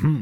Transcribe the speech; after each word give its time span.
Saro, 0.00 0.16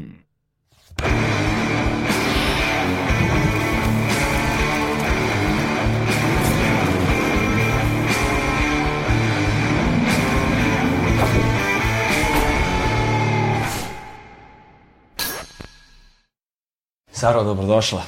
dobrodošla 17.44 18.02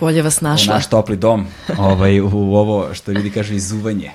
Bolje 0.00 0.22
vas 0.22 0.42
u 0.42 0.44
našla. 0.44 0.74
naš 0.74 0.90
topli 0.90 1.16
dom, 1.16 1.46
ovaj, 1.78 2.20
u 2.20 2.54
ovo 2.54 2.94
što 2.94 3.12
ljudi 3.12 3.30
kažu 3.30 3.54
izuvanje. 3.54 4.10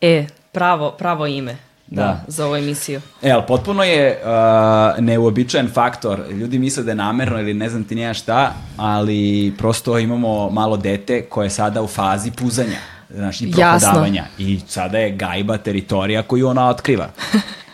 E, 0.00 0.26
pravo, 0.52 0.90
pravo 0.90 1.26
ime 1.26 1.56
da. 1.86 2.02
Da. 2.02 2.24
za 2.28 2.46
ovu 2.46 2.56
emisiju. 2.56 3.00
E, 3.22 3.30
ali 3.30 3.42
potpuno 3.48 3.82
je 3.82 4.18
uh, 4.22 5.04
neuobičajen 5.04 5.68
faktor. 5.74 6.20
Ljudi 6.30 6.58
misle 6.58 6.82
da 6.82 6.90
je 6.90 6.94
namerno 6.94 7.40
ili 7.40 7.54
ne 7.54 7.68
znam 7.68 7.84
ti 7.84 7.94
nija 7.94 8.14
šta, 8.14 8.54
ali 8.76 9.52
prosto 9.58 9.98
imamo 9.98 10.50
malo 10.50 10.76
dete 10.76 11.22
koje 11.22 11.46
je 11.46 11.50
sada 11.50 11.82
u 11.82 11.86
fazi 11.86 12.30
puzanja. 12.30 12.78
Znaš, 13.10 13.40
i 13.40 13.44
Jasno. 13.56 13.88
prohodavanja. 13.88 14.24
I 14.38 14.60
sada 14.66 14.98
je 14.98 15.10
gajba 15.10 15.58
teritorija 15.58 16.22
koju 16.22 16.48
ona 16.48 16.68
otkriva. 16.68 17.08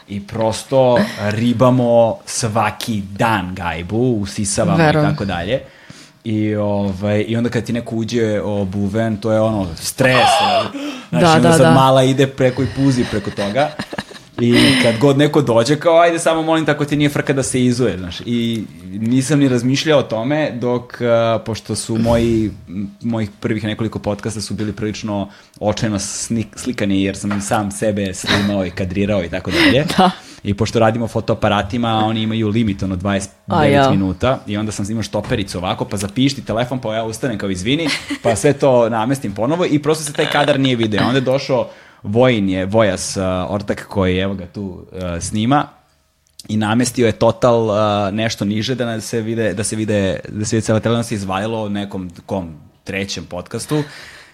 I 0.09 0.27
prosto 0.27 0.99
ribamo 1.31 2.19
svaki 2.27 3.03
dan 3.11 3.55
gajbu, 3.55 4.19
usisavamo 4.21 4.89
i 4.89 4.93
tako 4.93 5.25
dalje. 5.25 5.61
I, 6.25 6.55
ovaj, 6.55 7.25
I 7.29 7.37
onda 7.37 7.51
kad 7.51 7.65
ti 7.65 7.73
neko 7.73 7.97
uđe 7.97 8.41
obuven, 8.41 9.17
to 9.17 9.33
je 9.33 9.41
ono, 9.41 9.69
stres. 9.77 10.27
Znači, 11.11 11.25
Da, 11.25 11.33
onda 11.33 11.49
da, 11.49 11.53
sad 11.53 11.67
da. 11.67 11.71
mala 11.75 12.03
ide 12.03 12.27
preko 12.27 12.63
i 12.63 12.67
puzi 12.77 13.05
preko 13.11 13.31
toga. 13.31 13.71
I 14.41 14.55
kad 14.83 14.99
god 14.99 15.19
neko 15.19 15.43
dođe, 15.43 15.77
kao 15.77 16.01
ajde 16.01 16.19
samo 16.19 16.43
molim 16.43 16.67
tako 16.67 16.85
ti 16.85 16.97
nije 16.97 17.11
frka 17.11 17.33
da 17.33 17.43
se 17.43 17.65
izuje, 17.65 17.99
znaš. 17.99 18.21
I 18.27 18.65
nisam 18.85 19.39
ni 19.39 19.49
razmišljao 19.49 19.99
o 19.99 20.03
tome 20.03 20.51
dok, 20.51 21.01
a, 21.01 21.39
pošto 21.47 21.75
su 21.75 21.99
moji, 21.99 22.51
mojih 23.01 23.31
prvih 23.41 23.65
nekoliko 23.65 23.99
podcasta 23.99 24.41
su 24.41 24.55
bili 24.55 24.73
prilično 24.73 25.29
očajno 25.61 25.99
snik, 25.99 26.47
slikani, 26.57 27.03
jer 27.03 27.17
sam 27.17 27.41
sam 27.41 27.71
sebe 27.71 28.15
snimao 28.15 28.67
i 28.67 28.71
kadrirao 28.71 29.25
i 29.25 29.29
tako 29.29 29.51
dalje. 29.51 29.85
Da. 29.99 30.11
I 30.45 30.55
pošto 30.55 30.79
radimo 30.79 31.09
fotoaparatima, 31.09 32.05
oni 32.05 32.23
imaju 32.23 32.49
limit, 32.49 32.83
ono 32.83 32.97
29 32.97 33.29
A, 33.47 33.65
ja. 33.65 33.91
minuta 33.91 34.39
i 34.47 34.57
onda 34.57 34.73
sam 34.73 34.91
imao 34.91 35.03
štopericu 35.03 35.59
ovako, 35.59 35.85
pa 35.85 35.97
zapišti 35.97 36.45
telefon, 36.45 36.79
pa 36.79 36.95
ja 36.95 37.05
ustanem 37.05 37.39
kao 37.39 37.51
izvini, 37.51 37.89
pa 38.23 38.37
sve 38.37 38.53
to 38.53 38.89
namestim 38.89 39.35
ponovo 39.35 39.67
i 39.71 39.83
prosto 39.83 40.05
se 40.05 40.13
taj 40.13 40.27
kadar 40.27 40.61
nije 40.61 40.77
video. 40.77 41.07
Onda 41.07 41.17
je 41.17 41.21
došao 41.21 41.69
Vojin 42.03 42.49
je, 42.49 42.67
Vojas 42.67 43.17
uh, 43.17 43.23
Ortak 43.49 43.87
koji 43.89 44.19
evo 44.19 44.35
ga 44.35 44.47
tu 44.47 44.63
uh, 44.63 44.99
snima 45.21 45.67
i 46.49 46.57
namestio 46.57 47.07
je 47.07 47.13
total 47.13 47.67
uh, 47.67 48.15
nešto 48.15 48.45
niže 48.45 48.75
da 48.75 49.01
se 49.01 49.21
vide 49.21 49.55
da 49.55 49.65
se 49.65 49.77
vide 49.77 50.21
da 50.29 50.45
se 50.45 50.57
vide 50.57 50.65
cela 50.65 50.81
televizija 50.81 51.09
se 51.09 51.15
izvajalo 51.15 51.63
o 51.63 51.69
nekom 51.69 52.11
kom 52.27 52.55
trećem 52.85 53.25
podcastu 53.25 53.83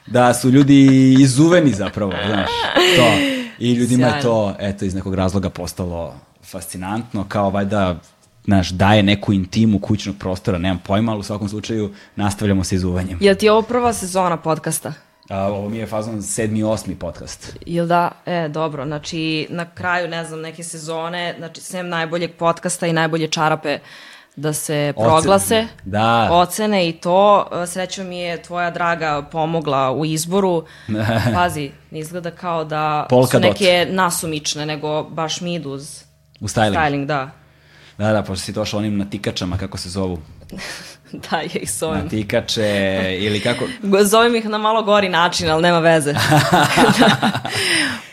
da 0.06 0.34
su 0.34 0.50
ljudi 0.50 1.12
izuveni 1.20 1.70
zapravo, 1.70 2.12
znaš, 2.26 2.50
to. 2.96 3.37
I 3.58 3.72
ljudima 3.72 4.06
je 4.06 4.10
Sjajno. 4.12 4.22
to, 4.22 4.54
eto, 4.58 4.84
iz 4.84 4.94
nekog 4.94 5.14
razloga 5.14 5.50
postalo 5.50 6.14
fascinantno, 6.44 7.24
kao 7.28 7.50
valjda, 7.50 7.96
znaš, 8.44 8.70
daje 8.70 9.02
neku 9.02 9.32
intimu 9.32 9.78
kućnog 9.78 10.16
prostora, 10.18 10.58
nemam 10.58 10.78
pojma, 10.86 11.12
ali 11.12 11.20
u 11.20 11.22
svakom 11.22 11.48
slučaju 11.48 11.90
nastavljamo 12.16 12.64
sa 12.64 12.74
izuvanjem. 12.74 13.18
Jel 13.20 13.34
ti 13.34 13.46
je 13.46 13.52
ovo 13.52 13.62
prva 13.62 13.92
sezona 13.92 14.36
podcasta? 14.36 14.92
A, 15.28 15.46
ovo 15.46 15.68
mi 15.68 15.78
je 15.78 15.86
fazon 15.86 16.22
sedmi, 16.22 16.62
osmi 16.62 16.94
podcast. 16.94 17.56
Jel 17.66 17.86
da? 17.86 18.10
E, 18.26 18.48
dobro. 18.48 18.86
Znači, 18.86 19.46
na 19.50 19.64
kraju, 19.74 20.08
ne 20.08 20.24
znam, 20.24 20.40
neke 20.40 20.62
sezone, 20.64 21.34
znači, 21.38 21.60
sem 21.60 21.88
najboljeg 21.88 22.34
podcasta 22.34 22.86
i 22.86 22.92
najbolje 22.92 23.28
čarape 23.28 23.78
da 24.38 24.52
se 24.52 24.92
proglase. 24.96 25.66
Da. 25.84 26.28
Ocene 26.32 26.88
i 26.88 26.92
to. 26.92 27.46
Srećom 27.66 28.06
mi 28.06 28.18
je 28.18 28.42
tvoja 28.42 28.70
draga 28.70 29.22
pomogla 29.22 29.92
u 29.92 30.04
izboru. 30.04 30.64
Pazi, 31.34 31.70
ne 31.90 31.98
izgleda 31.98 32.30
kao 32.30 32.64
da 32.64 33.06
Polka 33.10 33.30
su 33.30 33.40
dot. 33.40 33.42
neke 33.42 33.86
nasumične, 33.90 34.66
nego 34.66 35.02
baš 35.02 35.40
mi 35.40 35.54
idu 35.54 35.70
uz 35.70 36.02
U 36.40 36.44
styling. 36.44 36.74
styling, 36.74 37.06
da. 37.06 37.30
Da, 37.98 38.12
da, 38.12 38.22
pošto 38.22 38.44
si 38.44 38.52
došao 38.52 38.78
onim 38.78 38.98
natikačama, 38.98 39.58
kako 39.58 39.78
se 39.78 39.88
zovu. 39.88 40.18
Da, 41.12 41.36
ja 41.36 41.48
ih 41.54 41.70
zovem. 41.72 42.00
Natikače 42.02 42.66
ili 43.18 43.40
kako... 43.40 43.64
Zovem 44.04 44.34
ih 44.36 44.46
na 44.46 44.58
malo 44.58 44.82
gori 44.82 45.08
način, 45.08 45.50
ali 45.50 45.62
nema 45.62 45.78
veze. 45.78 46.14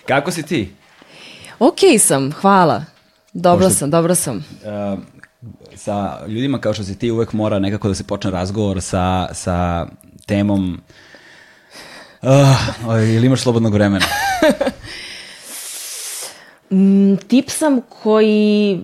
Kako 0.07 0.31
si 0.31 0.43
ti? 0.43 0.73
ok 1.59 1.77
sam, 1.99 2.31
hvala. 2.31 2.83
Dobro 3.33 3.65
Pošto- 3.65 3.79
sam, 3.79 3.89
dobro 3.91 4.15
sam. 4.15 4.37
Uh, 4.37 4.99
sa 5.75 6.19
ljudima 6.27 6.59
kao 6.59 6.73
što 6.73 6.83
si 6.83 6.99
ti 6.99 7.11
uvek 7.11 7.33
mora 7.33 7.59
nekako 7.59 7.87
da 7.87 7.95
se 7.95 8.03
počne 8.03 8.31
razgovor 8.31 8.81
sa, 8.81 9.27
sa 9.33 9.87
temom 10.25 10.81
uh, 12.21 12.29
ili 13.15 13.25
imaš 13.25 13.41
slobodnog 13.41 13.73
vremena? 13.73 14.05
Mm, 16.71 17.15
Tip 17.17 17.49
sam 17.49 17.81
koji 17.93 18.79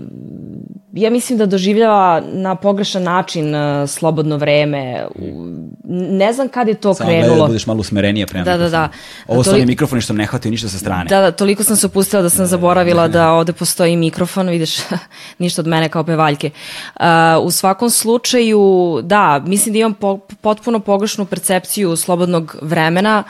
ja 0.94 1.10
mislim 1.10 1.38
da 1.38 1.46
doživljava 1.46 2.22
na 2.24 2.56
pogrešan 2.56 3.04
način 3.04 3.56
uh, 3.56 3.90
slobodno 3.90 4.38
vreme. 4.38 5.06
U- 5.16 5.48
Ne 5.84 6.34
znam 6.34 6.48
kad 6.48 6.68
je 6.68 6.74
to 6.74 6.94
Samo 6.94 7.12
da 7.12 7.18
krenulo. 7.18 7.48
budeš 7.48 7.68
malo 7.68 7.80
usmerenije 7.80 8.28
prema 8.28 8.46
Da, 8.46 8.52
da, 8.52 8.58
mikrofonu. 8.58 8.88
da. 8.88 8.90
Ovo 9.28 9.44
su 9.44 9.50
oni 9.52 9.66
mikrofoni 9.66 10.02
što 10.02 10.14
ne 10.14 10.26
hvataju 10.26 10.52
ništa 10.52 10.70
sa 10.70 10.78
strane. 10.78 11.06
Da, 11.06 11.22
da, 11.22 11.32
toliko 11.32 11.64
sam 11.64 11.76
se 11.76 11.86
opustila 11.86 12.22
da 12.22 12.30
sam 12.30 12.46
zaboravila 12.46 13.08
da 13.08 13.32
ovde 13.32 13.54
postoji 13.54 13.96
mikrofon, 13.98 14.50
vidiš, 14.50 14.76
ništa 15.40 15.62
od 15.62 15.68
mene 15.68 15.90
kao 15.90 16.04
pevaljke. 16.04 16.50
Uh, 16.96 17.04
u 17.42 17.52
svakom 17.52 17.90
slučaju, 17.90 18.62
da, 19.04 19.42
mislim 19.42 19.74
da 19.74 19.80
imam 19.80 19.94
po, 19.94 20.18
potpuno 20.42 20.80
pogrešnu 20.80 21.26
percepciju 21.26 21.96
slobodnog 21.96 22.56
vremena 22.62 23.24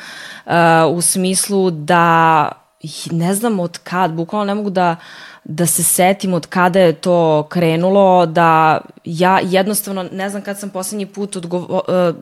uh, 0.46 0.52
u 0.90 1.02
smislu 1.02 1.72
da 1.72 2.52
ne 3.12 3.34
znam 3.36 3.60
od 3.60 3.78
kad, 3.78 4.14
bukvalno 4.14 4.46
ne 4.46 4.56
mogu 4.56 4.70
da 4.70 4.96
da 5.44 5.66
se 5.66 5.84
setim 5.84 6.34
od 6.34 6.48
kada 6.48 6.80
je 6.80 6.94
to 6.94 7.48
krenulo, 7.50 8.26
da 8.26 8.82
ja 9.06 9.40
jednostavno 9.44 10.06
ne 10.12 10.30
znam 10.30 10.42
kad 10.42 10.60
sam 10.60 10.70
poslednji 10.70 11.06
put 11.06 11.36
odgovo, 11.36 11.84
uh, 11.88 12.16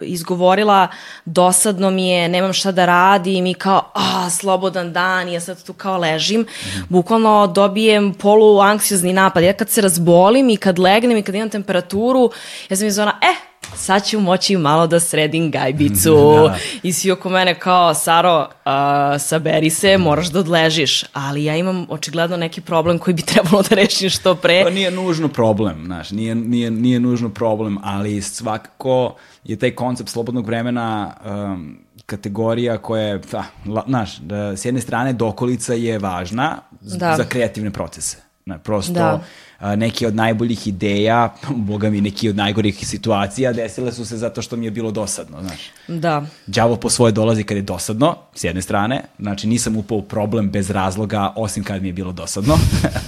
izgovorila 0.00 0.88
dosadno 1.24 1.90
mi 1.90 2.08
je, 2.08 2.28
nemam 2.28 2.52
šta 2.52 2.72
da 2.72 2.86
radim 2.86 3.46
i 3.46 3.54
kao, 3.54 3.90
a, 3.94 4.30
slobodan 4.30 4.92
dan 4.92 5.28
i 5.28 5.32
ja 5.32 5.40
sad 5.40 5.62
tu 5.62 5.72
kao 5.72 5.98
ležim, 5.98 6.46
bukvalno 6.88 7.46
dobijem 7.46 8.14
polu 8.14 8.60
anksiozni 8.60 9.12
napad. 9.12 9.42
Ja 9.42 9.52
kad 9.52 9.68
se 9.68 9.80
razbolim 9.80 10.50
i 10.50 10.56
kad 10.56 10.78
legnem 10.78 11.16
i 11.16 11.22
kad 11.22 11.34
imam 11.34 11.50
temperaturu, 11.50 12.30
ja 12.68 12.76
sam 12.76 12.86
iz 12.86 12.98
ona, 12.98 13.18
eh, 13.22 13.49
sad 13.76 14.06
ću 14.06 14.20
moći 14.20 14.56
malo 14.56 14.86
da 14.86 15.00
sredim 15.00 15.50
gajbicu. 15.50 16.16
Da. 16.48 16.56
I 16.82 16.92
svi 16.92 17.10
oko 17.10 17.28
mene 17.28 17.54
kao, 17.58 17.94
Saro, 17.94 18.48
a, 18.64 19.18
saberi 19.18 19.70
se, 19.70 19.98
moraš 19.98 20.28
da 20.28 20.38
odležiš. 20.40 21.04
Ali 21.12 21.44
ja 21.44 21.56
imam 21.56 21.86
očigledno 21.88 22.36
neki 22.36 22.60
problem 22.60 22.98
koji 22.98 23.14
bi 23.14 23.22
trebalo 23.32 23.62
da 23.62 23.74
rešim 23.74 24.10
što 24.10 24.34
pre. 24.34 24.62
Pa 24.64 24.70
nije 24.70 24.90
nužno 24.90 25.28
problem, 25.28 25.82
znaš, 25.84 26.10
nije, 26.10 26.34
nije, 26.34 26.70
nije 26.70 27.00
nužno 27.00 27.28
problem, 27.28 27.78
ali 27.82 28.22
svakako 28.22 29.14
je 29.44 29.56
taj 29.56 29.70
koncept 29.70 30.10
slobodnog 30.10 30.46
vremena 30.46 31.14
um, 31.24 31.78
kategorija 32.06 32.78
koja 32.78 33.02
je, 33.02 33.20
pa, 33.30 33.44
la, 33.66 33.84
znaš, 33.88 34.16
da, 34.18 34.56
s 34.56 34.64
jedne 34.64 34.80
strane 34.80 35.12
dokolica 35.12 35.74
je 35.74 35.98
važna 35.98 36.56
Da. 36.80 37.16
za 37.16 37.24
kreativne 37.24 37.70
procese. 37.70 38.16
Na, 38.44 38.58
prosto 38.58 38.92
Da. 38.92 39.20
A, 39.60 39.76
neki 39.76 40.06
od 40.06 40.14
najboljih 40.14 40.66
ideja, 40.66 41.34
boga 41.70 41.90
mi 41.90 42.00
neki 42.00 42.28
od 42.28 42.36
najgorih 42.36 42.86
situacija 42.86 43.52
desile 43.52 43.92
su 43.92 44.04
se 44.04 44.16
zato 44.16 44.42
što 44.42 44.56
mi 44.56 44.64
je 44.64 44.70
bilo 44.70 44.90
dosadno, 44.90 45.42
znaš. 45.42 45.60
Da. 45.88 46.26
Đavo 46.46 46.76
po 46.76 46.90
svoje 46.90 47.12
dolazi 47.12 47.44
kad 47.44 47.56
je 47.56 47.62
dosadno, 47.62 48.16
s 48.34 48.44
jedne 48.44 48.62
strane, 48.62 49.02
znači 49.18 49.46
nisam 49.46 49.76
upao 49.76 49.98
u 49.98 50.02
problem 50.02 50.50
bez 50.50 50.70
razloga, 50.70 51.32
osim 51.36 51.64
kad 51.64 51.82
mi 51.82 51.88
je 51.88 51.92
bilo 51.92 52.12
dosadno, 52.12 52.56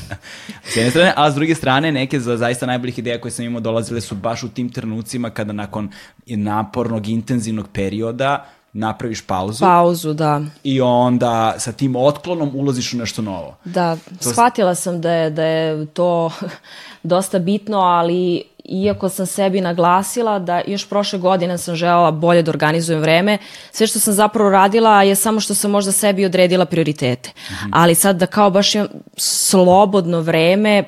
s 0.72 0.76
jedne 0.76 0.90
strane, 0.90 1.12
a 1.16 1.30
s 1.30 1.34
druge 1.34 1.54
strane 1.54 1.92
neke 1.92 2.20
za 2.20 2.36
zaista 2.36 2.66
najboljih 2.66 2.98
ideja 2.98 3.20
koje 3.20 3.32
sam 3.32 3.44
imao 3.44 3.60
dolazile 3.60 4.00
su 4.00 4.14
baš 4.14 4.42
u 4.42 4.48
tim 4.48 4.68
trenucima 4.68 5.30
kada 5.30 5.52
nakon 5.52 5.90
napornog, 6.26 7.08
intenzivnog 7.08 7.68
perioda 7.72 8.46
napraviš 8.72 9.26
pauzu 9.26 9.60
Pauzu, 9.60 10.12
da. 10.12 10.40
i 10.64 10.80
onda 10.80 11.54
sa 11.58 11.72
tim 11.72 11.96
otklonom 11.96 12.50
ulaziš 12.54 12.92
u 12.92 12.96
nešto 12.96 13.22
novo. 13.22 13.56
Da, 13.64 13.96
shvatila 14.20 14.74
sam 14.74 15.00
da 15.00 15.12
je, 15.12 15.30
da 15.30 15.44
je 15.44 15.86
to 15.86 16.30
dosta 17.02 17.38
bitno, 17.38 17.78
ali 17.78 18.42
iako 18.64 19.08
sam 19.08 19.26
sebi 19.26 19.60
naglasila 19.60 20.38
da 20.38 20.62
još 20.66 20.88
prošle 20.88 21.18
godine 21.18 21.58
sam 21.58 21.74
želela 21.76 22.10
bolje 22.10 22.42
da 22.42 22.50
organizujem 22.50 23.00
vreme, 23.00 23.38
sve 23.72 23.86
što 23.86 23.98
sam 24.00 24.14
zapravo 24.14 24.50
radila 24.50 25.02
je 25.02 25.14
samo 25.14 25.40
što 25.40 25.54
sam 25.54 25.70
možda 25.70 25.92
sebi 25.92 26.24
odredila 26.24 26.64
prioritete. 26.64 27.30
Ali 27.72 27.94
sad 27.94 28.16
da 28.16 28.26
kao 28.26 28.50
baš 28.50 28.74
imam 28.74 28.88
slobodno 29.16 30.20
vreme, 30.20 30.84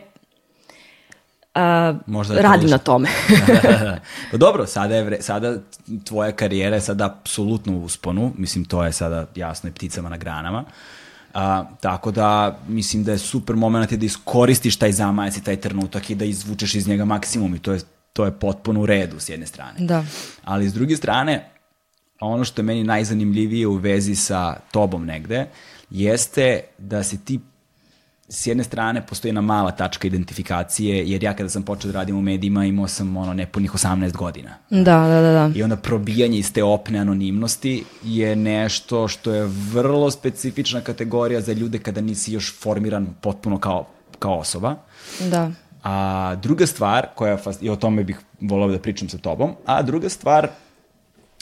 a, 1.55 1.95
Možda 2.06 2.41
radim 2.41 2.71
na 2.71 2.79
tome. 2.79 3.09
pa 4.31 4.37
dobro, 4.37 4.67
sada, 4.67 4.95
je 4.95 5.05
vre, 5.05 5.23
sada 5.23 5.56
tvoja 6.05 6.33
karijera 6.33 6.77
je 6.77 6.81
sada 6.81 7.06
apsolutno 7.06 7.73
u 7.73 7.85
usponu, 7.85 8.33
mislim 8.39 8.65
to 8.65 8.85
je 8.85 8.93
sada 8.93 9.27
jasno 9.35 9.69
i 9.69 9.73
pticama 9.73 10.09
na 10.09 10.17
granama. 10.17 10.65
A, 11.35 11.65
tako 11.81 12.11
da 12.11 12.59
mislim 12.69 13.05
da 13.05 13.12
je 13.12 13.19
super 13.19 13.56
moment 13.56 13.93
je 13.93 13.99
da 13.99 14.06
iskoristiš 14.06 14.77
taj 14.77 14.93
zamajac 14.93 15.37
i 15.37 15.45
taj 15.45 15.56
trenutak 15.56 16.11
i 16.11 16.15
da 16.15 16.25
izvučeš 16.25 16.75
iz 16.75 16.89
njega 16.89 17.05
maksimum 17.05 17.55
i 17.55 17.59
to 17.59 17.73
je, 17.73 17.81
to 18.12 18.25
je 18.25 18.33
potpuno 18.33 18.81
u 18.81 18.87
redu 18.87 19.21
s 19.21 19.29
jedne 19.29 19.47
strane. 19.47 19.75
Da. 19.79 20.05
Ali 20.45 20.69
s 20.69 20.75
druge 20.75 20.97
strane, 20.97 21.51
ono 22.21 22.45
što 22.45 22.61
je 22.61 22.65
meni 22.65 22.85
najzanimljivije 22.85 23.67
u 23.67 23.75
vezi 23.75 24.15
sa 24.15 24.56
tobom 24.73 25.06
negde, 25.06 25.47
jeste 25.91 26.61
da 26.79 27.03
se 27.03 27.25
ti 27.25 27.41
s 28.29 28.47
jedne 28.47 28.65
strane 28.65 29.06
postoji 29.06 29.29
jedna 29.29 29.41
mala 29.41 29.71
tačka 29.71 30.06
identifikacije, 30.06 31.11
jer 31.11 31.23
ja 31.23 31.35
kada 31.37 31.49
sam 31.49 31.62
počeo 31.62 31.93
da 31.93 31.99
radim 31.99 32.17
u 32.17 32.23
medijima 32.23 32.65
imao 32.65 32.88
sam 32.88 33.17
ono 33.17 33.35
nepunih 33.35 33.73
18 33.73 34.12
godina. 34.12 34.50
Da, 34.71 34.81
da, 34.81 35.21
da. 35.21 35.32
da. 35.32 35.50
I 35.55 35.62
onda 35.62 35.76
probijanje 35.76 36.38
iz 36.38 36.53
te 36.53 36.65
opne 36.65 36.99
anonimnosti 36.99 37.85
je 38.05 38.37
nešto 38.37 39.09
što 39.09 39.35
je 39.35 39.47
vrlo 39.73 40.11
specifična 40.11 40.81
kategorija 40.81 41.41
za 41.41 41.53
ljude 41.53 41.79
kada 41.79 42.00
nisi 42.00 42.32
još 42.32 42.61
formiran 42.61 43.15
potpuno 43.21 43.59
kao, 43.59 43.87
kao 44.19 44.38
osoba. 44.38 44.77
Da. 45.31 45.50
A 45.82 46.35
druga 46.43 46.67
stvar, 46.67 47.06
koja, 47.15 47.38
i 47.61 47.70
o 47.70 47.77
tome 47.77 48.05
bih 48.05 48.19
volao 48.41 48.69
da 48.69 48.79
pričam 48.79 49.09
sa 49.09 49.19
tobom, 49.19 49.50
a 49.67 49.82
druga 49.82 50.09
stvar 50.09 50.49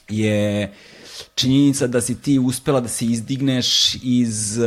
je 0.09 0.73
činjenica 1.35 1.87
da 1.87 2.01
si 2.01 2.23
ti 2.23 2.39
uspela 2.39 2.81
da 2.81 2.89
se 2.89 3.07
izdigneš 3.07 3.95
iz 4.03 4.59
uh, 4.59 4.65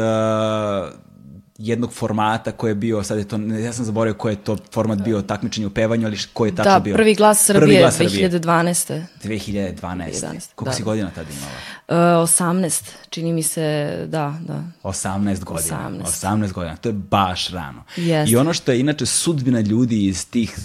jednog 1.57 1.93
formata 1.93 2.51
koji 2.51 2.71
je 2.71 2.75
bio, 2.75 3.03
sad 3.03 3.17
je 3.17 3.27
to, 3.27 3.37
ja 3.37 3.73
sam 3.73 3.85
zaboravio 3.85 4.13
koji 4.13 4.33
je 4.33 4.43
to 4.43 4.57
format 4.71 5.01
bio 5.01 5.21
takmičenje 5.21 5.67
u 5.67 5.69
pevanju, 5.69 6.07
ali 6.07 6.17
koji 6.33 6.49
je 6.49 6.55
tačno 6.55 6.71
da, 6.71 6.79
bio? 6.79 6.93
Da, 6.93 6.97
prvi 6.97 7.15
glas 7.15 7.45
Srbije, 7.45 7.61
prvi 7.61 7.77
glas 7.77 7.97
Srbije. 7.97 8.29
2012. 8.29 9.01
2012. 9.23 9.75
2011. 9.81 10.49
Koliko 10.55 10.71
da. 10.71 10.71
si 10.71 10.83
godina 10.83 11.11
tada 11.15 11.29
imala? 11.31 12.23
Uh, 12.23 12.29
18, 12.29 12.91
čini 13.09 13.33
mi 13.33 13.43
se, 13.43 13.95
da, 14.07 14.39
da. 14.47 14.63
18 14.83 15.43
godina. 15.43 15.89
18. 15.89 16.03
18 16.03 16.51
godina, 16.51 16.75
to 16.75 16.89
je 16.89 16.93
baš 16.93 17.49
rano. 17.49 17.83
Yes. 17.97 18.31
I 18.31 18.35
ono 18.35 18.53
što 18.53 18.71
je 18.71 18.79
inače 18.79 19.05
sudbina 19.05 19.59
ljudi 19.59 20.05
iz 20.05 20.29
tih 20.29 20.57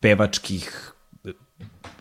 pevačkih 0.00 0.92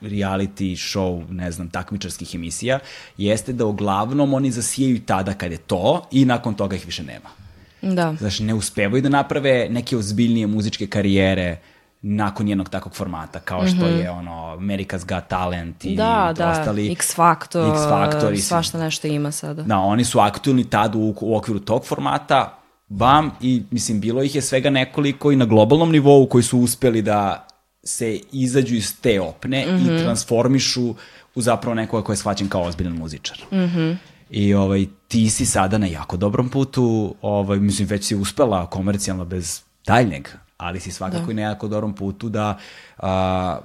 reality 0.01 0.75
show, 0.75 1.31
ne 1.31 1.51
znam, 1.51 1.69
takmičarskih 1.69 2.35
emisija, 2.35 2.79
jeste 3.17 3.53
da 3.53 3.65
uglavnom 3.65 4.33
oni 4.33 4.51
zasijaju 4.51 5.01
tada 5.05 5.33
kad 5.33 5.51
je 5.51 5.57
to 5.57 6.07
i 6.11 6.25
nakon 6.25 6.53
toga 6.53 6.75
ih 6.75 6.85
više 6.85 7.03
nema. 7.03 7.40
Da. 7.81 8.15
Znači, 8.19 8.43
ne 8.43 8.53
uspevaju 8.53 9.01
da 9.01 9.09
naprave 9.09 9.67
neke 9.69 9.97
ozbiljnije 9.97 10.47
muzičke 10.47 10.87
karijere 10.87 11.57
nakon 12.01 12.47
jednog 12.47 12.69
takvog 12.69 12.95
formata, 12.95 13.39
kao 13.39 13.67
što 13.67 13.75
mm 13.75 13.89
-hmm. 13.89 14.03
je 14.03 14.09
ono 14.09 14.31
America's 14.31 15.05
Got 15.05 15.27
Talent 15.27 15.85
i 15.85 15.95
da, 15.95 16.33
da, 16.37 16.49
ostali. 16.49 16.91
X 16.91 17.15
Factor, 17.15 17.75
X 17.75 17.79
Factor 17.89 18.33
i 18.33 18.37
svašta 18.37 18.79
nešto 18.79 19.07
ima 19.07 19.31
sada. 19.31 19.63
Da, 19.63 19.77
oni 19.77 20.03
su 20.03 20.19
aktualni 20.19 20.69
tad 20.69 20.95
u, 20.95 21.15
u 21.21 21.37
okviru 21.37 21.59
tog 21.59 21.85
formata, 21.85 22.57
bam, 22.87 23.31
i 23.41 23.63
mislim, 23.71 23.99
bilo 23.99 24.23
ih 24.23 24.35
je 24.35 24.41
svega 24.41 24.69
nekoliko 24.69 25.31
i 25.31 25.35
na 25.35 25.45
globalnom 25.45 25.91
nivou 25.91 26.25
koji 26.25 26.43
su 26.43 26.59
uspeli 26.59 27.01
da 27.01 27.47
se 27.83 28.19
izađu 28.31 28.75
iz 28.75 29.01
te 29.01 29.21
opne 29.21 29.65
mm 29.65 29.69
-hmm. 29.69 29.89
i 29.89 29.93
mhm. 29.93 30.03
transformišu 30.03 30.95
u 31.35 31.41
zapravo 31.41 31.75
nekoga 31.75 32.03
ko 32.03 32.11
je 32.11 32.17
shvaćen 32.17 32.49
kao 32.49 32.61
ozbiljan 32.61 32.93
muzičar. 32.93 33.37
Mm 33.51 33.57
-hmm. 33.57 33.95
I 34.31 34.53
ovaj, 34.53 34.85
ti 35.07 35.29
si 35.29 35.45
sada 35.45 35.77
na 35.77 35.87
jako 35.87 36.17
dobrom 36.17 36.49
putu, 36.49 37.15
ovaj, 37.21 37.59
mislim 37.59 37.87
već 37.87 38.05
si 38.05 38.15
uspela 38.15 38.69
komercijalno 38.69 39.25
bez 39.25 39.61
daljnjeg, 39.85 40.27
ali 40.57 40.79
si 40.79 40.91
svakako 40.91 41.25
da. 41.25 41.31
i 41.31 41.35
na 41.35 41.41
jako 41.41 41.67
dobrom 41.67 41.93
putu 41.95 42.29
da, 42.29 42.57
a, 42.97 43.59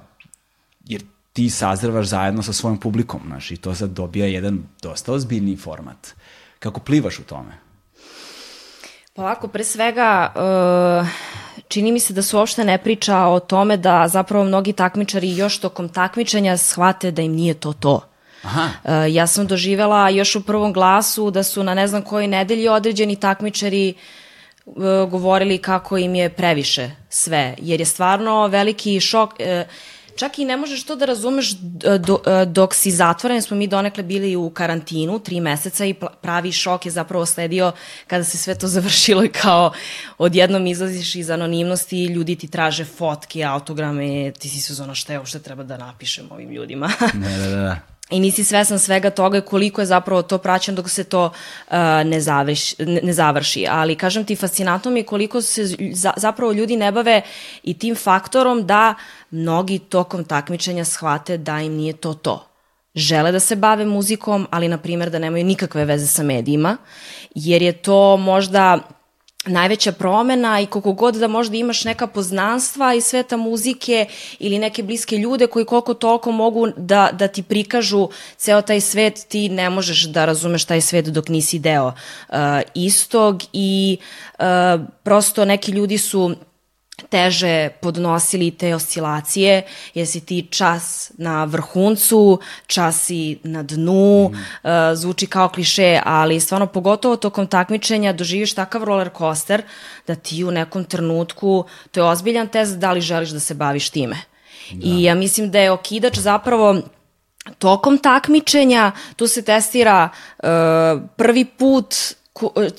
jer 0.85 1.03
ti 1.33 1.49
sazrevaš 1.49 2.07
zajedno 2.07 2.43
sa 2.43 2.53
svojom 2.53 2.77
publikom, 2.77 3.21
znaš, 3.25 3.51
i 3.51 3.57
to 3.57 3.75
sad 3.75 3.89
dobija 3.89 4.25
jedan 4.27 4.63
dosta 4.81 5.13
ozbiljni 5.13 5.57
format. 5.57 6.13
Kako 6.59 6.79
plivaš 6.79 7.19
u 7.19 7.23
tome? 7.23 7.51
Pa 9.13 9.21
ovako, 9.21 9.47
pre 9.47 9.63
svega, 9.63 10.33
uh, 10.35 11.07
čini 11.67 11.91
mi 11.91 11.99
se 11.99 12.13
da 12.13 12.21
se 12.21 12.37
uopšte 12.37 12.63
ne 12.63 12.77
priča 12.77 13.17
o 13.17 13.39
tome 13.39 13.77
da 13.77 14.07
zapravo 14.07 14.43
mnogi 14.43 14.73
takmičari 14.73 15.35
još 15.35 15.59
tokom 15.59 15.89
takmičenja 15.89 16.57
shvate 16.57 17.11
da 17.11 17.21
im 17.21 17.31
nije 17.31 17.53
to 17.53 17.73
to. 17.73 18.01
Aha. 18.41 18.69
Uh, 18.83 18.91
ja 19.13 19.27
sam 19.27 19.47
doživela 19.47 20.09
još 20.09 20.35
u 20.35 20.43
prvom 20.43 20.73
glasu 20.73 21.31
da 21.31 21.43
su 21.43 21.63
na 21.63 21.73
ne 21.73 21.87
znam 21.87 22.01
kojoj 22.01 22.27
nedelji 22.27 22.67
određeni 22.67 23.15
takmičari 23.15 23.93
uh, 24.65 24.75
govorili 25.09 25.57
kako 25.57 25.97
im 25.97 26.15
je 26.15 26.29
previše 26.29 26.91
sve, 27.09 27.55
jer 27.57 27.79
je 27.79 27.85
stvarno 27.85 28.47
veliki 28.47 28.99
šok. 28.99 29.33
Uh, 29.39 29.71
čak 30.17 30.39
i 30.39 30.45
ne 30.45 30.57
možeš 30.57 30.83
to 30.83 30.95
da 30.95 31.05
razumeš 31.05 31.51
do, 31.99 32.19
dok 32.45 32.75
si 32.75 32.91
zatvoren, 32.91 33.41
smo 33.41 33.57
mi 33.57 33.67
donekle 33.67 34.03
bili 34.03 34.35
u 34.35 34.49
karantinu 34.49 35.19
tri 35.19 35.39
meseca 35.39 35.85
i 35.85 35.95
pravi 36.21 36.51
šok 36.51 36.85
je 36.85 36.91
zapravo 36.91 37.25
sledio 37.25 37.71
kada 38.07 38.23
se 38.23 38.37
sve 38.37 38.55
to 38.55 38.67
završilo 38.77 39.23
i 39.23 39.29
kao 39.29 39.71
odjednom 40.17 40.67
izlaziš 40.67 41.15
iz 41.15 41.29
anonimnosti 41.29 42.05
ljudi 42.05 42.35
ti 42.35 42.47
traže 42.47 42.85
fotke, 42.85 43.43
autograme, 43.43 44.31
ti 44.31 44.49
si 44.49 44.61
se 44.61 44.73
zona 44.73 44.95
šta 44.95 45.13
je, 45.13 45.25
šta 45.25 45.39
treba 45.39 45.63
da 45.63 45.77
napišem 45.77 46.27
ovim 46.31 46.51
ljudima. 46.51 46.91
da, 47.13 47.37
da, 47.37 47.49
da 47.49 47.96
i 48.09 48.19
nisi 48.19 48.43
svesan 48.43 48.79
svega 48.79 49.09
toga 49.09 49.41
koliko 49.41 49.81
je 49.81 49.85
zapravo 49.85 50.21
to 50.21 50.37
praćeno 50.37 50.75
dok 50.75 50.89
se 50.89 51.03
to 51.03 51.25
uh, 51.25 51.73
ne, 52.05 52.21
završi, 52.21 52.75
ne 53.03 53.13
završi. 53.13 53.65
Ali 53.69 53.95
kažem 53.95 54.25
ti, 54.25 54.35
fascinantno 54.35 54.91
mi 54.91 54.99
je 54.99 55.03
koliko 55.03 55.41
se 55.41 55.65
za, 55.93 56.13
zapravo 56.17 56.51
ljudi 56.51 56.77
ne 56.77 56.91
bave 56.91 57.21
i 57.63 57.73
tim 57.73 57.95
faktorom 57.95 58.65
da 58.67 58.95
mnogi 59.31 59.79
tokom 59.79 60.23
takmičenja 60.23 60.85
shvate 60.85 61.37
da 61.37 61.59
im 61.59 61.73
nije 61.73 61.93
to 61.93 62.13
to. 62.13 62.43
Žele 62.95 63.31
da 63.31 63.39
se 63.39 63.55
bave 63.55 63.85
muzikom, 63.85 64.47
ali 64.51 64.67
na 64.67 64.77
primjer 64.77 65.09
da 65.09 65.19
nemaju 65.19 65.45
nikakve 65.45 65.85
veze 65.85 66.07
sa 66.07 66.23
medijima, 66.23 66.77
jer 67.35 67.61
je 67.61 67.71
to 67.71 68.17
možda 68.17 68.79
najveća 69.47 69.91
promena 69.91 70.61
i 70.61 70.65
koliko 70.65 70.93
god 70.93 71.15
da 71.15 71.27
možda 71.27 71.57
imaš 71.57 71.83
neka 71.83 72.07
poznanstva 72.07 72.93
iz 72.93 73.05
sveta 73.05 73.37
muzike 73.37 74.05
ili 74.39 74.59
neke 74.59 74.83
bliske 74.83 75.17
ljude 75.17 75.47
koji 75.47 75.65
koliko 75.65 75.93
toliko 75.93 76.31
mogu 76.31 76.67
da, 76.77 77.09
da 77.13 77.27
ti 77.27 77.43
prikažu 77.43 78.09
ceo 78.37 78.61
taj 78.61 78.81
svet, 78.81 79.25
ti 79.27 79.49
ne 79.49 79.69
možeš 79.69 80.03
da 80.03 80.25
razumeš 80.25 80.65
taj 80.65 80.81
svet 80.81 81.05
dok 81.05 81.29
nisi 81.29 81.59
deo 81.59 81.87
uh, 81.87 82.35
istog 82.73 83.43
i 83.53 83.97
uh, 84.39 84.45
prosto 85.03 85.45
neki 85.45 85.71
ljudi 85.71 85.97
su 85.97 86.35
teže 87.09 87.69
podnosili 87.81 88.51
te 88.51 88.75
oscilacije, 88.75 89.63
jer 89.93 90.07
si 90.07 90.25
ti 90.25 90.47
čas 90.49 91.11
na 91.17 91.43
vrhuncu, 91.43 92.39
čas 92.67 93.01
si 93.05 93.39
na 93.43 93.63
dnu, 93.63 94.29
mm. 94.29 94.33
uh, 94.33 94.71
zvuči 94.93 95.27
kao 95.27 95.49
kliše, 95.49 96.01
ali 96.05 96.39
stvarno 96.39 96.67
pogotovo 96.67 97.15
tokom 97.15 97.47
takmičenja 97.47 98.13
doživiš 98.13 98.53
takav 98.53 98.83
roller 98.83 99.09
coaster 99.17 99.61
da 100.07 100.15
ti 100.15 100.43
u 100.43 100.51
nekom 100.51 100.83
trenutku, 100.85 101.65
to 101.91 101.99
je 101.99 102.03
ozbiljan 102.03 102.47
test 102.47 102.77
da 102.77 102.91
li 102.91 103.01
želiš 103.01 103.29
da 103.29 103.39
se 103.39 103.53
baviš 103.53 103.89
time. 103.89 104.15
Da. 104.71 104.87
I 104.87 105.03
ja 105.03 105.15
mislim 105.15 105.51
da 105.51 105.59
je 105.59 105.71
okidač 105.71 106.17
zapravo 106.17 106.81
tokom 107.59 107.97
takmičenja, 107.97 108.91
tu 109.15 109.27
se 109.27 109.41
testira 109.41 110.09
uh, 110.09 110.47
prvi 111.15 111.45
put 111.45 111.95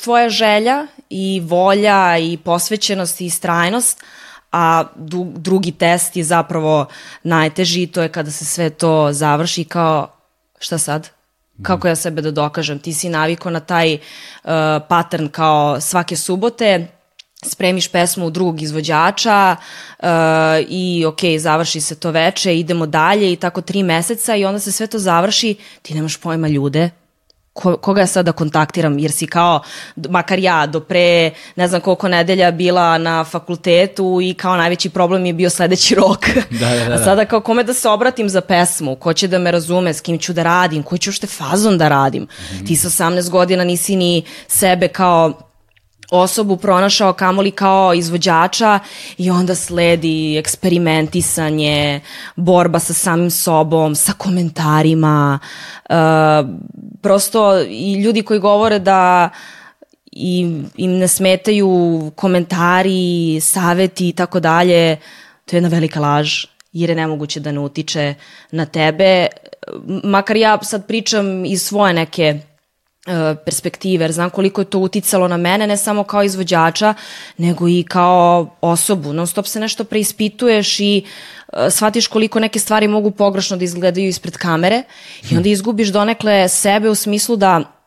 tvoja 0.03 0.29
želja 0.29 0.87
i 1.11 1.43
volja 1.45 2.19
i 2.19 2.37
posvećenost 2.37 3.21
i 3.21 3.27
istrajnost, 3.27 4.05
a 4.53 4.85
drugi 5.35 5.73
test 5.73 6.17
je 6.17 6.25
zapravo 6.25 6.87
najteži, 7.23 7.87
to 7.87 8.03
je 8.03 8.09
kada 8.09 8.31
se 8.31 8.45
sve 8.45 8.71
to 8.71 9.13
završi 9.13 9.65
kao 9.65 10.09
šta 10.59 10.79
sad? 10.79 11.09
Kako 11.63 11.89
ja 11.89 11.97
sebe 11.97 12.23
da 12.23 12.31
dokažem? 12.31 12.79
Ti 12.79 12.93
si 12.95 13.09
naviko 13.09 13.51
na 13.51 13.61
taj 13.61 13.95
uh, 13.95 14.51
pattern 14.89 15.29
kao 15.29 15.81
svake 15.81 16.17
subote, 16.17 16.87
spremiš 17.43 17.89
pesmu 17.89 18.27
u 18.27 18.31
drugog 18.31 18.63
izvođača 18.63 19.57
uh, 19.99 20.09
i 20.69 21.05
ok, 21.07 21.21
završi 21.39 21.81
se 21.81 21.95
to 21.95 22.11
veče, 22.11 22.59
idemo 22.59 22.87
dalje 22.87 23.33
i 23.33 23.37
tako 23.37 23.61
tri 23.61 23.83
meseca 23.83 24.37
i 24.37 24.45
onda 24.45 24.61
se 24.61 24.73
sve 24.73 24.87
to 24.87 24.99
završi, 24.99 25.55
ti 25.83 25.95
nemaš 25.95 26.17
pojma 26.17 26.49
ljude, 26.49 26.91
ko, 27.59 27.77
koga 27.77 28.01
ja 28.01 28.07
sad 28.07 28.27
da 28.27 28.33
kontaktiram, 28.33 28.99
jer 28.99 29.13
si 29.13 29.27
kao, 29.27 29.61
makar 30.09 30.39
ja, 30.39 30.67
do 30.67 30.81
pre 30.81 31.31
ne 31.57 31.69
znam 31.69 31.81
koliko 31.81 32.09
nedelja 32.09 32.51
bila 32.51 32.99
na 32.99 33.25
fakultetu 33.25 34.21
i 34.23 34.35
kao 34.35 34.57
najveći 34.57 34.91
problem 34.91 35.27
je 35.27 35.33
bio 35.33 35.51
sledeći 35.51 35.95
rok. 35.95 36.29
Da, 36.51 36.71
da, 36.71 36.85
da. 36.85 36.95
A 37.03 37.05
sada 37.05 37.25
kao 37.25 37.41
kome 37.41 37.65
da 37.65 37.75
se 37.75 37.89
obratim 37.89 38.29
za 38.29 38.41
pesmu, 38.41 38.97
ko 38.97 39.13
će 39.13 39.29
da 39.29 39.39
me 39.39 39.51
razume, 39.51 39.95
s 39.95 40.01
kim 40.01 40.19
ću 40.19 40.33
da 40.33 40.43
radim, 40.43 40.83
koji 40.83 40.99
ću 40.99 41.11
ušte 41.11 41.27
fazon 41.27 41.79
da 41.79 41.89
radim. 41.89 42.23
Mm 42.23 42.27
-hmm. 42.27 42.67
Ti 42.67 42.77
sa 42.77 42.89
18 42.89 43.31
godina 43.31 43.65
nisi 43.65 43.97
ni 43.97 44.25
sebe 44.47 44.89
kao 44.89 45.48
osobu 46.11 46.57
pronašao 46.57 47.13
kamoli 47.13 47.51
kao 47.51 47.95
izvođača 47.95 48.79
i 49.19 49.31
onda 49.31 49.55
sledi 49.55 50.37
eksperimentisanje, 50.39 52.01
borba 52.37 52.79
sa 52.79 52.95
samim 52.95 53.31
sobom, 53.31 53.95
sa 53.95 54.13
komentarima. 54.13 55.39
Uh, 55.91 55.97
prosto 57.03 57.61
i 57.61 57.95
ljudi 58.03 58.23
koji 58.23 58.41
govore 58.41 58.79
da 58.79 59.31
im, 60.13 60.71
im 60.77 60.99
ne 60.99 61.09
smetaju 61.09 62.13
komentari, 62.17 63.41
saveti 63.41 64.09
i 64.09 64.13
tako 64.13 64.41
dalje, 64.41 64.97
to 65.45 65.57
je 65.57 65.59
jedna 65.59 65.69
velika 65.69 66.01
laž 66.01 66.45
jer 66.73 66.91
je 66.91 66.97
nemoguće 66.97 67.41
da 67.41 67.53
ne 67.53 67.61
utiče 67.61 68.15
na 68.51 68.67
tebe. 68.67 69.27
Makar 70.05 70.37
ja 70.37 70.59
sad 70.63 70.87
pričam 70.87 71.45
iz 71.45 71.63
svoje 71.63 71.93
neke 71.93 72.23
e, 72.23 72.41
perspektive, 73.45 74.05
jer 74.05 74.13
znam 74.13 74.31
koliko 74.31 74.61
je 74.61 74.65
to 74.65 74.79
uticalo 74.79 75.29
na 75.29 75.37
mene, 75.37 75.67
ne 75.67 75.77
samo 75.77 76.05
kao 76.05 76.23
izvođača, 76.23 76.95
nego 77.37 77.69
i 77.69 77.85
kao 77.89 78.57
osobu. 78.61 79.13
Non 79.13 79.27
stop 79.27 79.47
se 79.47 79.61
nešto 79.61 79.85
preispituješ 79.85 80.81
i 80.81 81.05
e, 81.53 81.71
shvatiš 81.71 82.07
koliko 82.07 82.41
neke 82.41 82.59
stvari 82.59 82.89
mogu 82.89 83.11
pogrešno 83.11 83.57
da 83.57 83.65
izgledaju 83.65 84.09
ispred 84.09 84.37
kamere 84.37 84.83
i 85.31 85.37
onda 85.37 85.49
izgubiš 85.49 85.89
donekle 85.89 86.49
sebe 86.49 86.91
u 86.91 86.95
smislu 86.95 87.37
da 87.37 87.79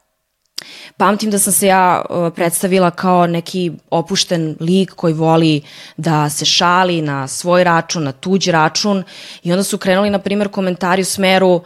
Pamtim 0.98 1.32
da 1.32 1.40
sam 1.40 1.54
se 1.54 1.68
ja 1.68 2.06
uh, 2.10 2.34
predstavila 2.36 2.92
kao 2.92 3.28
neki 3.28 3.72
opušten 3.90 4.58
lik 4.60 4.92
koji 4.92 5.13
voli 5.13 5.62
da 5.98 6.30
se 6.30 6.46
šali 6.46 7.01
na 7.01 7.28
svoj 7.28 7.63
račun, 7.63 8.04
na 8.04 8.12
tuđ 8.12 8.48
račun 8.48 9.04
i 9.44 9.51
onda 9.51 9.63
su 9.63 9.78
krenuli, 9.78 10.10
na 10.10 10.20
primjer, 10.20 10.48
komentari 10.48 11.01
u 11.01 11.06
smeru 11.06 11.62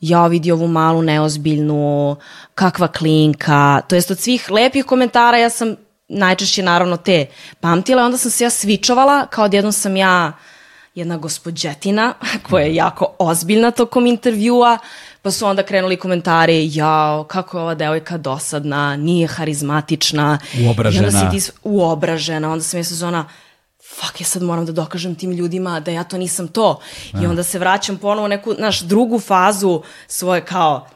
ja 0.00 0.26
vidi 0.26 0.52
ovu 0.52 0.68
malu 0.68 1.02
neozbiljnu, 1.02 2.16
kakva 2.54 2.88
klinka, 2.88 3.80
to 3.88 3.94
jest 3.94 4.10
od 4.10 4.18
svih 4.18 4.50
lepih 4.50 4.84
komentara 4.84 5.38
ja 5.38 5.50
sam 5.50 5.76
najčešće 6.08 6.62
naravno 6.62 6.96
te 6.96 7.26
pamtila, 7.60 8.04
onda 8.04 8.18
sam 8.18 8.30
se 8.30 8.44
ja 8.44 8.50
svičovala, 8.50 9.26
kao 9.26 9.44
odjednom 9.44 9.72
sam 9.72 9.96
ja 9.96 10.32
jedna 10.94 11.16
gospođetina 11.16 12.14
koja 12.48 12.64
je 12.64 12.74
jako 12.74 13.14
ozbiljna 13.18 13.70
tokom 13.70 14.06
intervjua, 14.06 14.78
Pa 15.26 15.30
su 15.30 15.46
onda 15.46 15.62
krenuli 15.62 15.96
komentari, 15.96 16.70
jao, 16.72 17.24
kako 17.24 17.58
je 17.58 17.62
ova 17.62 17.74
devojka 17.74 18.18
dosadna, 18.18 18.96
nije 18.96 19.26
harizmatična. 19.26 20.38
Uobražena. 20.66 21.04
I 21.04 21.08
onda 21.08 21.30
si 21.30 21.46
ti 21.48 21.52
uobražena, 21.62 22.52
onda 22.52 22.62
sam 22.62 22.80
je 22.80 22.84
sezona, 22.84 23.24
fuck, 24.00 24.20
ja 24.20 24.26
sad 24.26 24.42
moram 24.42 24.66
da 24.66 24.72
dokažem 24.72 25.14
tim 25.14 25.32
ljudima 25.32 25.80
da 25.80 25.90
ja 25.90 26.04
to 26.04 26.18
nisam 26.18 26.48
to. 26.48 26.80
I 27.14 27.22
da. 27.22 27.30
onda 27.30 27.42
se 27.42 27.58
vraćam 27.58 27.98
ponovo 27.98 28.24
u 28.24 28.28
neku, 28.28 28.54
naš, 28.58 28.80
drugu 28.80 29.20
fazu 29.20 29.82
svoje 30.06 30.44
kao 30.44 30.86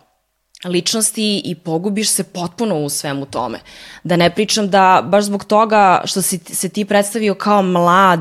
ličnosti 0.64 1.42
i 1.44 1.54
pogubiš 1.54 2.10
se 2.10 2.24
potpuno 2.24 2.78
u 2.78 2.88
svemu 2.88 3.26
tome. 3.26 3.58
Da 4.04 4.16
ne 4.16 4.30
pričam 4.30 4.70
da 4.70 5.02
baš 5.04 5.24
zbog 5.24 5.44
toga 5.44 6.02
što 6.04 6.22
si 6.22 6.38
se 6.38 6.68
ti 6.68 6.84
predstavio 6.84 7.34
kao 7.34 7.62
mlad 7.62 8.20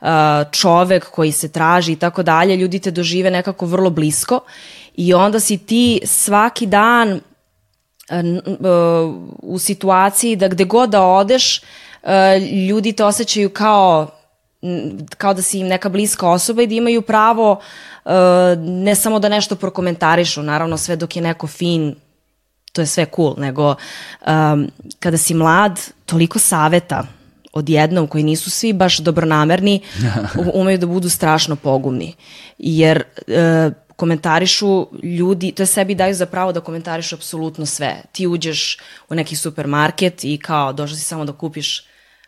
uh, 0.00 0.06
čovek 0.52 1.10
koji 1.10 1.32
se 1.32 1.48
traži 1.52 1.92
i 1.92 1.96
tako 1.96 2.22
dalje, 2.22 2.56
ljudi 2.56 2.78
te 2.78 2.90
dožive 2.90 3.30
nekako 3.30 3.66
vrlo 3.66 3.90
blisko 3.90 4.40
I 4.96 5.14
onda 5.14 5.40
si 5.40 5.58
ti 5.58 6.00
svaki 6.04 6.66
dan 6.66 7.08
e, 7.10 7.20
e, 8.08 8.40
u 9.42 9.58
situaciji 9.58 10.36
da 10.36 10.48
gde 10.48 10.64
god 10.64 10.90
da 10.90 11.02
odeš, 11.02 11.60
e, 12.02 12.38
ljudi 12.68 12.92
te 12.92 13.04
osjećaju 13.04 13.50
kao 13.50 14.15
kao 15.18 15.34
da 15.34 15.42
si 15.42 15.58
im 15.58 15.66
neka 15.66 15.88
bliska 15.88 16.28
osoba 16.28 16.62
i 16.62 16.66
da 16.66 16.74
imaju 16.74 17.02
pravo 17.02 17.60
ne 18.58 18.94
samo 18.94 19.18
da 19.18 19.28
nešto 19.28 19.56
prokomentarišu, 19.56 20.42
naravno 20.42 20.76
sve 20.76 20.96
dok 20.96 21.16
je 21.16 21.22
neko 21.22 21.46
fin, 21.46 21.94
to 22.72 22.82
je 22.82 22.86
sve 22.86 23.06
cool, 23.16 23.34
nego 23.38 23.74
um, 24.26 24.70
kada 25.00 25.18
si 25.18 25.34
mlad, 25.34 25.80
toliko 26.06 26.38
saveta 26.38 27.06
odjednom 27.52 28.06
koji 28.06 28.24
nisu 28.24 28.50
svi 28.50 28.72
baš 28.72 28.98
dobronamerni, 28.98 29.80
umeju 30.60 30.78
da 30.78 30.86
budu 30.86 31.08
strašno 31.08 31.56
pogumni. 31.56 32.14
Jer 32.58 33.02
uh, 33.26 33.72
komentarišu 33.96 34.88
ljudi, 35.02 35.52
to 35.52 35.62
je 35.62 35.66
sebi 35.66 35.94
daju 35.94 36.14
za 36.14 36.26
pravo 36.26 36.52
da 36.52 36.60
komentarišu 36.60 37.14
apsolutno 37.14 37.66
sve. 37.66 37.96
Ti 38.12 38.26
uđeš 38.26 38.78
u 39.08 39.14
neki 39.14 39.36
supermarket 39.36 40.24
i 40.24 40.38
kao 40.38 40.72
došao 40.72 40.96
si 40.96 41.04
samo 41.04 41.24
da 41.24 41.32
kupiš 41.32 41.86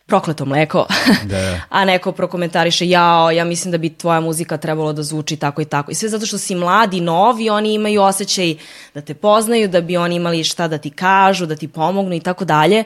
prokleto 0.09 0.45
mleko, 0.45 0.85
da. 1.31 1.61
a 1.69 1.85
neko 1.85 2.11
prokomentariše, 2.11 2.89
jao, 2.89 3.31
ja 3.31 3.45
mislim 3.45 3.71
da 3.71 3.77
bi 3.77 3.93
tvoja 3.93 4.19
muzika 4.19 4.57
trebalo 4.57 4.93
da 4.93 5.03
zvuči 5.03 5.37
tako 5.37 5.61
i 5.61 5.65
tako. 5.65 5.91
I 5.91 5.95
sve 5.95 6.09
zato 6.09 6.25
što 6.25 6.37
si 6.37 6.55
mladi, 6.55 7.01
novi, 7.01 7.49
oni 7.49 7.73
imaju 7.73 8.01
osjećaj 8.01 8.55
da 8.93 9.01
te 9.01 9.13
poznaju, 9.13 9.67
da 9.67 9.81
bi 9.81 9.97
oni 9.97 10.15
imali 10.15 10.43
šta 10.43 10.67
da 10.67 10.77
ti 10.77 10.89
kažu, 10.89 11.45
da 11.45 11.55
ti 11.55 11.67
pomognu 11.67 12.15
i 12.15 12.19
tako 12.19 12.45
dalje, 12.45 12.83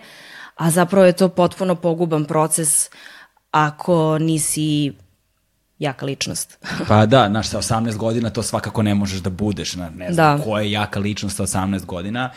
a 0.56 0.72
zapravo 0.72 1.06
je 1.06 1.14
to 1.14 1.30
potpuno 1.30 1.76
poguban 1.76 2.26
proces 2.26 2.90
ako 3.52 4.18
nisi 4.20 4.94
jaka 5.80 6.06
ličnost. 6.06 6.58
pa 6.90 7.06
da, 7.06 7.28
znaš, 7.30 7.48
sa 7.48 7.58
18 7.58 7.98
godina 7.98 8.30
to 8.30 8.44
svakako 8.44 8.82
ne 8.84 8.96
možeš 8.96 9.20
da 9.20 9.30
budeš, 9.30 9.76
ne 9.76 10.14
znam 10.14 10.38
da. 10.38 10.44
ko 10.44 10.60
je 10.60 10.72
jaka 10.72 11.00
ličnost 11.00 11.38
sa 11.38 11.44
18 11.44 11.86
godina. 11.86 12.30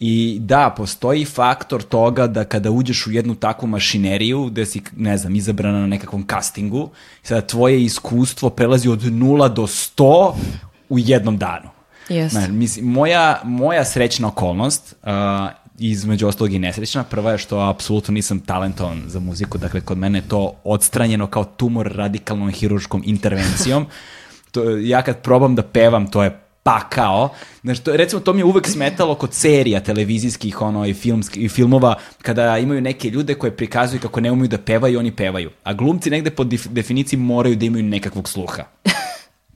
I 0.00 0.38
da, 0.40 0.74
postoji 0.76 1.24
faktor 1.24 1.82
toga 1.82 2.26
da 2.26 2.44
kada 2.44 2.70
uđeš 2.70 3.06
u 3.06 3.10
jednu 3.10 3.34
takvu 3.34 3.66
mašineriju 3.66 4.44
gde 4.44 4.66
si, 4.66 4.82
ne 4.96 5.16
znam, 5.18 5.34
izabrana 5.34 5.80
na 5.80 5.86
nekakvom 5.86 6.26
castingu, 6.30 6.90
sada 7.22 7.46
tvoje 7.46 7.84
iskustvo 7.84 8.50
prelazi 8.50 8.88
od 8.88 9.02
0 9.02 9.54
do 9.54 9.62
100 9.62 10.32
u 10.88 10.98
jednom 10.98 11.38
danu. 11.38 11.68
Yes. 12.08 12.28
Znaš, 12.28 12.48
mislim, 12.48 12.86
moja, 12.86 13.40
moja 13.44 13.84
srećna 13.84 14.28
okolnost 14.28 14.94
uh, 15.02 15.08
između 15.78 16.28
ostalog 16.28 16.52
i 16.52 16.58
nesrećna. 16.58 17.04
Prva 17.04 17.32
je 17.32 17.38
što 17.38 17.58
apsolutno 17.58 18.12
nisam 18.12 18.40
talentovan 18.40 19.02
za 19.06 19.20
muziku, 19.20 19.58
dakle 19.58 19.80
kod 19.80 19.98
mene 19.98 20.18
je 20.18 20.28
to 20.28 20.54
odstranjeno 20.64 21.26
kao 21.26 21.44
tumor 21.44 21.92
radikalnom 21.92 22.50
hiruškom 22.50 23.02
intervencijom. 23.06 23.86
to, 24.52 24.70
ja 24.70 25.02
kad 25.02 25.22
probam 25.22 25.54
da 25.54 25.62
pevam, 25.62 26.10
to 26.10 26.22
je 26.22 26.45
pakao. 26.66 27.28
Znači, 27.62 27.82
to, 27.82 27.96
recimo, 27.96 28.20
to 28.20 28.32
mi 28.32 28.40
je 28.40 28.44
uvek 28.44 28.66
smetalo 28.66 29.14
kod 29.14 29.34
serija 29.34 29.80
televizijskih 29.80 30.62
ono, 30.62 30.86
i, 30.86 30.94
filmski, 30.94 31.40
i 31.40 31.48
filmova, 31.48 31.94
kada 32.22 32.58
imaju 32.58 32.80
neke 32.80 33.10
ljude 33.10 33.34
koje 33.34 33.56
prikazuju 33.56 34.00
kako 34.00 34.20
ne 34.20 34.30
umeju 34.30 34.48
da 34.48 34.58
pevaju, 34.58 34.98
oni 34.98 35.12
pevaju. 35.16 35.50
A 35.64 35.72
glumci 35.72 36.10
negde 36.10 36.30
po 36.30 36.44
definiciji 36.44 37.18
moraju 37.18 37.56
da 37.56 37.64
imaju 37.66 37.84
nekakvog 37.84 38.28
sluha. 38.28 38.64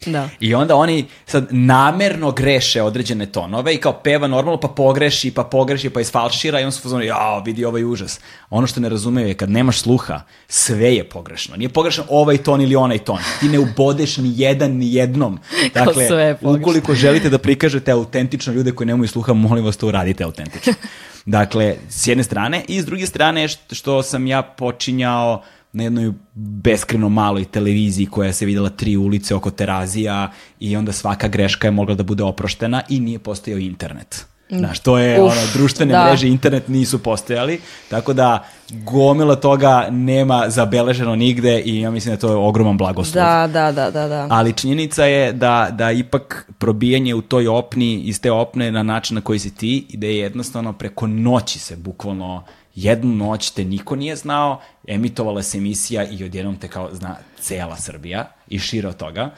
Da. 0.06 0.28
I 0.40 0.54
onda 0.54 0.76
oni 0.76 1.06
sad 1.26 1.46
namerno 1.50 2.32
greše 2.32 2.82
određene 2.82 3.26
tonove 3.26 3.74
i 3.74 3.76
kao 3.76 3.92
peva 3.92 4.26
normalno 4.26 4.60
pa 4.60 4.68
pogreši, 4.68 5.30
pa 5.30 5.44
pogreši, 5.44 5.90
pa 5.90 6.00
isfalšira 6.00 6.60
i 6.60 6.64
on 6.64 6.72
se 6.72 6.80
fuzonu, 6.80 7.04
jao, 7.04 7.40
vidi 7.40 7.64
ovaj 7.64 7.84
užas. 7.84 8.20
Ono 8.50 8.66
što 8.66 8.80
ne 8.80 8.88
razumeju 8.88 9.28
je 9.28 9.34
kad 9.34 9.50
nemaš 9.50 9.80
sluha, 9.80 10.20
sve 10.48 10.94
je 10.94 11.08
pogrešno. 11.08 11.56
Nije 11.56 11.68
pogrešno 11.68 12.04
ovaj 12.08 12.38
ton 12.38 12.60
ili 12.60 12.76
onaj 12.76 12.98
ton. 12.98 13.18
Ti 13.40 13.48
ne 13.48 13.58
ubodeš 13.58 14.16
ni 14.16 14.32
jedan 14.36 14.70
ni 14.70 14.94
jednom. 14.94 15.38
Dakle, 15.74 16.36
ukoliko 16.40 16.94
želite 16.94 17.30
da 17.30 17.38
prikažete 17.38 17.92
autentično 17.92 18.52
ljude 18.52 18.72
koji 18.72 18.86
nemaju 18.86 19.08
sluha, 19.08 19.32
molim 19.32 19.64
vas 19.64 19.76
to 19.76 19.88
uradite 19.88 20.24
autentično. 20.24 20.72
Dakle, 21.24 21.76
s 21.88 22.06
jedne 22.06 22.24
strane 22.24 22.64
i 22.68 22.80
s 22.80 22.86
druge 22.86 23.06
strane 23.06 23.48
što 23.48 24.02
sam 24.02 24.26
ja 24.26 24.42
počinjao 24.42 25.42
na 25.72 25.82
jednoj 25.82 26.12
beskreno 26.34 27.08
maloj 27.08 27.44
televiziji 27.44 28.06
koja 28.06 28.32
se 28.32 28.46
videla 28.46 28.70
tri 28.70 28.96
ulice 28.96 29.34
oko 29.34 29.50
terazija 29.50 30.30
i 30.60 30.76
onda 30.76 30.92
svaka 30.92 31.28
greška 31.28 31.66
je 31.66 31.70
mogla 31.70 31.94
da 31.94 32.02
bude 32.02 32.22
oproštena 32.22 32.82
i 32.88 33.00
nije 33.00 33.18
postojao 33.18 33.58
internet. 33.58 34.26
Znaš, 34.58 34.78
to 34.78 34.98
je, 34.98 35.22
Uf, 35.22 35.32
ono, 35.32 35.40
društvene 35.52 35.92
da. 35.92 36.04
mreže, 36.04 36.28
internet 36.28 36.68
nisu 36.68 37.02
postojali, 37.02 37.60
tako 37.88 38.12
da 38.12 38.44
gomila 38.70 39.36
toga 39.36 39.86
nema 39.90 40.44
zabeleženo 40.48 41.16
nigde 41.16 41.60
i 41.60 41.80
ja 41.80 41.90
mislim 41.90 42.14
da 42.14 42.20
to 42.20 42.28
je 42.28 42.36
ogroman 42.36 42.76
blagoslov. 42.76 43.24
Da, 43.24 43.48
da, 43.52 43.72
da, 43.72 43.90
da, 43.90 44.08
da. 44.08 44.26
Ali 44.30 44.52
činjenica 44.52 45.04
je 45.04 45.32
da, 45.32 45.68
da 45.72 45.90
ipak 45.90 46.50
probijanje 46.58 47.14
u 47.14 47.22
toj 47.22 47.48
opni, 47.48 47.94
iz 47.94 48.20
te 48.20 48.32
opne 48.32 48.72
na 48.72 48.82
način 48.82 49.14
na 49.14 49.20
koji 49.20 49.38
si 49.38 49.54
ti, 49.54 49.86
da 49.92 50.06
je 50.06 50.18
jednostavno 50.18 50.72
preko 50.72 51.06
noći 51.06 51.58
se 51.58 51.76
bukvalno 51.76 52.44
jednu 52.74 53.14
noć 53.14 53.50
te 53.50 53.64
niko 53.64 53.96
nije 53.96 54.16
znao, 54.16 54.60
emitovala 54.86 55.42
se 55.42 55.58
emisija 55.58 56.04
i 56.04 56.24
odjednom 56.24 56.56
te 56.56 56.68
kao 56.68 56.88
zna 56.92 57.16
cela 57.40 57.76
Srbija 57.76 58.32
i 58.48 58.58
šire 58.58 58.88
od 58.88 58.96
toga, 58.96 59.30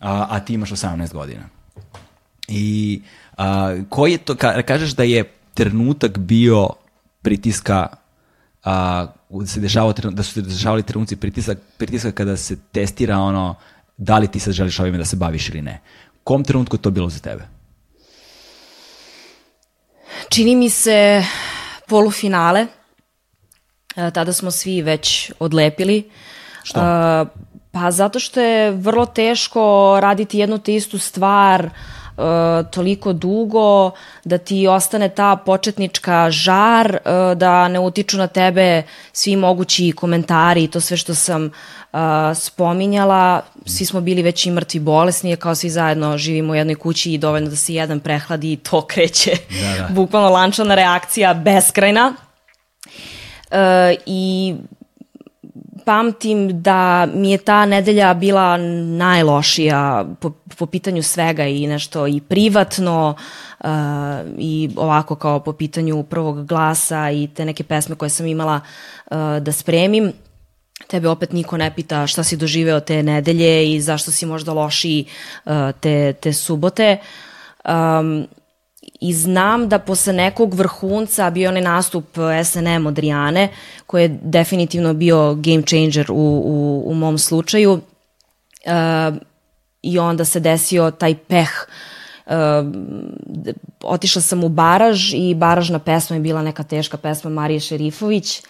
a, 0.00 0.26
a 0.30 0.40
ti 0.40 0.54
imaš 0.54 0.70
18 0.70 1.12
godina. 1.12 1.42
I 2.48 3.02
a, 3.36 3.76
koji 3.88 4.12
je 4.12 4.18
to, 4.18 4.34
ka, 4.34 4.62
kažeš 4.62 4.90
da 4.90 5.02
je 5.02 5.24
trenutak 5.54 6.18
bio 6.18 6.68
pritiska 7.22 7.86
a, 8.64 9.06
da 9.30 9.46
se 9.46 9.60
dešavao, 9.60 9.92
da 9.92 10.22
su 10.22 10.32
se 10.32 10.42
dešavali 10.42 10.82
trenuci 10.82 11.16
pritisak, 11.16 11.58
pritiska 11.78 12.12
kada 12.12 12.36
se 12.36 12.56
testira 12.72 13.18
ono 13.18 13.54
da 13.96 14.18
li 14.18 14.28
ti 14.28 14.40
sad 14.40 14.54
želiš 14.54 14.80
ovime 14.80 14.98
da 14.98 15.04
se 15.04 15.16
baviš 15.16 15.48
ili 15.48 15.62
ne. 15.62 15.80
Kom 16.24 16.44
trenutku 16.44 16.76
je 16.76 16.82
to 16.82 16.90
bilo 16.90 17.08
za 17.08 17.18
tebe? 17.18 17.48
Čini 20.28 20.56
mi 20.56 20.70
se 20.70 21.24
polufinale. 21.90 22.66
E, 23.96 24.10
tada 24.10 24.32
smo 24.32 24.50
svi 24.50 24.82
već 24.82 25.32
odlepili. 25.38 26.10
Što? 26.62 26.80
E, 26.80 27.26
pa 27.72 27.90
zato 27.90 28.18
što 28.18 28.40
je 28.40 28.70
vrlo 28.70 29.06
teško 29.06 29.98
raditi 30.02 30.38
jednu 30.38 30.58
te 30.58 30.74
istu 30.74 30.98
stvar 30.98 31.70
uh, 32.20 32.66
toliko 32.70 33.12
dugo 33.12 33.90
da 34.24 34.38
ti 34.38 34.66
ostane 34.66 35.08
ta 35.08 35.36
početnička 35.36 36.30
žar, 36.30 36.98
uh, 37.04 37.38
da 37.38 37.68
ne 37.68 37.78
utiču 37.78 38.18
na 38.18 38.26
tebe 38.26 38.82
svi 39.12 39.36
mogući 39.36 39.92
komentari 39.92 40.64
i 40.64 40.68
to 40.68 40.80
sve 40.80 40.96
što 40.96 41.14
sam 41.14 41.44
uh, 41.44 42.00
spominjala. 42.34 43.42
Svi 43.66 43.84
smo 43.84 44.00
bili 44.00 44.22
već 44.22 44.46
i 44.46 44.50
mrtvi 44.50 44.80
bolesni, 44.80 45.36
kao 45.36 45.54
svi 45.54 45.70
zajedno 45.70 46.18
živimo 46.18 46.52
u 46.52 46.56
jednoj 46.56 46.74
kući 46.74 47.12
i 47.12 47.18
dovoljno 47.18 47.50
da 47.50 47.56
se 47.56 47.74
jedan 47.74 48.00
prehladi 48.00 48.52
i 48.52 48.56
to 48.56 48.86
kreće. 48.90 49.32
Da, 49.62 49.82
da. 49.82 49.88
Bukvalno 49.94 50.28
lančana 50.28 50.74
reakcija 50.74 51.34
beskrajna. 51.34 52.14
Uh, 53.50 53.56
I 54.06 54.54
pamtim 55.90 56.62
da 56.62 57.08
mi 57.14 57.30
je 57.30 57.38
ta 57.38 57.66
nedelja 57.66 58.14
bila 58.14 58.56
najlošija 58.96 60.06
po, 60.20 60.30
po 60.58 60.66
pitanju 60.66 61.02
svega 61.02 61.46
i 61.46 61.66
nešto 61.66 62.06
i 62.06 62.20
privatno 62.20 63.14
uh, 63.60 63.66
i 64.38 64.70
ovako 64.76 65.14
kao 65.14 65.40
po 65.40 65.52
pitanju 65.52 66.02
prvog 66.02 66.46
glasa 66.46 67.10
i 67.10 67.28
te 67.34 67.44
neke 67.44 67.64
pesme 67.64 67.96
koje 67.96 68.08
sam 68.08 68.26
imala 68.26 68.60
uh, 69.10 69.16
da 69.40 69.52
spremim 69.52 70.12
tebe 70.86 71.08
opet 71.08 71.32
niko 71.32 71.56
ne 71.56 71.74
pita 71.74 72.06
šta 72.06 72.22
si 72.24 72.36
doživeo 72.36 72.80
te 72.80 73.02
nedelje 73.02 73.72
i 73.72 73.80
zašto 73.80 74.10
si 74.10 74.26
možda 74.26 74.52
lošiji 74.52 75.04
uh, 75.44 75.52
te, 75.80 76.12
te 76.12 76.32
subote. 76.32 76.96
Um, 77.64 78.26
I 79.00 79.12
znam 79.12 79.68
da 79.68 79.78
posle 79.78 80.12
nekog 80.12 80.54
vrhunca 80.54 81.30
bio 81.30 81.48
onaj 81.48 81.62
nastup 81.62 82.06
SNM 82.44 82.86
od 82.86 82.98
Rijane, 82.98 83.48
koji 83.86 84.02
je 84.02 84.18
definitivno 84.22 84.94
bio 84.94 85.34
game 85.34 85.62
changer 85.62 86.10
u, 86.10 86.42
u, 86.44 86.82
u 86.86 86.94
mom 86.94 87.18
slučaju. 87.18 87.72
Uh, 87.72 89.16
I 89.82 89.98
onda 89.98 90.24
se 90.24 90.40
desio 90.40 90.90
taj 90.90 91.14
peh 91.14 91.50
Uh, 92.26 92.36
otišla 93.82 94.22
sam 94.22 94.44
u 94.44 94.48
Baraž 94.48 95.14
i 95.14 95.34
Baražna 95.34 95.78
pesma 95.78 96.16
je 96.16 96.20
bila 96.20 96.42
neka 96.42 96.62
teška 96.62 96.96
pesma 96.96 97.30
Marije 97.30 97.60
Šerifović 97.60 98.42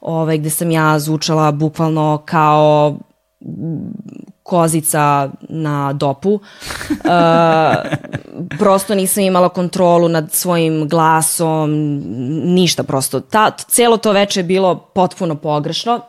ovaj, 0.00 0.38
gde 0.38 0.50
sam 0.50 0.70
ja 0.70 0.98
zvučala 0.98 1.52
bukvalno 1.52 2.22
kao 2.24 2.96
kozica 4.42 5.30
na 5.48 5.92
dopu. 5.92 6.40
Uh, 7.06 8.48
prosto 8.58 8.94
nisam 8.94 9.22
imala 9.22 9.48
kontrolu 9.48 10.08
nad 10.08 10.32
svojim 10.32 10.88
glasom, 10.88 11.70
ništa 12.54 12.82
prosto. 12.82 13.20
Ta, 13.20 13.50
celo 13.50 13.96
to 13.96 14.12
veče 14.12 14.40
je 14.40 14.44
bilo 14.44 14.90
potpuno 14.94 15.34
pogrešno. 15.34 16.00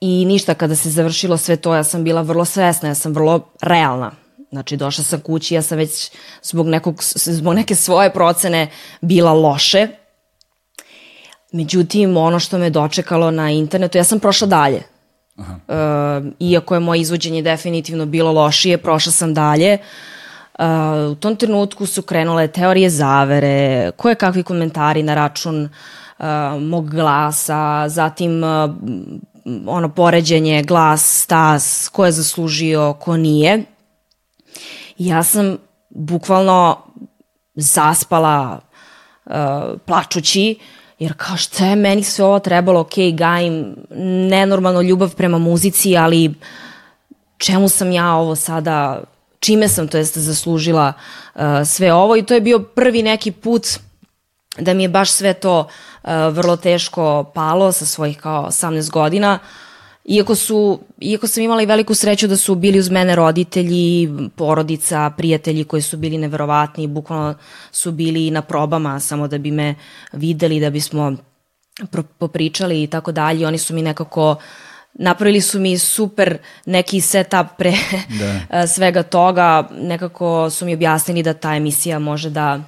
I 0.00 0.24
ništa, 0.24 0.54
kada 0.54 0.76
se 0.76 0.90
završilo 0.90 1.36
sve 1.36 1.56
to, 1.56 1.74
ja 1.74 1.84
sam 1.84 2.04
bila 2.04 2.22
vrlo 2.22 2.44
svesna, 2.44 2.88
ja 2.88 2.94
sam 2.94 3.12
vrlo 3.12 3.40
realna. 3.62 4.10
Znači, 4.50 4.76
došla 4.76 5.04
sam 5.04 5.20
kući, 5.20 5.54
ja 5.54 5.62
sam 5.62 5.78
već 5.78 6.10
zbog, 6.42 6.66
nekog, 6.66 7.02
zbog 7.14 7.54
neke 7.54 7.74
svoje 7.74 8.12
procene 8.12 8.70
bila 9.00 9.32
loše, 9.32 9.88
Međutim, 11.52 12.16
ono 12.16 12.40
što 12.40 12.58
me 12.58 12.70
dočekalo 12.70 13.30
na 13.30 13.50
internetu, 13.50 13.98
ja 13.98 14.04
sam 14.04 14.20
prošla 14.20 14.46
dalje. 14.46 14.82
Aha. 15.38 15.54
Uh, 15.68 16.32
iako 16.38 16.74
je 16.74 16.80
moje 16.80 17.00
izvođenje 17.00 17.42
definitivno 17.42 18.06
bilo 18.06 18.32
lošije, 18.32 18.78
prošla 18.78 19.12
sam 19.12 19.34
dalje. 19.34 19.78
Uh, 20.58 20.64
u 21.12 21.14
tom 21.14 21.36
trenutku 21.36 21.86
su 21.86 22.02
krenule 22.02 22.48
teorije 22.48 22.90
zavere, 22.90 23.90
koje 23.96 24.14
kakvi 24.14 24.42
komentari 24.42 25.02
na 25.02 25.14
račun 25.14 25.64
uh, 26.18 26.26
mog 26.60 26.90
glasa, 26.90 27.88
zatim 27.88 28.42
uh, 28.44 28.70
ono 29.66 29.88
poređenje 29.88 30.62
glas, 30.62 31.22
stas, 31.22 31.88
ko 31.92 32.06
je 32.06 32.12
zaslužio, 32.12 32.92
ko 33.00 33.16
nije. 33.16 33.64
Ja 34.98 35.22
sam 35.22 35.56
bukvalno 35.90 36.76
zaspala 37.54 38.60
uh, 39.26 39.32
plačući 39.86 40.56
uh, 40.58 40.77
jer 40.98 41.14
kao 41.16 41.36
šta 41.36 41.66
je 41.66 41.76
meni 41.76 42.02
sve 42.02 42.24
ovo 42.24 42.38
trebalo, 42.38 42.80
ok, 42.80 42.92
gajim 43.12 43.76
nenormalno 44.30 44.82
ljubav 44.82 45.14
prema 45.14 45.38
muzici, 45.38 45.96
ali 45.96 46.34
čemu 47.38 47.68
sam 47.68 47.92
ja 47.92 48.14
ovo 48.14 48.36
sada, 48.36 49.00
čime 49.40 49.68
sam 49.68 49.88
to 49.88 49.98
jest 49.98 50.18
zaslužila 50.18 50.92
uh, 51.34 51.42
sve 51.66 51.92
ovo 51.92 52.16
i 52.16 52.22
to 52.22 52.34
je 52.34 52.40
bio 52.40 52.58
prvi 52.58 53.02
neki 53.02 53.32
put 53.32 53.66
da 54.58 54.74
mi 54.74 54.82
je 54.82 54.88
baš 54.88 55.10
sve 55.10 55.34
to 55.34 55.58
uh, 55.58 56.10
vrlo 56.30 56.56
teško 56.56 57.24
palo 57.34 57.72
sa 57.72 57.86
svojih 57.86 58.18
kao 58.18 58.46
18 58.46 58.90
godina. 58.90 59.38
Uh, 59.42 59.67
Iako, 60.10 60.34
su, 60.34 60.80
iako 61.00 61.26
sam 61.26 61.42
imala 61.42 61.62
i 61.62 61.66
veliku 61.66 61.94
sreću 61.94 62.26
da 62.26 62.36
su 62.36 62.54
bili 62.54 62.78
uz 62.78 62.90
mene 62.90 63.16
roditelji, 63.16 64.08
porodica, 64.36 65.10
prijatelji 65.16 65.64
koji 65.64 65.82
su 65.82 65.96
bili 65.96 66.18
neverovatni, 66.18 66.86
bukvalno 66.86 67.34
su 67.72 67.92
bili 67.92 68.30
na 68.30 68.42
probama 68.42 69.00
samo 69.00 69.28
da 69.28 69.38
bi 69.38 69.50
me 69.50 69.74
videli, 70.12 70.60
da 70.60 70.70
bismo 70.70 71.16
popričali 72.18 72.82
i 72.82 72.86
tako 72.86 73.12
dalje. 73.12 73.46
Oni 73.46 73.58
su 73.58 73.74
mi 73.74 73.82
nekako 73.82 74.36
napravili 74.94 75.40
su 75.40 75.60
mi 75.60 75.78
super 75.78 76.38
neki 76.66 77.00
setup 77.00 77.46
pre 77.58 77.72
da. 78.18 78.66
svega 78.74 79.02
toga. 79.02 79.68
Nekako 79.72 80.50
su 80.50 80.64
mi 80.64 80.74
objasnili 80.74 81.22
da 81.22 81.34
ta 81.34 81.54
emisija 81.54 81.98
može 81.98 82.30
da 82.30 82.60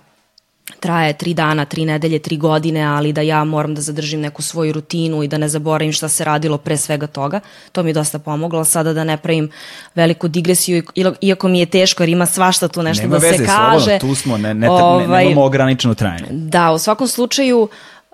traje 0.80 1.12
tri 1.12 1.35
dana, 1.35 1.64
tri 1.64 1.85
nedelje, 1.85 2.18
tri 2.18 2.37
godine, 2.37 2.83
ali 2.83 3.12
da 3.12 3.20
ja 3.20 3.44
moram 3.44 3.74
da 3.74 3.80
zadržim 3.80 4.20
neku 4.20 4.42
svoju 4.42 4.72
rutinu 4.72 5.22
i 5.22 5.28
da 5.28 5.38
ne 5.38 5.48
zaboravim 5.48 5.92
šta 5.92 6.09
se 6.09 6.24
radilo 6.24 6.59
pre 6.59 6.76
svega 6.76 7.06
toga. 7.06 7.40
To 7.72 7.83
mi 7.83 7.90
je 7.90 7.94
dosta 7.94 8.18
pomoglo. 8.18 8.64
Sada 8.64 8.92
da 8.92 9.04
ne 9.04 9.16
pravim 9.16 9.50
veliku 9.94 10.28
digresiju, 10.28 10.83
iako 11.20 11.48
mi 11.48 11.61
je 11.61 11.66
teško 11.66 12.02
jer 12.02 12.09
ima 12.09 12.26
svašta 12.26 12.68
tu 12.68 12.83
nešto 12.83 13.02
Nema 13.02 13.18
da 13.18 13.26
veze, 13.26 13.37
se 13.37 13.46
kaže. 13.46 13.87
Nema 13.87 14.00
tu 14.00 14.14
smo, 14.14 14.38
ne, 14.38 14.54
ne, 14.54 14.70
ovaj, 14.70 15.24
ne, 15.24 15.28
nemamo 15.28 15.44
ograničeno 15.44 15.94
trajanje. 15.94 16.26
Da, 16.30 16.72
u 16.72 16.78
svakom 16.78 17.09
slučaju 17.09 17.68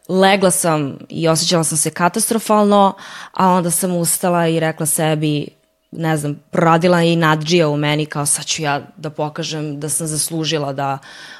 legla 0.08 0.50
sam 0.50 0.98
i 1.08 1.28
osjećala 1.28 1.64
sam 1.64 1.78
se 1.78 1.90
katastrofalno, 1.90 2.94
a 3.32 3.48
onda 3.48 3.70
sam 3.70 3.96
ustala 3.96 4.48
i 4.48 4.60
rekla 4.60 4.86
sebi 4.86 5.48
ne 5.96 6.16
znam, 6.16 6.40
proradila 6.50 7.02
i 7.02 7.16
nadđija 7.16 7.68
u 7.68 7.76
meni 7.76 8.06
kao 8.06 8.26
sad 8.26 8.46
ću 8.46 8.62
ja 8.62 8.80
da 8.96 9.10
pokažem 9.10 9.80
da 9.80 9.88
sam 9.88 10.06
zaslužila 10.06 10.72
da 10.72 10.98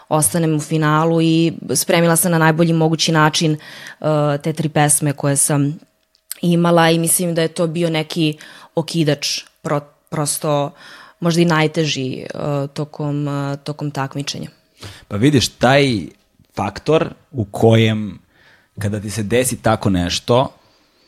ostanem 0.08 0.56
u 0.56 0.60
finalu 0.60 1.22
i 1.22 1.52
spremila 1.74 2.16
sam 2.16 2.32
na 2.32 2.38
najbolji 2.38 2.72
mogući 2.72 3.12
način 3.12 3.52
uh, 3.52 4.06
te 4.42 4.52
tri 4.52 4.68
pesme 4.68 5.12
koje 5.12 5.36
sam 5.36 5.78
imala 6.42 6.90
i 6.90 6.98
mislim 6.98 7.34
da 7.34 7.42
je 7.42 7.48
to 7.48 7.66
bio 7.66 7.90
neki 7.90 8.38
okidač 8.74 9.40
pro, 9.62 9.80
prosto 10.10 10.70
možda 11.20 11.40
i 11.40 11.44
najteži 11.44 12.26
uh, 12.34 12.70
tokom, 12.70 13.28
uh, 13.28 13.58
tokom 13.64 13.90
takmičenja. 13.90 14.48
Pa 15.08 15.16
vidiš, 15.16 15.48
taj 15.48 16.06
faktor 16.56 17.14
u 17.30 17.44
kojem 17.44 18.18
kada 18.78 19.00
ti 19.00 19.10
se 19.10 19.22
desi 19.22 19.56
tako 19.56 19.90
nešto, 19.90 20.52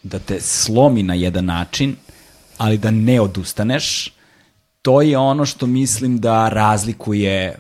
da 0.03 0.19
te 0.19 0.41
slomi 0.41 1.03
na 1.03 1.15
jedan 1.15 1.45
način, 1.45 1.97
ali 2.59 2.79
da 2.79 2.91
ne 2.91 3.21
odustaneš, 3.21 4.13
to 4.83 5.03
je 5.03 5.19
ono 5.19 5.47
što 5.47 5.67
mislim 5.67 6.19
da 6.19 6.49
razlikuje 6.49 7.59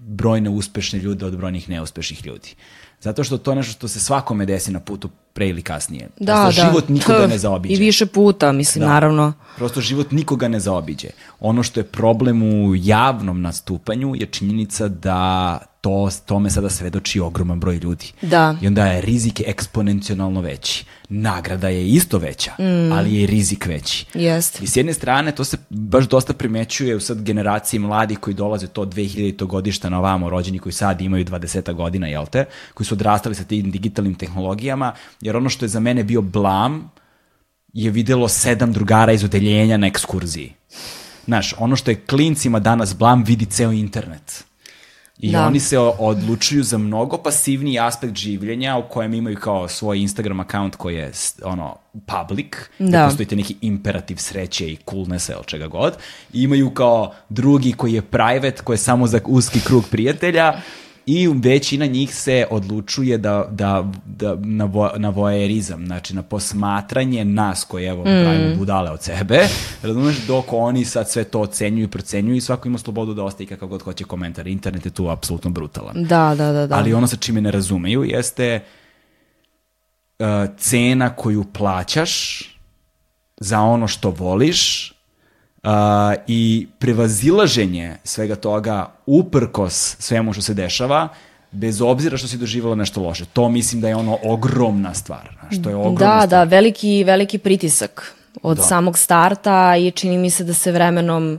brojne 0.00 0.50
uspešne 0.50 0.98
ljude 0.98 1.26
od 1.26 1.36
brojnih 1.36 1.68
neuspešnih 1.68 2.26
ljudi. 2.26 2.54
Zato 3.00 3.24
što 3.24 3.38
to 3.38 3.50
je 3.50 3.56
nešto 3.56 3.72
što 3.72 3.88
se 3.88 4.00
svakome 4.00 4.46
desi 4.46 4.72
na 4.72 4.80
putu 4.80 5.10
pre 5.40 5.48
ili 5.48 5.62
kasnije. 5.62 6.08
Da, 6.18 6.42
Prosto 6.42 6.62
da. 6.62 6.68
život 6.68 6.88
nikoga 6.88 7.26
ne 7.26 7.38
zaobiđe. 7.38 7.74
I 7.74 7.78
više 7.78 8.06
puta, 8.06 8.52
mislim, 8.52 8.80
da. 8.80 8.88
naravno. 8.88 9.32
Prosto 9.56 9.80
život 9.80 10.10
nikoga 10.12 10.48
ne 10.48 10.60
zaobiđe. 10.60 11.08
Ono 11.40 11.62
što 11.62 11.80
je 11.80 11.84
problem 11.84 12.42
u 12.42 12.74
javnom 12.76 13.40
nastupanju 13.40 14.14
je 14.14 14.26
činjenica 14.26 14.88
da 14.88 15.58
to, 15.80 16.10
tome 16.26 16.50
sada 16.50 16.70
svedoči 16.70 17.20
ogroman 17.20 17.60
broj 17.60 17.76
ljudi. 17.76 18.12
Da. 18.22 18.56
I 18.62 18.66
onda 18.66 18.86
je 18.86 19.00
rizik 19.00 19.40
eksponencionalno 19.46 20.40
veći. 20.40 20.84
Nagrada 21.08 21.68
je 21.68 21.88
isto 21.88 22.18
veća, 22.18 22.52
mm. 22.58 22.92
ali 22.92 23.14
je 23.14 23.26
rizik 23.26 23.66
veći. 23.66 24.06
Jest. 24.14 24.62
I 24.62 24.66
s 24.66 24.76
jedne 24.76 24.92
strane, 24.92 25.32
to 25.32 25.44
se 25.44 25.56
baš 25.70 26.08
dosta 26.08 26.32
primećuje 26.32 26.96
u 26.96 27.00
sad 27.00 27.22
generaciji 27.22 27.80
mladi 27.80 28.16
koji 28.16 28.34
dolaze 28.34 28.66
to 28.66 28.86
2000. 28.86 29.46
godišta 29.46 29.88
na 29.88 29.98
ovamo, 29.98 30.30
rođeni 30.30 30.58
koji 30.58 30.72
sad 30.72 31.00
imaju 31.00 31.24
20 31.24 31.72
godina, 31.74 32.06
jel 32.06 32.26
te, 32.26 32.44
koji 32.74 32.86
su 32.86 32.94
odrastali 32.94 33.34
sa 33.34 33.44
tim 33.44 33.70
digitalnim 33.70 34.14
tehnologijama, 34.14 34.92
jer 35.30 35.36
ono 35.36 35.48
što 35.48 35.64
je 35.64 35.68
za 35.68 35.80
mene 35.80 36.04
bio 36.04 36.22
blam 36.22 36.90
je 37.72 37.90
videlo 37.90 38.28
sedam 38.28 38.72
drugara 38.72 39.12
iz 39.12 39.24
odeljenja 39.24 39.76
na 39.76 39.86
ekskurziji. 39.86 40.52
Znaš, 41.24 41.54
ono 41.58 41.76
što 41.76 41.90
je 41.90 42.00
klincima 42.06 42.58
danas 42.58 42.96
blam 42.96 43.24
vidi 43.24 43.46
ceo 43.46 43.72
internet. 43.72 44.44
I 45.18 45.32
da. 45.32 45.46
oni 45.46 45.60
se 45.60 45.78
odlučuju 45.78 46.62
za 46.62 46.78
mnogo 46.78 47.18
pasivniji 47.18 47.78
aspekt 47.78 48.16
življenja 48.16 48.76
u 48.76 48.88
kojem 48.88 49.14
imaju 49.14 49.36
kao 49.36 49.68
svoj 49.68 50.00
Instagram 50.00 50.40
account 50.40 50.76
koji 50.76 50.94
je 50.94 51.12
ono 51.44 51.76
public, 51.92 52.54
da. 52.78 52.86
gde 52.86 53.04
postoji 53.04 53.36
neki 53.36 53.56
imperativ 53.60 54.16
sreće 54.16 54.70
i 54.72 54.78
coolnessa 54.90 55.32
ili 55.32 55.44
čega 55.46 55.66
god. 55.66 55.92
I 56.32 56.42
imaju 56.42 56.70
kao 56.70 57.12
drugi 57.28 57.72
koji 57.72 57.92
je 57.92 58.02
private, 58.02 58.62
koji 58.64 58.74
je 58.74 58.78
samo 58.78 59.06
za 59.06 59.20
uski 59.26 59.60
krug 59.60 59.84
prijatelja 59.90 60.60
i 61.10 61.28
većina 61.28 61.86
njih 61.86 62.14
se 62.14 62.46
odlučuje 62.50 63.18
da, 63.18 63.48
da, 63.50 63.92
da 64.06 64.34
na, 64.34 64.64
vo, 64.64 64.90
na 64.96 65.08
vojerizam, 65.08 65.86
znači 65.86 66.14
na 66.14 66.22
posmatranje 66.22 67.24
nas 67.24 67.64
koji 67.64 67.86
evo 67.86 68.00
mm. 68.02 68.24
pravimo 68.24 68.56
budale 68.56 68.90
od 68.90 69.02
sebe, 69.02 69.40
razumeš, 69.82 70.26
dok 70.26 70.44
oni 70.52 70.84
sad 70.84 71.10
sve 71.10 71.24
to 71.24 71.40
ocenjuju 71.40 71.84
i 71.84 71.90
procenjuju 71.90 72.36
i 72.36 72.40
svako 72.40 72.68
ima 72.68 72.78
slobodu 72.78 73.14
da 73.14 73.24
ostaje 73.24 73.46
kakav 73.46 73.68
god 73.68 73.82
hoće 73.82 74.04
komentar. 74.04 74.46
Internet 74.46 74.84
je 74.84 74.90
tu 74.90 75.08
apsolutno 75.08 75.50
brutalan. 75.50 75.94
Da, 75.94 76.34
da, 76.38 76.52
da. 76.52 76.66
da. 76.66 76.76
Ali 76.76 76.94
ono 76.94 77.06
sa 77.06 77.16
čime 77.16 77.40
ne 77.40 77.50
razumeju 77.50 78.04
jeste 78.04 78.60
uh, 80.18 80.26
cena 80.58 81.16
koju 81.16 81.44
plaćaš 81.52 82.42
za 83.36 83.60
ono 83.60 83.88
što 83.88 84.10
voliš 84.10 84.92
Uh, 85.62 85.70
i 86.26 86.66
prevazilaženje 86.78 87.96
svega 88.04 88.36
toga 88.36 88.90
uprkos 89.06 89.96
svemu 89.98 90.32
što 90.32 90.42
se 90.42 90.54
dešava 90.54 91.08
bez 91.52 91.80
obzira 91.82 92.16
što 92.16 92.28
si 92.28 92.38
doživjela 92.38 92.74
nešto 92.74 93.02
loše. 93.02 93.24
To 93.24 93.48
mislim 93.48 93.80
da 93.80 93.88
je 93.88 93.96
ono 93.96 94.18
ogromna 94.24 94.94
stvar. 94.94 95.36
Znaš, 95.40 95.62
to 95.62 95.68
je 95.68 95.76
ogromna 95.76 95.98
Da, 95.98 96.06
stvar. 96.16 96.28
da, 96.28 96.44
veliki, 96.44 97.04
veliki 97.04 97.38
pritisak 97.38 98.14
od 98.42 98.56
Da. 98.56 98.62
samog 98.62 98.98
starta 98.98 99.76
i 99.76 99.90
čini 99.90 100.18
mi 100.18 100.30
se 100.30 100.44
da 100.44 100.54
se 100.54 100.72
vremenom 100.72 101.38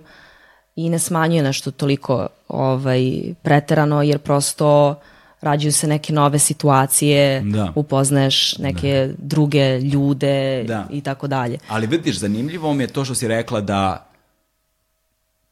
i 0.76 0.90
ne 0.90 1.00
smanjuje 1.00 1.44
nešto 1.44 1.72
toliko 1.72 2.28
ovaj, 2.48 3.02
preterano, 3.42 4.02
jer 4.04 4.20
prosto 4.20 5.00
rađuju 5.42 5.72
se 5.72 5.88
neke 5.88 6.14
nove 6.14 6.40
situacije, 6.40 7.42
Da. 7.42 7.72
upoznaješ 7.76 8.58
neke 8.58 9.10
druge 9.18 9.80
ljude 9.80 10.64
Da. 10.64 10.88
i 10.92 11.02
tako 11.02 11.28
dalje. 11.28 11.58
Ali 11.68 11.88
vidiš, 11.88 12.20
zanimljivo 12.20 12.74
mi 12.74 12.84
je 12.84 12.88
to 12.88 13.06
što 13.06 13.16
si 13.16 13.28
rekla 13.28 13.62
da 13.62 14.08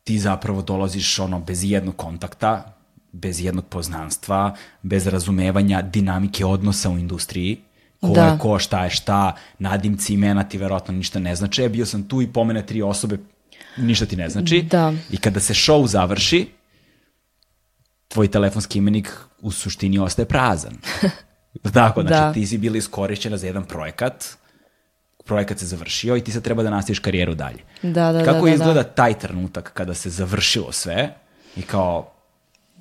ti 0.10 0.19
zapravo 0.19 0.62
dolaziš 0.62 1.19
ono 1.19 1.39
bez 1.39 1.63
jednog 1.63 1.95
kontakta, 1.95 2.74
bez 3.12 3.41
jednog 3.41 3.65
poznanstva, 3.65 4.56
bez 4.82 5.08
razumevanja 5.08 5.82
dinamike 5.82 6.45
odnosa 6.45 6.89
u 6.89 6.98
industriji, 6.98 7.60
ko 8.02 8.08
Da. 8.08 8.26
je 8.26 8.39
ko, 8.39 8.60
šta 8.60 8.84
je 8.84 8.89
šta, 8.89 9.36
nadimci 9.60 10.13
imena 10.13 10.43
ti 10.43 10.58
verovatno 10.58 10.93
ništa 10.93 11.19
ne 11.19 11.36
znači. 11.36 11.63
E, 11.63 11.69
bio 11.69 11.86
sam 11.86 12.04
tu 12.08 12.22
i 12.22 12.28
pomene 12.28 12.65
tri 12.65 12.82
osobe, 12.82 13.17
ništa 13.78 14.06
ti 14.06 14.15
ne 14.15 14.30
znači. 14.30 14.62
Da. 14.62 14.93
I 15.12 15.17
kada 15.17 15.39
se 15.39 15.54
show 15.54 15.88
završi, 15.88 16.48
tvoj 18.08 18.32
telefonski 18.32 18.78
imenik 18.78 19.13
u 19.41 19.52
suštini 19.52 20.00
ostaje 20.00 20.26
prazan. 20.26 20.74
Tako, 21.74 22.02
znači 22.02 22.13
Da. 22.13 22.34
ti 22.34 22.48
si 22.48 22.58
bila 22.58 22.78
iskorišćena 22.78 23.38
za 23.38 23.48
jedan 23.48 23.65
projekat, 23.65 24.26
projekat 25.30 25.60
se 25.60 25.65
završio 25.65 26.18
i 26.18 26.22
ti 26.22 26.32
sad 26.32 26.44
treba 26.44 26.63
da 26.63 26.70
nastaviš 26.70 27.00
karijeru 27.00 27.36
dalje. 27.36 27.62
Da, 27.82 28.12
da, 28.12 28.26
Kako 28.26 28.46
da, 28.46 28.50
da, 28.50 28.54
izgleda 28.54 28.84
taj 28.84 29.13
trenutak 29.20 29.72
kada 29.74 29.94
se 29.94 30.10
završilo 30.10 30.72
sve 30.72 31.13
i 31.56 31.62
kao 31.62 32.10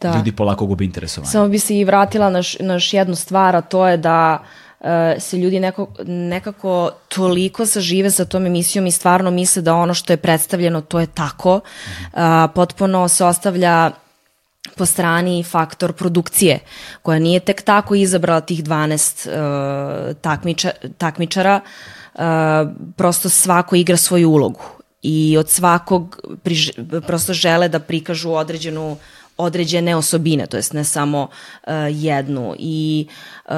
Da. 0.01 0.15
ljudi 0.17 0.33
polako 0.33 0.67
gubi 0.67 0.85
interesovanje? 0.85 1.31
Samo 1.31 1.49
bi 1.49 1.59
se 1.59 1.77
i 1.79 1.85
vratila 1.85 2.31
na, 2.31 2.43
š, 2.43 2.57
na 2.61 2.75
još 2.75 2.93
jednu 2.95 3.15
stvar, 3.15 3.57
a 3.57 3.61
to 3.61 3.87
je 3.89 3.97
da 3.97 4.45
e, 4.81 5.17
se 5.19 5.39
ljudi 5.39 5.61
neko, 5.61 5.89
nekako 6.07 6.91
toliko 7.09 7.67
sažive 7.67 8.11
sa 8.11 8.25
tom 8.25 8.47
emisijom 8.47 8.87
i 8.87 8.91
stvarno 8.91 9.31
misle 9.31 9.63
da 9.63 9.75
ono 9.75 9.95
što 9.95 10.13
je 10.13 10.17
predstavljeno 10.17 10.81
to 10.81 11.01
je 11.01 11.07
tako. 11.07 11.61
A, 12.13 12.49
potpuno 12.55 13.09
se 13.09 13.25
ostavlja 13.25 13.91
po 14.77 14.87
strani 14.87 15.43
faktor 15.43 15.93
produkcije, 15.93 16.59
koja 17.03 17.19
nije 17.19 17.41
tek 17.41 17.63
tako 17.63 17.95
izabrala 17.95 18.41
tih 18.41 18.65
12 18.65 19.29
uh, 19.29 20.17
takmiča, 20.21 20.71
takmičara, 20.99 21.61
uh, 21.65 21.98
prosto 22.97 23.29
svako 23.29 23.77
igra 23.77 23.97
svoju 23.97 24.31
ulogu 24.31 24.61
i 25.03 25.37
od 25.39 25.49
svakog 25.49 26.21
priž, 26.43 26.71
prosto 27.07 27.33
žele 27.33 27.69
da 27.69 27.79
prikažu 27.81 28.31
određenu 28.31 28.97
određene 29.39 29.97
osobine, 29.97 30.47
to 30.47 30.57
jest 30.57 30.73
ne 30.73 30.85
samo 30.85 31.23
uh, 31.23 31.73
jednu 31.91 32.55
i 32.59 33.07
uh, 33.49 33.53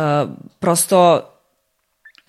prosto 0.59 1.30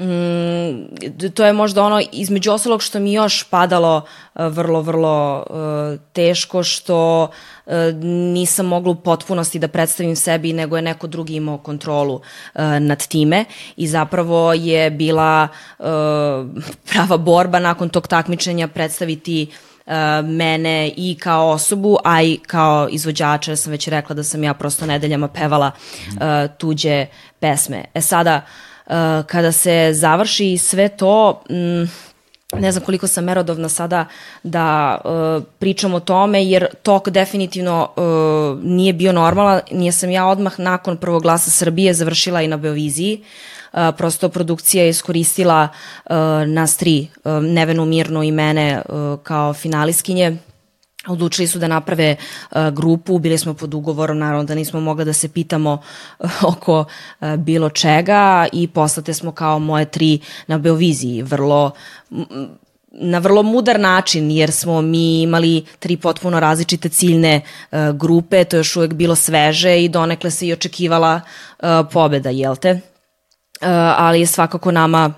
Mm, 0.02 1.30
to 1.34 1.46
je 1.46 1.54
možda 1.54 1.84
ono 1.84 2.02
između 2.12 2.52
ostalog 2.52 2.84
što 2.84 3.00
mi 3.00 3.14
još 3.14 3.44
padalo 3.44 3.98
uh, 4.36 4.46
vrlo, 4.46 4.82
vrlo 4.82 5.46
uh, 5.50 6.00
teško 6.14 6.64
što 6.64 7.24
uh, 7.66 7.74
nisam 8.34 8.66
mogla 8.66 8.92
u 8.92 8.96
potpunosti 8.96 9.60
da 9.60 9.68
predstavim 9.68 10.16
sebi 10.16 10.54
nego 10.54 10.76
je 10.76 10.82
neko 10.82 11.08
drugi 11.08 11.36
imao 11.36 11.58
kontrolu 11.58 12.16
uh, 12.16 12.22
nad 12.80 13.08
time 13.08 13.46
i 13.78 13.88
zapravo 13.88 14.54
je 14.54 14.92
bila 14.92 15.48
prava 16.92 17.18
borba 17.18 17.60
nakon 17.60 17.90
tog 17.90 18.08
takmičenja 18.08 18.68
predstaviti 18.68 19.52
mene 20.24 20.92
i 20.98 21.18
kao 21.20 21.50
osobu, 21.50 21.98
a 22.04 22.22
i 22.22 22.38
kao 22.48 22.90
izvođača, 22.92 23.52
jer 23.52 23.58
sam 23.58 23.72
već 23.72 23.88
rekla 23.88 24.16
da 24.16 24.24
sam 24.24 24.44
ja 24.44 24.54
prosto 24.54 24.86
nedeljama 24.86 25.28
pevala 25.28 25.72
tuđe 26.58 27.06
pesme. 27.40 27.86
E 27.94 28.02
sada, 28.02 28.36
uh, 28.36 28.70
kada 29.27 29.51
se 29.51 29.89
završi 29.93 30.58
sve 30.58 30.89
to, 30.89 31.43
mm, 31.49 31.89
ne 32.60 32.71
znam 32.71 32.84
koliko 32.86 33.08
sam 33.08 33.23
merodovna 33.23 33.69
sada 33.69 34.06
da 34.43 34.97
uh, 35.04 35.43
pričam 35.60 35.93
o 35.93 35.99
tome, 35.99 36.45
jer 36.45 36.67
tok 36.84 37.10
definitivno 37.10 37.89
uh, 37.95 38.63
nije 38.63 38.93
bio 38.93 39.12
normalan, 39.12 39.62
nije 39.71 39.91
sam 39.91 40.10
ja 40.10 40.27
odmah 40.27 40.60
nakon 40.60 40.97
prvog 40.97 41.21
glasa 41.21 41.51
Srbije 41.51 41.93
završila 41.93 42.41
i 42.41 42.47
na 42.47 42.58
Beoviziji, 42.58 43.23
Uh, 43.73 43.80
prosto 43.97 44.30
produkcija 44.30 44.84
je 44.84 44.89
iskoristila 44.89 45.67
uh, 46.06 46.15
nas 46.47 46.77
tri, 46.77 47.08
uh, 47.23 47.32
Nevenu 47.43 47.86
Mirnu 47.86 48.23
i 48.23 48.32
mene 48.32 48.82
uh, 48.89 49.19
kao 49.23 49.54
finaliskinje, 49.54 50.38
Odlučili 51.08 51.48
su 51.48 51.60
da 51.60 51.68
naprave 51.68 52.16
uh, 52.16 52.58
grupu, 52.74 53.20
bili 53.20 53.38
smo 53.38 53.54
pod 53.54 53.74
ugovorom, 53.74 54.18
naravno 54.18 54.44
da 54.44 54.56
nismo 54.56 54.80
mogli 54.80 55.06
da 55.06 55.14
se 55.14 55.30
pitamo 55.30 55.82
uh, 56.20 56.30
oko 56.44 56.80
uh, 56.80 57.36
bilo 57.36 57.70
čega 57.70 58.48
i 58.54 58.68
poslate 58.68 59.14
smo 59.14 59.32
kao 59.32 59.60
moje 59.60 59.86
tri 59.86 60.20
na 60.48 60.58
Beoviziji, 60.58 61.24
vrlo 61.24 61.72
na 62.92 63.18
vrlo 63.18 63.44
mudar 63.44 63.80
način, 63.80 64.32
jer 64.32 64.52
smo 64.52 64.82
mi 64.82 65.22
imali 65.22 65.66
tri 65.80 65.98
potpuno 65.98 66.40
različite 66.40 66.90
ciljne 66.90 67.42
grupe, 67.94 68.44
to 68.44 68.56
je 68.56 68.60
još 68.60 68.76
uvek 68.76 68.94
bilo 68.94 69.16
sveže 69.16 69.84
i 69.84 69.90
donekle 69.90 70.32
se 70.32 70.48
i 70.48 70.54
očekivala 70.54 71.22
pobeda, 71.92 72.30
jel 72.30 72.56
te? 72.56 72.80
Ali 73.98 74.20
je 74.20 74.28
svakako 74.28 74.72
nama 74.72 75.14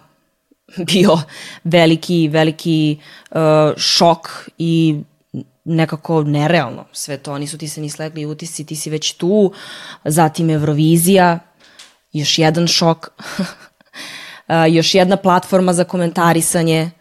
bio 0.93 1.17
veliki, 1.63 2.27
veliki 2.27 2.97
šok 3.77 4.49
i 4.57 5.01
nekako 5.65 6.23
nerealno 6.23 6.85
sve 6.91 7.17
to, 7.17 7.37
nisu 7.37 7.57
ti 7.57 7.67
se 7.67 7.81
ni 7.81 7.89
slegli 7.89 8.25
utisci, 8.25 8.65
ti 8.65 8.75
si 8.75 8.89
već 8.89 9.13
tu, 9.13 9.53
zatim 10.03 10.49
Eurovizija, 10.49 11.39
još 12.13 12.39
jedan 12.39 12.67
šok, 12.67 13.09
još 14.77 14.95
jedna 14.95 15.17
platforma 15.17 15.73
za 15.73 15.83
komentarisanje, 15.83 16.91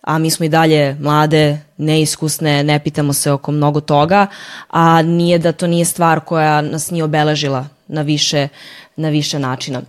a 0.00 0.18
mi 0.18 0.30
smo 0.30 0.46
i 0.46 0.48
dalje 0.48 0.96
mlade, 1.00 1.60
neiskusne, 1.76 2.64
ne 2.64 2.78
pitamo 2.84 3.12
se 3.12 3.32
oko 3.32 3.52
mnogo 3.52 3.80
toga, 3.80 4.26
a 4.68 5.02
nije 5.02 5.38
da 5.38 5.52
to 5.52 5.66
nije 5.66 5.84
stvar 5.84 6.20
koja 6.20 6.60
nas 6.60 6.90
nije 6.90 7.04
obeležila 7.04 7.66
na 7.88 8.02
više, 8.02 8.48
na 8.96 9.08
više 9.08 9.38
načina. 9.38 9.82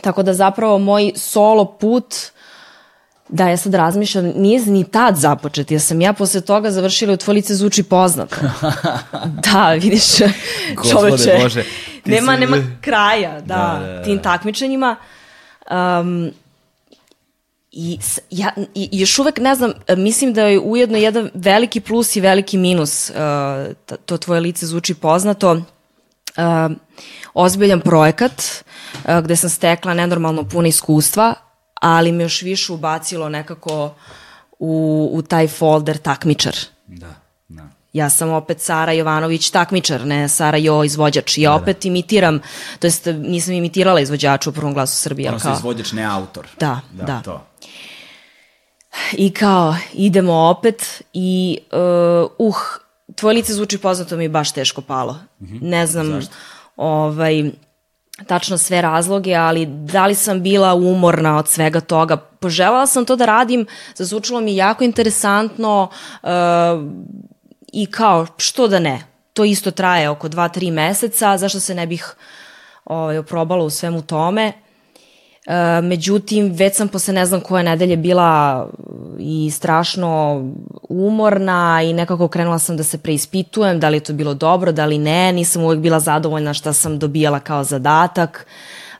Tako 0.00 0.22
da 0.22 0.34
zapravo 0.34 0.78
moj 0.78 1.12
solo 1.16 1.64
put 1.64 2.14
Da, 3.34 3.48
ja 3.48 3.56
sad 3.56 3.74
razmišljam, 3.74 4.24
nije 4.36 4.66
ni 4.66 4.84
tad 4.84 5.16
započet, 5.16 5.70
jer 5.70 5.80
sam 5.80 6.00
ja 6.00 6.12
posle 6.12 6.40
toga 6.40 6.70
završila 6.70 7.12
u 7.12 7.16
Tvoj 7.16 7.34
lice 7.34 7.54
zvuči 7.54 7.82
poznato. 7.82 8.36
da, 9.52 9.72
vidiš, 9.72 10.16
čoveče, 10.90 11.38
Bože, 11.42 11.64
nema, 12.04 12.34
si- 12.34 12.40
nema 12.40 12.56
kraja, 12.80 13.40
da, 13.40 13.40
Da, 13.40 13.86
da, 13.86 13.92
da. 13.92 14.02
tim 14.02 14.18
takmičenjima. 14.18 14.96
Um, 15.70 16.30
I, 17.72 17.98
ja, 18.30 18.50
I 18.74 18.88
još 18.92 19.18
uvek 19.18 19.38
ne 19.38 19.54
znam, 19.54 19.72
mislim 19.96 20.32
da 20.32 20.42
je 20.42 20.58
ujedno 20.58 20.98
jedan 20.98 21.30
veliki 21.34 21.80
plus 21.80 22.16
i 22.16 22.20
veliki 22.20 22.58
minus, 22.58 23.10
uh, 23.10 23.16
to 24.06 24.18
tvoje 24.18 24.40
lice 24.40 24.66
zvuči 24.66 24.94
poznato, 24.94 25.52
uh, 25.52 26.72
ozbiljan 27.34 27.80
projekat 27.80 28.42
uh, 29.04 29.18
gde 29.18 29.36
sam 29.36 29.50
stekla 29.50 29.94
nenormalno 29.94 30.44
puno 30.44 30.68
iskustva, 30.68 31.34
ali 31.82 32.12
me 32.12 32.22
još 32.22 32.42
više 32.42 32.72
ubacilo 32.72 33.28
nekako 33.28 33.94
u, 34.58 35.10
u 35.12 35.22
taj 35.22 35.48
folder 35.48 35.98
takmičar. 35.98 36.56
Da, 36.86 37.14
da. 37.48 37.62
Ja 37.92 38.10
sam 38.10 38.30
opet 38.30 38.60
Sara 38.60 38.92
Jovanović 38.92 39.50
takmičar, 39.50 40.06
ne 40.06 40.28
Sara 40.28 40.58
Jo 40.58 40.84
izvođač. 40.84 41.38
Ja 41.38 41.54
opet 41.54 41.84
imitiram, 41.84 42.40
to 42.78 42.86
jest 42.86 43.06
nisam 43.06 43.54
imitirala 43.54 44.00
izvođača 44.00 44.50
u 44.50 44.52
prvom 44.52 44.74
glasu 44.74 44.96
Srbije. 44.96 45.28
Ono 45.28 45.38
kao, 45.38 45.52
izvođač, 45.52 45.92
ne 45.92 46.04
autor. 46.04 46.46
Da, 46.60 46.80
da. 46.92 47.20
To. 47.20 47.46
I 49.12 49.30
kao, 49.30 49.76
idemo 49.92 50.34
opet 50.34 51.02
i 51.12 51.58
uh, 52.38 52.48
uh, 52.48 52.56
tvoje 53.14 53.34
lice 53.34 53.54
zvuči 53.54 53.78
poznato 53.78 54.16
mi 54.16 54.24
je 54.24 54.28
baš 54.28 54.52
teško 54.52 54.80
palo. 54.80 55.18
Ne 55.60 55.86
znam 55.86 56.20
ovaj, 56.76 57.50
tačno 58.26 58.58
sve 58.58 58.82
razloge, 58.82 59.34
ali 59.34 59.66
da 59.66 60.06
li 60.06 60.14
sam 60.14 60.42
bila 60.42 60.74
umorna 60.74 61.38
od 61.38 61.48
svega 61.48 61.80
toga. 61.80 62.16
Poželjala 62.16 62.86
sam 62.86 63.04
to 63.04 63.16
da 63.16 63.26
radim, 63.26 63.66
zazvučalo 63.94 64.40
mi 64.40 64.56
jako 64.56 64.84
interesantno 64.84 65.88
uh, 66.22 66.28
i 67.72 67.86
kao, 67.86 68.26
što 68.36 68.68
da 68.68 68.78
ne? 68.78 69.02
To 69.32 69.44
isto 69.44 69.70
traje 69.70 70.08
oko 70.08 70.28
2-3 70.28 70.72
meseca, 70.72 71.38
zašto 71.38 71.60
se 71.60 71.74
ne 71.74 71.86
bih 71.86 72.14
ovaj, 72.84 73.18
oprobala 73.18 73.64
u 73.64 73.70
svemu 73.70 74.02
tome. 74.02 74.52
E, 75.46 75.80
međutim, 75.80 76.52
već 76.52 76.76
sam 76.76 76.88
posle 76.88 77.14
ne 77.14 77.26
znam 77.26 77.40
koje 77.40 77.64
nedelje 77.64 77.96
bila 77.96 78.68
i 79.18 79.50
strašno 79.50 80.42
umorna 80.88 81.80
i 81.84 81.92
nekako 81.92 82.28
krenula 82.28 82.58
sam 82.58 82.76
da 82.76 82.82
se 82.82 82.98
preispitujem 82.98 83.80
da 83.80 83.88
li 83.88 83.96
je 83.96 84.00
to 84.00 84.12
bilo 84.12 84.34
dobro, 84.34 84.72
da 84.72 84.86
li 84.86 84.98
ne, 84.98 85.32
nisam 85.32 85.62
uvek 85.62 85.78
bila 85.78 86.00
zadovoljna 86.00 86.54
šta 86.54 86.72
sam 86.72 86.98
dobijala 86.98 87.40
kao 87.40 87.64
zadatak. 87.64 88.46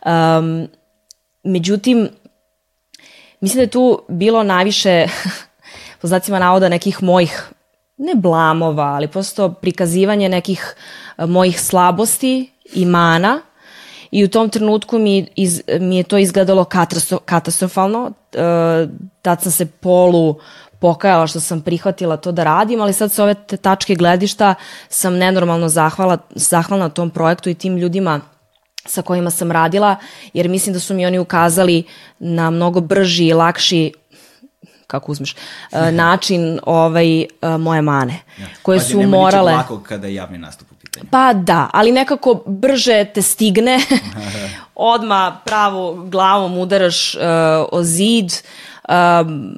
Um, 0.07 0.69
međutim, 1.45 2.09
mislim 3.41 3.59
da 3.59 3.63
je 3.63 3.71
tu 3.71 4.03
bilo 4.09 4.43
najviše, 4.43 5.07
po 6.01 6.09
znacima 6.09 6.39
navoda, 6.39 6.69
nekih 6.69 7.03
mojih, 7.03 7.51
ne 7.97 8.15
blamova, 8.15 8.85
ali 8.85 9.09
prosto 9.09 9.53
prikazivanje 9.53 10.29
nekih 10.29 10.75
e, 11.19 11.27
mojih 11.27 11.61
slabosti 11.61 12.51
i 12.75 12.87
mana, 12.87 13.41
i 14.13 14.25
u 14.25 14.29
tom 14.29 14.49
trenutku 14.49 14.99
mi, 14.99 15.27
iz, 15.37 15.63
mi 15.81 15.97
je 15.97 16.03
to 16.03 16.19
izgledalo 16.19 16.65
katastro, 16.65 17.19
katastrofalno. 17.19 18.13
E, 18.33 18.87
tad 19.23 19.43
sam 19.43 19.53
se 19.53 19.67
polu 19.67 20.39
pokajala 20.81 21.27
što 21.27 21.41
sam 21.41 21.61
prihvatila 21.61 22.17
to 22.17 22.33
da 22.33 22.45
radim, 22.45 22.81
ali 22.81 22.93
sad 22.93 23.13
sa 23.13 23.23
ove 23.23 23.35
tačke 23.63 23.95
gledišta 23.95 24.55
sam 24.89 25.17
nenormalno 25.17 25.69
zahvala, 25.69 26.19
zahvalna 26.35 26.89
tom 26.89 27.11
projektu 27.11 27.51
i 27.51 27.55
tim 27.55 27.77
ljudima 27.77 28.21
sa 28.85 29.03
kojima 29.03 29.31
sam 29.31 29.53
radila, 29.53 29.97
jer 30.33 30.49
mislim 30.49 30.73
da 30.73 30.81
su 30.81 30.95
mi 30.95 31.07
oni 31.07 31.19
ukazali 31.19 31.85
na 32.19 32.51
mnogo 32.51 32.81
brži 32.81 33.27
i 33.27 33.33
lakši 33.33 33.93
kako 34.87 35.13
uzmeš, 35.13 35.35
e, 35.73 35.93
način 35.93 36.61
ovaj, 36.63 37.21
e, 37.21 37.27
moje 37.59 37.83
mane, 37.83 38.21
ja. 38.39 38.47
koje 38.63 38.79
Pazi, 38.79 38.93
su 38.93 39.03
morale... 39.03 39.51
Nema 39.51 39.63
lako 39.63 39.81
kada 39.81 40.07
je 40.07 40.15
javni 40.15 40.39
nastup 40.39 40.72
pitanju. 40.93 41.11
Pa 41.11 41.33
da, 41.33 41.71
ali 41.73 41.93
nekako 41.93 42.43
brže 42.47 43.05
te 43.15 43.23
stigne, 43.23 43.81
odma 44.75 45.41
pravo 45.45 45.95
glavom 45.95 46.59
udaraš 46.59 47.15
uh, 47.15 47.23
o 47.73 47.83
zid, 47.83 48.33
um, 48.89 49.57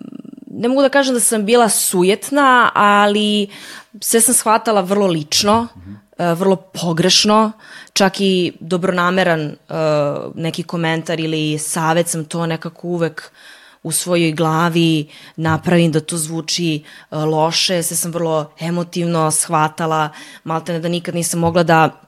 ne 0.51 0.69
mogu 0.69 0.83
da 0.83 0.89
kažem 0.89 1.15
da 1.15 1.21
sam 1.21 1.45
bila 1.45 1.69
sujetna, 1.69 2.71
ali 2.75 3.49
sve 4.01 4.21
sam 4.21 4.35
shvatala 4.35 4.81
vrlo 4.81 5.07
lično, 5.07 5.69
uh, 6.19 6.39
vrlo 6.39 6.57
pogrešno, 6.57 7.53
čak 7.93 8.21
i 8.21 8.53
dobronameran 8.61 9.47
uh, 9.47 9.77
neki 10.35 10.63
komentar 10.63 11.21
ili 11.21 11.59
savet 11.59 12.09
sam 12.09 12.25
to 12.25 12.47
nekako 12.47 12.89
uvek 12.89 13.31
u 13.85 13.93
svojoj 13.93 14.33
glavi 14.33 15.09
napravim 15.37 15.93
da 15.93 16.01
to 16.01 16.17
zvuči 16.17 16.83
uh, 17.11 17.25
loše, 17.25 17.83
sve 17.83 17.97
sam 17.97 18.13
vrlo 18.13 18.51
emotivno 18.61 19.31
shvatala, 19.31 20.09
malte 20.45 20.79
da 20.79 20.89
nikad 20.89 21.15
nisam 21.15 21.41
mogla 21.41 21.63
da 21.63 22.01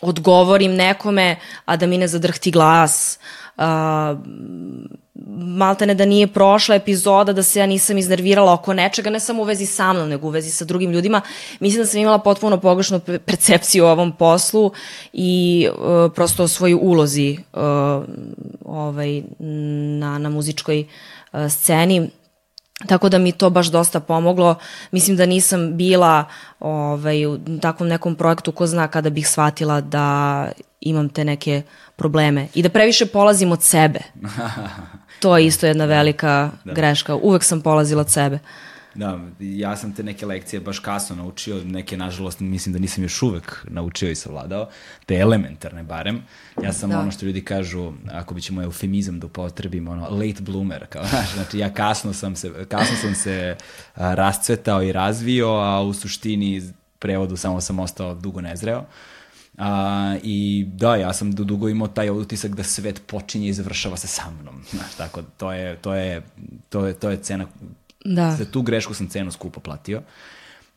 odgovorim 0.00 0.74
nekome, 0.74 1.36
a 1.64 1.76
da 1.76 1.86
mi 1.86 1.98
ne 1.98 2.08
zadrhti 2.08 2.50
glas. 2.50 3.18
Uh, 3.20 3.39
maltene 5.40 5.94
da 5.94 6.04
nije 6.04 6.26
prošla 6.26 6.74
epizoda 6.74 7.32
da 7.32 7.42
se 7.42 7.60
ja 7.60 7.66
nisam 7.66 7.98
iznervirala 7.98 8.52
oko 8.52 8.72
nečega, 8.74 9.10
ne 9.10 9.20
samo 9.20 9.42
u 9.42 9.44
vezi 9.44 9.66
sa 9.66 9.92
mnom, 9.92 10.08
nego 10.08 10.26
u 10.26 10.30
vezi 10.30 10.50
sa 10.50 10.64
drugim 10.64 10.90
ljudima. 10.90 11.20
Mislim 11.60 11.82
da 11.82 11.86
sam 11.86 12.00
imala 12.00 12.18
potpuno 12.18 12.60
pogrešnu 12.60 13.00
percepciju 13.00 13.84
o 13.84 13.90
ovom 13.90 14.12
poslu 14.12 14.72
i 15.12 15.68
uh, 15.68 16.12
prosto 16.14 16.44
o 16.44 16.48
svojoj 16.48 16.78
ulozi 16.82 17.38
uh, 17.52 17.60
ovaj, 18.64 19.22
na, 19.98 20.18
na 20.18 20.28
muzičkoj 20.28 20.84
uh, 21.32 21.40
sceni. 21.50 22.10
Tako 22.86 23.08
da 23.08 23.18
mi 23.18 23.32
to 23.32 23.50
baš 23.50 23.66
dosta 23.66 24.00
pomoglo. 24.00 24.54
Mislim 24.90 25.16
da 25.16 25.26
nisam 25.26 25.76
bila 25.76 26.24
ovaj, 26.60 27.26
u 27.26 27.38
takvom 27.62 27.88
nekom 27.88 28.14
projektu 28.14 28.52
ko 28.52 28.66
zna 28.66 28.88
kada 28.88 29.10
bih 29.10 29.28
shvatila 29.28 29.80
da 29.80 30.48
imam 30.80 31.08
te 31.08 31.24
neke 31.24 31.62
probleme 31.96 32.48
i 32.54 32.62
da 32.62 32.68
previše 32.68 33.06
polazim 33.06 33.52
od 33.52 33.62
sebe. 33.62 34.00
To 35.20 35.38
je 35.38 35.46
isto 35.46 35.66
jedna 35.66 35.84
velika 35.84 36.50
da. 36.64 36.72
greška. 36.72 37.14
Uvek 37.14 37.44
sam 37.44 37.60
polazila 37.60 38.00
od 38.00 38.10
sebe. 38.10 38.38
Da, 38.94 39.18
ja 39.40 39.76
sam 39.76 39.94
te 39.94 40.02
neke 40.02 40.26
lekcije 40.26 40.60
baš 40.60 40.78
kasno 40.78 41.16
naučio, 41.16 41.64
neke 41.64 41.96
nažalost 41.96 42.40
mislim 42.40 42.72
da 42.72 42.78
nisam 42.78 43.04
još 43.04 43.22
uvek 43.22 43.66
naučio 43.68 44.10
i 44.10 44.14
savladao, 44.14 44.68
te 45.06 45.14
elementarne 45.14 45.82
barem. 45.82 46.22
Ja 46.62 46.72
sam 46.72 46.90
da. 46.90 47.00
ono 47.00 47.10
što 47.10 47.26
ljudi 47.26 47.44
kažu, 47.44 47.92
ako 48.12 48.34
bi 48.34 48.42
ćemo 48.42 48.62
eufemizam 48.62 49.20
da 49.20 49.26
upotrebim, 49.26 49.88
ono 49.88 50.08
late 50.08 50.40
bloomer, 50.40 50.86
kao, 50.86 51.04
znaš, 51.10 51.34
znači 51.34 51.58
ja 51.58 51.72
kasno 51.74 52.12
sam 52.12 52.36
se, 52.36 52.52
kasno 52.68 52.96
sam 52.96 53.14
se 53.14 53.56
a, 53.94 54.14
rascvetao 54.14 54.82
i 54.82 54.92
razvio, 54.92 55.48
a 55.48 55.82
u 55.82 55.92
suštini 55.92 56.62
prevodu 56.98 57.36
samo 57.36 57.60
sam 57.60 57.78
ostao 57.78 58.14
dugo 58.14 58.40
nezreo. 58.40 58.84
A, 59.58 60.16
I 60.22 60.66
da, 60.68 60.96
ja 60.96 61.12
sam 61.12 61.32
do 61.32 61.44
dugo 61.44 61.68
imao 61.68 61.88
taj 61.88 62.10
utisak 62.10 62.54
da 62.54 62.62
svet 62.62 63.02
počinje 63.06 63.48
i 63.48 63.52
završava 63.52 63.96
se 63.96 64.06
sa 64.06 64.22
mnom. 64.30 64.62
Znaš, 64.70 64.94
tako, 64.96 65.22
to 65.22 65.52
je, 65.52 65.76
to 65.76 65.94
je, 65.94 66.22
to 66.68 66.86
je, 66.86 66.94
to 66.94 67.10
je 67.10 67.16
cena, 67.16 67.46
da. 68.04 68.30
za 68.30 68.44
tu 68.44 68.62
grešku 68.62 68.94
sam 68.94 69.08
cenu 69.08 69.32
skupo 69.32 69.60
platio. 69.60 70.02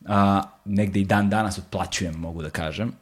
A, 0.06 0.42
negde 0.64 1.00
i 1.00 1.04
dan 1.04 1.30
danas 1.30 1.58
otplaćujem, 1.58 2.14
mogu 2.14 2.42
da 2.42 2.50
kažem. 2.50 2.92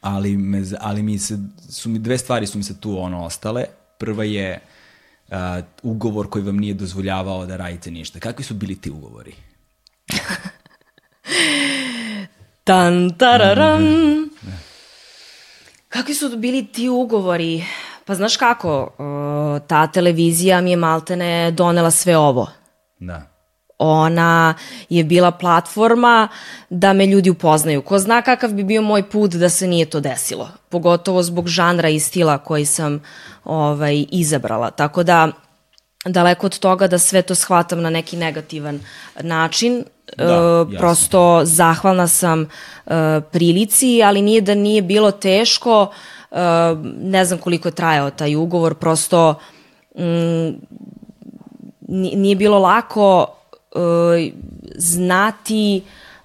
Ali, 0.00 0.36
me, 0.36 0.62
ali 0.80 1.02
mi 1.02 1.18
se, 1.18 1.38
su 1.70 1.88
mi 1.88 1.98
dve 1.98 2.18
stvari 2.18 2.46
su 2.46 2.58
mi 2.58 2.64
se 2.64 2.80
tu 2.80 2.98
ono 2.98 3.24
ostale. 3.24 3.64
Prva 3.98 4.24
je 4.24 4.60
uh, 5.28 5.36
ugovor 5.82 6.30
koji 6.30 6.44
vam 6.44 6.56
nije 6.56 6.74
dozvoljavao 6.74 7.46
da 7.46 7.56
radite 7.56 7.90
ništa. 7.90 8.20
Kakvi 8.20 8.44
su 8.44 8.54
bili 8.54 8.80
ti 8.80 8.90
ugovori? 8.90 9.34
Tan, 12.64 13.14
tararam. 13.18 13.82
Mm 13.82 13.86
-hmm. 13.86 14.28
Kakvi 15.88 16.14
su 16.14 16.36
bili 16.36 16.66
ti 16.66 16.88
ugovori? 16.88 17.64
Pa 18.04 18.14
znaš 18.14 18.36
kako, 18.36 18.92
ta 19.66 19.86
televizija 19.86 20.60
mi 20.60 20.70
je 20.70 20.76
maltene 20.76 21.50
donela 21.50 21.90
sve 21.90 22.16
ovo. 22.16 22.50
Da. 23.06 23.22
Ona 23.78 24.54
je 24.88 25.04
bila 25.04 25.30
platforma 25.30 26.28
da 26.70 26.92
me 26.92 27.06
ljudi 27.06 27.30
upoznaju. 27.30 27.82
Ko 27.82 27.98
zna 27.98 28.22
kakav 28.22 28.52
bi 28.52 28.64
bio 28.64 28.82
moj 28.82 29.10
put 29.10 29.30
da 29.30 29.48
se 29.48 29.66
nije 29.66 29.86
to 29.86 30.00
desilo. 30.00 30.48
Pogotovo 30.68 31.22
zbog 31.22 31.48
žanra 31.48 31.88
i 31.88 32.00
stila 32.00 32.38
koji 32.38 32.64
sam 32.64 33.02
ovaj, 33.44 34.06
izabrala. 34.10 34.70
Tako 34.70 35.02
da 35.02 35.28
daleko 36.04 36.46
od 36.46 36.58
toga 36.58 36.86
da 36.86 36.98
sve 36.98 37.22
to 37.22 37.34
shvatam 37.34 37.82
na 37.82 37.90
neki 37.90 38.16
negativan 38.16 38.80
način. 39.20 39.84
Da, 40.16 40.66
e, 40.74 40.76
prosto 40.78 41.40
zahvalna 41.44 42.06
sam 42.08 42.42
e, 42.42 42.46
prilici, 43.32 44.02
ali 44.02 44.22
nije 44.22 44.40
da 44.40 44.54
nije 44.54 44.82
bilo 44.82 45.10
teško, 45.10 45.92
e, 46.30 46.36
ne 47.00 47.24
znam 47.24 47.38
koliko 47.38 47.68
je 47.68 47.72
trajao 47.72 48.10
taj 48.10 48.36
ugovor, 48.36 48.74
prosto 48.74 49.34
mm, 49.98 50.50
nije 51.92 52.36
bilo 52.36 52.58
lako 52.58 53.26
e, 53.26 53.78
znati 54.76 55.82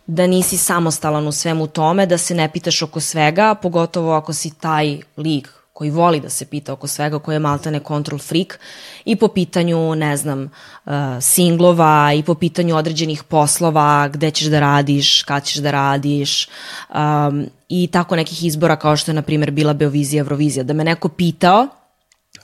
da 0.07 0.27
nisi 0.27 0.57
samostalan 0.57 1.27
u 1.27 1.31
svemu 1.31 1.67
tome, 1.67 2.05
da 2.05 2.17
se 2.17 2.35
ne 2.35 2.51
pitaš 2.51 2.81
oko 2.81 2.99
svega, 2.99 3.55
pogotovo 3.55 4.13
ako 4.13 4.33
si 4.33 4.59
taj 4.59 4.97
lik 5.17 5.49
koji 5.77 5.89
voli 5.91 6.19
da 6.19 6.29
se 6.29 6.45
pita 6.45 6.73
oko 6.73 6.87
svega, 6.87 7.19
koji 7.19 7.35
je 7.35 7.39
maltene 7.39 7.79
control 7.87 8.19
freak 8.19 8.59
i 9.05 9.15
po 9.15 9.27
pitanju, 9.27 9.95
ne 9.95 10.17
znam, 10.17 10.43
uh, 10.85 10.91
singlova 11.21 12.13
i 12.13 12.23
po 12.23 12.33
pitanju 12.33 12.75
određenih 12.75 13.23
poslova, 13.23 14.07
gde 14.07 14.31
ćeš 14.31 14.47
da 14.47 14.59
radiš, 14.59 15.23
kad 15.23 15.43
ćeš 15.43 15.55
da 15.55 15.71
radiš 15.71 16.47
um, 16.47 17.45
i 17.69 17.87
tako 17.87 18.15
nekih 18.15 18.43
izbora 18.43 18.75
kao 18.75 18.97
što 18.97 19.11
je, 19.11 19.15
na 19.15 19.21
primjer, 19.21 19.51
bila 19.51 19.73
Beovizija, 19.73 20.21
Eurovizija. 20.21 20.63
Da 20.63 20.73
me 20.73 20.83
neko 20.83 21.09
pitao 21.09 21.67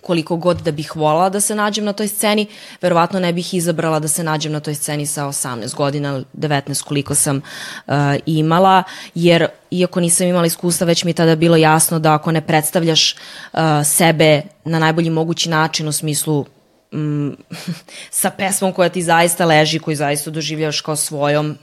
koliko 0.04 0.36
god 0.36 0.62
da 0.62 0.72
bih 0.72 0.96
volala 0.96 1.30
da 1.30 1.40
se 1.40 1.56
nađem 1.56 1.86
na 1.86 1.94
toj 1.94 2.08
sceni, 2.08 2.48
verovatno 2.82 3.20
ne 3.20 3.34
bih 3.34 3.54
izabrala 3.54 4.00
da 4.00 4.08
se 4.08 4.24
nađem 4.24 4.52
na 4.52 4.60
toj 4.60 4.76
sceni 4.76 5.06
sa 5.06 5.26
18 5.26 5.76
godina, 5.76 6.24
19 6.34 6.84
koliko 6.84 7.16
sam 7.16 7.38
uh, 7.38 7.94
imala, 8.26 8.84
jer 9.16 9.48
iako 9.72 10.00
nisam 10.00 10.28
imala 10.28 10.46
iskustva, 10.46 10.88
već 10.88 11.04
mi 11.04 11.12
je 11.12 11.16
tada 11.16 11.36
bilo 11.36 11.56
jasno 11.56 12.00
da 12.00 12.14
ako 12.14 12.32
ne 12.32 12.42
predstavljaš 12.42 13.14
uh, 13.14 13.60
sebe 13.86 14.42
na 14.66 14.80
najbolji 14.80 15.10
mogući 15.10 15.50
način 15.50 15.88
u 15.88 15.92
smislu 15.92 16.46
mm, 16.94 17.30
sa 18.22 18.30
pesmom 18.30 18.74
koja 18.74 18.90
ti 18.90 19.02
zaista 19.02 19.46
leži, 19.46 19.80
koju 19.80 19.96
zaista 19.96 20.32
doživljavaš 20.32 20.82
kao 20.82 20.96
svojom, 20.96 21.58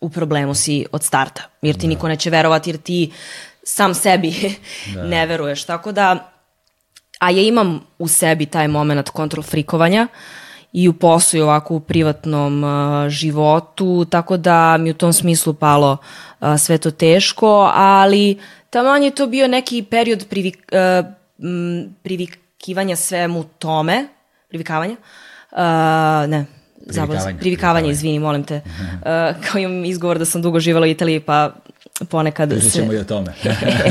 u 0.00 0.10
problemu 0.10 0.54
si 0.54 0.86
od 0.92 1.02
starta, 1.02 1.42
jer 1.62 1.74
ti 1.74 1.86
da. 1.86 1.88
niko 1.88 2.08
neće 2.08 2.30
verovati, 2.30 2.70
jer 2.70 2.76
ti 2.76 3.12
sam 3.62 3.94
sebi 3.94 4.56
da. 4.94 5.04
ne 5.12 5.26
veruješ. 5.26 5.64
Tako 5.64 5.92
da, 5.92 6.33
a 7.20 7.30
ja 7.30 7.42
imam 7.42 7.80
u 7.98 8.08
sebi 8.08 8.46
taj 8.46 8.68
moment 8.68 9.10
kontrol 9.10 9.42
frikovanja 9.42 10.08
i 10.72 10.88
u 10.88 10.92
poslu 10.92 11.38
i 11.38 11.42
ovako 11.42 11.74
u 11.74 11.80
privatnom 11.80 12.64
uh, 12.64 13.08
životu, 13.08 14.04
tako 14.04 14.36
da 14.36 14.76
mi 14.76 14.90
u 14.90 14.94
tom 14.94 15.12
smislu 15.12 15.54
palo 15.54 15.96
uh, 16.40 16.48
sve 16.58 16.78
to 16.78 16.90
teško, 16.90 17.70
ali 17.74 18.38
taman 18.70 19.02
je 19.02 19.10
to 19.10 19.26
bio 19.26 19.48
neki 19.48 19.82
period 19.82 20.26
privik, 20.30 20.72
uh, 20.72 21.06
m, 21.38 21.94
privikivanja 22.02 22.96
svemu 22.96 23.44
tome, 23.58 24.08
privikavanja, 24.48 24.96
uh, 25.52 25.58
ne, 26.30 26.44
privikavanje, 26.86 27.38
privikavanje, 27.38 27.90
izvini, 27.90 28.18
molim 28.18 28.44
te. 28.44 28.60
Uh, 28.64 29.00
kao 29.46 29.58
imam 29.58 29.84
izgovor 29.84 30.18
da 30.18 30.24
sam 30.24 30.42
dugo 30.42 30.60
živala 30.60 30.86
u 30.86 30.90
Italiji, 30.90 31.20
pa 31.20 31.50
ponekad 32.08 32.50
Pričat 32.50 32.72
ćemo 32.72 32.90
se... 32.90 32.96
i 32.96 32.98
o 32.98 33.04
tome. 33.04 33.34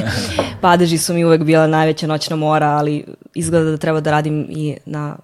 Padeži 0.62 0.98
su 0.98 1.14
mi 1.14 1.26
uvek 1.26 1.44
bila 1.44 1.68
najveća 1.68 2.08
noćna 2.08 2.36
mora, 2.36 2.68
ali 2.68 3.06
izgleda 3.36 3.72
da 3.72 3.78
treba 3.78 4.00
da 4.00 4.12
radim 4.12 4.48
i 4.50 4.78
na 4.86 5.16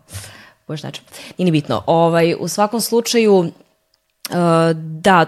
boš 0.68 0.84
način. 0.84 1.04
Nije 1.38 1.46
ni 1.46 1.52
bitno. 1.52 1.84
Ovaj, 1.86 2.36
u 2.40 2.48
svakom 2.48 2.82
slučaju, 2.82 3.52
Uh, 4.30 4.36
da, 4.76 5.26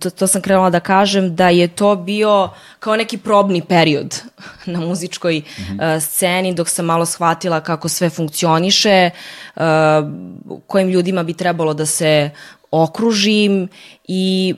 to, 0.00 0.10
to 0.10 0.26
sam 0.26 0.42
krenula 0.42 0.70
da 0.70 0.80
kažem 0.80 1.36
da 1.36 1.48
je 1.48 1.68
to 1.68 1.96
bio 1.96 2.48
kao 2.78 2.96
neki 2.96 3.18
probni 3.18 3.62
period 3.62 4.20
na 4.66 4.80
muzičkoj 4.80 5.38
mm 5.38 5.62
-hmm. 5.62 6.00
sceni 6.00 6.54
dok 6.54 6.68
sam 6.68 6.84
malo 6.84 7.06
shvatila 7.06 7.60
kako 7.60 7.88
sve 7.88 8.10
funkcioniše, 8.10 9.10
uh, 9.56 9.62
kojim 10.66 10.88
ljudima 10.88 11.22
bi 11.22 11.34
trebalo 11.34 11.74
da 11.74 11.86
se 11.86 12.30
okružim 12.70 13.68
i 14.08 14.54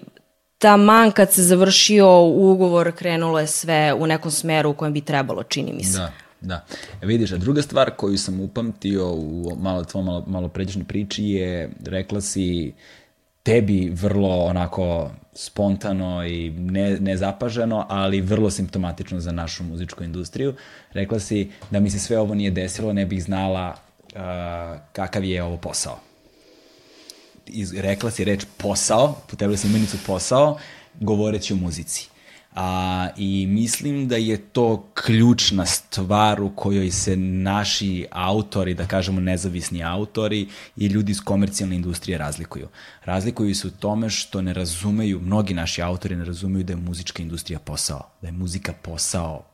taman 0.64 1.10
kad 1.10 1.32
se 1.32 1.42
završio 1.42 2.20
ugovor 2.22 2.92
krenulo 2.92 3.40
je 3.40 3.46
sve 3.46 3.94
u 3.94 4.06
nekom 4.06 4.30
smeru 4.30 4.70
u 4.70 4.74
kojem 4.74 4.92
bi 4.92 5.00
trebalo, 5.00 5.42
čini 5.42 5.72
mi 5.72 5.84
se. 5.84 5.98
Da, 5.98 6.12
Da. 6.40 6.64
E, 7.02 7.06
vidiš, 7.06 7.32
a 7.32 7.36
druga 7.36 7.62
stvar 7.62 7.90
koju 7.96 8.18
sam 8.18 8.40
upamtio 8.40 9.12
u 9.12 9.56
malo 9.60 9.84
tvojom 9.84 10.06
malo, 10.06 10.24
malo 10.26 10.48
pređešnoj 10.48 10.84
priči 10.84 11.24
je, 11.24 11.70
rekla 11.86 12.20
si, 12.20 12.74
tebi 13.42 13.92
vrlo 13.94 14.44
onako 14.44 15.10
spontano 15.32 16.26
i 16.26 16.50
ne, 16.50 17.00
nezapaženo, 17.00 17.86
ali 17.88 18.20
vrlo 18.20 18.50
simptomatično 18.50 19.20
za 19.20 19.32
našu 19.32 19.64
muzičku 19.64 20.04
industriju. 20.04 20.54
Rekla 20.92 21.18
si 21.18 21.50
da 21.70 21.80
mi 21.80 21.90
se 21.90 21.98
sve 21.98 22.18
ovo 22.18 22.34
nije 22.34 22.50
desilo, 22.50 22.92
ne 22.92 23.06
bih 23.06 23.24
znala 23.24 23.74
uh, 23.74 24.20
kakav 24.92 25.24
je 25.24 25.42
ovo 25.42 25.56
posao. 25.56 25.98
Iz, 27.46 27.72
rekla 27.72 28.10
si 28.10 28.24
reč 28.24 28.44
posao, 28.56 29.22
potrebila 29.30 29.56
si 29.56 29.66
imenicu 29.66 29.96
posao, 30.06 30.58
govoreći 31.00 31.52
o 31.52 31.56
muzici. 31.56 32.08
A, 32.54 33.08
I 33.16 33.46
mislim 33.46 34.08
da 34.08 34.16
je 34.16 34.36
to 34.36 34.88
ključna 34.94 35.66
stvar 35.66 36.42
u 36.42 36.50
kojoj 36.50 36.90
se 36.90 37.16
naši 37.16 38.06
autori, 38.10 38.74
da 38.74 38.86
kažemo 38.86 39.20
nezavisni 39.20 39.84
autori 39.84 40.48
i 40.76 40.86
ljudi 40.86 41.12
iz 41.12 41.20
komercijalne 41.20 41.76
industrije 41.76 42.18
razlikuju. 42.18 42.68
Razlikuju 43.04 43.54
se 43.54 43.66
u 43.66 43.70
tome 43.70 44.10
što 44.10 44.42
ne 44.42 44.52
razumeju, 44.52 45.20
mnogi 45.20 45.54
naši 45.54 45.82
autori 45.82 46.16
ne 46.16 46.24
razumeju 46.24 46.64
da 46.64 46.72
je 46.72 46.76
muzička 46.76 47.22
industrija 47.22 47.58
posao, 47.58 48.10
da 48.22 48.28
je 48.28 48.32
muzika 48.32 48.72
posao 48.72 49.44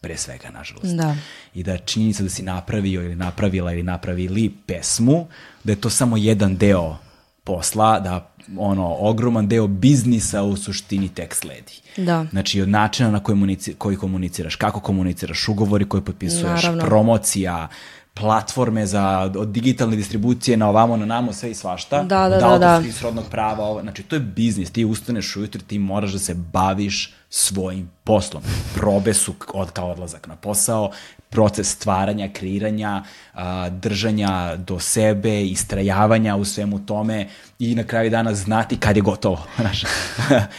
pre 0.00 0.16
svega, 0.16 0.50
nažalost. 0.50 0.94
Da. 0.96 1.16
I 1.54 1.62
da 1.62 1.78
činjenica 1.78 2.22
da 2.22 2.28
si 2.28 2.42
napravio 2.42 3.02
ili 3.02 3.16
napravila 3.16 3.72
ili 3.72 3.82
napravili 3.82 4.52
pesmu, 4.66 5.26
da 5.64 5.72
je 5.72 5.80
to 5.80 5.90
samo 5.90 6.16
jedan 6.16 6.56
deo 6.56 6.96
posla, 7.44 8.00
da 8.00 8.30
ono, 8.58 8.96
ogroman 8.98 9.48
deo 9.48 9.66
biznisa 9.66 10.42
u 10.42 10.56
suštini 10.56 11.08
tek 11.08 11.34
sledi. 11.34 11.80
Da. 11.96 12.26
Znači, 12.30 12.60
od 12.60 12.68
načina 12.68 13.10
na 13.10 13.20
koji, 13.20 13.36
munici, 13.36 13.74
koji 13.74 13.96
komuniciraš, 13.96 14.56
kako 14.56 14.80
komuniciraš, 14.80 15.48
ugovori 15.48 15.88
koje 15.88 16.04
potpisuješ, 16.04 16.62
Naravno. 16.62 16.84
promocija, 16.84 17.68
platforme 18.14 18.86
za 18.86 19.30
od 19.36 19.48
digitalne 19.48 19.96
distribucije 19.96 20.56
na 20.56 20.68
ovamo, 20.68 20.96
na 20.96 21.06
namo, 21.06 21.32
sve 21.32 21.50
i 21.50 21.54
svašta. 21.54 22.02
Da, 22.02 22.28
da, 22.28 22.28
da, 22.28 22.58
da. 22.58 22.68
autorskih 22.68 22.94
srodnog 22.94 23.24
prava, 23.30 23.64
ovo, 23.64 23.82
znači 23.82 24.02
to 24.02 24.16
je 24.16 24.20
biznis, 24.20 24.70
ti 24.70 24.84
ustaneš 24.84 25.36
ujutro, 25.36 25.60
ti 25.66 25.78
moraš 25.78 26.12
da 26.12 26.18
se 26.18 26.34
baviš 26.34 27.14
svojim 27.30 27.90
poslom. 28.04 28.42
Probe 28.74 29.14
su 29.14 29.34
od, 29.54 29.70
kao 29.70 29.90
odlazak 29.90 30.26
na 30.26 30.36
posao, 30.36 30.90
proces 31.28 31.70
stvaranja, 31.70 32.28
kreiranja, 32.32 33.02
a, 33.34 33.68
držanja 33.68 34.56
do 34.56 34.80
sebe, 34.80 35.44
istrajavanja 35.44 36.36
u 36.36 36.44
svemu 36.44 36.86
tome 36.86 37.28
i 37.58 37.74
na 37.74 37.84
kraju 37.84 38.10
dana 38.10 38.34
znati 38.34 38.76
kad 38.76 38.96
je 38.96 39.02
gotovo, 39.02 39.42
znaš, 39.60 39.82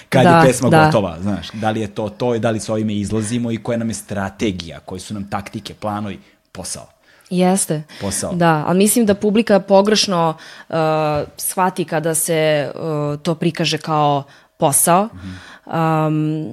kad 0.09 0.23
Da, 0.23 0.39
je 0.39 0.47
pesma 0.47 0.69
da. 0.69 0.85
gotova, 0.85 1.21
znaš, 1.21 1.51
da 1.53 1.71
li 1.71 1.81
je 1.81 1.87
to 1.87 2.09
to 2.09 2.35
i 2.35 2.39
da 2.39 2.51
li 2.51 2.59
s 2.59 2.69
ovime 2.69 2.95
izlazimo 2.95 3.51
i 3.51 3.57
koja 3.57 3.77
nam 3.77 3.89
je 3.89 3.93
strategija, 3.93 4.79
koje 4.79 4.99
su 4.99 5.13
nam 5.13 5.29
taktike, 5.29 5.73
planovi, 5.73 6.19
posao. 6.51 6.94
Jeste. 7.29 7.83
Posao. 8.01 8.33
Da, 8.33 8.63
ali 8.67 8.77
mislim 8.77 9.05
da 9.05 9.13
publika 9.13 9.59
pogrešno 9.59 10.37
uh, 10.69 10.75
shvati 11.37 11.85
kada 11.85 12.15
se 12.15 12.71
uh, 12.75 13.19
to 13.21 13.35
prikaže 13.35 13.77
kao 13.77 14.23
posao. 14.57 15.09
Um, 15.65 16.45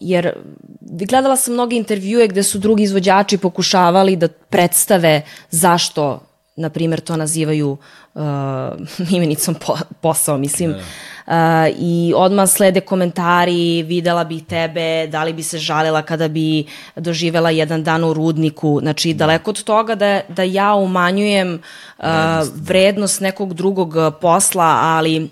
jer 0.00 0.32
gledala 0.80 1.36
sam 1.36 1.54
mnoge 1.54 1.76
intervjue 1.76 2.28
gde 2.28 2.42
su 2.42 2.58
drugi 2.58 2.82
izvođači 2.82 3.38
pokušavali 3.38 4.16
da 4.16 4.28
predstave 4.28 5.22
zašto 5.50 6.25
na 6.56 6.70
primjer 6.70 7.00
to 7.00 7.16
nazivaju 7.16 7.76
uh, 8.14 8.22
imenicom 9.16 9.54
po, 9.54 9.76
posao, 10.00 10.38
mislim. 10.38 10.70
Uh, 11.26 11.34
I 11.78 12.12
odmah 12.16 12.48
slede 12.48 12.80
komentari, 12.80 13.82
videla 13.82 14.24
bi 14.24 14.40
tebe, 14.40 15.06
da 15.06 15.24
li 15.24 15.32
bi 15.32 15.42
se 15.42 15.58
žalila 15.58 16.02
kada 16.02 16.28
bi 16.28 16.64
doživela 16.96 17.50
jedan 17.50 17.84
dan 17.84 18.04
u 18.04 18.12
rudniku. 18.12 18.78
Znači, 18.82 19.14
daleko 19.14 19.50
od 19.50 19.64
toga 19.64 19.94
da, 19.94 20.20
da 20.28 20.42
ja 20.42 20.74
umanjujem 20.74 21.62
uh, 21.98 22.04
vrednost 22.54 23.20
nekog 23.20 23.54
drugog 23.54 23.94
posla, 24.20 24.78
ali 24.82 25.30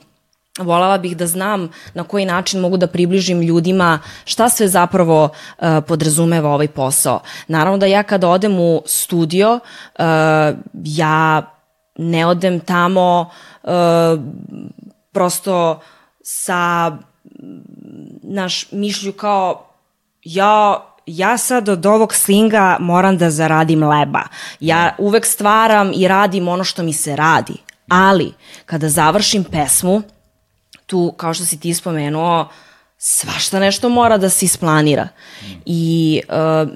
Volela 0.58 0.98
bih 0.98 1.16
da 1.16 1.26
znam 1.26 1.70
na 1.94 2.04
koji 2.04 2.24
način 2.24 2.60
mogu 2.60 2.76
da 2.76 2.86
približim 2.86 3.42
ljudima 3.42 3.98
šta 4.24 4.48
sve 4.48 4.68
zapravo 4.68 5.24
uh, 5.24 5.66
podrazumeva 5.86 6.50
ovaj 6.50 6.68
posao. 6.68 7.20
Naravno 7.48 7.78
da 7.78 7.86
ja 7.86 8.02
kada 8.02 8.28
odem 8.28 8.60
u 8.60 8.82
studio, 8.86 9.54
uh, 9.98 10.04
ja 10.84 11.42
ne 11.98 12.26
odem 12.26 12.60
tamo 12.60 13.30
uh, 13.62 13.70
prosto 15.12 15.80
sa 16.22 16.92
naš 18.22 18.72
mišlju 18.72 19.12
kao 19.12 19.66
ja 20.22 20.84
ja 21.06 21.38
sad 21.38 21.68
od 21.68 21.86
ovog 21.86 22.14
slinga 22.14 22.76
moram 22.80 23.18
da 23.18 23.30
zaradim 23.30 23.82
leba. 23.82 24.22
Ja 24.60 24.94
uvek 24.98 25.26
stvaram 25.26 25.92
i 25.94 26.08
radim 26.08 26.48
ono 26.48 26.64
što 26.64 26.82
mi 26.82 26.92
se 26.92 27.16
radi. 27.16 27.54
Ali, 27.88 28.32
kada 28.66 28.88
završim 28.88 29.44
pesmu, 29.44 30.02
tu, 30.86 31.14
kao 31.16 31.34
što 31.34 31.44
si 31.44 31.60
ti 31.60 31.74
spomenuo, 31.74 32.48
svašta 32.98 33.60
nešto 33.60 33.88
mora 33.88 34.18
da 34.18 34.28
se 34.28 34.44
isplanira. 34.44 35.08
I 35.66 36.20
uh, 36.28 36.68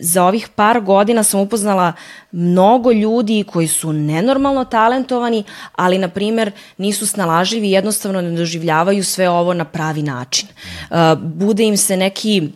za 0.00 0.24
ovih 0.24 0.48
par 0.54 0.80
godina 0.80 1.22
sam 1.22 1.40
upoznala 1.40 1.92
mnogo 2.32 2.92
ljudi 2.92 3.44
koji 3.52 3.68
su 3.68 3.92
nenormalno 3.92 4.64
talentovani, 4.64 5.44
ali, 5.76 5.98
na 5.98 6.08
primer, 6.08 6.52
nisu 6.76 7.06
snalaživi 7.06 7.68
i 7.68 7.72
jednostavno 7.72 8.20
ne 8.20 8.30
doživljavaju 8.30 9.04
sve 9.04 9.28
ovo 9.28 9.54
na 9.54 9.64
pravi 9.64 10.02
način. 10.02 10.48
Uh, 10.90 10.96
bude 11.18 11.64
im 11.64 11.76
se 11.76 11.96
neki 11.96 12.48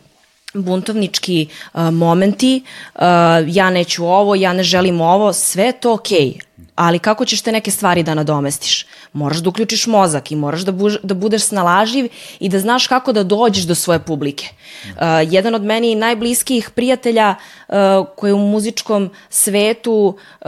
buntovnički 0.53 1.47
uh, 1.73 1.81
momenti, 1.81 2.63
uh, 2.95 3.01
ja 3.47 3.69
neću 3.69 4.05
ovo, 4.05 4.35
ja 4.35 4.53
ne 4.53 4.63
želim 4.63 5.01
ovo, 5.01 5.33
sve 5.33 5.71
to 5.71 5.93
okej, 5.93 6.19
okay. 6.19 6.52
Ali 6.75 6.99
kako 6.99 7.25
ćeš 7.25 7.41
te 7.41 7.51
neke 7.51 7.71
stvari 7.71 8.03
da 8.03 8.13
nadomestiš? 8.13 8.85
Moraš 9.13 9.37
da 9.37 9.49
uključiš 9.49 9.87
mozak 9.87 10.31
i 10.31 10.35
moraš 10.35 10.61
da, 10.61 10.71
buž, 10.71 10.95
da 11.03 11.13
budeš 11.13 11.43
snalaživ 11.43 12.07
i 12.39 12.49
da 12.49 12.59
znaš 12.59 12.87
kako 12.87 13.13
da 13.13 13.23
dođeš 13.23 13.63
do 13.63 13.75
svoje 13.75 13.99
publike. 13.99 14.47
Uh, 14.85 15.01
jedan 15.23 15.55
od 15.55 15.63
meni 15.63 15.95
najbliskijih 15.95 16.69
prijatelja 16.69 17.35
uh, 17.67 17.75
koji 18.15 18.29
je 18.29 18.35
u 18.35 18.47
muzičkom 18.47 19.09
svetu, 19.29 20.17
uh, 20.41 20.47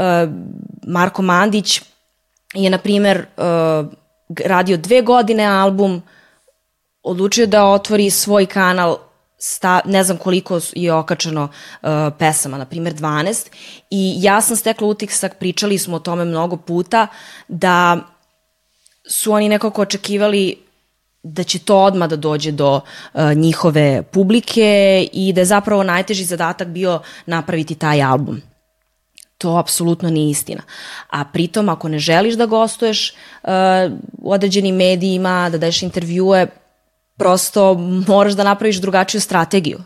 Marko 0.88 1.21
Mandić, 1.21 1.81
je, 2.53 2.69
na 2.69 2.77
primer, 2.77 3.25
uh, 3.38 3.88
radio 4.45 4.77
dve 4.77 5.01
godine 5.01 5.45
album, 5.45 6.01
odlučio 7.03 7.45
da 7.45 7.65
otvori 7.65 8.09
svoj 8.09 8.45
kanal 8.45 8.97
sta, 9.38 9.82
ne 9.86 10.04
znam 10.04 10.17
koliko 10.17 10.60
je 10.74 10.93
okačano 10.93 11.43
uh, 11.43 11.89
pesama, 12.19 12.58
na 12.58 12.65
primjer 12.65 12.93
12, 12.93 13.48
i 13.89 14.15
ja 14.17 14.41
sam 14.41 14.56
stekla 14.56 14.88
utisak, 14.88 15.39
pričali 15.39 15.78
smo 15.78 15.95
o 15.95 16.00
tome 16.00 16.26
mnogo 16.26 16.58
puta, 16.58 17.08
da 17.48 18.00
su 19.10 19.32
oni 19.32 19.50
nekako 19.50 19.82
očekivali 19.82 20.65
da 21.24 21.43
će 21.43 21.60
to 21.60 21.78
odmah 21.78 22.10
da 22.10 22.15
dođe 22.15 22.52
do 22.52 22.76
uh, 23.13 23.21
njihove 23.36 24.04
publike 24.04 25.08
i 25.13 25.34
da 25.34 25.41
je 25.41 25.45
zapravo 25.45 25.84
najteži 25.84 26.24
zadatak 26.24 26.67
bio 26.67 27.02
napraviti 27.26 27.76
taj 27.76 28.04
album. 28.04 28.41
To 29.38 29.58
apsolutno 29.58 30.10
nije 30.10 30.30
istina. 30.30 30.62
A 31.10 31.26
pritom, 31.26 31.69
ako 31.69 31.89
ne 31.89 32.00
želiš 32.00 32.36
da 32.36 32.45
gostuješ 32.45 33.13
uh, 33.43 33.50
u 34.17 34.32
određenim 34.32 34.76
medijima, 34.76 35.50
da 35.50 35.58
daješ 35.58 35.82
intervjue, 35.82 36.48
prosto 37.17 37.73
moraš 38.08 38.34
da 38.34 38.43
napraviš 38.43 38.78
drugačiju 38.78 39.21
strategiju. 39.21 39.80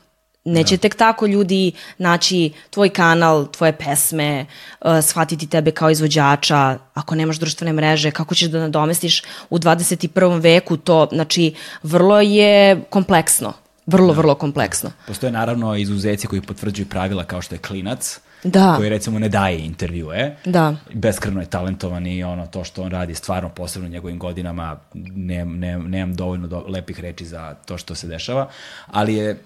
Neće 0.46 0.78
tek 0.78 0.96
tako 0.96 1.28
ljudi 1.28 1.72
naći 1.98 2.52
tvoj 2.70 2.90
kanal, 2.90 3.48
tvoje 3.52 3.78
pesme, 3.78 4.46
uh, 4.82 4.92
shvatiti 5.02 5.48
tebe 5.48 5.72
kao 5.72 5.90
izvođača, 5.90 6.78
ako 6.94 7.16
nemaš 7.16 7.40
društvene 7.40 7.74
mreže, 7.74 8.12
kako 8.12 8.36
ćeš 8.36 8.48
da 8.50 8.60
nadomestiš 8.60 9.24
u 9.50 9.60
21. 9.60 10.42
veku 10.42 10.78
to, 10.78 11.08
znači 11.12 11.54
vrlo 11.84 12.22
je 12.22 12.82
kompleksno, 12.90 13.54
vrlo, 13.86 14.14
vrlo 14.14 14.36
kompleksno. 14.36 14.92
Postoje 15.08 15.32
naravno 15.32 15.76
izuzeci 15.76 16.28
koji 16.28 16.42
potvrđuju 16.42 16.90
pravila 16.90 17.24
kao 17.24 17.42
što 17.42 17.56
je 17.56 17.60
klinac, 17.60 18.20
Da. 18.44 18.76
koji 18.78 18.90
recimo 18.90 19.20
ne 19.20 19.30
daje 19.30 19.60
intervjue. 19.60 20.36
Da. 20.46 20.76
Beskreno 20.94 21.40
je 21.40 21.50
talentovan 21.50 22.08
i 22.08 22.24
ono 22.24 22.48
to 22.48 22.64
što 22.64 22.84
on 22.84 22.92
radi 22.92 23.16
stvarno 23.16 23.50
posebno 23.50 23.88
u 23.88 23.92
njegovim 23.92 24.20
godinama 24.20 24.80
ne, 24.94 25.46
ne, 25.46 25.80
nemam 25.80 26.16
dovoljno 26.16 26.48
do, 26.48 26.66
lepih 26.68 27.00
reči 27.00 27.26
za 27.26 27.54
to 27.54 27.78
što 27.78 27.96
se 27.96 28.08
dešava, 28.08 28.50
ali 28.88 29.16
je 29.16 29.40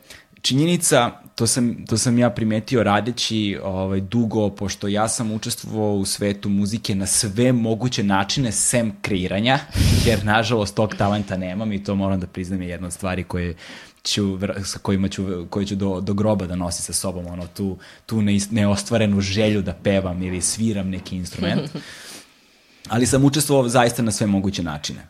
činjenica, 0.44 1.12
to 1.36 1.48
sam, 1.48 1.86
to 1.86 1.98
sam 1.98 2.20
ja 2.20 2.30
primetio 2.30 2.84
radeći 2.84 3.60
ovaj, 3.64 4.02
dugo, 4.02 4.50
pošto 4.50 4.88
ja 4.88 5.08
sam 5.08 5.32
učestvovao 5.32 5.94
u 5.94 6.06
svetu 6.06 6.50
muzike 6.50 6.96
na 6.96 7.06
sve 7.06 7.52
moguće 7.52 8.04
načine, 8.04 8.52
sem 8.52 8.94
kreiranja, 9.02 9.60
jer 10.06 10.26
nažalost 10.26 10.76
tog 10.76 10.96
talenta 10.96 11.38
nemam 11.38 11.72
i 11.72 11.84
to 11.84 11.96
moram 11.96 12.20
da 12.20 12.28
priznam 12.28 12.62
je 12.62 12.70
jedna 12.70 12.88
od 12.88 12.94
stvari 12.94 13.24
koje 13.24 13.56
ću, 14.04 14.40
sa 14.66 14.80
kojima 14.80 15.10
ću, 15.10 15.48
koje 15.50 15.66
ću 15.66 15.76
do, 15.76 16.02
do 16.02 16.14
groba 16.14 16.46
da 16.48 16.56
nosim 16.56 16.84
sa 16.84 16.94
sobom, 16.94 17.28
ono, 17.28 17.48
tu, 17.48 17.78
tu 18.06 18.22
neis- 18.22 18.52
neostvarenu 18.52 19.22
želju 19.22 19.62
da 19.62 19.74
pevam 19.74 20.24
ili 20.24 20.42
sviram 20.42 20.90
neki 20.90 21.16
instrument. 21.16 21.62
Ali 22.90 23.06
sam 23.06 23.26
učestvovao 23.26 23.70
zaista 23.70 24.02
na 24.02 24.12
sve 24.12 24.28
moguće 24.28 24.64
načine. 24.64 25.08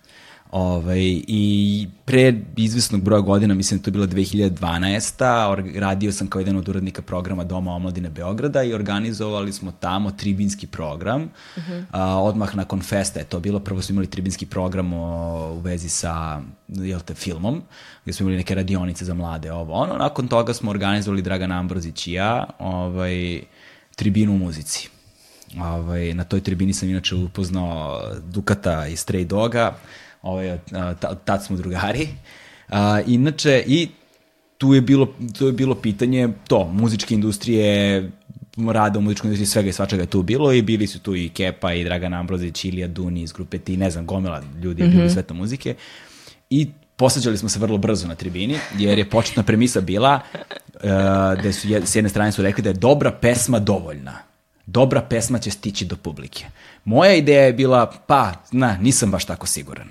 Ovaj, 0.53 1.21
I 1.27 1.87
pre 2.05 2.33
izvesnog 2.57 3.01
broja 3.01 3.21
godina, 3.21 3.53
mislim 3.53 3.79
da 3.79 3.83
to 3.83 3.87
je 3.87 3.91
bila 3.91 4.07
2012. 4.07 5.79
Radio 5.79 6.11
sam 6.11 6.27
kao 6.27 6.39
jedan 6.39 6.55
od 6.55 6.69
uradnika 6.69 7.01
programa 7.01 7.43
Doma 7.43 7.75
omladine 7.75 8.09
Beograda 8.09 8.63
i 8.63 8.73
organizovali 8.73 9.53
smo 9.53 9.71
tamo 9.71 10.11
tribinski 10.11 10.67
program. 10.67 11.21
Uh 11.23 11.63
-huh. 11.63 11.85
a, 11.91 12.21
odmah 12.21 12.55
nakon 12.55 12.81
festa 12.81 13.19
je 13.19 13.25
to 13.25 13.39
bilo. 13.39 13.59
Prvo 13.59 13.81
smo 13.81 13.93
imali 13.93 14.07
tribinski 14.07 14.45
program 14.45 14.93
o, 14.93 15.53
u 15.53 15.59
vezi 15.59 15.89
sa 15.89 16.41
jel 16.67 16.99
te, 16.99 17.13
filmom, 17.13 17.61
gde 18.03 18.13
smo 18.13 18.23
imali 18.23 18.37
neke 18.37 18.55
radionice 18.55 19.05
za 19.05 19.13
mlade, 19.13 19.51
ovo 19.51 19.73
ono. 19.73 19.97
Nakon 19.97 20.27
toga 20.27 20.53
smo 20.53 20.71
organizovali 20.71 21.21
Dragan 21.21 21.51
Ambrozić 21.51 22.07
i 22.07 22.11
ja 22.11 22.45
ovaj, 22.59 23.41
tribinu 23.95 24.33
u 24.33 24.37
muzici. 24.37 24.89
Ovaj, 25.61 26.13
na 26.13 26.23
toj 26.23 26.41
tribini 26.41 26.73
sam 26.73 26.89
inače 26.89 27.15
upoznao 27.15 28.01
Dukata 28.23 28.87
i 28.87 28.95
Stray 28.95 29.23
Doga, 29.23 29.73
ovaj, 30.23 30.57
tad 31.25 31.45
smo 31.45 31.57
drugari. 31.57 32.07
A, 32.69 33.01
inače, 33.07 33.63
i 33.67 33.87
tu 34.57 34.73
je 34.73 34.81
bilo, 34.81 35.07
tu 35.37 35.45
je 35.45 35.51
bilo 35.51 35.75
pitanje 35.75 36.29
to, 36.47 36.67
muzičke 36.73 37.13
industrije, 37.13 38.11
rada 38.57 38.99
u 38.99 39.01
muzičkoj 39.01 39.27
industriji, 39.27 39.47
svega 39.47 39.69
i 39.69 39.73
svačega 39.73 40.03
je 40.03 40.07
tu 40.07 40.21
bilo 40.21 40.53
i 40.53 40.61
bili 40.61 40.87
su 40.87 40.99
tu 40.99 41.15
i 41.15 41.29
Kepa 41.29 41.73
i 41.73 41.83
Dragan 41.83 42.13
Ambrozić, 42.13 42.65
Ilija 42.65 42.87
Duni 42.87 43.21
iz 43.21 43.31
grupe 43.31 43.57
Ti, 43.57 43.77
ne 43.77 43.91
znam, 43.91 44.05
gomila 44.05 44.43
ljudi 44.61 44.83
mm 44.83 44.91
-hmm. 44.91 45.13
sveta 45.13 45.33
muzike. 45.33 45.75
I 46.49 46.67
posađali 46.95 47.37
smo 47.37 47.49
se 47.49 47.59
vrlo 47.59 47.77
brzo 47.77 48.07
na 48.07 48.15
tribini, 48.15 48.55
jer 48.77 48.97
je 48.97 49.09
početna 49.09 49.43
premisa 49.43 49.81
bila 49.81 50.19
uh, 50.73 50.81
da 51.43 51.53
su, 51.53 51.67
s 51.85 51.95
jedne 51.95 52.09
strane 52.09 52.31
su 52.31 52.41
rekli 52.41 52.63
da 52.63 52.69
je 52.69 52.73
dobra 52.73 53.11
pesma 53.11 53.59
dovoljna 53.59 54.33
dobra 54.65 55.01
pesma 55.01 55.39
će 55.39 55.51
stići 55.51 55.85
do 55.85 55.95
publike. 55.95 56.45
Moja 56.85 57.13
ideja 57.13 57.41
je 57.41 57.53
bila, 57.53 57.91
pa, 58.07 58.31
na, 58.51 58.77
nisam 58.77 59.11
baš 59.11 59.25
tako 59.25 59.47
siguran. 59.47 59.87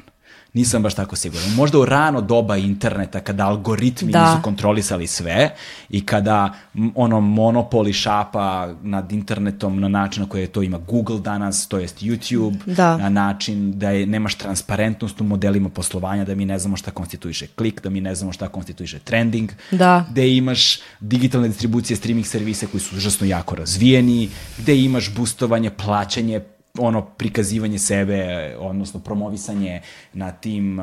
Nisam 0.55 0.82
baš 0.82 0.94
tako 0.94 1.16
siguran. 1.16 1.55
Možda 1.55 1.78
u 1.78 1.84
rano 1.84 2.20
doba 2.20 2.57
interneta, 2.57 3.20
kada 3.20 3.46
algoritmi 3.46 4.12
da. 4.12 4.30
nisu 4.30 4.42
kontrolisali 4.42 5.07
sve 5.07 5.50
i 5.90 6.07
kada 6.07 6.55
ono 6.94 7.20
monopoli 7.20 7.92
šapa 7.92 8.74
nad 8.82 9.12
internetom 9.12 9.80
na 9.80 9.88
način 9.88 10.22
na 10.22 10.28
koji 10.28 10.46
to 10.46 10.62
ima 10.62 10.78
Google 10.78 11.20
danas, 11.20 11.68
to 11.68 11.78
jest 11.78 12.03
YouTube, 12.03 12.57
da. 12.66 12.96
na 12.96 13.09
način 13.09 13.78
da 13.78 13.90
je, 13.90 14.07
nemaš 14.07 14.34
transparentnost 14.34 15.20
u 15.20 15.24
modelima 15.24 15.68
poslovanja, 15.68 16.24
da 16.24 16.34
mi 16.34 16.44
ne 16.44 16.59
znamo 16.59 16.76
šta 16.76 16.90
konstituiše 16.90 17.46
klik, 17.46 17.82
da 17.82 17.90
mi 17.90 18.00
ne 18.00 18.14
znamo 18.14 18.32
šta 18.32 18.48
konstituiše 18.48 18.98
trending, 18.98 19.50
da. 19.70 20.07
gde 20.11 20.36
imaš 20.36 20.78
digitalne 21.00 21.48
distribucije 21.48 21.96
streaming 21.96 22.26
servisa 22.26 22.66
koji 22.66 22.80
su 22.80 22.96
užasno 22.96 23.26
jako 23.26 23.55
razvijeni, 23.55 24.28
gde 24.59 24.76
imaš 24.78 25.14
boostovanje, 25.14 25.70
plaćanje 25.70 26.40
ono 26.79 27.03
prikazivanje 27.03 27.79
sebe, 27.79 28.55
odnosno 28.59 29.01
promovisanje 29.01 29.81
na 30.12 30.33
tim, 30.33 30.77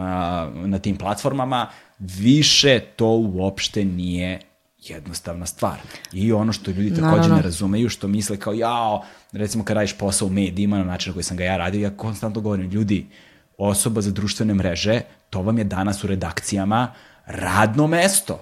na 0.65 0.79
tim 0.81 0.97
platformama, 0.97 1.67
više 1.99 2.79
to 2.79 3.07
uopšte 3.07 3.85
nije 3.85 4.39
jednostavna 4.79 5.45
stvar. 5.45 5.77
I 6.13 6.31
ono 6.31 6.53
što 6.53 6.71
ljudi 6.71 6.95
takođe 6.95 7.21
no, 7.21 7.27
no. 7.27 7.35
ne 7.35 7.41
razumeju, 7.41 7.89
što 7.89 8.07
misle 8.07 8.37
kao, 8.37 8.53
jao, 8.53 9.03
recimo 9.31 9.63
kad 9.63 9.75
radiš 9.75 9.97
posao 9.97 10.27
u 10.27 10.31
medijima 10.31 10.77
na 10.77 10.83
način 10.83 11.09
na 11.09 11.13
koji 11.13 11.23
sam 11.23 11.37
ga 11.37 11.43
ja 11.43 11.57
radio, 11.57 11.81
ja 11.81 11.97
konstantno 11.97 12.41
govorim, 12.41 12.69
ljudi, 12.69 13.07
osoba 13.57 14.01
za 14.01 14.11
društvene 14.11 14.53
mreže, 14.53 15.01
to 15.29 15.41
vam 15.41 15.57
je 15.57 15.63
danas 15.63 16.03
u 16.03 16.07
redakcijama 16.07 16.93
radno 17.25 17.87
mesto. 17.87 18.39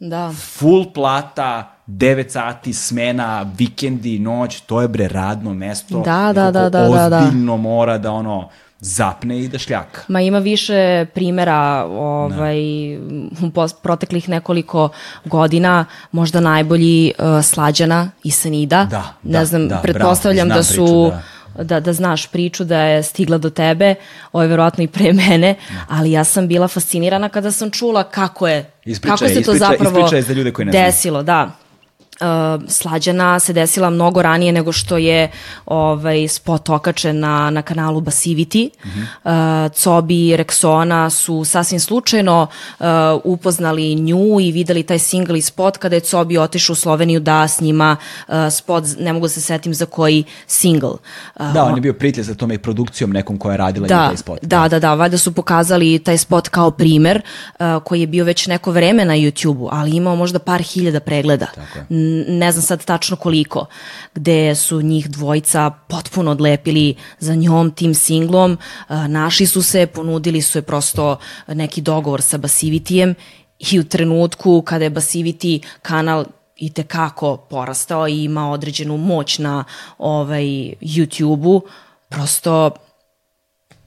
Da. 0.00 0.32
Full 0.32 0.92
plata, 0.94 1.70
9 1.86 2.28
sati, 2.28 2.72
smena, 2.72 3.46
vikendi, 3.58 4.18
noć, 4.18 4.60
to 4.60 4.80
je 4.80 4.88
bre 4.88 5.08
radno 5.08 5.54
mesto. 5.54 6.00
Da, 6.00 6.32
da, 6.34 6.50
da, 6.50 6.68
da, 6.68 6.88
da, 6.88 7.08
da. 7.08 7.18
Ozbiljno 7.18 7.56
mora 7.56 7.98
da 7.98 8.12
ono 8.12 8.48
zapne 8.80 9.40
i 9.40 9.48
da 9.48 9.58
šljaka. 9.58 10.00
Ma 10.08 10.20
ima 10.20 10.38
više 10.38 11.06
primera 11.14 11.86
ovaj, 11.90 12.96
u 12.96 13.50
proteklih 13.82 14.28
nekoliko 14.28 14.88
godina, 15.24 15.84
možda 16.12 16.40
najbolji 16.40 17.12
uh, 17.18 17.44
Slađana 17.44 18.10
i 18.24 18.30
Sanida. 18.30 18.84
Da, 18.90 19.14
ne 19.22 19.38
da, 19.38 19.44
znam, 19.44 19.68
da, 19.68 19.76
pretpostavljam 19.76 20.48
bravo, 20.48 20.58
da 20.58 20.62
su... 20.62 20.74
Priču, 20.74 21.10
da 21.10 21.35
da, 21.62 21.80
da 21.80 21.92
znaš 21.92 22.26
priču 22.26 22.64
da 22.64 22.80
je 22.80 23.02
stigla 23.02 23.38
do 23.38 23.50
tebe, 23.50 23.94
ovo 24.32 24.42
je 24.42 24.48
verovatno 24.48 24.84
i 24.84 24.86
pre 24.88 25.12
mene, 25.28 25.54
ali 25.88 26.12
ja 26.12 26.24
sam 26.24 26.48
bila 26.48 26.68
fascinirana 26.68 27.28
kada 27.28 27.52
sam 27.52 27.70
čula 27.70 28.04
kako 28.04 28.48
je, 28.48 28.70
ispričaj, 28.84 29.16
kako 29.16 29.28
se 29.28 29.34
to 29.34 29.40
ispričaj, 29.40 29.58
zapravo 29.58 29.98
ispričaj 29.98 30.22
za 30.22 30.32
ljude 30.32 30.52
koji 30.52 30.66
ne 30.66 30.72
desilo, 30.72 31.22
da 31.22 31.50
uh, 32.20 32.68
slađana 32.68 33.38
se 33.38 33.52
desila 33.52 33.90
mnogo 33.90 34.22
ranije 34.22 34.52
nego 34.52 34.72
što 34.72 34.96
je 34.96 35.30
ovaj 35.66 36.28
spot 36.28 36.68
okačen 36.68 37.18
na, 37.18 37.50
na 37.50 37.62
kanalu 37.62 38.00
Basivity. 38.00 38.68
Mm 38.84 38.88
-hmm. 38.88 39.66
uh, 39.66 39.72
Cobi 39.72 40.28
i 40.28 40.36
Rexona 40.36 41.10
su 41.10 41.44
sasvim 41.44 41.80
slučajno 41.80 42.46
uh, 42.78 42.86
upoznali 43.24 43.94
nju 43.94 44.40
i 44.40 44.52
videli 44.52 44.82
taj 44.82 44.98
single 44.98 45.38
i 45.38 45.42
spot 45.42 45.76
kada 45.76 45.96
je 45.96 46.00
Cobi 46.00 46.38
otišao 46.38 46.72
u 46.72 46.76
Sloveniju 46.76 47.20
da 47.20 47.48
snima 47.48 47.96
uh, 48.28 48.34
spot, 48.50 48.84
ne 48.98 49.12
mogu 49.12 49.24
da 49.24 49.30
se 49.30 49.40
setim 49.40 49.74
za 49.74 49.86
koji 49.86 50.24
single. 50.46 50.90
Uh, 50.90 51.52
da, 51.52 51.64
on 51.64 51.74
je 51.74 51.80
bio 51.80 51.92
pritlje 51.92 52.22
za 52.22 52.34
tome 52.34 52.54
i 52.54 52.58
produkcijom 52.58 53.10
nekom 53.10 53.38
koja 53.38 53.52
je 53.52 53.56
radila 53.56 53.88
da, 53.88 54.06
taj 54.08 54.16
spot. 54.16 54.38
Da, 54.42 54.68
da, 54.68 54.78
da, 54.78 54.94
valjda 54.94 55.18
su 55.18 55.32
pokazali 55.32 55.98
taj 55.98 56.18
spot 56.18 56.48
kao 56.48 56.70
primer 56.70 57.22
uh, 57.58 57.66
koji 57.84 58.00
je 58.00 58.06
bio 58.06 58.24
već 58.24 58.46
neko 58.46 58.70
vreme 58.70 59.04
na 59.04 59.14
YouTube-u, 59.14 59.68
ali 59.72 59.96
imao 59.96 60.16
možda 60.16 60.38
par 60.38 60.62
hiljada 60.62 61.00
pregleda. 61.00 61.46
Tako 61.54 61.78
je 61.78 62.05
ne 62.28 62.52
znam 62.52 62.62
sad 62.62 62.84
tačno 62.84 63.16
koliko, 63.16 63.66
gde 64.14 64.54
su 64.54 64.82
njih 64.82 65.10
dvojica 65.10 65.70
potpuno 65.88 66.30
odlepili 66.30 66.94
za 67.18 67.34
njom 67.34 67.70
tim 67.70 67.94
singlom, 67.94 68.58
našli 69.08 69.46
su 69.46 69.62
se, 69.62 69.86
ponudili 69.86 70.42
su 70.42 70.58
je 70.58 70.62
prosto 70.62 71.18
neki 71.48 71.80
dogovor 71.80 72.22
sa 72.22 72.38
Basivitijem 72.38 73.14
i 73.58 73.80
u 73.80 73.84
trenutku 73.84 74.62
kada 74.62 74.84
je 74.84 74.90
Basiviti 74.90 75.60
kanal 75.82 76.24
i 76.56 76.70
tekako 76.70 77.36
porastao 77.36 78.08
i 78.08 78.24
ima 78.24 78.50
određenu 78.50 78.96
moć 78.96 79.38
na 79.38 79.64
ovaj, 79.98 80.44
YouTube-u, 80.80 81.62
prosto 82.08 82.70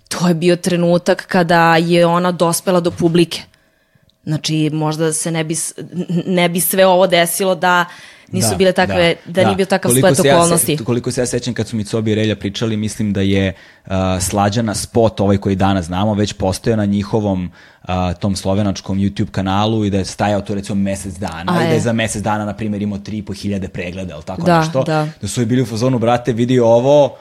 to 0.10 0.28
je 0.28 0.34
bio 0.34 0.56
trenutak 0.56 1.26
kada 1.28 1.76
je 1.76 2.06
ona 2.06 2.32
dospela 2.32 2.80
do 2.80 2.92
publike. 2.92 3.42
Znači, 4.24 4.70
možda 4.74 5.14
se 5.14 5.32
ne 5.32 5.44
bi, 5.44 5.56
ne 6.26 6.50
bi 6.50 6.60
sve 6.60 6.86
ovo 6.86 7.08
desilo 7.08 7.56
da 7.56 7.86
nisu 8.32 8.50
da, 8.50 8.56
bile 8.56 8.72
takve, 8.72 9.16
da, 9.26 9.32
da, 9.32 9.42
da 9.42 9.48
nije 9.48 9.56
bio 9.56 9.66
takav 9.66 9.92
koliko 9.92 10.16
splet 10.16 10.34
okolnosti. 10.34 10.72
Ja 10.72 10.86
koliko 10.86 11.12
se 11.12 11.22
ja 11.22 11.26
sećam 11.26 11.54
kad 11.54 11.68
su 11.68 11.76
mi 11.76 11.84
Cobi 11.84 12.12
i 12.12 12.16
Relja 12.16 12.36
pričali, 12.36 12.78
mislim 12.78 13.14
da 13.14 13.22
je 13.22 13.54
uh, 13.86 13.92
slađana 14.20 14.76
spot, 14.76 15.20
ovaj 15.20 15.38
koji 15.38 15.56
danas 15.56 15.86
znamo, 15.86 16.14
već 16.14 16.34
postoje 16.34 16.78
na 16.78 16.86
njihovom 16.86 17.52
uh, 17.84 17.90
tom 18.20 18.36
slovenačkom 18.36 19.00
YouTube 19.00 19.32
kanalu 19.32 19.86
i 19.86 19.90
da 19.90 19.98
je 19.98 20.06
stajao 20.06 20.42
to 20.42 20.56
recimo 20.56 20.76
mesec 20.76 21.14
dana 21.14 21.60
A, 21.60 21.64
i 21.64 21.68
da 21.68 21.74
je 21.74 21.80
za 21.80 21.94
mesec 21.94 22.24
dana, 22.24 22.46
na 22.46 22.54
primjer, 22.54 22.82
imao 22.82 23.00
3.500 23.00 23.68
pregleda, 23.68 24.14
ili 24.14 24.24
tako 24.24 24.42
da, 24.42 24.60
nešto. 24.60 24.84
Da. 24.84 25.08
da 25.22 25.28
su 25.28 25.46
bili 25.46 25.62
u 25.62 25.66
fazonu, 25.66 26.00
brate, 26.00 26.34
vidi 26.34 26.60
ovo, 26.60 27.18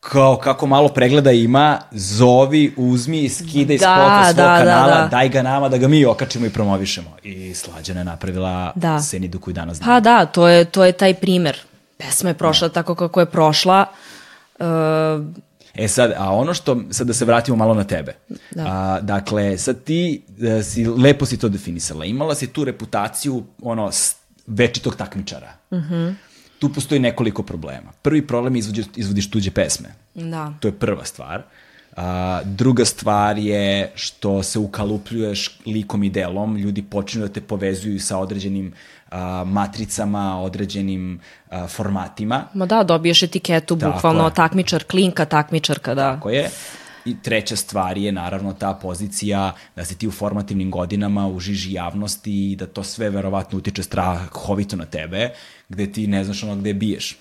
kao 0.00 0.36
kako 0.36 0.66
malo 0.66 0.88
pregleda 0.88 1.32
ima, 1.32 1.78
zovi, 1.90 2.74
uzmi, 2.76 3.28
skidaj 3.28 3.78
da, 3.78 3.84
spota 3.84 4.24
svog 4.24 4.36
da, 4.36 4.58
kanala, 4.58 4.94
da, 4.94 5.00
da. 5.00 5.08
daj 5.08 5.28
ga 5.28 5.42
nama 5.42 5.68
da 5.68 5.78
ga 5.78 5.88
mi 5.88 6.04
okačimo 6.04 6.46
i 6.46 6.50
promovišemo. 6.50 7.16
I 7.22 7.54
Slađana 7.54 8.00
je 8.00 8.04
napravila 8.04 8.72
da. 8.74 9.00
Senidu 9.00 9.40
koju 9.40 9.54
danas 9.54 9.76
znamo. 9.76 9.92
Pa 9.92 10.00
da, 10.00 10.26
to 10.26 10.48
je, 10.48 10.64
to 10.64 10.84
je 10.84 10.92
taj 10.92 11.14
primer. 11.14 11.58
Pesma 11.96 12.30
je 12.30 12.34
prošla 12.34 12.68
da. 12.68 12.74
tako 12.74 12.94
kako 12.94 13.20
je 13.20 13.26
prošla. 13.26 13.86
Uh, 14.58 14.66
E 15.74 15.88
sad, 15.88 16.12
a 16.16 16.32
ono 16.32 16.54
što, 16.54 16.80
sad 16.90 17.06
da 17.06 17.12
se 17.12 17.24
vratimo 17.24 17.56
malo 17.56 17.74
na 17.74 17.84
tebe. 17.84 18.14
Da. 18.50 18.64
A, 18.66 19.00
dakle, 19.00 19.58
sad 19.58 19.82
ti 19.84 20.22
da 20.28 20.62
si, 20.62 20.86
lepo 20.86 21.26
si 21.26 21.38
to 21.38 21.48
definisala. 21.48 22.04
Imala 22.04 22.34
si 22.34 22.46
tu 22.46 22.64
reputaciju, 22.64 23.42
ono, 23.62 23.90
večitog 24.46 24.96
takmičara. 24.96 25.52
Mhm. 25.72 25.78
Uh 25.78 25.90
-huh 25.90 26.14
tu 26.58 26.72
postoji 26.72 27.00
nekoliko 27.00 27.42
problema. 27.42 27.92
Prvi 28.02 28.26
problem 28.26 28.56
je 28.56 28.58
izvodiš, 28.58 28.86
izvodiš 28.96 29.30
tuđe 29.30 29.50
pesme. 29.50 29.88
Da. 30.14 30.52
To 30.60 30.68
je 30.68 30.72
prva 30.72 31.04
stvar. 31.04 31.42
A, 31.96 32.40
druga 32.44 32.84
stvar 32.84 33.38
je 33.38 33.92
što 33.94 34.42
se 34.42 34.58
ukalupljuješ 34.58 35.58
likom 35.66 36.04
i 36.04 36.10
delom, 36.10 36.56
ljudi 36.56 36.82
počinju 36.82 37.26
da 37.26 37.32
te 37.32 37.40
povezuju 37.40 38.00
sa 38.00 38.18
određenim 38.18 38.72
a, 39.10 39.44
matricama, 39.46 40.40
određenim 40.42 41.20
a, 41.50 41.66
formatima. 41.66 42.44
Ma 42.54 42.66
da, 42.66 42.82
dobiješ 42.82 43.22
etiketu, 43.22 43.76
bukvalno 43.76 44.24
je. 44.24 44.34
takmičar, 44.34 44.84
klinka, 44.84 45.24
takmičarka, 45.24 45.94
da. 45.94 46.14
Tako 46.14 46.30
je. 46.30 46.50
I 47.04 47.16
treća 47.22 47.56
stvar 47.56 47.98
je 47.98 48.12
naravno 48.12 48.52
ta 48.52 48.74
pozicija 48.82 49.52
da 49.76 49.84
se 49.84 49.94
ti 49.94 50.08
u 50.08 50.10
formativnim 50.10 50.70
godinama 50.70 51.28
u 51.28 51.40
žiži 51.40 51.72
javnosti 51.72 52.52
i 52.52 52.56
da 52.56 52.66
to 52.66 52.82
sve 52.82 53.10
verovatno 53.10 53.58
utiče 53.58 53.82
strahovito 53.82 54.76
na 54.76 54.84
tebe, 54.84 55.30
gde 55.68 55.92
ti 55.92 56.06
ne 56.06 56.24
znaš 56.24 56.42
ono 56.42 56.56
gde 56.56 56.74
biješ. 56.74 57.18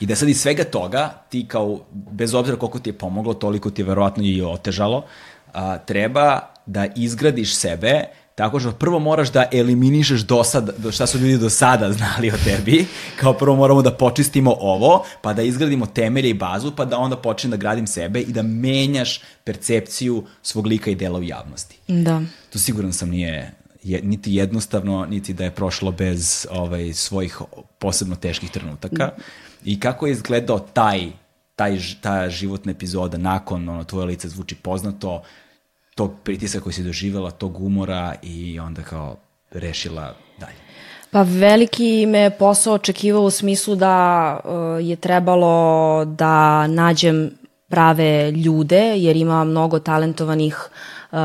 I 0.00 0.06
da 0.06 0.16
sad 0.16 0.28
iz 0.28 0.40
svega 0.40 0.64
toga, 0.64 1.22
ti 1.30 1.46
kao, 1.48 1.80
bez 1.92 2.34
obzira 2.34 2.56
koliko 2.58 2.78
ti 2.78 2.90
je 2.90 2.98
pomoglo, 2.98 3.34
toliko 3.34 3.70
ti 3.70 3.82
je 3.82 3.86
verovatno 3.86 4.24
i 4.24 4.42
otežalo, 4.42 5.04
a, 5.52 5.78
treba 5.78 6.40
da 6.66 6.86
izgradiš 6.96 7.54
sebe 7.54 8.04
tako 8.40 8.60
što 8.60 8.72
prvo 8.72 8.98
moraš 8.98 9.32
da 9.32 9.44
eliminišeš 9.52 10.20
do 10.20 10.44
sada, 10.44 10.72
do 10.78 10.92
šta 10.92 11.06
su 11.06 11.18
ljudi 11.18 11.38
do 11.38 11.50
sada 11.50 11.92
znali 11.92 12.30
o 12.30 12.36
tebi, 12.44 12.86
kao 13.20 13.32
prvo 13.32 13.56
moramo 13.56 13.82
da 13.82 13.92
počistimo 13.92 14.56
ovo, 14.60 15.04
pa 15.22 15.32
da 15.32 15.42
izgradimo 15.42 15.86
temelje 15.86 16.30
i 16.30 16.34
bazu, 16.34 16.72
pa 16.76 16.84
da 16.84 16.98
onda 16.98 17.16
počnem 17.16 17.50
da 17.50 17.56
gradim 17.56 17.86
sebe 17.86 18.20
i 18.20 18.32
da 18.32 18.42
menjaš 18.42 19.20
percepciju 19.44 20.24
svog 20.42 20.66
lika 20.66 20.90
i 20.90 20.94
dela 20.94 21.18
u 21.18 21.22
javnosti. 21.22 21.76
Da. 21.88 22.22
To 22.52 22.58
siguran 22.58 22.92
sam 22.92 23.10
nije 23.10 23.52
je, 23.82 24.00
niti 24.02 24.34
jednostavno, 24.34 25.06
niti 25.06 25.34
da 25.34 25.44
je 25.44 25.50
prošlo 25.50 25.92
bez 25.92 26.46
ovaj, 26.50 26.92
svojih 26.92 27.38
posebno 27.78 28.16
teških 28.16 28.50
trenutaka. 28.50 29.10
I 29.64 29.80
kako 29.80 30.06
je 30.06 30.12
izgledao 30.12 30.58
taj, 30.58 31.10
taj, 31.56 31.78
ta 32.00 32.30
životna 32.30 32.72
epizoda 32.72 33.18
nakon, 33.18 33.68
ono, 33.68 33.84
tvoje 33.84 34.06
lice 34.06 34.28
zvuči 34.28 34.54
poznato, 34.54 35.22
tog 35.94 36.12
pritiska 36.24 36.60
koji 36.60 36.72
si 36.72 36.82
doživjela, 36.82 37.30
tog 37.30 37.60
umora 37.60 38.14
i 38.22 38.60
onda 38.60 38.82
kao 38.82 39.16
rešila 39.50 40.14
dalje. 40.38 40.56
Pa 41.10 41.22
veliki 41.22 42.06
me 42.06 42.30
posao 42.38 42.74
očekivao 42.74 43.22
u 43.22 43.30
smislu 43.30 43.74
da 43.74 44.36
uh, 44.44 44.50
je 44.86 44.96
trebalo 44.96 46.04
da 46.04 46.66
nađem 46.66 47.30
prave 47.68 48.30
ljude, 48.30 48.96
jer 48.96 49.16
ima 49.16 49.44
mnogo 49.44 49.78
talentovanih 49.78 50.68
uh, 51.12 51.18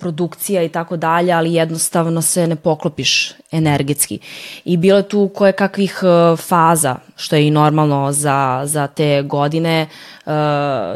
produkcija 0.00 0.62
i 0.62 0.68
tako 0.68 0.96
dalje, 0.96 1.32
ali 1.32 1.54
jednostavno 1.54 2.22
se 2.22 2.46
ne 2.46 2.56
poklopiš 2.56 3.32
energetski. 3.50 4.18
I 4.64 4.76
bilo 4.76 4.98
je 4.98 5.08
tu 5.08 5.30
koje 5.34 5.52
kakvih 5.52 6.00
uh, 6.02 6.38
faza, 6.38 6.96
što 7.16 7.36
je 7.36 7.46
i 7.46 7.50
normalno 7.50 8.12
za, 8.12 8.62
za 8.64 8.86
te 8.86 9.22
godine. 9.22 9.86
Uh, 10.26 10.32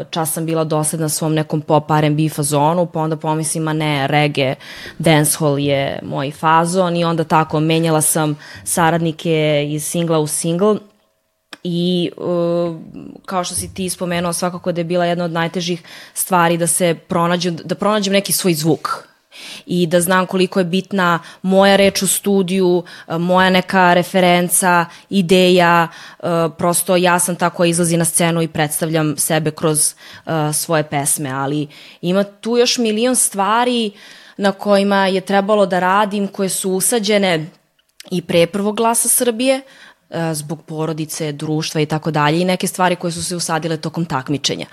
čas 0.09 0.33
sam 0.33 0.45
bila 0.45 0.63
dosledna 0.63 1.09
svom 1.09 1.33
nekom 1.33 1.61
pop 1.61 1.91
R&B 1.91 2.29
fazonu, 2.29 2.85
pa 2.85 2.99
onda 2.99 3.15
pomislim, 3.15 3.63
ma 3.63 3.73
ne, 3.73 4.07
reggae, 4.07 4.55
dancehall 4.97 5.59
je 5.59 5.99
moj 6.03 6.31
fazon 6.31 6.95
i 6.95 7.03
onda 7.03 7.23
tako 7.23 7.59
menjala 7.59 8.01
sam 8.01 8.37
saradnike 8.63 9.65
iz 9.69 9.85
singla 9.85 10.19
u 10.19 10.27
single 10.27 10.75
i 11.67 12.11
uh, 12.17 12.75
kao 13.25 13.43
što 13.43 13.55
si 13.55 13.73
ti 13.73 13.89
spomenuo 13.89 14.33
svakako 14.33 14.71
da 14.71 14.81
je 14.81 14.85
bila 14.85 15.05
jedna 15.05 15.25
od 15.25 15.31
najtežih 15.31 15.83
stvari 16.13 16.57
da 16.57 16.67
se 16.67 16.95
pronađem, 17.07 17.55
da 17.55 17.75
pronađem 17.75 18.13
neki 18.13 18.33
svoj 18.33 18.53
zvuk. 18.53 18.89
I 19.65 19.87
da 19.87 20.01
znam 20.01 20.25
koliko 20.25 20.59
je 20.59 20.65
bitna 20.65 21.19
moja 21.41 21.75
reč 21.75 22.01
u 22.01 22.07
studiju, 22.07 22.83
uh, 23.07 23.17
moja 23.17 23.49
neka 23.49 23.93
referenca, 23.93 24.85
ideja, 25.09 25.87
uh, 26.19 26.27
prosto 26.57 26.95
ja 26.95 27.19
sam 27.19 27.35
ta 27.35 27.49
koja 27.49 27.69
izlazi 27.69 27.97
na 27.97 28.05
scenu 28.05 28.41
i 28.41 28.47
predstavljam 28.47 29.17
sebe 29.17 29.51
kroz 29.51 29.93
svoje 30.53 30.83
pesme, 30.83 31.29
ali 31.29 31.67
ima 32.01 32.23
tu 32.23 32.57
još 32.57 32.77
milion 32.77 33.15
stvari 33.15 33.91
na 34.37 34.51
kojima 34.51 35.07
je 35.07 35.21
trebalo 35.21 35.65
da 35.65 35.79
radim, 35.79 36.27
koje 36.27 36.49
su 36.49 36.71
usađene 36.71 37.45
i 38.11 38.21
pre 38.21 38.47
prvog 38.47 38.77
glasa 38.77 39.09
Srbije, 39.09 39.55
e, 39.55 39.63
zbog 40.33 40.61
porodice, 40.61 41.31
društva 41.31 41.81
i 41.81 41.85
tako 41.85 42.11
dalje 42.11 42.41
i 42.41 42.45
neke 42.45 42.67
stvari 42.67 42.95
koje 42.95 43.11
su 43.11 43.23
se 43.23 43.35
usadile 43.35 43.77
tokom 43.77 44.05
takmičenja. 44.05 44.65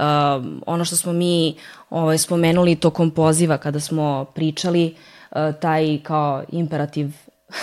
Um, 0.00 0.62
ono 0.66 0.84
što 0.84 0.96
smo 0.96 1.12
mi 1.12 1.56
ovaj, 1.90 2.18
spomenuli 2.18 2.76
tokom 2.76 3.10
poziva 3.10 3.58
kada 3.58 3.80
smo 3.80 4.24
pričali, 4.34 4.94
uh, 5.30 5.36
taj 5.60 5.98
kao 6.02 6.44
imperativ 6.52 7.06
uh, 7.06 7.54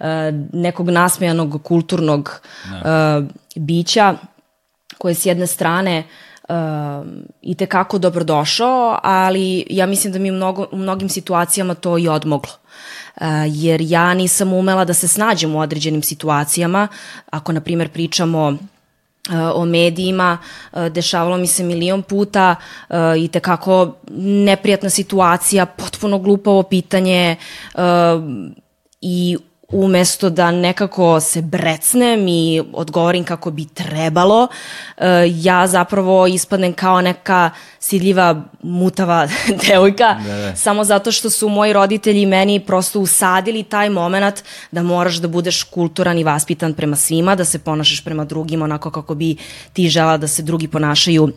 nekog 0.52 0.90
nasmejanog 0.90 1.62
kulturnog 1.62 2.40
uh, 2.64 3.24
bića 3.56 4.14
koje 4.98 5.14
s 5.14 5.26
jedne 5.26 5.46
strane 5.46 5.98
uh, 5.98 6.27
i 7.42 7.54
tekako 7.54 7.98
dobrodošao, 7.98 8.98
ali 9.02 9.66
ja 9.70 9.86
mislim 9.86 10.12
da 10.12 10.18
mi 10.18 10.30
mnogo, 10.30 10.66
u 10.72 10.76
mnogim 10.76 11.08
situacijama 11.08 11.74
to 11.74 11.98
i 11.98 12.08
odmoglo. 12.08 12.52
Uh, 13.16 13.22
jer 13.46 13.80
ja 13.80 14.14
nisam 14.14 14.52
umela 14.52 14.84
da 14.84 14.94
se 14.94 15.08
snađem 15.08 15.54
u 15.54 15.60
određenim 15.60 16.02
situacijama. 16.02 16.88
Ako, 17.30 17.52
na 17.52 17.60
primjer, 17.60 17.88
pričamo 17.88 18.56
o 19.54 19.64
medijima, 19.64 20.38
dešavalo 20.90 21.36
mi 21.36 21.46
se 21.46 21.64
milion 21.64 22.02
puta 22.02 22.56
i 23.18 23.28
tekako 23.28 23.94
neprijatna 24.18 24.90
situacija, 24.90 25.66
potpuno 25.66 26.18
glupavo 26.18 26.62
pitanje 26.62 27.36
i 29.00 29.38
umesto 29.72 30.30
da 30.30 30.50
nekako 30.50 31.20
se 31.20 31.42
brecnem 31.42 32.28
i 32.28 32.62
odgovorim 32.72 33.24
kako 33.24 33.50
bi 33.50 33.64
trebalo, 33.64 34.42
uh, 34.96 35.04
ja 35.26 35.66
zapravo 35.66 36.26
ispadnem 36.26 36.72
kao 36.72 37.00
neka 37.00 37.50
sidljiva, 37.78 38.42
mutava 38.62 39.28
devojka, 39.68 40.16
Da, 40.26 40.36
da. 40.36 40.56
samo 40.56 40.84
zato 40.84 41.12
što 41.12 41.30
su 41.30 41.48
moji 41.48 41.72
roditelji 41.72 42.26
meni 42.26 42.60
prosto 42.60 43.00
usadili 43.00 43.62
taj 43.62 43.90
moment 43.90 44.42
da 44.70 44.82
moraš 44.82 45.16
da 45.16 45.28
budeš 45.28 45.62
kulturan 45.62 46.18
i 46.18 46.24
vaspitan 46.24 46.74
prema 46.74 46.96
svima, 46.96 47.34
da 47.34 47.44
se 47.44 47.58
ponašaš 47.58 48.04
prema 48.04 48.24
drugima 48.24 48.64
onako 48.64 48.90
kako 48.90 49.14
bi 49.14 49.36
ti 49.72 49.88
žela 49.88 50.16
da 50.16 50.28
se 50.28 50.42
drugi 50.42 50.68
ponašaju 50.68 51.32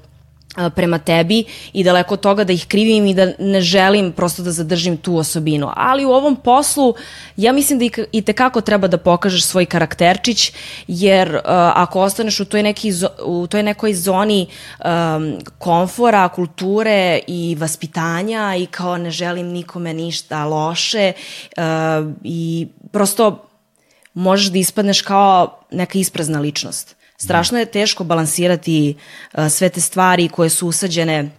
prema 0.75 0.97
tebi 0.97 1.43
i 1.73 1.83
daleko 1.83 2.13
od 2.13 2.19
toga 2.19 2.43
da 2.43 2.53
ih 2.53 2.65
krivim 2.67 3.05
i 3.05 3.13
da 3.13 3.31
ne 3.39 3.61
želim 3.61 4.11
prosto 4.11 4.43
da 4.43 4.51
zadržim 4.51 4.97
tu 4.97 5.17
osobinu. 5.17 5.71
Ali 5.75 6.05
u 6.05 6.11
ovom 6.11 6.35
poslu 6.35 6.95
ja 7.37 7.51
mislim 7.51 7.79
da 7.79 7.85
i, 8.11 8.21
tekako 8.21 8.61
treba 8.61 8.87
da 8.87 8.97
pokažeš 8.97 9.43
svoj 9.43 9.65
karakterčić 9.65 10.53
jer 10.87 11.35
uh, 11.35 11.41
ako 11.75 12.01
ostaneš 12.01 12.39
u 12.39 12.45
toj, 12.45 12.63
neki, 12.63 12.93
u 13.25 13.47
toj 13.47 13.63
nekoj 13.63 13.93
zoni 13.93 14.47
um, 14.85 15.37
komfora, 15.57 16.29
kulture 16.29 17.19
i 17.27 17.55
vaspitanja 17.59 18.55
i 18.55 18.65
kao 18.65 18.97
ne 18.97 19.11
želim 19.11 19.47
nikome 19.47 19.93
ništa 19.93 20.45
loše 20.45 21.13
uh, 21.57 21.63
i 22.23 22.67
prosto 22.91 23.45
možeš 24.13 24.51
da 24.51 24.57
ispadneš 24.57 25.01
kao 25.01 25.59
neka 25.71 25.99
isprazna 25.99 26.39
ličnost. 26.39 27.00
Strašno 27.23 27.59
je 27.59 27.65
teško 27.65 28.03
balansirati 28.03 28.95
uh, 29.33 29.47
sve 29.49 29.69
te 29.69 29.81
stvari 29.81 30.29
koje 30.29 30.49
su 30.49 30.67
usađene 30.67 31.29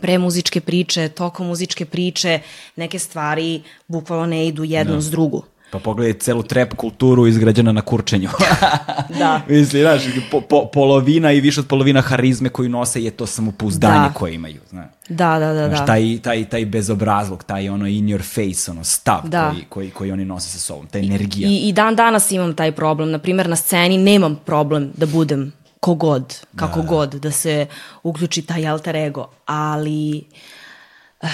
pre 0.00 0.18
muzičke 0.18 0.60
priče, 0.60 1.08
tokom 1.08 1.46
muzičke 1.46 1.84
priče, 1.84 2.40
neke 2.76 2.98
stvari 2.98 3.62
bukvalno 3.88 4.26
ne 4.26 4.46
idu 4.48 4.64
jedno 4.64 5.00
s 5.00 5.10
drugu. 5.10 5.44
Pa 5.72 5.78
pogledaj 5.78 6.18
celu 6.18 6.42
trap 6.42 6.74
kulturu 6.74 7.26
izgrađena 7.26 7.72
na 7.72 7.80
kurčenju. 7.80 8.28
Da. 9.18 9.40
Misli, 9.48 9.80
znaš, 9.80 10.02
po, 10.30 10.40
po, 10.40 10.66
polovina 10.72 11.32
i 11.32 11.40
više 11.40 11.60
od 11.60 11.66
polovina 11.66 12.00
harizme 12.00 12.48
koju 12.48 12.68
nose 12.68 13.02
je 13.02 13.10
to 13.10 13.26
samopouzdanje 13.26 14.08
Da. 14.08 14.12
koje 14.14 14.34
imaju, 14.34 14.60
znaš. 14.70 14.86
Da, 15.08 15.38
da, 15.38 15.52
da, 15.52 15.66
Znaš, 15.68 15.78
da. 15.78 15.86
taj, 15.86 16.18
taj, 16.22 16.44
taj 16.44 16.66
bezobrazlog, 16.66 17.44
taj 17.44 17.68
ono 17.68 17.86
in 17.86 18.06
your 18.06 18.22
face, 18.22 18.70
ono 18.70 18.84
stav 18.84 19.20
Da. 19.24 19.50
koji, 19.50 19.64
koji, 19.68 19.90
koji 19.90 20.12
oni 20.12 20.24
nose 20.24 20.48
sa 20.48 20.58
sobom, 20.58 20.86
ta 20.86 20.98
energija. 20.98 21.48
I, 21.48 21.68
I 21.68 21.72
dan 21.72 21.96
danas 21.96 22.30
imam 22.30 22.54
taj 22.54 22.72
problem. 22.72 23.10
Naprimer, 23.10 23.48
na 23.48 23.56
sceni 23.56 23.98
nemam 23.98 24.36
problem 24.44 24.90
da 24.96 25.06
budem 25.06 25.52
kogod, 25.80 26.40
kako 26.56 26.82
god, 26.82 27.14
da 27.14 27.30
se 27.30 27.66
uključi 28.02 28.42
taj 28.42 28.66
alter 28.66 28.96
ego, 28.96 29.28
ali 29.46 30.24
ah, 31.20 31.28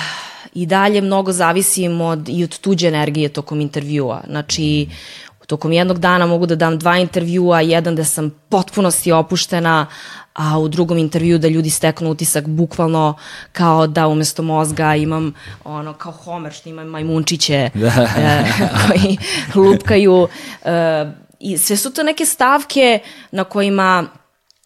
i 0.55 0.67
dalje 0.67 1.01
mnogo 1.01 1.33
zavisim 1.33 2.01
od, 2.01 2.29
i 2.29 2.45
od 2.45 2.59
tuđe 2.59 2.89
energije 2.89 3.29
tokom 3.29 3.61
intervjua. 3.61 4.23
Znači, 4.29 4.89
tokom 5.49 5.73
jednog 5.73 5.99
dana 5.99 6.27
mogu 6.27 6.47
da 6.47 6.55
dam 6.55 6.79
dva 6.79 6.99
intervjua, 6.99 7.61
jedan 7.61 7.97
da 7.97 8.05
sam 8.05 8.31
potpunosti 8.49 9.13
opuštena, 9.13 9.87
a 10.35 10.59
u 10.59 10.69
drugom 10.69 10.99
intervju 10.99 11.39
da 11.39 11.49
ljudi 11.49 11.71
steknu 11.71 12.11
utisak 12.11 12.47
bukvalno 12.47 13.15
kao 13.53 13.87
da 13.87 14.07
umesto 14.09 14.43
mozga 14.43 14.95
imam 14.95 15.33
ono 15.65 15.93
kao 15.93 16.13
Homer 16.13 16.53
što 16.53 16.69
ima 16.69 16.85
majmunčiće 16.85 17.55
e, 17.75 18.45
koji 18.87 19.19
lupkaju 19.55 20.29
e, 20.65 21.05
i 21.41 21.59
sve 21.59 21.77
su 21.77 21.93
to 21.93 22.03
neke 22.03 22.27
stavke 22.27 22.99
na 23.31 23.45
kojima 23.45 24.07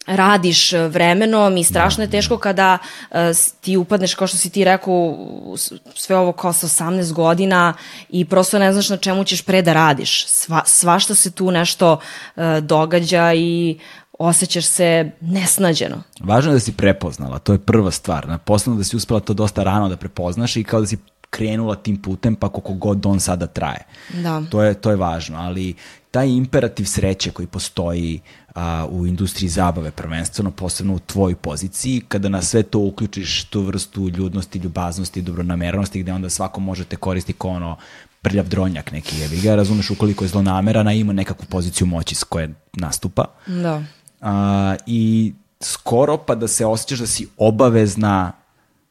radiš 0.05 0.71
vremenom 0.71 1.57
i 1.57 1.63
strašno 1.63 2.03
je 2.03 2.09
teško 2.09 2.37
kada 2.37 2.77
uh, 3.11 3.17
ti 3.61 3.77
upadneš, 3.77 4.15
kao 4.15 4.27
što 4.27 4.37
si 4.37 4.49
ti 4.49 4.63
rekao, 4.63 5.17
sve 5.95 6.17
ovo 6.17 6.31
kao 6.31 6.53
sa 6.53 6.67
18 6.67 7.13
godina 7.13 7.73
i 8.09 8.25
prosto 8.25 8.59
ne 8.59 8.73
znaš 8.73 8.89
na 8.89 8.97
čemu 8.97 9.23
ćeš 9.23 9.41
pre 9.41 9.61
da 9.61 9.73
radiš. 9.73 10.27
Sva, 10.27 10.61
svašta 10.65 11.15
se 11.15 11.31
tu 11.31 11.51
nešto 11.51 11.93
uh, 11.93 12.43
događa 12.61 13.33
i 13.33 13.79
osjećaš 14.19 14.65
se 14.65 15.11
nesnađeno. 15.21 16.03
Važno 16.19 16.51
je 16.51 16.53
da 16.53 16.59
si 16.59 16.73
prepoznala, 16.73 17.39
to 17.39 17.53
je 17.53 17.59
prva 17.59 17.91
stvar. 17.91 18.27
Na 18.27 18.37
posledno 18.37 18.77
da 18.77 18.83
si 18.83 18.95
uspela 18.95 19.19
to 19.19 19.33
dosta 19.33 19.63
rano 19.63 19.89
da 19.89 19.97
prepoznaš 19.97 20.55
i 20.55 20.63
kao 20.63 20.79
da 20.81 20.87
si 20.87 20.97
krenula 21.29 21.75
tim 21.75 22.01
putem 22.01 22.35
pa 22.35 22.49
koliko 22.49 22.73
god 22.73 23.05
on 23.05 23.19
sada 23.19 23.47
traje. 23.47 23.85
Da. 24.13 24.43
To 24.49 24.63
je, 24.63 24.73
to 24.73 24.89
je 24.89 24.95
važno, 24.95 25.37
ali 25.39 25.73
taj 26.11 26.29
imperativ 26.29 26.85
sreće 26.85 27.31
koji 27.31 27.47
postoji 27.47 28.21
a, 28.55 28.87
u 28.89 29.07
industriji 29.07 29.49
zabave 29.49 29.91
prvenstveno, 29.91 30.51
posebno 30.51 30.95
u 30.95 30.99
tvojoj 30.99 31.35
poziciji, 31.35 32.01
kada 32.07 32.29
na 32.29 32.41
sve 32.41 32.63
to 32.63 32.79
uključiš 32.79 33.43
tu 33.43 33.61
vrstu 33.61 34.09
ljudnosti, 34.09 34.59
ljubaznosti, 34.59 35.21
dobronamernosti, 35.21 35.99
gde 35.99 36.13
onda 36.13 36.29
svako 36.29 36.61
može 36.61 36.85
te 36.85 36.95
koristiti 36.95 37.39
kao 37.39 37.51
ono 37.51 37.77
prljav 38.21 38.47
dronjak 38.47 38.91
neki 38.91 39.17
jebi 39.19 39.41
ga, 39.41 39.55
razumeš 39.55 39.89
ukoliko 39.89 40.23
je 40.23 40.27
zlonameran, 40.27 40.87
a 40.87 40.93
ima 40.93 41.13
nekakvu 41.13 41.45
poziciju 41.49 41.87
moći 41.87 42.15
s 42.15 42.23
koje 42.23 42.53
nastupa 42.73 43.25
Da. 43.47 43.83
a, 44.21 44.75
i 44.85 45.33
skoro 45.61 46.17
pa 46.17 46.35
da 46.35 46.47
se 46.47 46.65
osjećaš 46.65 46.99
da 46.99 47.07
si 47.07 47.27
obavezna 47.37 48.31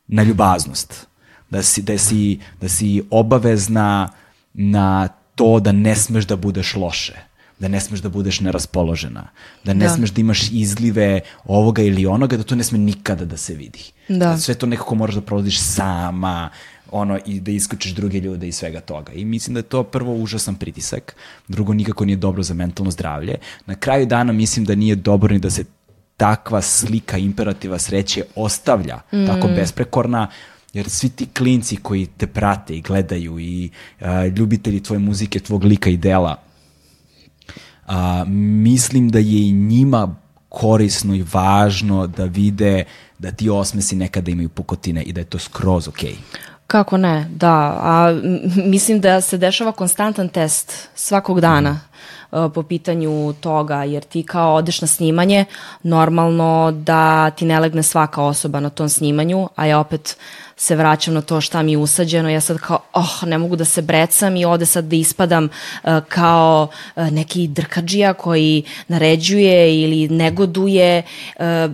na 0.06 0.22
ljubaznost. 0.22 1.06
da 1.50 1.62
si, 1.62 1.82
da 1.82 1.98
si, 1.98 2.40
da 2.60 2.68
si 2.68 3.02
obavezna 3.10 4.08
na 4.54 5.08
to 5.34 5.60
da 5.60 5.72
ne 5.72 5.96
smeš 5.96 6.24
da 6.26 6.36
budeš 6.36 6.74
loše 6.74 7.31
da 7.58 7.68
ne 7.68 7.80
smeš 7.80 8.00
da 8.00 8.08
budeš 8.08 8.40
neraspoložena, 8.40 9.28
da 9.64 9.74
ne 9.74 9.84
Da. 9.84 9.94
smeš 9.94 10.10
da 10.10 10.20
imaš 10.20 10.50
izlive 10.52 11.20
ovoga 11.44 11.82
ili 11.82 12.06
onoga, 12.06 12.36
da 12.36 12.42
to 12.42 12.54
ne 12.54 12.64
sme 12.64 12.78
nikada 12.78 13.24
da 13.24 13.36
se 13.36 13.54
vidi. 13.54 13.92
Da. 14.08 14.38
sve 14.38 14.54
to 14.54 14.66
nekako 14.66 14.94
moraš 14.94 15.14
da 15.14 15.20
provodiš 15.20 15.60
sama, 15.60 16.50
ono, 16.90 17.18
i 17.26 17.40
da 17.40 17.50
isključiš 17.50 17.92
druge 17.92 18.20
ljude 18.20 18.48
i 18.48 18.52
svega 18.52 18.80
toga. 18.80 19.12
I 19.12 19.24
mislim 19.24 19.54
da 19.54 19.58
je 19.58 19.62
to 19.62 19.82
prvo 19.82 20.14
užasan 20.14 20.54
pritisak, 20.54 21.16
drugo 21.48 21.74
nikako 21.74 22.04
nije 22.04 22.16
dobro 22.16 22.42
za 22.42 22.54
mentalno 22.54 22.90
zdravlje. 22.90 23.38
Na 23.66 23.74
kraju 23.74 24.06
dana 24.06 24.32
mislim 24.32 24.64
da 24.64 24.74
nije 24.74 24.94
dobro 24.96 25.32
ni 25.32 25.38
da 25.38 25.50
se 25.50 25.64
takva 26.16 26.62
slika 26.62 27.18
imperativa 27.18 27.78
sreće 27.78 28.24
ostavlja 28.34 29.00
tako 29.26 29.48
besprekorna, 29.48 30.28
jer 30.72 30.90
svi 30.90 31.08
ti 31.08 31.26
klinci 31.26 31.76
koji 31.76 32.06
te 32.06 32.26
prate 32.26 32.76
i 32.76 32.80
gledaju 32.80 33.38
i 33.38 33.70
a, 34.00 34.26
ljubitelji 34.26 34.82
tvoje 34.82 34.98
muzike, 34.98 35.40
tvog 35.40 35.64
lika 35.64 35.90
i 35.90 35.96
dela, 35.96 36.36
a, 37.92 38.24
mislim 38.26 39.08
da 39.08 39.18
je 39.18 39.48
i 39.48 39.52
njima 39.52 40.14
korisno 40.48 41.14
i 41.14 41.24
važno 41.32 42.06
da 42.06 42.24
vide 42.24 42.84
da 43.18 43.30
ti 43.30 43.50
osmesi 43.50 43.96
nekada 43.96 44.30
imaju 44.30 44.48
pukotine 44.48 45.02
i 45.02 45.12
da 45.12 45.20
je 45.20 45.24
to 45.24 45.38
skroz 45.38 45.88
okej. 45.88 46.16
Kako 46.66 46.96
ne, 46.96 47.28
da. 47.30 47.78
A 47.82 48.20
mislim 48.56 49.00
da 49.00 49.20
se 49.20 49.38
dešava 49.38 49.72
konstantan 49.72 50.28
test 50.28 50.88
svakog 50.94 51.40
dana 51.40 51.80
e, 52.32 52.36
po 52.54 52.62
pitanju 52.62 53.32
toga, 53.40 53.84
jer 53.84 54.02
ti 54.02 54.22
kao 54.22 54.54
odeš 54.54 54.80
na 54.80 54.86
snimanje, 54.86 55.44
normalno 55.82 56.72
da 56.72 57.30
ti 57.30 57.44
ne 57.44 57.60
legne 57.60 57.82
svaka 57.82 58.22
osoba 58.22 58.60
na 58.60 58.70
tom 58.70 58.88
snimanju, 58.88 59.48
a 59.56 59.66
ja 59.66 59.78
opet 59.78 60.16
se 60.56 60.76
vraćam 60.76 61.14
na 61.14 61.20
to 61.20 61.40
šta 61.40 61.62
mi 61.62 61.72
je 61.72 61.78
usađeno, 61.78 62.30
ja 62.30 62.40
sad 62.40 62.58
kao, 62.58 62.78
oh, 62.92 63.24
ne 63.24 63.38
mogu 63.38 63.56
da 63.56 63.64
se 63.64 63.82
brecam 63.82 64.36
i 64.36 64.44
ovde 64.44 64.66
sad 64.66 64.84
da 64.84 64.96
ispadam 64.96 65.44
e, 65.44 66.00
kao 66.08 66.68
e, 66.96 67.10
neki 67.10 67.48
drkađija 67.48 68.14
koji 68.14 68.64
naređuje 68.88 69.82
ili 69.82 70.08
negoduje, 70.08 71.02
e, 71.38 71.68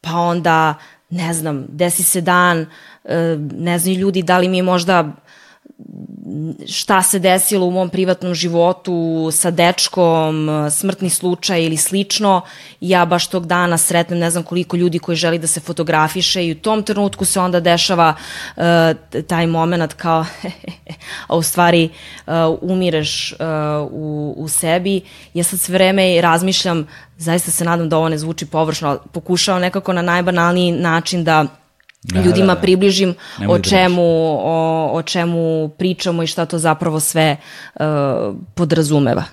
pa 0.00 0.10
onda, 0.10 0.74
ne 1.10 1.34
znam, 1.34 1.64
desi 1.68 2.04
se 2.04 2.20
dan, 2.20 2.66
e, 3.04 3.36
ne 3.52 3.78
znaju 3.78 3.98
ljudi 3.98 4.22
da 4.22 4.38
li 4.38 4.48
mi 4.48 4.56
je 4.56 4.62
možda 4.62 5.12
šta 6.68 7.02
se 7.02 7.18
desilo 7.18 7.66
u 7.66 7.70
mom 7.70 7.88
privatnom 7.88 8.34
životu 8.34 9.28
sa 9.32 9.50
dečkom, 9.50 10.48
smrtni 10.70 11.10
slučaj 11.10 11.64
ili 11.64 11.76
slično, 11.76 12.40
ja 12.80 13.04
baš 13.04 13.26
tog 13.26 13.46
dana 13.46 13.78
sretnem 13.78 14.18
ne 14.18 14.30
znam 14.30 14.42
koliko 14.42 14.76
ljudi 14.76 14.98
koji 14.98 15.16
želi 15.16 15.38
da 15.38 15.46
se 15.46 15.60
fotografiše 15.60 16.46
i 16.46 16.52
u 16.52 16.54
tom 16.54 16.82
trenutku 16.82 17.24
se 17.24 17.40
onda 17.40 17.60
dešava 17.60 18.14
uh, 18.56 18.62
taj 19.26 19.46
moment 19.46 19.94
kao 19.94 20.24
a 21.28 21.36
u 21.36 21.42
stvari 21.42 21.88
uh, 22.26 22.32
umireš 22.60 23.32
uh, 23.32 23.38
u, 23.90 24.34
u 24.36 24.48
sebi. 24.48 25.00
Ja 25.34 25.44
sad 25.44 25.60
sve 25.60 25.72
vreme 25.72 26.20
razmišljam, 26.20 26.86
zaista 27.18 27.50
se 27.50 27.64
nadam 27.64 27.88
da 27.88 27.96
ovo 27.96 28.08
ne 28.08 28.18
zvuči 28.18 28.46
površno, 28.46 28.88
ali 28.88 28.98
pokušavam 29.12 29.60
nekako 29.60 29.92
na 29.92 30.02
najbanalniji 30.02 30.72
način 30.72 31.24
da 31.24 31.59
Da, 32.02 32.20
ljudima 32.20 32.46
da, 32.46 32.54
da. 32.54 32.60
približim 32.60 33.14
Nemoj 33.38 33.54
o 33.54 33.58
da 33.58 33.64
čemu, 33.64 34.02
o, 34.02 34.90
o 34.92 35.02
čemu 35.02 35.68
pričamo 35.68 36.22
i 36.22 36.26
šta 36.26 36.46
to 36.46 36.58
zapravo 36.58 37.00
sve 37.00 37.36
uh, 37.74 37.84
podrazumeva. 38.54 39.24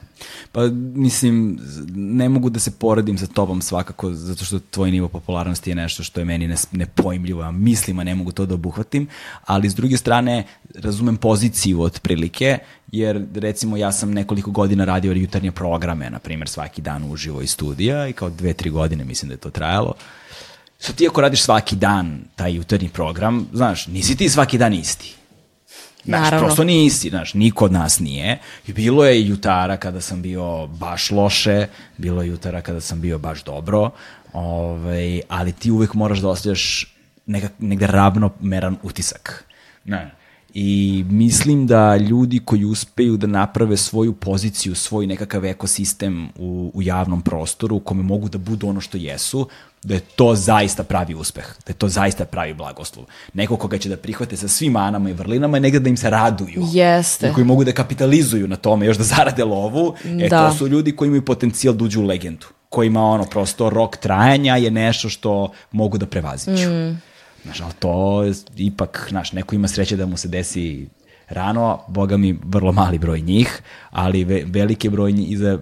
Pa 0.51 0.61
mislim, 0.95 1.59
ne 1.95 2.29
mogu 2.29 2.49
da 2.49 2.59
se 2.59 2.71
poredim 2.71 3.17
sa 3.17 3.27
tobom 3.27 3.61
svakako, 3.61 4.13
zato 4.13 4.45
što 4.45 4.59
tvoj 4.59 4.91
nivo 4.91 5.07
popularnosti 5.07 5.71
je 5.71 5.75
nešto 5.75 6.03
što 6.03 6.21
je 6.21 6.25
meni 6.25 6.55
nepojmljivo, 6.71 7.41
a 7.41 7.51
mislima 7.51 8.03
ne 8.03 8.15
mogu 8.15 8.31
to 8.31 8.45
da 8.45 8.53
obuhvatim, 8.53 9.07
ali 9.45 9.69
s 9.69 9.75
druge 9.75 9.97
strane 9.97 10.43
razumem 10.75 11.17
poziciju 11.17 11.81
otprilike, 11.81 12.57
jer 12.91 13.25
recimo 13.35 13.77
ja 13.77 13.91
sam 13.91 14.13
nekoliko 14.13 14.51
godina 14.51 14.85
radio 14.85 15.11
jutarnje 15.11 15.51
programe, 15.51 16.09
na 16.09 16.19
primjer 16.19 16.49
svaki 16.49 16.81
dan 16.81 17.11
uživo 17.11 17.41
iz 17.41 17.51
studija 17.51 18.07
i 18.07 18.13
kao 18.13 18.29
dve, 18.29 18.53
tri 18.53 18.69
godine 18.69 19.05
mislim 19.05 19.29
da 19.29 19.33
je 19.33 19.37
to 19.37 19.49
trajalo. 19.49 19.93
Sad 20.79 20.95
ti 20.95 21.07
ako 21.07 21.21
radiš 21.21 21.43
svaki 21.43 21.75
dan 21.75 22.19
taj 22.35 22.55
jutarnji 22.55 22.89
program, 22.89 23.47
znaš, 23.53 23.87
nisi 23.87 24.15
ti 24.15 24.29
svaki 24.29 24.57
dan 24.57 24.73
isti. 24.73 25.13
Znaš, 26.05 26.21
Naravno. 26.21 26.45
prosto 26.47 26.63
nisi, 26.63 27.09
znaš, 27.09 27.33
niko 27.33 27.65
od 27.65 27.71
nas 27.71 27.99
nije. 27.99 28.39
I 28.67 28.73
bilo 28.73 29.05
je 29.05 29.27
jutara 29.27 29.77
kada 29.77 30.01
sam 30.01 30.21
bio 30.21 30.67
baš 30.67 31.11
loše, 31.11 31.67
bilo 31.97 32.21
je 32.21 32.27
jutara 32.27 32.61
kada 32.61 32.81
sam 32.81 33.01
bio 33.01 33.17
baš 33.17 33.43
dobro, 33.43 33.91
ovaj, 34.33 35.21
ali 35.29 35.51
ti 35.51 35.71
uvek 35.71 35.93
moraš 35.93 36.19
da 36.19 36.29
ostavljaš 36.29 36.95
nekak, 37.25 37.51
negde 37.59 37.87
ravnomeran 37.87 38.77
utisak. 38.83 39.45
Ne. 39.85 40.11
I 40.59 41.05
mislim 41.09 41.67
da 41.67 41.97
ljudi 41.97 42.39
koji 42.45 42.65
uspeju 42.65 43.17
da 43.17 43.27
naprave 43.27 43.77
svoju 43.77 44.13
poziciju, 44.13 44.75
svoj 44.75 45.07
nekakav 45.07 45.45
ekosistem 45.45 46.29
u, 46.37 46.71
u 46.73 46.81
javnom 46.81 47.21
prostoru 47.21 47.75
u 47.75 47.79
kome 47.79 48.03
mogu 48.03 48.29
da 48.29 48.37
budu 48.37 48.67
ono 48.67 48.81
što 48.81 48.97
jesu, 48.97 49.47
da 49.83 49.93
je 49.93 49.99
to 49.99 50.35
zaista 50.35 50.83
pravi 50.83 51.15
uspeh, 51.15 51.45
da 51.65 51.71
je 51.71 51.73
to 51.73 51.89
zaista 51.89 52.25
pravi 52.25 52.53
blagoslov. 52.53 53.05
Neko 53.33 53.57
koga 53.57 53.77
će 53.77 53.89
da 53.89 53.97
prihvate 53.97 54.37
sa 54.37 54.47
svim 54.47 54.71
manama 54.71 55.09
i 55.09 55.13
vrlinama 55.13 55.57
i 55.57 55.61
negde 55.61 55.79
da 55.79 55.89
im 55.89 55.97
se 55.97 56.09
raduju. 56.09 56.63
Jeste. 56.71 57.29
I 57.29 57.33
koji 57.33 57.45
mogu 57.45 57.63
da 57.63 57.71
kapitalizuju 57.71 58.47
na 58.47 58.55
tome, 58.55 58.85
još 58.85 58.97
da 58.97 59.03
zarade 59.03 59.43
lovu, 59.43 59.93
e 60.05 60.27
Da. 60.29 60.49
to 60.49 60.57
su 60.57 60.67
ljudi 60.67 60.95
koji 60.95 61.07
imaju 61.07 61.25
potencijal 61.25 61.75
da 61.75 61.83
uđu 61.83 62.01
u 62.01 62.05
legendu 62.05 62.47
kojima 62.69 63.01
ono, 63.01 63.23
prosto 63.23 63.69
rok 63.69 63.97
trajanja 63.97 64.55
je 64.55 64.71
nešto 64.71 65.09
što 65.09 65.51
mogu 65.71 65.97
da 65.97 66.05
prevaziću. 66.05 66.69
Mm. 66.69 67.01
Znaš, 67.47 67.61
ali 67.61 67.73
to 67.79 68.23
je 68.23 68.33
ipak, 68.57 69.07
znaš, 69.09 69.31
neko 69.31 69.55
ima 69.55 69.67
sreće 69.67 69.95
da 69.95 70.05
mu 70.05 70.17
se 70.17 70.27
desi 70.27 70.87
rano, 71.29 71.79
boga 71.87 72.17
mi 72.17 72.39
vrlo 72.43 72.71
mali 72.71 72.99
broj 72.99 73.21
njih, 73.21 73.61
ali 73.89 74.23
ve, 74.23 74.43
veliki 74.47 74.89
broj 74.89 75.11
njih 75.11 75.31
iza 75.31 75.59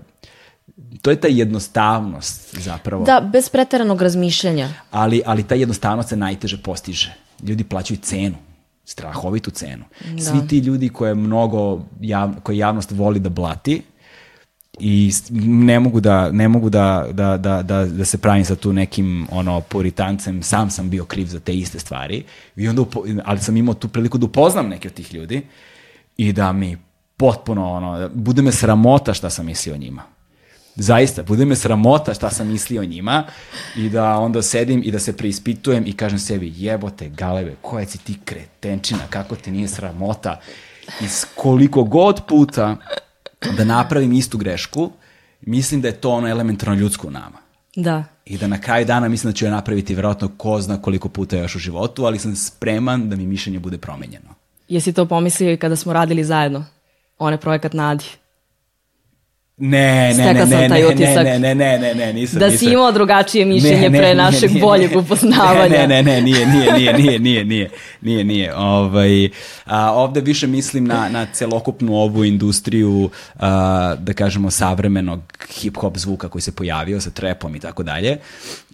to 1.01 1.09
je 1.09 1.15
ta 1.15 1.27
jednostavnost 1.27 2.55
zapravo. 2.57 3.05
Da, 3.05 3.29
bez 3.31 3.49
preteranog 3.49 4.01
razmišljanja. 4.01 4.69
Ali, 4.91 5.21
ali 5.25 5.43
ta 5.43 5.55
jednostavnost 5.55 6.09
se 6.09 6.15
najteže 6.15 6.57
postiže. 6.57 7.13
Ljudi 7.43 7.63
plaćaju 7.63 7.97
cenu, 8.01 8.35
strahovitu 8.85 9.51
cenu. 9.51 9.83
Svi 10.01 10.47
ti 10.47 10.57
ljudi 10.57 10.89
koje 10.89 11.15
mnogo 11.15 11.81
jav, 12.01 12.31
koje 12.43 12.57
javnost 12.57 12.91
voli 12.91 13.19
da 13.19 13.29
blati 13.29 13.81
i 14.79 15.11
ne 15.41 15.79
mogu 15.79 15.99
da 15.99 16.31
ne 16.31 16.47
mogu 16.47 16.69
da, 16.69 17.07
da, 17.11 17.37
da, 17.37 17.61
da, 17.61 17.85
da 17.85 18.05
se 18.05 18.17
pravim 18.17 18.45
sa 18.45 18.55
tu 18.55 18.73
nekim 18.73 19.27
ono 19.31 19.61
puritancem, 19.61 20.43
sam 20.43 20.69
sam 20.69 20.89
bio 20.89 21.05
kriv 21.05 21.25
za 21.25 21.39
te 21.39 21.53
iste 21.53 21.79
stvari. 21.79 22.23
I 22.55 22.67
onda 22.67 22.83
ali 23.25 23.39
sam 23.39 23.57
imao 23.57 23.73
tu 23.73 23.87
priliku 23.87 24.17
da 24.17 24.25
upoznam 24.25 24.69
neke 24.69 24.87
od 24.87 24.93
tih 24.93 25.13
ljudi 25.13 25.41
i 26.17 26.33
da 26.33 26.51
mi 26.51 26.77
potpuno 27.17 27.71
ono 27.71 28.09
bude 28.13 28.41
me 28.41 28.51
sramota 28.51 29.13
šta 29.13 29.29
sam 29.29 29.45
mislio 29.45 29.75
o 29.75 29.77
njima 29.77 30.15
zaista, 30.75 31.23
bude 31.23 31.45
me 31.45 31.55
sramota 31.55 32.13
šta 32.13 32.29
sam 32.29 32.47
mislio 32.47 32.81
o 32.81 32.85
njima 32.85 33.23
i 33.75 33.89
da 33.89 34.17
onda 34.17 34.41
sedim 34.41 34.81
i 34.85 34.91
da 34.91 34.99
se 34.99 35.17
preispitujem 35.17 35.83
i 35.87 35.93
kažem 35.93 36.19
sebi 36.19 36.53
jebote 36.55 37.09
galebe, 37.09 37.55
koja 37.61 37.85
si 37.85 37.97
ti 37.97 38.17
kretenčina, 38.25 39.01
kako 39.09 39.35
te 39.35 39.51
nije 39.51 39.67
sramota 39.67 40.39
i 41.01 41.07
s 41.07 41.25
koliko 41.35 41.83
god 41.83 42.21
puta 42.27 42.75
da 43.57 43.63
napravim 43.63 44.13
istu 44.13 44.37
grešku, 44.37 44.91
mislim 45.41 45.81
da 45.81 45.87
je 45.87 46.01
to 46.01 46.09
ono 46.09 46.27
elementarno 46.27 46.75
ljudsko 46.75 47.07
u 47.07 47.11
nama. 47.11 47.37
Da. 47.75 48.03
I 48.25 48.37
da 48.37 48.47
na 48.47 48.61
kraju 48.61 48.85
dana 48.85 49.07
mislim 49.07 49.31
da 49.31 49.37
ću 49.37 49.45
je 49.45 49.51
napraviti 49.51 49.95
verovatno 49.95 50.31
ko 50.37 50.61
zna 50.61 50.81
koliko 50.81 51.09
puta 51.09 51.37
još 51.37 51.55
u 51.55 51.59
životu, 51.59 52.05
ali 52.05 52.19
sam 52.19 52.35
spreman 52.35 53.09
da 53.09 53.15
mi 53.15 53.27
mišljenje 53.27 53.59
bude 53.59 53.77
promenjeno. 53.77 54.35
Jesi 54.67 54.93
to 54.93 55.05
pomislio 55.05 55.51
i 55.51 55.57
kada 55.57 55.75
smo 55.75 55.93
radili 55.93 56.23
zajedno? 56.23 56.65
Onaj 57.17 57.39
projekat 57.39 57.73
Nadi. 57.73 58.05
Ne, 59.57 60.13
ne, 60.13 60.33
ne, 60.33 60.45
ne, 60.45 60.69
taj 60.69 60.81
ne, 60.81 60.87
utisak. 60.87 61.23
ne, 61.23 61.39
ne, 61.39 61.55
ne, 61.55 61.79
ne, 61.79 61.95
ne, 61.95 62.13
nisam, 62.13 62.39
Da 62.39 62.51
si 62.51 62.65
imao 62.65 62.91
drugačije 62.91 63.45
mišljenje 63.45 63.81
Ne, 63.81 63.89
ne, 63.89 63.99
pre 63.99 64.15
našeg 64.15 64.59
boljeg 64.61 64.97
upoznavanja. 64.97 65.87
Ne, 65.87 65.87
ne, 65.87 66.03
ne, 66.03 66.21
nije, 66.21 66.45
nije, 66.45 66.73
nije, 66.73 66.93
nije, 66.93 67.19
nije, 67.19 67.45
nije, 67.45 67.69
nije, 68.01 68.23
nije. 68.23 68.55
Ovaj, 68.55 69.29
a, 69.65 69.91
ovde 69.93 70.21
više 70.21 70.47
mislim 70.47 70.85
na, 70.85 71.09
na 71.09 71.25
celokupnu 71.33 71.95
ovu 71.95 72.25
industriju, 72.25 73.09
a, 73.39 73.95
da 73.99 74.13
kažemo, 74.13 74.51
savremenog 74.51 75.21
hip-hop 75.61 75.97
zvuka 75.97 76.29
koji 76.29 76.41
se 76.41 76.55
pojavio 76.55 77.01
sa 77.01 77.09
trepom 77.09 77.55
i 77.55 77.59
tako 77.59 77.83
dalje, 77.83 78.17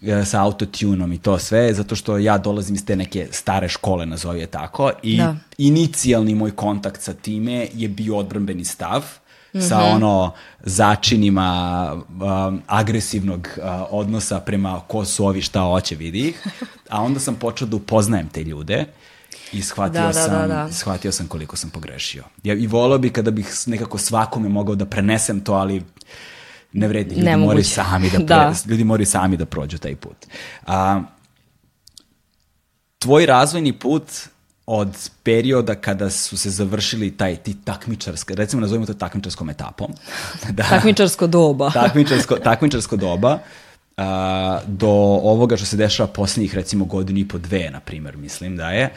e, 0.03 0.25
sa 0.25 0.43
autotunom 0.43 1.13
i 1.13 1.17
to 1.17 1.37
sve, 1.39 1.73
zato 1.73 1.95
što 1.95 2.17
ja 2.17 2.37
dolazim 2.37 2.75
iz 2.75 2.85
te 2.85 2.95
neke 2.95 3.27
stare 3.31 3.67
škole, 3.69 4.05
nazovi 4.05 4.39
je 4.39 4.47
tako, 4.47 4.91
i 5.03 5.17
Da. 5.17 5.35
inicijalni 5.57 6.35
moj 6.35 6.51
kontakt 6.51 7.01
sa 7.01 7.13
time 7.13 7.67
je 7.73 7.87
bio 7.87 8.17
odbrambeni 8.17 8.65
stav, 8.65 9.20
sa 9.59 9.83
ono 9.83 10.31
začinima 10.59 11.93
um, 12.09 12.61
agresivnog 12.67 13.49
uh, 13.57 13.63
odnosa 13.89 14.39
prema 14.39 14.79
ko 14.79 15.05
su 15.05 15.25
ovi 15.25 15.41
šta 15.41 15.61
hoće 15.61 15.95
vidi 15.95 16.19
ih, 16.19 16.43
a 16.89 17.01
onda 17.01 17.19
sam 17.19 17.35
počeo 17.35 17.67
da 17.67 17.75
upoznajem 17.75 18.29
te 18.29 18.43
ljude 18.43 18.85
i 19.51 19.61
shvatio, 19.61 20.01
Da, 20.01 20.07
da, 20.07 20.13
sam, 20.13 20.31
da, 20.31 20.47
da. 20.47 20.71
shvatio 20.71 21.11
sam 21.11 21.27
koliko 21.27 21.55
sam 21.57 21.69
pogrešio. 21.69 22.23
Ja, 22.43 22.53
I 22.53 22.67
volao 22.67 22.97
bi 22.97 23.09
kada 23.09 23.31
bih 23.31 23.47
nekako 23.65 23.97
svakome 23.97 24.49
mogao 24.49 24.75
da 24.75 24.85
prenesem 24.85 25.39
to, 25.41 25.53
ali 25.53 25.83
ne 26.73 26.87
vredi, 26.87 27.09
ljudi 27.09 27.25
Nemoguće. 27.25 27.45
moraju 27.47 27.63
sami 27.65 28.09
da, 28.09 28.17
pre, 28.17 28.25
Da. 28.25 28.53
ljudi 28.67 28.83
moraju 28.83 29.05
sami 29.05 29.37
da 29.37 29.45
prođu 29.45 29.77
taj 29.77 29.95
put. 29.95 30.17
A, 30.67 31.01
tvoj 32.99 33.25
razvojni 33.25 33.73
put 33.73 34.03
od 34.65 35.09
perioda 35.23 35.75
kada 35.75 36.09
su 36.09 36.37
se 36.37 36.49
završili 36.49 37.11
taj 37.11 37.35
ti 37.35 37.55
takmičarska, 37.63 38.33
recimo 38.33 38.61
nazovimo 38.61 38.85
to 38.85 38.93
takmičarskom 38.93 39.49
etapom. 39.49 39.91
da, 40.49 40.63
takmičarsko 40.75 41.27
doba. 41.27 41.71
takmičarsko, 41.85 42.35
takmičarsko 42.35 42.95
doba 42.95 43.39
a, 43.97 44.59
do 44.67 44.89
ovoga 45.23 45.57
što 45.57 45.65
se 45.65 45.77
dešava 45.77 46.07
poslednjih 46.07 46.55
recimo 46.55 46.85
godinu 46.85 47.19
i 47.19 47.27
po 47.27 47.37
dve, 47.37 47.69
na 47.69 47.79
primer, 47.79 48.17
mislim 48.17 48.57
da 48.57 48.69
je. 48.69 48.89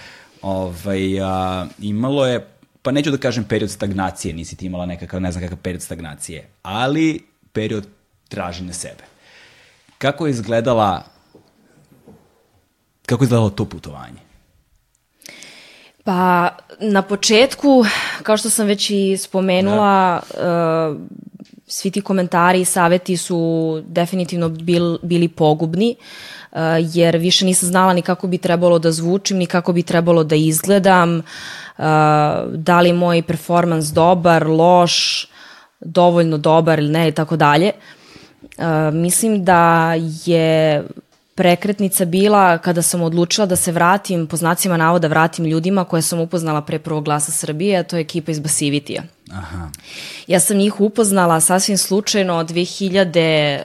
Ovaj, 0.43 1.21
a, 1.21 1.67
imalo 1.81 2.27
je, 2.27 2.47
pa 2.83 2.91
neću 2.91 3.11
da 3.11 3.17
kažem 3.17 3.45
period 3.45 3.71
stagnacije, 3.71 4.35
nisi 4.35 4.57
ti 4.57 4.67
imala 4.67 4.87
nekakav, 4.87 5.21
ne 5.21 5.33
znam 5.33 5.45
kakav 5.45 5.59
period 5.59 5.83
stagnacije, 5.83 6.49
ali 6.63 7.21
period 7.53 7.87
traženja 8.29 8.73
sebe. 8.73 9.05
Kako 9.99 10.27
je 10.27 10.31
izgledala 10.31 11.15
kako 13.07 13.25
je 13.25 13.27
izgledalo 13.27 13.51
to 13.51 13.65
putovanje? 13.65 14.24
Pa, 16.05 16.51
na 16.81 17.03
početku, 17.03 17.85
kao 18.23 18.37
što 18.37 18.51
sam 18.51 18.67
već 18.67 18.91
i 18.91 19.17
spomenula, 19.17 20.21
da. 20.35 20.91
uh, 20.91 20.97
svi 21.67 21.91
ti 21.91 22.01
komentari 22.01 22.61
i 22.61 22.65
saveti 22.65 23.17
su 23.17 23.83
definitivno 23.87 24.49
bil, 24.49 24.99
bili 25.03 25.29
pogubni, 25.29 25.97
uh, 26.53 26.59
jer 26.81 27.17
više 27.17 27.45
nisam 27.45 27.69
znala 27.69 27.93
ni 27.93 28.03
kako 28.03 28.27
bi 28.27 28.39
trebalo 28.39 28.79
da 28.79 28.93
zvučim, 28.93 29.37
ni 29.37 29.47
kako 29.47 29.73
bi 29.73 29.83
trebalo 29.83 30.25
da 30.25 30.35
izgledam, 30.35 31.19
uh, 31.19 31.85
da 32.55 32.81
li 32.81 32.93
moj 32.93 33.23
performans 33.23 33.87
dobar, 33.87 34.47
loš, 34.47 35.29
dovoljno 35.81 36.39
dobar 36.39 36.79
ili 36.79 36.89
ne 36.89 37.09
i 37.09 37.13
tako 37.13 37.37
dalje. 37.37 37.73
Mislim 38.93 39.45
da 39.45 39.95
je 40.25 40.85
prekretnica 41.35 42.05
bila 42.05 42.59
kada 42.59 42.83
sam 42.83 43.03
odlučila 43.03 43.47
da 43.47 43.57
se 43.57 43.73
vratim, 43.73 44.27
po 44.27 44.37
znacima 44.37 44.77
navoda 44.77 45.09
vratim 45.09 45.45
ljudima 45.45 45.85
koje 45.85 46.03
sam 46.03 46.21
upoznala 46.21 46.63
pre 46.63 46.79
prvog 46.79 47.05
glasa 47.05 47.33
Srbije, 47.33 47.79
a 47.79 47.83
to 47.83 47.97
je 47.97 48.01
ekipa 48.01 48.31
iz 48.31 48.41
Basivitija. 48.41 49.03
Aha. 49.33 49.71
Ja 50.27 50.41
sam 50.41 50.57
njih 50.57 50.81
upoznala 50.81 51.41
sasvim 51.41 51.79
slučajno 51.79 52.35
od 52.35 52.51
2000 52.51 53.63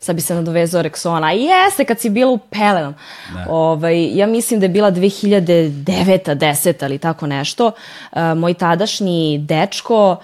sad 0.00 0.16
bi 0.16 0.22
se 0.22 0.34
nadovezao 0.34 0.82
Rexona, 0.82 1.28
jeste 1.28 1.84
kad 1.84 2.00
si 2.00 2.10
bila 2.10 2.32
u 2.32 2.38
Pelenom. 2.38 2.94
Da. 3.34 3.46
Ovaj, 3.48 4.16
ja 4.18 4.26
mislim 4.26 4.60
da 4.60 4.66
je 4.66 4.70
bila 4.70 4.92
2009. 4.92 6.34
10. 6.34 6.84
ali 6.84 6.98
tako 6.98 7.26
nešto. 7.26 7.66
Uh, 7.66 8.18
moj 8.36 8.54
tadašnji 8.54 9.38
dečko 9.38 10.16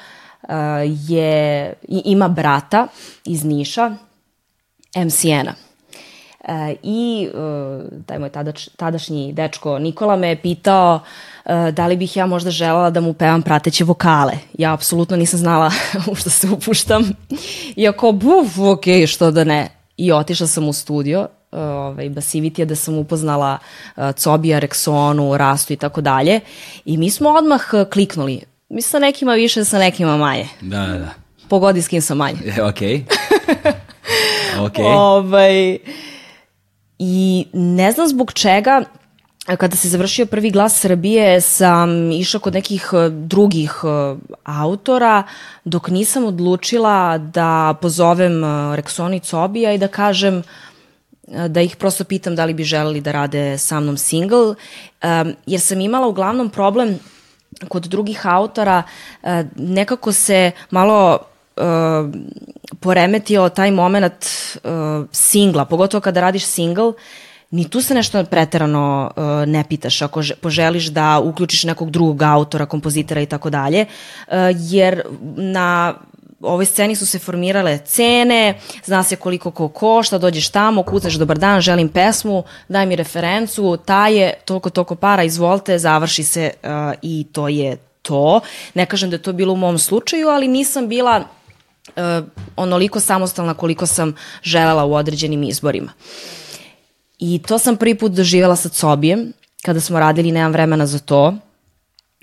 uh, 0.43 0.49
je, 1.09 1.73
ima 1.89 2.29
brata 2.29 2.87
iz 3.25 3.45
Niša, 3.45 3.95
MCN-a. 4.97 5.55
E, 6.49 6.77
I 6.83 7.29
e, 7.29 8.03
taj 8.07 8.19
moj 8.19 8.29
tadač, 8.29 8.69
tadašnji 8.77 9.33
dečko 9.33 9.79
Nikola 9.79 10.17
me 10.17 10.29
je 10.29 10.37
pitao 10.37 11.01
e, 11.45 11.73
da 11.73 11.87
li 11.87 11.97
bih 11.97 12.17
ja 12.17 12.27
možda 12.27 12.51
želala 12.51 12.91
da 12.91 13.01
mu 13.01 13.15
pevam 13.15 13.43
prateće 13.43 13.85
vokale. 13.85 14.33
Ja 14.59 14.75
apsolutno 14.75 15.17
nisam 15.17 15.39
znala 15.39 15.71
u 16.11 16.15
što 16.15 16.31
se 16.31 16.49
upuštam. 16.51 17.13
Iako, 17.77 18.13
buf, 18.13 18.59
ok, 18.59 18.85
što 19.07 19.31
da 19.31 19.45
ne. 19.45 19.69
I 19.97 20.13
otišla 20.13 20.47
sam 20.47 20.69
u 20.69 20.73
studio, 20.73 21.29
ovaj, 21.53 22.09
Basivitija, 22.09 22.65
da 22.65 22.77
sam 22.77 22.99
upoznala 22.99 23.59
uh, 23.97 24.05
Cobija, 24.17 24.61
Rexonu, 24.61 25.37
Rastu 25.37 25.73
i 25.73 25.77
tako 25.77 26.01
dalje. 26.01 26.41
I 26.85 26.97
mi 26.97 27.11
smo 27.11 27.29
odmah 27.29 27.63
kliknuli. 27.93 28.41
Mi 28.69 28.83
sa 28.83 28.99
nekima 28.99 29.35
više, 29.35 29.65
sa 29.65 29.79
nekima 29.79 30.17
manje. 30.17 30.49
Da, 30.61 30.87
da, 30.87 30.99
da. 30.99 31.11
Pogodi 31.49 31.83
s 31.83 31.89
kim 31.89 32.01
sam 32.01 32.17
manje. 32.17 32.39
ok. 32.63 33.07
ok. 34.67 34.79
ovaj, 34.79 35.79
I 36.99 37.47
ne 37.53 37.93
znam 37.93 38.09
zbog 38.09 38.33
čega, 38.33 38.85
kada 39.45 39.77
se 39.77 39.89
završio 39.89 40.27
prvi 40.27 40.51
glas 40.51 40.81
Srbije, 40.81 41.41
sam 41.41 42.11
išla 42.13 42.41
kod 42.41 42.55
nekih 42.55 42.91
e, 42.93 43.09
drugih 43.11 43.73
e, 43.85 44.17
autora, 44.45 45.23
dok 45.65 45.89
nisam 45.89 46.25
odlučila 46.25 47.19
da 47.19 47.75
pozovem 47.83 48.45
e, 48.45 48.47
Rexoni 48.77 49.23
Cobija 49.23 49.73
i 49.73 49.79
da 49.79 49.89
kažem 49.89 50.43
da 51.49 51.61
ih 51.61 51.77
prosto 51.77 52.05
pitam 52.05 52.37
da 52.37 52.45
li 52.45 52.55
bi 52.55 52.65
želeli 52.65 53.01
da 53.01 53.13
rade 53.13 53.59
sa 53.59 53.81
mnom 53.81 53.97
single, 53.97 54.55
jer 55.47 55.61
sam 55.61 55.81
imala 55.81 56.07
uglavnom 56.07 56.51
problem 56.51 56.99
kod 57.69 57.83
drugih 57.83 58.27
autora, 58.27 58.83
nekako 59.57 60.13
se 60.13 60.51
malo 60.71 61.19
uh, 61.57 62.11
poremetio 62.81 63.49
taj 63.49 63.71
moment 63.71 64.25
uh, 64.25 64.71
singla, 65.13 65.65
pogotovo 65.65 66.01
kada 66.01 66.21
radiš 66.21 66.47
single, 66.47 66.93
ni 67.51 67.69
tu 67.69 67.81
se 67.81 67.95
nešto 67.95 68.25
preterano 68.25 69.11
uh, 69.17 69.25
ne 69.47 69.65
pitaš 69.69 70.03
ako 70.03 70.23
poželiš 70.41 70.87
da 70.87 71.19
uključiš 71.19 71.65
nekog 71.65 71.91
drugog 71.91 72.23
autora, 72.23 72.67
kompozitora 72.67 73.21
i 73.21 73.27
tako 73.27 73.51
dalje, 73.51 73.87
uh, 73.87 74.35
jer 74.59 75.03
na 75.37 75.95
ovoj 76.41 76.67
sceni 76.67 76.97
su 76.97 77.07
se 77.07 77.19
formirale 77.19 77.79
cene, 77.79 78.59
zna 78.85 79.03
se 79.03 79.17
koliko 79.17 79.51
ko 79.51 79.69
košta, 79.69 80.19
dođeš 80.19 80.49
tamo, 80.49 80.83
kucaš 80.83 81.15
dobar 81.15 81.39
dan, 81.39 81.61
želim 81.61 81.89
pesmu, 81.89 82.45
daj 82.69 82.87
mi 82.87 82.97
referencu, 82.97 83.77
ta 83.85 84.09
je 84.09 84.35
toliko, 84.45 84.71
toliko 84.71 84.95
para, 84.95 85.23
izvolite, 85.23 85.79
završi 85.79 86.23
se 86.23 86.51
uh, 86.63 86.71
i 87.03 87.27
to 87.33 87.49
je 87.49 87.77
to. 88.03 88.41
Ne 88.75 88.87
kažem 88.87 89.11
da 89.11 89.17
je 89.17 89.23
to 89.23 89.33
bilo 89.33 89.53
u 89.53 89.57
mom 89.57 89.79
slučaju, 89.79 90.29
ali 90.29 90.49
nisam 90.49 90.89
bila 90.89 91.25
uh, 91.89 92.27
onoliko 92.57 93.01
samostalna 93.01 93.55
koliko 93.55 93.87
sam 93.87 94.15
želela 94.43 94.85
u 94.85 94.95
određenim 94.95 95.43
izborima. 95.43 95.93
I 97.19 97.43
to 97.47 97.59
sam 97.59 97.77
prvi 97.77 97.99
put 97.99 98.13
doživjela 98.13 98.57
sa 98.57 98.69
Cobijem, 98.69 99.33
kada 99.63 99.81
smo 99.81 100.01
radili 100.01 100.33
Nemam 100.33 100.53
vremena 100.53 100.87
za 100.87 100.99
to. 100.99 101.35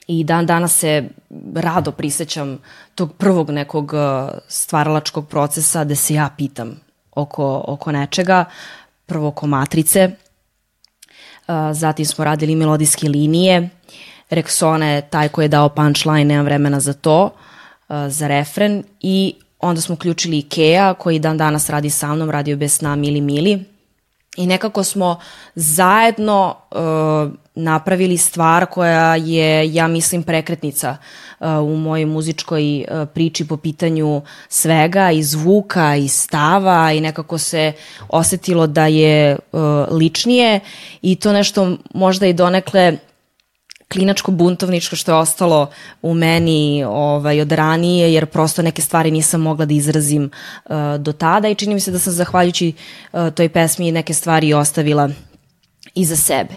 I 0.07 0.23
dan 0.23 0.45
danas 0.45 0.79
se 0.79 1.09
rado 1.55 1.91
prisećam 1.91 2.59
tog 2.95 3.13
prvog 3.17 3.49
nekog 3.49 3.93
uh, 3.93 4.29
stvaralačkog 4.47 5.27
procesa 5.27 5.83
gde 5.83 5.95
se 5.95 6.13
ja 6.13 6.29
pitam 6.37 6.79
oko, 7.11 7.63
oko 7.67 7.91
nečega. 7.91 8.45
Prvo 9.05 9.27
oko 9.27 9.47
matrice, 9.47 10.09
uh, 11.47 11.55
zatim 11.71 12.05
smo 12.05 12.25
radili 12.25 12.55
melodijske 12.55 13.09
linije, 13.09 13.69
Rexona 14.31 14.83
je 14.83 15.01
taj 15.01 15.29
koji 15.29 15.45
je 15.45 15.49
dao 15.49 15.69
punchline, 15.69 16.25
nemam 16.25 16.45
vremena 16.45 16.79
za 16.79 16.93
to, 16.93 17.29
za 18.07 18.27
refren 18.27 18.83
i 18.99 19.35
Onda 19.61 19.81
smo 19.81 19.93
uključili 19.93 20.37
Ikea 20.37 20.93
koji 20.93 21.19
dan 21.19 21.37
danas 21.37 21.69
radi 21.69 21.89
sa 21.89 22.15
mnom, 22.15 22.29
radio 22.29 22.57
bez 22.57 22.73
sna 22.73 22.95
Mili 22.95 23.21
Mili. 23.21 23.63
I 24.37 24.47
nekako 24.47 24.83
smo 24.83 25.19
zajedno 25.55 26.55
uh, 26.71 27.31
napravili 27.55 28.17
stvar 28.17 28.65
koja 28.65 29.15
je, 29.15 29.73
ja 29.73 29.87
mislim, 29.87 30.23
prekretnica 30.23 30.97
uh, 31.39 31.47
u 31.47 31.75
mojoj 31.75 32.05
muzičkoj 32.05 32.85
uh, 32.91 33.07
priči 33.13 33.47
po 33.47 33.57
pitanju 33.57 34.21
svega 34.49 35.11
i 35.11 35.23
zvuka 35.23 35.95
i 35.95 36.07
stava 36.07 36.91
i 36.91 37.01
nekako 37.01 37.37
se 37.37 37.73
osetilo 38.09 38.67
da 38.67 38.87
je 38.87 39.37
uh, 39.51 39.61
ličnije 39.91 40.59
i 41.01 41.15
to 41.15 41.33
nešto 41.33 41.77
možda 41.93 42.27
i 42.27 42.33
donekle 42.33 42.97
klinačko 43.91 44.31
buntovničko 44.31 44.95
što 44.95 45.11
je 45.11 45.15
ostalo 45.15 45.69
u 46.01 46.13
meni 46.13 46.83
ovaj, 46.83 47.41
od 47.41 47.51
ranije, 47.51 48.13
jer 48.13 48.25
prosto 48.25 48.61
neke 48.61 48.81
stvari 48.81 49.11
nisam 49.11 49.41
mogla 49.41 49.65
da 49.65 49.73
izrazim 49.73 50.31
uh, 50.65 50.75
do 50.99 51.13
tada 51.13 51.47
i 51.47 51.55
čini 51.55 51.73
mi 51.73 51.79
se 51.79 51.91
da 51.91 51.99
sam 51.99 52.13
zahvaljujući 52.13 52.73
uh, 53.13 53.29
toj 53.33 53.49
pesmi 53.49 53.91
neke 53.91 54.13
stvari 54.13 54.53
ostavila 54.53 55.09
iza 55.95 56.15
sebe. 56.15 56.53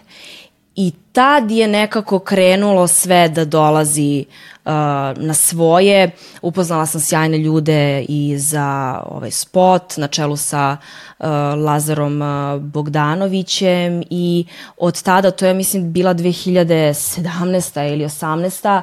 I 0.76 0.92
tad 1.12 1.50
je 1.50 1.68
nekako 1.68 2.18
krenulo 2.18 2.86
sve 2.86 3.28
da 3.28 3.44
dolazi 3.44 4.24
uh, 4.64 4.72
na 5.16 5.34
svoje. 5.34 6.10
Upoznala 6.42 6.86
sam 6.86 7.00
sjajne 7.00 7.38
ljude 7.38 8.04
i 8.08 8.38
za 8.38 9.00
ovaj 9.06 9.30
spot 9.30 9.96
na 9.96 10.08
čelu 10.08 10.36
sa 10.36 10.76
uh, 11.18 11.26
Lazarom 11.64 12.22
uh, 12.22 12.62
Bogdanovićem 12.62 14.02
i 14.10 14.46
od 14.76 15.02
tada, 15.02 15.30
to 15.30 15.46
je 15.46 15.54
mislim 15.54 15.92
bila 15.92 16.14
2017. 16.14 17.92
ili 17.92 18.04
18. 18.04 18.80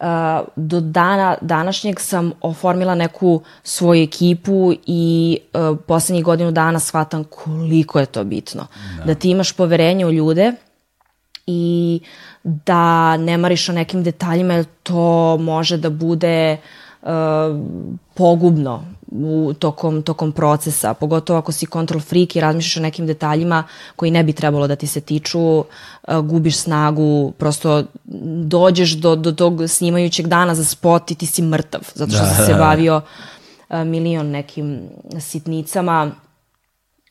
Uh, 0.00 0.06
do 0.56 0.80
dana 0.80 1.36
današnjeg 1.40 2.00
sam 2.00 2.32
oformila 2.40 2.94
neku 2.94 3.42
svoju 3.62 4.02
ekipu 4.02 4.72
i 4.86 5.38
uh, 5.54 5.78
poslednjih 5.86 6.24
godinu 6.24 6.50
dana 6.50 6.78
shvatam 6.78 7.24
koliko 7.24 8.00
je 8.00 8.06
to 8.06 8.24
bitno. 8.24 8.66
Da, 8.98 9.04
da 9.04 9.14
ti 9.14 9.30
imaš 9.30 9.52
poverenje 9.52 10.06
u 10.06 10.12
ljude 10.12 10.52
i 11.46 12.00
da 12.42 13.16
ne 13.16 13.38
mariš 13.38 13.68
o 13.68 13.72
nekim 13.72 14.02
detaljima 14.02 14.54
jer 14.54 14.66
to 14.82 15.36
može 15.40 15.76
da 15.76 15.90
bude 15.90 16.56
uh, 17.02 17.08
pogubno 18.14 18.84
u 19.12 19.54
tokom, 19.58 20.02
tokom 20.02 20.32
procesa, 20.32 20.94
pogotovo 20.94 21.38
ako 21.38 21.52
si 21.52 21.66
control 21.66 22.00
freak 22.00 22.36
i 22.36 22.40
razmišljaš 22.40 22.76
o 22.76 22.82
nekim 22.82 23.06
detaljima 23.06 23.64
koji 23.96 24.10
ne 24.10 24.24
bi 24.24 24.32
trebalo 24.32 24.66
da 24.66 24.76
ti 24.76 24.86
se 24.86 25.00
tiču, 25.00 25.58
uh, 25.58 25.64
gubiš 26.22 26.56
snagu, 26.56 27.32
prosto 27.38 27.84
dođeš 28.44 28.92
do, 28.92 29.16
do 29.16 29.32
tog 29.32 29.62
snimajućeg 29.68 30.26
dana 30.26 30.54
za 30.54 30.64
spot 30.64 31.10
i 31.10 31.14
ti 31.14 31.26
si 31.26 31.42
mrtav, 31.42 31.80
zato 31.94 32.12
što 32.12 32.22
da, 32.22 32.30
si 32.30 32.46
se 32.46 32.54
bavio 32.54 32.96
uh, 32.96 33.78
milion 33.78 34.30
nekim 34.30 34.80
sitnicama 35.20 36.10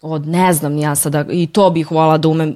od 0.06 0.28
ne 0.28 0.54
znam 0.54 0.78
ja 0.78 0.96
sada, 0.96 1.26
i 1.32 1.48
to 1.48 1.70
bih 1.70 1.92
volala 1.92 2.18
da 2.18 2.28
umem 2.28 2.56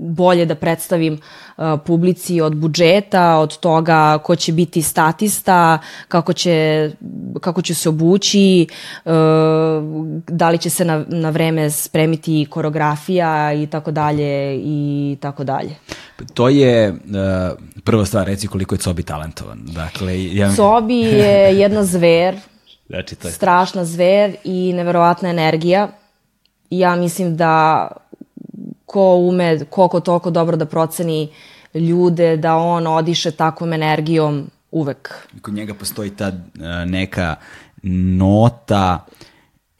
bolje 0.00 0.46
da 0.46 0.54
predstavim 0.54 1.14
uh, 1.14 1.64
publici 1.86 2.40
od 2.40 2.56
budžeta, 2.56 3.36
od 3.38 3.58
toga 3.58 4.18
ko 4.18 4.36
će 4.36 4.52
biti 4.52 4.82
statista, 4.82 5.78
kako 6.08 6.32
će, 6.32 6.90
kako 7.40 7.62
će 7.62 7.74
se 7.74 7.88
obući, 7.88 8.66
uh, 9.04 9.12
da 10.28 10.50
li 10.50 10.58
će 10.58 10.70
se 10.70 10.84
na, 10.84 11.04
na 11.08 11.30
vreme 11.30 11.70
spremiti 11.70 12.46
koreografija 12.50 13.52
i 13.52 13.66
tako 13.66 13.90
dalje 13.90 14.56
i 14.56 15.16
tako 15.20 15.44
dalje. 15.44 15.74
To 16.34 16.48
je 16.48 16.90
uh, 16.90 16.96
prva 17.84 18.04
stvar, 18.04 18.26
reci 18.26 18.46
koliko 18.46 18.74
je 18.74 18.78
Cobi 18.78 19.02
talentovan. 19.02 19.60
Dakle, 19.64 20.34
ja... 20.34 20.52
Cobi 20.54 21.00
je 21.00 21.58
jedna 21.58 21.84
zver, 21.84 22.36
znači, 22.90 23.14
to 23.14 23.28
je... 23.28 23.32
strašna 23.32 23.84
zver 23.84 24.36
i 24.44 24.72
neverovatna 24.72 25.30
energija. 25.30 25.88
Ja 26.72 26.96
mislim 26.96 27.36
da 27.36 27.88
ko 28.86 29.14
ume 29.16 29.64
koliko 29.70 30.00
toliko 30.00 30.30
dobro 30.30 30.56
da 30.56 30.66
proceni 30.66 31.28
ljude, 31.74 32.36
da 32.36 32.56
on 32.56 32.86
odiše 32.86 33.30
takvom 33.30 33.72
energijom 33.72 34.50
uvek. 34.70 35.28
Kod 35.42 35.54
njega 35.54 35.74
postoji 35.74 36.10
ta 36.10 36.28
uh, 36.28 36.90
neka 36.90 37.34
nota 38.18 39.04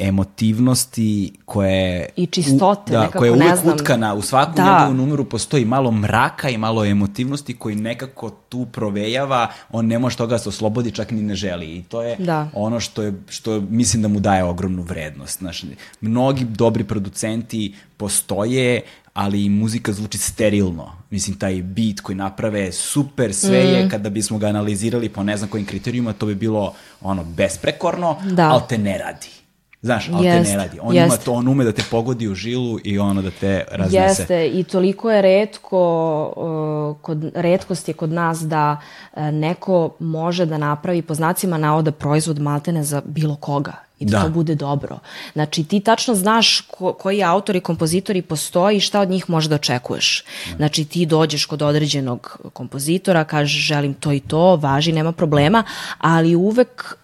emotivnosti 0.02 1.32
koje 1.44 2.08
i 2.16 2.26
čistote 2.26 2.92
da, 2.92 3.00
nekako 3.00 3.18
koja 3.18 3.28
je 3.28 3.32
uvek 3.32 3.48
ne 3.48 3.56
znam. 3.56 3.74
utkana 3.74 4.14
u 4.14 4.22
svakom 4.22 4.54
da. 4.54 4.72
njegovom 4.72 4.96
numeru 4.96 5.24
postoji 5.24 5.64
malo 5.64 5.90
mraka 5.90 6.48
i 6.48 6.58
malo 6.58 6.84
emotivnosti 6.84 7.54
koji 7.54 7.76
nekako 7.76 8.30
tu 8.30 8.66
provejava 8.66 9.48
on 9.70 9.86
ne 9.86 9.98
može 9.98 10.16
toga 10.16 10.34
da 10.34 10.38
se 10.38 10.48
oslobodi 10.48 10.90
čak 10.90 11.10
ni 11.10 11.22
ne 11.22 11.34
želi 11.34 11.76
i 11.76 11.82
to 11.82 12.02
je 12.02 12.16
da. 12.18 12.48
ono 12.54 12.80
što 12.80 13.02
je 13.02 13.14
što 13.28 13.60
mislim 13.60 14.02
da 14.02 14.08
mu 14.08 14.20
daje 14.20 14.44
ogromnu 14.44 14.82
vrednost 14.82 15.38
znači 15.38 15.66
mnogi 16.00 16.44
dobri 16.44 16.84
producenti 16.84 17.74
postoje 17.96 18.82
ali 19.14 19.48
muzika 19.48 19.92
zvuči 19.92 20.18
sterilno. 20.18 20.92
Mislim, 21.10 21.38
taj 21.38 21.62
beat 21.62 22.00
koji 22.00 22.16
naprave 22.16 22.72
super, 22.72 23.34
sve 23.34 23.64
mm. 23.64 23.68
je, 23.68 23.88
kada 23.90 24.10
bismo 24.10 24.38
ga 24.38 24.46
analizirali 24.46 25.08
po 25.08 25.22
ne 25.22 25.36
znam 25.36 25.50
kojim 25.50 25.66
kriterijuma, 25.66 26.12
to 26.12 26.26
bi 26.26 26.34
bilo 26.34 26.74
ono 27.00 27.24
besprekorno, 27.24 28.16
da. 28.32 28.50
ali 28.50 28.62
te 28.68 28.78
ne 28.78 28.98
radi. 28.98 29.41
Znaš, 29.82 30.10
ali 30.12 30.26
jest, 30.26 30.50
te 30.50 30.56
ne 30.56 30.64
radi. 30.64 30.78
On, 30.82 30.94
jest. 30.94 31.06
ima 31.06 31.16
to, 31.16 31.32
on 31.32 31.48
ume 31.48 31.64
da 31.64 31.72
te 31.72 31.82
pogodi 31.90 32.28
u 32.28 32.34
žilu 32.34 32.78
i 32.84 32.98
ono 32.98 33.22
da 33.22 33.30
te 33.30 33.64
raznese. 33.70 34.22
Jeste, 34.22 34.48
i 34.48 34.64
toliko 34.64 35.10
je 35.10 35.22
redko, 35.22 36.32
uh, 36.36 37.02
kod, 37.02 37.30
redkost 37.34 37.88
je 37.88 37.94
kod 37.94 38.10
nas 38.10 38.40
da 38.40 38.80
uh, 39.12 39.22
neko 39.22 39.90
može 39.98 40.46
da 40.46 40.58
napravi 40.58 41.02
po 41.02 41.14
znacima 41.14 41.58
navoda 41.58 41.92
proizvod 41.92 42.38
maltene 42.38 42.84
za 42.84 43.02
bilo 43.04 43.36
koga 43.36 43.72
i 44.02 44.04
da, 44.04 44.18
da 44.18 44.24
to 44.24 44.30
bude 44.30 44.54
dobro. 44.54 44.98
Znači, 45.32 45.64
ti 45.64 45.80
tačno 45.80 46.14
znaš 46.14 46.60
ko, 46.60 46.92
koji 46.92 47.22
autori 47.22 47.60
kompozitori 47.60 48.22
postoji 48.22 48.76
i 48.76 48.80
šta 48.80 49.00
od 49.00 49.10
njih 49.10 49.30
možda 49.30 49.54
očekuješ. 49.54 50.24
Znači, 50.56 50.84
ti 50.84 51.06
dođeš 51.06 51.46
kod 51.46 51.62
određenog 51.62 52.38
kompozitora, 52.52 53.24
kažeš 53.24 53.66
želim 53.66 53.94
to 53.94 54.12
i 54.12 54.20
to, 54.20 54.56
važi, 54.56 54.92
nema 54.92 55.12
problema, 55.12 55.64
ali 55.98 56.36
uvek 56.36 56.96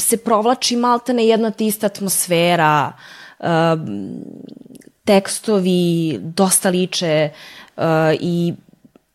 se 0.00 0.16
provlači 0.16 0.76
maltene 0.76 1.26
jedna 1.26 1.50
te 1.50 1.66
ista 1.66 1.86
atmosfera, 1.86 2.92
uh, 3.38 3.46
tekstovi 5.04 6.18
dosta 6.22 6.70
liče 6.70 7.30
uh, 7.76 7.84
i 8.20 8.54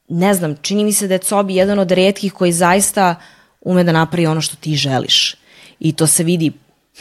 ne 0.08 0.34
znam, 0.34 0.56
čini 0.62 0.84
mi 0.84 0.94
se 0.94 1.08
da 1.08 1.14
je 1.14 1.20
Cobi 1.20 1.56
jedan 1.56 1.80
od 1.80 1.92
redkih 1.92 2.34
koji 2.34 2.52
zaista 2.52 3.16
ume 3.62 3.84
da 3.84 3.92
napravi 3.92 4.28
ono 4.28 4.42
što 4.42 4.56
ti 4.56 4.76
želiš. 4.76 5.36
I 5.80 5.94
to 5.94 6.08
se 6.08 6.24
vidi 6.24 6.52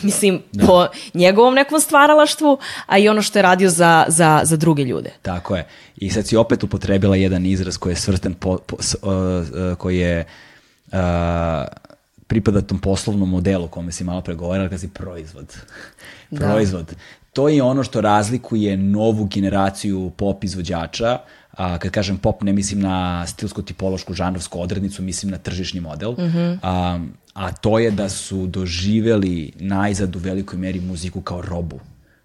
Mislim, 0.03 0.43
da. 0.53 0.67
po 0.67 0.87
njegovom 1.15 1.55
nekom 1.55 1.81
stvaralaštvu, 1.81 2.59
a 2.87 2.99
i 2.99 3.09
ono 3.09 3.23
što 3.23 3.39
je 3.39 3.43
radio 3.43 3.71
za, 3.71 4.05
za, 4.09 4.41
za 4.45 4.57
druge 4.57 4.85
ljude. 4.85 5.11
Tako 5.23 5.57
je. 5.57 5.67
I 5.97 6.11
sad 6.11 6.27
si 6.27 6.37
opet 6.37 6.63
upotrebila 6.63 7.17
jedan 7.17 7.47
izraz 7.47 7.77
koji 7.77 7.93
je 7.93 7.97
svrsten, 7.97 8.35
po, 8.35 8.59
po, 8.59 8.77
uh, 8.77 9.13
uh, 9.13 9.79
koji 9.79 9.99
je 9.99 10.25
uh, 10.93 10.99
pripada 12.27 12.61
tom 12.61 12.79
poslovnom 12.79 13.31
modelu 13.31 13.69
kome 13.69 13.93
si 13.93 14.05
malo 14.05 14.21
pregovarala, 14.21 14.69
kada 14.69 14.79
si 14.79 14.89
proizvod. 14.89 15.57
Da. 16.31 16.47
proizvod. 16.47 16.95
To 17.33 17.49
je 17.49 17.63
ono 17.63 17.83
što 17.85 18.01
razlikuje 18.01 18.77
novu 18.77 19.25
generaciju 19.25 20.13
pop 20.17 20.45
izvođača, 20.45 21.19
a, 21.53 21.79
kad 21.79 21.91
kažem 21.91 22.19
pop 22.19 22.43
ne 22.43 22.53
mislim 22.53 22.81
na 22.81 23.27
stilsko-tipološku 23.27 24.15
žanrovsku 24.15 24.61
odrednicu, 24.61 25.03
mislim 25.03 25.33
na 25.33 25.39
tržišni 25.39 25.81
model, 25.81 26.13
mm 26.13 26.17
-hmm. 26.23 26.59
a, 26.63 26.99
a 27.35 27.53
to 27.53 27.79
je 27.79 27.91
da 27.91 28.09
su 28.09 28.47
doživeli 28.47 29.53
najzad 29.57 30.17
u 30.17 30.19
velikoj 30.19 30.59
meri 30.59 30.81
muziku 30.81 31.21
kao 31.21 31.43
robu. 31.43 31.81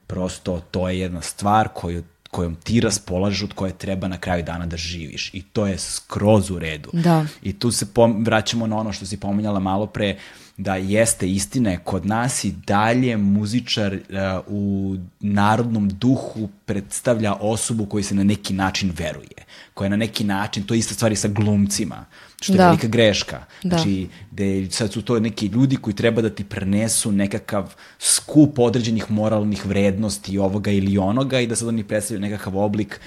Prosto 0.07 0.61
to 0.71 0.89
je 0.89 0.99
jedna 0.99 1.21
stvar 1.21 1.67
koju 1.73 2.03
kojom 2.31 2.55
ti 2.55 2.79
raspolažeš, 2.79 3.43
od 3.43 3.53
koje 3.53 3.73
treba 3.73 4.07
na 4.07 4.17
kraju 4.17 4.43
dana 4.43 4.65
da 4.65 4.77
živiš. 4.77 5.33
I 5.33 5.41
to 5.41 5.67
je 5.67 5.77
skroz 5.77 6.51
u 6.51 6.59
redu. 6.59 6.89
Da. 6.93 7.25
I 7.41 7.53
tu 7.53 7.71
se 7.71 7.93
pom 7.93 8.23
vraćamo 8.25 8.67
na 8.67 8.77
ono 8.77 8.93
što 8.93 9.05
si 9.05 9.19
pominjala 9.19 9.59
malo 9.59 9.85
pre, 9.85 10.17
da 10.57 10.75
jeste 10.75 11.29
istine, 11.29 11.79
kod 11.83 12.05
nas 12.05 12.43
i 12.43 12.51
dalje 12.51 13.17
muzičar 13.17 13.93
uh, 13.93 13.99
u 14.47 14.95
narodnom 15.19 15.89
duhu 15.89 16.49
predstavlja 16.65 17.33
osobu 17.33 17.85
koji 17.85 18.03
se 18.03 18.15
na 18.15 18.23
neki 18.23 18.53
način 18.53 18.91
veruje, 18.97 19.45
koja 19.73 19.89
na 19.89 19.95
neki 19.95 20.23
način, 20.23 20.63
to 20.63 20.73
je 20.73 20.79
ista 20.79 20.93
stvari 20.93 21.15
sa 21.15 21.27
glumcima, 21.27 22.05
što 22.41 22.53
je 22.53 22.57
da. 22.57 22.65
velika 22.65 22.87
greška. 22.87 23.39
Da. 23.63 23.69
Znači, 23.69 24.07
da 24.31 24.71
sad 24.71 24.93
su 24.93 25.01
to 25.01 25.19
neki 25.19 25.45
ljudi 25.45 25.75
koji 25.75 25.95
treba 25.95 26.21
da 26.21 26.29
ti 26.29 26.43
prenesu 26.43 27.11
nekakav 27.11 27.73
skup 27.99 28.59
određenih 28.59 29.11
moralnih 29.11 29.65
vrednosti 29.65 30.37
ovoga 30.37 30.71
ili 30.71 30.97
onoga 30.97 31.39
i 31.39 31.47
da 31.47 31.55
sad 31.55 31.67
oni 31.67 31.83
predstavljaju 31.83 32.21
nekakav 32.21 32.57
oblik 32.57 32.99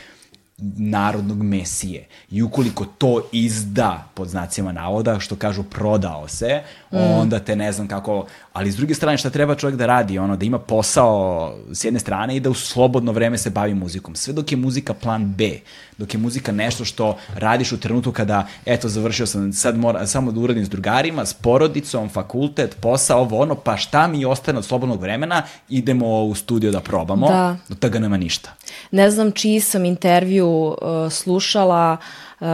narodnog 0.77 1.43
mesije. 1.43 2.07
I 2.31 2.43
ukoliko 2.43 2.85
to 2.85 3.29
izda, 3.33 4.09
pod 4.15 4.29
znacima 4.29 4.73
navoda, 4.73 5.21
što 5.21 5.37
kažu 5.37 5.63
prodao 5.63 6.29
se, 6.29 6.63
mm. 6.93 6.97
onda 6.97 7.39
te 7.39 7.57
ne 7.57 7.73
znam 7.73 7.89
kako... 7.89 8.27
Ali 8.53 8.73
s 8.73 8.77
druge 8.77 8.95
strane, 8.95 9.19
šta 9.19 9.31
treba 9.31 9.55
čovjek 9.55 9.79
da 9.79 9.87
radi? 9.87 10.19
Ono, 10.19 10.37
da 10.37 10.45
ima 10.45 10.59
posao 10.59 11.55
s 11.73 11.85
jedne 11.85 12.01
strane 12.01 12.37
i 12.37 12.41
da 12.41 12.51
u 12.51 12.55
slobodno 12.55 13.13
vreme 13.13 13.39
se 13.39 13.51
bavi 13.51 13.75
muzikom. 13.75 14.15
Sve 14.15 14.33
dok 14.33 14.53
je 14.53 14.59
muzika 14.59 14.95
plan 14.95 15.35
B, 15.35 15.51
dok 16.03 16.15
je 16.15 16.21
muzika 16.21 16.53
nešto 16.53 16.85
što 16.85 17.17
radiš 17.35 17.73
u 17.73 17.81
trenutku 17.81 18.13
kada, 18.13 18.47
eto, 18.67 18.89
završio 18.89 19.27
sam, 19.27 19.53
sad 19.53 19.79
mora, 19.79 20.07
samo 20.07 20.33
da 20.33 20.41
uradim 20.41 20.65
s 20.65 20.69
drugarima, 20.69 21.27
s 21.27 21.35
porodicom, 21.35 22.09
fakultet, 22.09 22.77
posao, 22.81 23.21
ovo 23.21 23.39
ono, 23.41 23.55
pa 23.55 23.77
šta 23.77 24.07
mi 24.07 24.25
ostane 24.25 24.59
od 24.59 24.65
slobodnog 24.65 25.01
vremena, 25.01 25.43
idemo 25.69 26.25
u 26.25 26.35
studio 26.35 26.71
da 26.71 26.81
probamo, 26.81 27.29
da. 27.29 27.57
do 27.69 27.75
toga 27.75 27.99
nema 27.99 28.17
ništa. 28.17 28.51
Ne 28.91 29.11
znam 29.11 29.33
čiji 29.33 29.61
sam 29.61 29.85
intervju 29.85 30.49
uh, 30.49 30.77
slušala, 31.13 31.97
uh, 32.41 32.47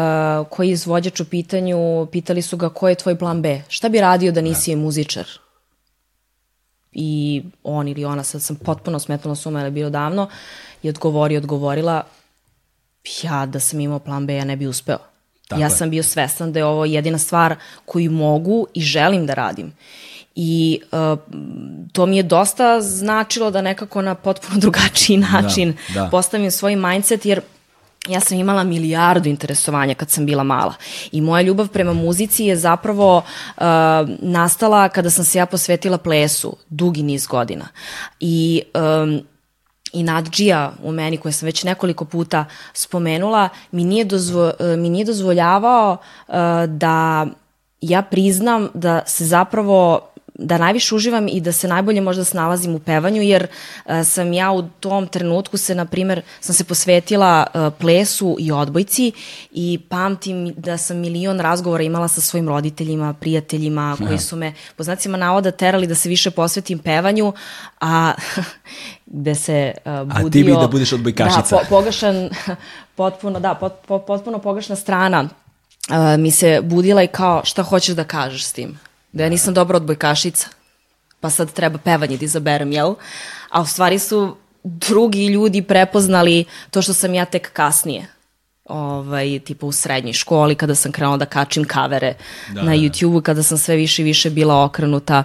koji 0.50 0.70
izvođač 0.70 1.20
u 1.20 1.24
pitanju, 1.24 2.06
pitali 2.12 2.42
su 2.42 2.56
ga 2.56 2.68
ko 2.68 2.88
je 2.88 2.94
tvoj 2.94 3.18
plan 3.18 3.42
B? 3.42 3.62
Šta 3.68 3.88
bi 3.88 4.00
radio 4.00 4.32
da 4.32 4.40
nisi 4.40 4.74
da. 4.74 4.80
muzičar? 4.80 5.26
I 6.92 7.42
on 7.64 7.88
ili 7.88 8.04
ona, 8.04 8.22
sad 8.22 8.42
sam 8.42 8.56
potpuno 8.56 8.98
smetala 8.98 9.34
suma, 9.34 9.62
je 9.62 9.70
bilo 9.70 9.90
davno, 9.90 10.28
i 10.82 10.88
odgovori, 10.88 11.36
odgovorila, 11.36 12.04
ja 13.22 13.46
da 13.46 13.60
sam 13.60 13.80
imao 13.80 13.98
plan 13.98 14.26
B, 14.26 14.34
ja 14.34 14.44
ne 14.44 14.56
bi 14.56 14.66
uspeo. 14.66 14.98
Tako 15.48 15.60
ja 15.60 15.66
je. 15.66 15.70
sam 15.70 15.90
bio 15.90 16.02
svestan 16.02 16.52
da 16.52 16.58
je 16.58 16.64
ovo 16.64 16.84
jedina 16.84 17.18
stvar 17.18 17.56
koju 17.84 18.10
mogu 18.10 18.66
i 18.74 18.80
želim 18.80 19.26
da 19.26 19.34
radim. 19.34 19.72
I 20.34 20.80
uh, 20.92 21.18
to 21.92 22.06
mi 22.06 22.16
je 22.16 22.22
dosta 22.22 22.80
značilo 22.80 23.50
da 23.50 23.62
nekako 23.62 24.02
na 24.02 24.14
potpuno 24.14 24.60
drugačiji 24.64 25.16
da, 25.16 25.26
način 25.26 25.76
da, 25.94 26.00
da. 26.00 26.08
postavim 26.10 26.50
svoj 26.50 26.76
mindset, 26.76 27.26
jer 27.26 27.40
ja 28.08 28.20
sam 28.20 28.38
imala 28.38 28.64
milijardu 28.64 29.28
interesovanja 29.28 29.94
kad 29.94 30.10
sam 30.10 30.26
bila 30.26 30.42
mala. 30.42 30.74
I 31.12 31.20
moja 31.20 31.42
ljubav 31.42 31.68
prema 31.68 31.92
muzici 31.92 32.44
je 32.44 32.56
zapravo 32.56 33.16
uh, 33.16 33.64
nastala 34.18 34.88
kada 34.88 35.10
sam 35.10 35.24
se 35.24 35.38
ja 35.38 35.46
posvetila 35.46 35.98
plesu 35.98 36.56
dugi 36.68 37.02
niz 37.02 37.26
godina. 37.26 37.68
I 38.20 38.62
um, 39.02 39.22
i 39.92 40.02
nadđija 40.02 40.72
u 40.82 40.92
meni 40.92 41.16
koje 41.16 41.32
sam 41.32 41.46
već 41.46 41.64
nekoliko 41.64 42.04
puta 42.04 42.44
spomenula 42.72 43.48
mi 43.70 43.84
nije, 43.84 44.04
dozvo, 44.04 44.52
mi 44.60 44.88
nije 44.90 45.04
dozvoljavao 45.04 45.96
uh, 46.28 46.34
da 46.68 47.26
ja 47.80 48.02
priznam 48.02 48.68
da 48.74 49.02
se 49.06 49.24
zapravo 49.24 50.08
da 50.38 50.58
najviše 50.58 50.94
uživam 50.94 51.28
i 51.28 51.40
da 51.40 51.52
se 51.52 51.68
najbolje 51.68 52.00
možda 52.00 52.24
snalazim 52.24 52.74
u 52.74 52.78
pevanju, 52.78 53.22
jer 53.22 53.46
uh, 53.84 53.92
sam 54.04 54.32
ja 54.32 54.52
u 54.52 54.62
tom 54.62 55.06
trenutku 55.06 55.56
se, 55.56 55.74
na 55.74 55.84
primer, 55.84 56.22
sam 56.40 56.54
se 56.54 56.64
posvetila 56.64 57.46
uh, 57.46 57.72
plesu 57.78 58.36
i 58.38 58.52
odbojci 58.52 59.12
i 59.52 59.80
pamtim 59.88 60.54
da 60.56 60.76
sam 60.76 60.96
milion 60.96 61.40
razgovora 61.40 61.82
imala 61.82 62.08
sa 62.08 62.20
svojim 62.20 62.48
roditeljima, 62.48 63.14
prijateljima, 63.14 63.96
koji 64.06 64.18
su 64.18 64.36
me, 64.36 64.54
po 64.76 64.82
znacima 64.82 65.18
navoda, 65.18 65.50
terali 65.50 65.86
da 65.86 65.94
se 65.94 66.08
više 66.08 66.30
posvetim 66.30 66.78
pevanju, 66.78 67.32
a 67.80 68.12
gde 69.06 69.34
se 69.44 69.72
uh, 69.84 69.92
budio... 69.92 70.28
A 70.28 70.30
ti 70.30 70.44
bi 70.44 70.52
da 70.52 70.68
budeš 70.68 70.92
odbojkašica. 70.92 71.56
Da, 71.56 71.62
po, 71.62 71.68
pogašan, 71.68 72.30
potpuno, 72.96 73.40
da, 73.40 73.54
pot, 73.54 73.72
pot, 73.86 74.06
potpuno 74.06 74.38
pogašna 74.38 74.76
strana 74.76 75.22
uh, 75.22 76.20
mi 76.20 76.30
se 76.30 76.60
budila 76.62 77.02
i 77.02 77.06
kao 77.06 77.44
šta 77.44 77.62
hoćeš 77.62 77.94
da 77.94 78.04
kažeš 78.04 78.44
s 78.44 78.52
tim? 78.52 78.78
Da 79.12 79.22
ja 79.22 79.28
nisam 79.30 79.54
dobra 79.54 79.76
odbojkašica, 79.76 80.48
pa 81.20 81.30
sad 81.30 81.52
treba 81.52 81.78
pevanje 81.78 82.16
da 82.16 82.24
izaberem, 82.24 82.72
jel? 82.72 82.94
A 83.50 83.62
u 83.62 83.66
stvari 83.66 83.98
su 83.98 84.36
drugi 84.62 85.26
ljudi 85.26 85.62
prepoznali 85.62 86.44
to 86.70 86.82
što 86.82 86.92
sam 86.94 87.14
ja 87.14 87.24
tek 87.24 87.52
kasnije. 87.52 88.06
ovaj, 88.64 89.40
tipa 89.44 89.66
u 89.66 89.72
srednjoj 89.72 90.12
školi, 90.12 90.54
kada 90.54 90.74
sam 90.74 90.92
krenula 90.92 91.16
da 91.16 91.24
kačim 91.26 91.64
kavere 91.64 92.14
Da, 92.54 92.62
na 92.62 92.70
da. 92.70 92.76
YouTube-u, 92.76 93.22
kada 93.22 93.42
sam 93.42 93.58
sve 93.58 93.76
više 93.76 94.02
i 94.02 94.04
više 94.04 94.30
bila 94.30 94.64
okrenuta 94.64 95.24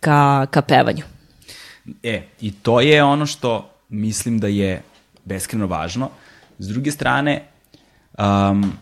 ka, 0.00 0.46
ka 0.50 0.62
pevanju. 0.62 1.04
E, 2.02 2.22
i 2.40 2.52
to 2.52 2.80
je 2.80 3.02
ono 3.04 3.26
što 3.26 3.70
mislim 3.88 4.38
da 4.40 4.46
je 4.46 4.82
beskreno 5.24 5.66
važno. 5.66 6.10
S 6.58 6.68
druge 6.68 6.90
strane, 6.90 7.44
um, 8.18 8.72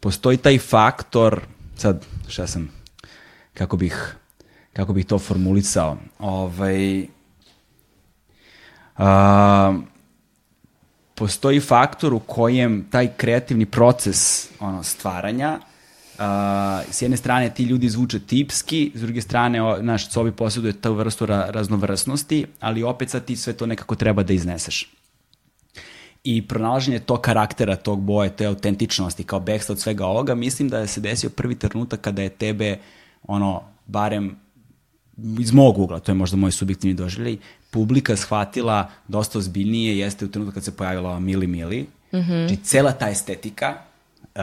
postoji 0.00 0.36
taj 0.36 0.58
faktor, 0.58 1.40
sad, 1.76 2.04
šta 2.28 2.46
sam, 2.46 2.70
kako 3.54 3.76
bih, 3.76 4.16
kako 4.72 4.92
bih 4.92 5.06
to 5.06 5.18
formulisao, 5.18 5.96
ovaj, 6.18 7.06
um, 8.98 9.86
postoji 11.14 11.60
faktor 11.60 12.14
u 12.14 12.20
kojem 12.20 12.86
taj 12.90 13.08
kreativni 13.16 13.66
proces 13.66 14.48
ono, 14.60 14.82
stvaranja 14.82 15.60
Uh, 16.14 16.20
s 16.90 17.02
jedne 17.02 17.16
strane 17.16 17.54
ti 17.54 17.64
ljudi 17.64 17.88
zvuče 17.88 18.20
tipski, 18.20 18.92
s 18.94 19.00
druge 19.00 19.20
strane 19.20 19.62
o, 19.62 19.82
naš 19.82 20.10
sobi 20.10 20.32
posjeduje 20.32 20.72
tu 20.80 20.92
vrstu 20.94 21.26
ra 21.26 21.46
raznovrsnosti, 21.50 22.46
ali 22.60 22.82
opet 22.82 23.10
sad 23.10 23.24
ti 23.24 23.36
sve 23.36 23.52
to 23.52 23.66
nekako 23.66 23.94
treba 23.94 24.22
da 24.22 24.32
izneseš. 24.32 24.90
I 26.24 26.48
pronalaženje 26.48 26.98
tog 26.98 27.20
karaktera, 27.20 27.76
tog 27.76 28.00
boje, 28.00 28.30
te 28.36 28.46
autentičnosti 28.46 29.24
kao 29.24 29.40
backsta 29.40 29.72
od 29.72 29.80
svega 29.80 30.06
ovoga, 30.06 30.34
mislim 30.34 30.68
da 30.68 30.78
je 30.78 30.86
se 30.86 31.00
desio 31.00 31.30
prvi 31.30 31.54
trenutak 31.54 32.00
kada 32.00 32.22
je 32.22 32.28
tebe, 32.28 32.78
ono, 33.26 33.62
barem 33.86 34.36
iz 35.40 35.52
mog 35.52 35.78
ugla, 35.78 36.00
to 36.00 36.12
je 36.12 36.16
možda 36.16 36.36
moj 36.36 36.52
subjektivni 36.52 36.94
doživljaj, 36.94 37.36
publika 37.70 38.16
shvatila 38.16 38.90
dosta 39.08 39.38
ozbiljnije 39.38 39.98
jeste 39.98 40.24
u 40.24 40.28
trenutku 40.28 40.54
kad 40.54 40.64
se 40.64 40.76
pojavila 40.76 41.20
Mili 41.20 41.46
Mili. 41.46 41.80
Mm 42.12 42.16
-hmm. 42.16 42.46
Znači, 42.46 42.62
cela 42.64 42.92
ta 42.92 43.10
estetika, 43.10 43.74
uh, 44.34 44.42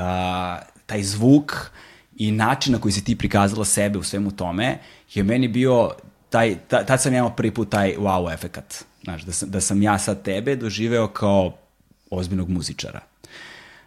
taj 0.86 1.04
zvuk 1.04 1.72
i 2.18 2.32
način 2.32 2.74
na 2.74 2.80
koji 2.80 2.92
si 2.92 3.04
ti 3.04 3.16
prikazala 3.16 3.66
sebe 3.66 4.00
u 4.00 4.04
svemu 4.04 4.32
tome 4.32 4.78
je 5.14 5.24
meni 5.24 5.48
bio 5.48 5.92
taj, 6.30 6.58
ta, 6.68 6.86
tad 6.86 7.02
sam 7.02 7.14
ja 7.14 7.18
imao 7.18 7.36
prvi 7.36 7.52
put 7.52 7.70
taj 7.70 7.96
wow 7.98 8.34
efekat. 8.34 8.86
Znaš, 9.04 9.22
da 9.22 9.32
sam, 9.32 9.50
da 9.50 9.62
sam 9.62 9.82
ja 9.82 9.98
sad 9.98 10.22
tebe 10.22 10.56
doživeo 10.56 11.08
kao 11.08 11.54
ozbiljnog 12.10 12.50
muzičara. 12.50 13.00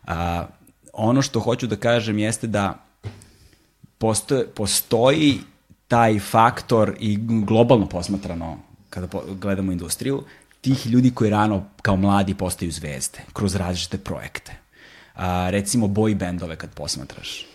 A, 0.06 0.46
ono 0.92 1.22
što 1.22 1.40
hoću 1.40 1.66
da 1.66 1.76
kažem 1.76 2.18
jeste 2.18 2.46
da 2.46 2.84
postoji, 3.98 4.44
postoji 4.54 5.40
taj 5.88 6.18
faktor 6.18 6.96
i 7.00 7.18
globalno 7.20 7.86
posmatrano 7.86 8.58
kada 8.90 9.06
po, 9.06 9.22
gledamo 9.40 9.72
industriju, 9.72 10.24
tih 10.60 10.86
ljudi 10.86 11.10
koji 11.10 11.30
rano 11.30 11.64
kao 11.82 11.96
mladi 11.96 12.34
postaju 12.34 12.72
zvezde 12.72 13.18
kroz 13.32 13.54
različite 13.54 13.98
projekte. 13.98 14.52
A, 15.14 15.50
recimo 15.50 15.86
boy 15.86 16.14
bendove 16.14 16.56
kad 16.56 16.70
posmatraš. 16.74 17.46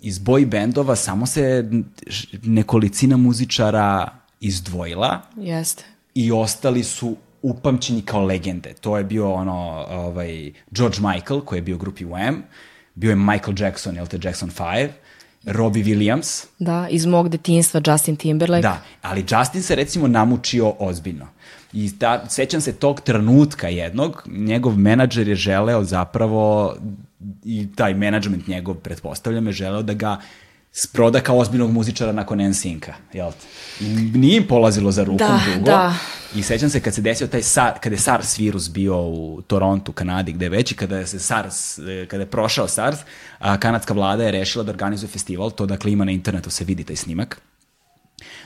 Iz 0.00 0.18
boy 0.18 0.46
bendova 0.46 0.96
samo 0.96 1.26
se 1.26 1.70
nekolicina 2.42 3.16
muzičara 3.16 4.08
izdvojila 4.40 5.20
Jeste. 5.36 5.84
i 6.14 6.32
ostali 6.32 6.84
su 6.84 7.16
upamćeni 7.42 8.02
kao 8.02 8.24
legende. 8.24 8.74
To 8.80 8.98
je 8.98 9.04
bio 9.04 9.32
ono, 9.32 9.86
ovaj, 9.88 10.52
George 10.70 10.98
Michael, 11.00 11.40
koji 11.40 11.58
je 11.58 11.62
bio 11.62 11.74
u 11.76 11.78
grupi 11.78 12.04
Wham, 12.04 12.42
bio 12.94 13.10
je 13.10 13.16
Michael 13.16 13.54
Jackson, 13.58 14.06
te 14.06 14.18
Jackson 14.22 14.50
5, 14.50 14.88
Robbie 15.46 15.84
Williams. 15.84 16.46
Da, 16.58 16.88
iz 16.90 17.06
mog 17.06 17.28
detinstva 17.28 17.80
Justin 17.86 18.16
Timberlake. 18.16 18.62
Da, 18.62 18.82
ali 19.02 19.24
Justin 19.30 19.62
se 19.62 19.74
recimo 19.74 20.08
namučio 20.08 20.74
ozbiljno. 20.78 21.26
I 21.72 21.98
ta, 21.98 22.28
sećam 22.28 22.60
se 22.60 22.72
tog 22.72 23.00
trenutka 23.00 23.68
jednog, 23.68 24.22
njegov 24.26 24.78
menadžer 24.78 25.28
je 25.28 25.34
želeo 25.34 25.84
zapravo, 25.84 26.76
i 27.44 27.68
taj 27.74 27.94
menadžment 27.94 28.46
njegov, 28.46 28.74
pretpostavljam, 28.74 29.46
je 29.46 29.52
želeo 29.52 29.82
da 29.82 29.94
ga 29.94 30.20
sproda 30.78 31.20
kao 31.20 31.38
ozbiljnog 31.38 31.70
muzičara 31.72 32.12
nakon 32.12 32.38
NSYNC-a, 32.38 32.94
jel 33.12 33.30
te? 33.32 33.46
I 33.84 33.88
nije 34.18 34.36
im 34.36 34.46
polazilo 34.46 34.92
za 34.92 35.04
rukom 35.04 35.18
Da, 35.18 35.40
dugo. 35.54 35.64
da. 35.66 35.94
I 36.34 36.42
sećam 36.42 36.70
se 36.70 36.80
kad 36.80 36.94
se 36.94 37.00
desio 37.00 37.26
taj 37.26 37.42
SAR, 37.42 37.72
kada 37.80 37.94
je 37.94 38.00
SARS 38.00 38.38
virus 38.38 38.70
bio 38.70 39.00
u 39.00 39.42
Torontu, 39.46 39.92
Kanadi, 39.92 40.32
gde 40.32 40.48
već 40.48 40.72
i 40.72 40.74
kada 40.74 40.98
je 40.98 41.06
se 41.06 41.18
SARS, 41.18 41.78
eh, 41.78 42.06
kada 42.08 42.22
je 42.22 42.30
prošao 42.30 42.68
SARS, 42.68 42.98
a 43.38 43.60
kanadska 43.60 43.94
vlada 43.94 44.24
je 44.24 44.30
rešila 44.30 44.64
da 44.64 44.70
organizuje 44.70 45.08
festival, 45.08 45.50
to 45.50 45.66
dakle 45.66 45.92
ima 45.92 46.04
na 46.04 46.12
internetu, 46.12 46.50
se 46.50 46.64
vidi 46.64 46.84
taj 46.84 46.96
snimak, 46.96 47.40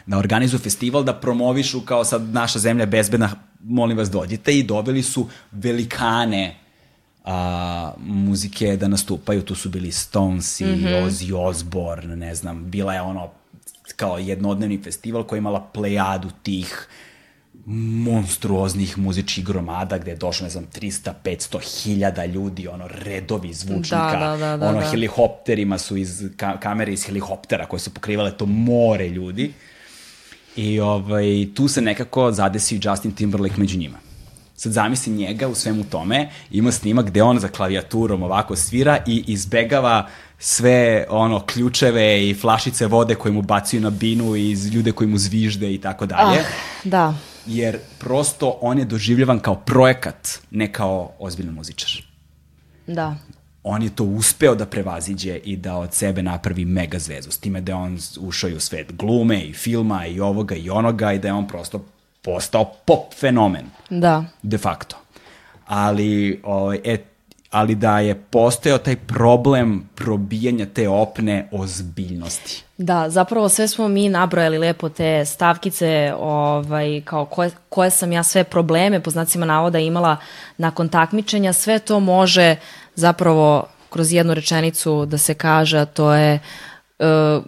da 0.06 0.18
organizuju 0.18 0.60
festival, 0.60 1.02
da 1.04 1.14
promovišu 1.14 1.80
kao 1.80 2.04
sad 2.04 2.22
naša 2.22 2.58
zemlja 2.58 2.82
je 2.82 2.86
bezbedna, 2.86 3.30
molim 3.62 3.98
vas 3.98 4.10
dođite 4.10 4.58
i 4.58 4.62
doveli 4.62 5.02
su 5.02 5.28
velikane 5.52 6.56
a, 7.24 7.92
muzike 7.98 8.76
da 8.76 8.88
nastupaju, 8.88 9.42
tu 9.42 9.54
su 9.54 9.68
bili 9.68 9.92
Stones 9.92 10.60
i 10.60 10.64
mm 10.64 10.68
-hmm. 10.68 11.04
Ozzy 11.04 11.34
Osbourne, 11.34 12.16
ne 12.16 12.34
znam, 12.34 12.70
bila 12.70 12.94
je 12.94 13.00
ono 13.00 13.30
kao 13.96 14.18
jednodnevni 14.18 14.80
festival 14.82 15.24
koji 15.24 15.36
je 15.36 15.40
imala 15.40 15.70
plejadu 15.72 16.28
tih 16.42 16.88
monstruoznih 18.04 18.98
muzičkih 18.98 19.44
gromada 19.44 19.98
gde 19.98 20.10
je 20.10 20.16
došlo, 20.16 20.44
ne 20.44 20.50
znam, 20.50 20.66
300, 20.80 21.12
500 21.24 21.82
hiljada 21.82 22.24
ljudi, 22.24 22.68
ono, 22.68 22.88
redovi 22.88 23.52
zvučnika, 23.54 24.16
Da, 24.20 24.26
da, 24.26 24.36
da, 24.36 24.56
da, 24.56 24.68
ono, 24.68 24.80
da. 24.80 24.90
helikopterima 24.90 25.78
su 25.78 25.96
iz, 25.96 26.24
ka, 26.36 26.60
kamere 26.60 26.92
iz 26.92 27.04
helikoptera 27.06 27.66
koje 27.66 27.80
su 27.80 27.94
pokrivale 27.94 28.36
to 28.36 28.46
more 28.46 29.08
ljudi. 29.08 29.52
I 30.56 30.80
ovaj, 30.80 31.48
tu 31.54 31.68
se 31.68 31.82
nekako 31.82 32.32
zadesio 32.32 32.76
i 32.76 32.80
Justin 32.84 33.12
Timberlake 33.12 33.54
među 33.56 33.78
njima. 33.78 33.98
Sad 34.60 34.72
zamislim 34.72 35.16
njega 35.16 35.48
u 35.48 35.54
svemu 35.54 35.84
tome, 35.84 36.30
ima 36.50 36.72
snimak 36.72 37.06
gde 37.06 37.22
on 37.22 37.38
za 37.38 37.48
klavijaturom 37.48 38.22
ovako 38.22 38.56
svira 38.56 38.98
i 39.06 39.24
izbegava 39.26 40.08
sve 40.38 41.06
ono 41.10 41.46
ključeve 41.46 42.28
i 42.28 42.34
flašice 42.34 42.86
vode 42.86 43.14
koje 43.14 43.32
mu 43.32 43.42
bacuju 43.42 43.80
na 43.80 43.90
binu 43.90 44.36
i 44.36 44.52
ljude 44.52 44.92
koji 44.92 45.08
mu 45.08 45.18
zvižde 45.18 45.74
i 45.74 45.80
tako 45.80 46.06
dalje. 46.06 46.38
Ah, 46.38 46.44
da. 46.84 47.14
Jer 47.46 47.78
prosto 47.98 48.58
on 48.60 48.78
je 48.78 48.84
doživljavan 48.84 49.38
kao 49.38 49.54
projekat, 49.54 50.28
ne 50.50 50.72
kao 50.72 51.12
ozbiljan 51.18 51.54
muzičar. 51.54 51.90
Da. 52.86 53.16
On 53.62 53.82
je 53.82 53.90
to 53.90 54.04
uspeo 54.04 54.54
da 54.54 54.66
prevaziđe 54.66 55.36
i 55.36 55.56
da 55.56 55.76
od 55.76 55.94
sebe 55.94 56.22
napravi 56.22 56.64
mega 56.64 56.98
zvezu. 56.98 57.30
S 57.30 57.38
time 57.38 57.60
da 57.60 57.72
je 57.72 57.76
on 57.76 57.98
ušao 58.20 58.50
i 58.50 58.54
u 58.54 58.60
svet 58.60 58.92
glume 58.92 59.42
i 59.42 59.52
filma 59.52 60.06
i 60.06 60.20
ovoga 60.20 60.54
i 60.54 60.70
onoga 60.70 61.12
i 61.12 61.18
da 61.18 61.28
je 61.28 61.34
on 61.34 61.48
prosto 61.48 61.84
postao 62.22 62.64
pop 62.64 63.14
fenomen 63.14 63.66
Da. 63.90 64.24
de 64.42 64.58
facto. 64.58 64.96
Ali, 65.66 66.40
ovaj, 66.44 66.80
e, 66.84 66.98
ali 67.50 67.74
da 67.74 67.98
je 68.00 68.14
postojao 68.14 68.78
taj 68.78 68.96
problem 68.96 69.88
probijanja 69.94 70.66
te 70.66 70.88
opne 70.88 71.48
ozbiljnosti. 71.52 72.64
Da, 72.78 73.10
zapravo 73.10 73.48
sve 73.48 73.68
smo 73.68 73.88
mi 73.88 74.08
nabrojali 74.08 74.58
lepo 74.58 74.88
te 74.88 75.24
stavkice, 75.24 76.14
ovaj, 76.18 77.02
kao 77.04 77.24
koje, 77.24 77.50
koje 77.68 77.90
sam 77.90 78.12
ja 78.12 78.22
sve 78.22 78.44
probleme, 78.44 79.00
po 79.00 79.10
znacima 79.10 79.46
navoda, 79.46 79.78
imala 79.78 80.16
nakon 80.58 80.88
takmičenja, 80.88 81.52
sve 81.52 81.78
to 81.78 82.00
može 82.00 82.56
zapravo 82.94 83.66
kroz 83.90 84.12
jednu 84.12 84.34
rečenicu 84.34 85.06
da 85.06 85.18
se 85.18 85.34
kaže, 85.34 85.78
a 85.78 85.84
to 85.84 86.14
je 86.14 86.38
uh, 86.98 87.44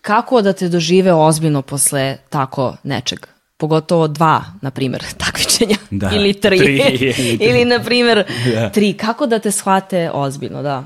kako 0.00 0.42
da 0.42 0.52
te 0.52 0.68
dožive 0.68 1.12
ozbiljno 1.12 1.62
posle 1.62 2.16
tako 2.30 2.76
nečeg 2.82 3.31
pogotovo 3.62 4.08
dva, 4.08 4.44
na 4.60 4.70
primjer, 4.70 5.04
takmičenja, 5.24 5.76
Da, 5.90 6.10
ili 6.14 6.32
tri, 6.34 6.58
tri, 6.58 6.76
ili 6.98 7.14
tri. 7.14 7.38
ili, 7.40 7.64
na 7.64 7.78
primjer, 7.84 8.24
Da. 8.54 8.70
tri. 8.70 8.92
Kako 8.92 9.26
da 9.26 9.38
te 9.38 9.50
shvate 9.50 10.10
ozbiljno, 10.10 10.62
da. 10.62 10.84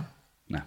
Da. 0.48 0.60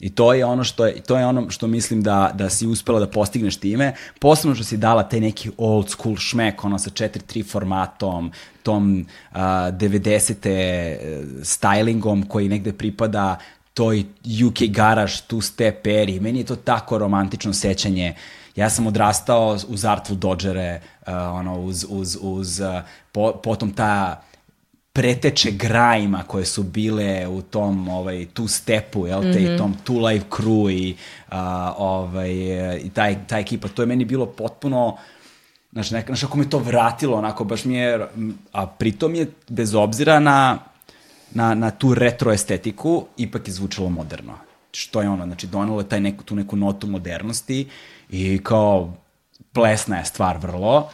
I 0.00 0.10
to 0.14 0.32
je 0.34 0.44
ono 0.44 0.64
što 0.64 0.86
je, 0.86 1.02
to 1.02 1.18
je 1.18 1.26
ono 1.26 1.50
što 1.50 1.66
mislim 1.66 2.02
da, 2.02 2.30
da 2.34 2.50
si 2.50 2.66
uspela 2.66 3.00
da 3.00 3.06
postigneš 3.06 3.56
time, 3.56 3.94
posebno 4.18 4.54
što 4.54 4.64
si 4.64 4.76
dala 4.76 5.02
taj 5.08 5.20
neki 5.20 5.50
old 5.58 5.90
school 5.90 6.16
šmek, 6.16 6.64
ono 6.64 6.78
sa 6.78 6.90
4-3 6.90 7.44
formatom, 7.50 8.30
tom 8.62 9.00
uh, 9.00 9.36
90. 9.36 10.48
e, 10.48 10.98
stylingom 11.42 12.28
koji 12.28 12.48
negde 12.48 12.72
pripada 12.72 13.38
toj 13.74 14.04
UK 14.46 14.62
garage, 14.68 15.26
tu 15.26 15.40
step 15.40 15.86
eri. 15.86 16.20
Meni 16.20 16.38
je 16.38 16.44
to 16.44 16.56
tako 16.56 16.98
romantično 16.98 17.52
sećanje. 17.52 18.14
Ja 18.56 18.70
sam 18.70 18.86
odrastao 18.86 19.58
uz 19.68 19.84
Artful 19.84 20.16
Dodgere, 20.16 20.80
uh, 21.06 21.12
ono, 21.14 21.60
uz, 21.60 21.86
uz, 21.88 22.18
uz 22.20 22.60
uh, 22.60 22.82
po, 23.12 23.32
potom 23.42 23.72
ta 23.72 24.22
preteče 24.94 25.50
grajima 25.50 26.22
koje 26.26 26.44
su 26.44 26.62
bile 26.62 27.28
u 27.28 27.42
tom 27.42 27.88
ovaj 27.88 28.26
tu 28.34 28.48
stepu 28.48 29.06
jel 29.06 29.22
te 29.22 29.28
mm 29.28 29.32
-hmm. 29.32 29.54
i 29.54 29.58
tom 29.58 29.74
Two 29.86 30.06
Live 30.08 30.24
Crew 30.30 30.72
i 30.72 30.96
a, 31.28 31.74
ovaj 31.78 32.30
i 32.82 32.90
taj 32.94 33.26
ta 33.26 33.38
ekipa 33.38 33.68
to 33.68 33.82
je 33.82 33.86
meni 33.86 34.04
bilo 34.04 34.26
potpuno 34.26 34.96
znaš, 35.72 35.90
nek, 35.90 36.06
znaš 36.06 36.24
ako 36.24 36.38
me 36.38 36.50
to 36.50 36.58
vratilo 36.58 37.16
onako 37.16 37.44
baš 37.44 37.64
mi 37.64 37.74
je 37.74 38.08
a 38.52 38.66
pritom 38.66 39.14
je 39.14 39.30
bez 39.48 39.74
obzira 39.74 40.20
na 40.20 40.58
na, 41.30 41.54
na 41.54 41.70
tu 41.70 41.94
retro 41.94 42.32
estetiku 42.32 43.06
ipak 43.16 43.48
je 43.48 43.52
zvučalo 43.54 43.88
moderno 43.88 44.32
što 44.72 45.02
je 45.02 45.08
ono 45.08 45.26
znači 45.26 45.46
donelo 45.46 45.80
je 45.80 45.88
taj 45.88 46.00
neku, 46.00 46.24
tu 46.24 46.36
neku 46.36 46.56
notu 46.56 46.86
modernosti 46.86 47.68
i 48.14 48.38
kao 48.38 48.92
plesna 49.52 49.98
je 49.98 50.04
stvar 50.04 50.38
vrlo 50.38 50.90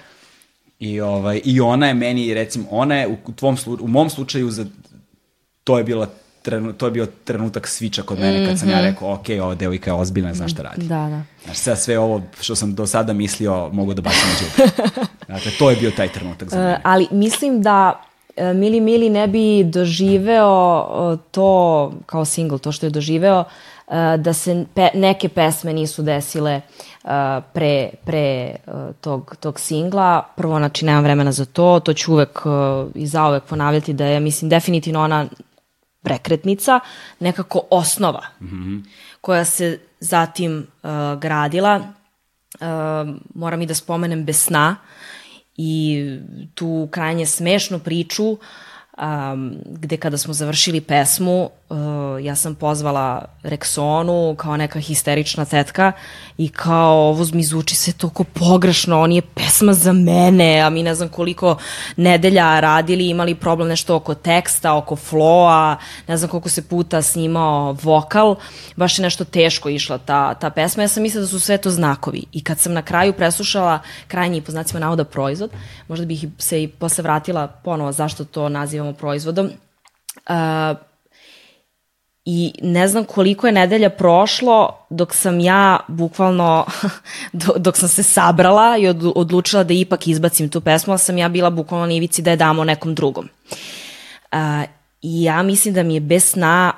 I, 0.81 1.01
ovaj, 1.01 1.41
I 1.45 1.61
ona 1.61 1.87
je 1.87 1.95
meni, 1.95 2.35
recimo, 2.35 2.67
ona 2.71 2.95
je 2.97 3.09
u, 3.09 3.33
tvom, 3.33 3.57
u 3.81 3.89
mom 3.89 4.11
slučaju, 4.11 4.51
za, 4.51 4.67
to 5.65 5.79
je 5.79 5.85
bila 5.85 6.07
trenu, 6.43 6.73
to 6.73 6.87
je 6.87 6.91
bio 6.91 7.07
trenutak 7.25 7.67
sviča 7.67 8.03
kod 8.03 8.19
mene 8.19 8.47
kad 8.47 8.59
sam 8.59 8.71
ja 8.71 8.81
rekao, 8.81 9.13
ok, 9.13 9.27
ova 9.43 9.55
devojka 9.55 9.91
je 9.91 9.95
ozbiljna, 9.95 10.35
znaš 10.35 10.53
šta 10.53 10.63
radi. 10.63 10.87
Da, 10.87 11.09
da. 11.09 11.23
Znaš, 11.45 11.57
sve, 11.57 11.77
sve 11.77 11.99
ovo 11.99 12.23
što 12.41 12.57
sam 12.57 12.75
do 12.75 12.87
sada 12.87 13.13
mislio 13.13 13.69
mogu 13.73 13.95
da 13.95 14.03
bacim 14.03 14.29
na 14.29 14.35
džubre. 14.39 14.87
Dakle, 15.35 15.53
to 15.59 15.71
je 15.71 15.77
bio 15.77 15.91
taj 15.91 16.09
trenutak 16.09 16.49
za 16.49 16.59
mene. 16.59 16.71
E, 16.71 16.81
ali 16.83 17.07
mislim 17.11 17.63
da 17.63 18.05
e, 18.37 18.55
Mili 18.55 18.81
Mili 18.81 19.11
ne 19.11 19.27
bi 19.27 19.65
doživeo 19.65 20.87
e, 21.15 21.17
to 21.31 21.93
kao 22.07 22.25
single, 22.25 22.59
to 22.59 22.73
što 22.73 22.87
je 22.87 22.91
doživeo, 22.91 23.41
e, 23.41 23.70
da 24.19 24.33
se 24.33 24.65
pe, 24.75 24.89
neke 24.95 25.29
pesme 25.29 25.73
nisu 25.73 26.03
desile 26.03 26.53
e, 26.53 26.61
pre, 27.53 27.91
pre 28.05 28.19
e, 28.19 28.57
tog, 29.01 29.37
tog 29.41 29.61
singla. 29.61 30.29
Prvo, 30.37 30.59
znači, 30.59 30.85
nemam 30.85 31.05
vremena 31.05 31.33
za 31.33 31.45
to, 31.45 31.81
to 31.85 31.95
ću 31.95 32.13
uvek 32.13 32.41
e, 32.45 32.51
i 32.95 33.07
zauvek 33.07 33.45
ponavljati 33.45 33.93
da 33.93 34.07
je, 34.07 34.21
mislim, 34.21 34.49
definitivno 34.49 35.01
ona 35.01 35.27
prekretnica, 36.03 36.81
nekako 37.21 37.61
osnova 37.71 38.23
koja 39.21 39.45
se 39.45 39.79
zatim 40.01 40.67
uh, 40.83 40.91
gradila. 41.21 41.81
Uh, 42.61 42.67
moram 43.35 43.63
i 43.63 43.67
da 43.67 43.75
spomenem 43.75 44.25
Besna 44.25 44.77
i 45.57 46.05
tu 46.55 46.89
krajnje 46.91 47.27
smešnu 47.27 47.79
priču 47.79 48.37
um, 49.01 49.57
gde 49.67 49.97
kada 49.97 50.19
smo 50.19 50.35
završili 50.35 50.81
pesmu 50.81 51.51
uh, 51.71 51.79
ja 52.25 52.35
sam 52.37 52.55
pozvala 52.55 53.25
Rexonu 53.43 54.37
kao 54.37 54.57
neka 54.57 54.81
histerična 54.81 55.45
tetka 55.45 55.93
i 56.39 56.49
kao 56.49 57.09
ovo 57.09 57.27
mi 57.33 57.43
zvuči 57.43 57.77
sve 57.77 57.93
toliko 57.93 58.25
pogrešno, 58.25 59.01
on 59.01 59.13
je 59.13 59.23
pesma 59.23 59.73
za 59.73 59.93
mene, 59.93 60.61
a 60.61 60.71
mi 60.71 60.83
ne 60.83 60.95
znam 60.95 61.09
koliko 61.09 61.57
nedelja 61.97 62.61
radili, 62.61 63.09
imali 63.09 63.35
problem 63.35 63.69
nešto 63.69 63.97
oko 63.97 64.15
teksta, 64.15 64.75
oko 64.75 64.97
floa, 64.97 65.77
ne 66.09 66.17
znam 66.17 66.31
koliko 66.31 66.49
se 66.49 66.69
puta 66.69 67.03
snimao 67.03 67.77
vokal, 67.83 68.37
baš 68.77 68.99
je 68.99 69.03
nešto 69.03 69.25
teško 69.25 69.69
išla 69.69 69.99
ta, 69.99 70.35
ta 70.35 70.51
pesma, 70.51 70.83
ja 70.83 70.89
sam 70.89 71.03
mislila 71.03 71.23
da 71.23 71.29
su 71.29 71.41
sve 71.41 71.59
to 71.59 71.71
znakovi 71.71 72.25
i 72.33 72.45
kad 72.45 72.59
sam 72.59 72.73
na 72.73 72.83
kraju 72.83 73.13
preslušala 73.13 73.79
krajnji 74.09 74.41
po 74.41 74.53
znacima 74.53 74.81
navoda 74.81 75.05
proizvod, 75.05 75.51
možda 75.89 76.07
bih 76.07 76.25
se 76.39 76.63
i 76.63 76.69
posle 76.69 77.03
vratila 77.03 77.47
ponovo 77.47 77.93
zašto 77.93 78.25
to 78.25 78.49
nazivamo 78.49 78.90
proizvodom, 78.93 79.51
uh, 80.29 80.77
I 82.25 82.53
ne 82.63 82.89
znam 82.89 83.05
koliko 83.05 83.47
je 83.47 83.53
nedelja 83.53 83.91
prošlo 83.91 84.87
dok 84.91 85.15
sam 85.15 85.41
ja 85.41 85.81
bukvalno, 85.89 86.67
dok 87.65 87.77
sam 87.77 87.89
se 87.89 88.03
sabrala 88.03 88.77
i 88.77 88.89
odlučila 89.15 89.65
da 89.65 89.75
ipak 89.75 90.07
izbacim 90.07 90.49
tu 90.49 90.61
pesmu, 90.61 90.93
ali 90.93 90.99
sam 90.99 91.19
ja 91.19 91.29
bila 91.29 91.51
bukvalno 91.51 91.87
na 91.87 91.93
ivici 91.93 92.23
da 92.23 92.31
je 92.31 92.37
damo 92.37 92.65
nekom 92.65 92.95
drugom. 92.95 93.29
Uh, 94.33 94.39
I 95.03 95.23
ja 95.23 95.43
mislim 95.43 95.75
da 95.75 95.83
mi 95.83 95.95
je 95.95 96.01
bez 96.01 96.25
sna 96.25 96.73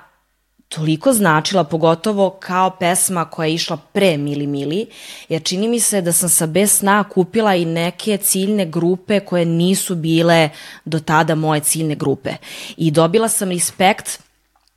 toliko 0.74 1.12
značila, 1.12 1.64
pogotovo 1.64 2.30
kao 2.30 2.70
pesma 2.70 3.24
koja 3.24 3.46
je 3.46 3.54
išla 3.54 3.76
pre 3.92 4.16
Mili 4.16 4.46
Mili, 4.46 4.86
jer 5.28 5.42
čini 5.42 5.68
mi 5.68 5.80
se 5.80 6.00
da 6.00 6.12
sam 6.12 6.28
sa 6.28 6.46
Bez 6.46 6.78
sna 6.78 7.04
kupila 7.04 7.54
i 7.54 7.64
neke 7.64 8.16
ciljne 8.16 8.66
grupe 8.66 9.20
koje 9.20 9.44
nisu 9.44 9.94
bile 9.94 10.50
do 10.84 11.00
tada 11.00 11.34
moje 11.34 11.60
ciljne 11.60 11.94
grupe. 11.94 12.30
I 12.76 12.90
dobila 12.90 13.28
sam 13.28 13.50
respekt 13.50 14.20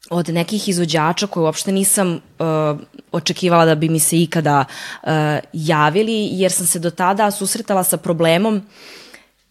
od 0.09 0.29
nekih 0.29 0.69
izvođača 0.69 1.27
koje 1.27 1.43
uopšte 1.43 1.71
nisam 1.71 2.11
uh, 2.13 2.79
očekivala 3.11 3.65
da 3.65 3.75
bi 3.75 3.89
mi 3.89 3.99
se 3.99 4.21
ikada 4.21 4.65
uh, 5.03 5.09
javili, 5.53 6.29
jer 6.31 6.51
sam 6.51 6.65
se 6.65 6.79
do 6.79 6.89
tada 6.89 7.31
susretala 7.31 7.83
sa 7.83 7.97
problemom, 7.97 8.61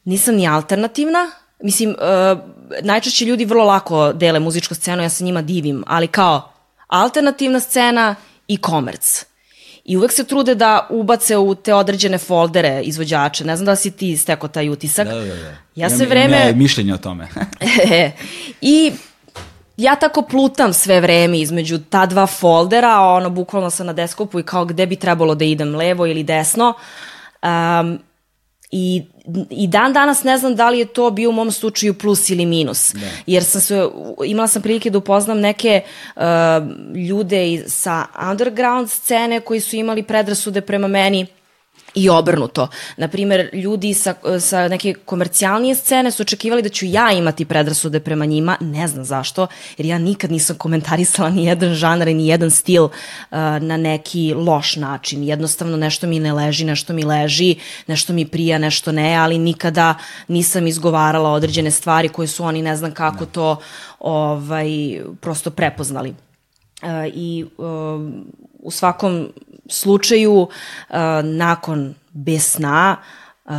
nisam 0.04 0.34
ni 0.34 0.48
alternativna, 0.48 1.30
mislim, 1.64 1.90
uh, 1.90 2.38
najčešće 2.82 3.24
ljudi 3.24 3.44
vrlo 3.44 3.64
lako 3.64 4.12
dele 4.12 4.40
muzičku 4.40 4.74
scenu, 4.74 5.02
ja 5.02 5.08
se 5.08 5.24
njima 5.24 5.42
divim, 5.42 5.84
ali 5.86 6.06
kao 6.06 6.52
alternativna 6.86 7.60
scena 7.60 8.14
i 8.48 8.56
komerc. 8.56 9.24
I 9.84 9.96
uvek 9.96 10.12
se 10.12 10.24
trude 10.24 10.54
da 10.54 10.86
ubace 10.90 11.36
u 11.36 11.54
te 11.54 11.74
određene 11.74 12.18
foldere 12.18 12.80
izvođače. 12.82 13.44
Ne 13.44 13.56
znam 13.56 13.66
da 13.66 13.76
si 13.76 13.90
ti 13.90 14.16
stekao 14.16 14.48
taj 14.48 14.68
utisak. 14.68 15.08
Da, 15.08 15.14
da, 15.14 15.24
da. 15.24 15.56
Ja 15.74 15.90
se 15.90 16.06
vreme... 16.06 16.36
Ja 16.36 16.52
mišljenje 16.54 16.94
o 16.94 16.98
tome. 16.98 17.28
I 18.60 18.92
ja 19.76 19.94
tako 19.94 20.22
plutam 20.22 20.72
sve 20.72 21.00
vreme 21.00 21.40
između 21.40 21.78
ta 21.78 22.06
dva 22.06 22.26
foldera, 22.26 23.00
ono, 23.00 23.30
bukvalno 23.30 23.70
sam 23.70 23.86
na 23.86 23.92
deskopu 23.92 24.40
i 24.40 24.42
kao 24.42 24.64
gde 24.64 24.86
bi 24.86 24.96
trebalo 24.96 25.34
da 25.34 25.44
idem, 25.44 25.74
levo 25.74 26.06
ili 26.06 26.22
desno. 26.22 26.74
Um, 27.42 27.98
I, 28.76 29.02
I 29.50 29.66
dan 29.66 29.92
danas 29.92 30.24
ne 30.24 30.38
znam 30.38 30.54
da 30.56 30.70
li 30.70 30.78
je 30.78 30.84
to 30.84 31.10
bio 31.10 31.30
u 31.30 31.32
mom 31.32 31.50
slučaju 31.50 31.94
plus 31.94 32.30
ili 32.30 32.46
minus. 32.46 32.92
Da. 32.94 33.06
Jer 33.26 33.44
sam 33.44 33.60
se, 33.60 33.88
imala 34.26 34.48
sam 34.48 34.62
prilike 34.62 34.90
da 34.90 34.98
upoznam 34.98 35.40
neke 35.40 35.80
uh, 36.16 36.22
ljude 37.08 37.64
sa 37.68 38.06
underground 38.30 38.90
scene 38.90 39.40
koji 39.40 39.60
su 39.60 39.76
imali 39.76 40.02
predrasude 40.02 40.60
prema 40.60 40.88
meni 40.88 41.26
i 41.94 42.08
obrnuto. 42.08 42.68
Naprimer, 42.96 43.50
ljudi 43.52 43.94
sa, 43.94 44.14
sa 44.40 44.68
neke 44.68 44.94
komercijalnije 44.94 45.74
scene 45.74 46.10
su 46.10 46.22
očekivali 46.22 46.62
da 46.62 46.68
ću 46.68 46.86
ja 46.86 47.12
imati 47.12 47.44
predrasude 47.44 48.00
prema 48.00 48.24
njima, 48.24 48.56
ne 48.60 48.88
znam 48.88 49.04
zašto, 49.04 49.46
jer 49.78 49.86
ja 49.86 49.98
nikad 49.98 50.30
nisam 50.30 50.56
komentarisala 50.56 51.30
ni 51.30 51.44
jedan 51.44 51.74
žanar 51.74 52.08
ni 52.08 52.26
jedan 52.26 52.50
stil 52.50 52.84
uh, 52.84 52.90
na 53.60 53.76
neki 53.76 54.34
loš 54.36 54.76
način. 54.76 55.24
Jednostavno 55.24 55.76
nešto 55.76 56.06
mi 56.06 56.20
ne 56.20 56.32
leži, 56.32 56.64
nešto 56.64 56.92
mi 56.92 57.04
leži, 57.04 57.56
nešto 57.86 58.12
mi 58.12 58.26
prija, 58.26 58.58
nešto 58.58 58.92
ne, 58.92 59.16
ali 59.16 59.38
nikada 59.38 59.94
nisam 60.28 60.66
izgovarala 60.66 61.30
određene 61.30 61.70
stvari 61.70 62.08
koje 62.08 62.28
su 62.28 62.44
oni 62.44 62.62
ne 62.62 62.76
znam 62.76 62.92
kako 62.92 63.26
to 63.26 63.56
ovaj, 64.00 64.68
prosto 65.20 65.50
prepoznali. 65.50 66.14
Uh, 66.82 66.88
I 67.14 67.44
uh, 67.58 67.66
u 68.58 68.70
svakom 68.70 69.28
slučaju, 69.68 70.34
uh, 70.40 70.48
nakon 71.22 71.94
bez 72.12 72.46
sna, 72.46 72.96
uh, 73.44 73.52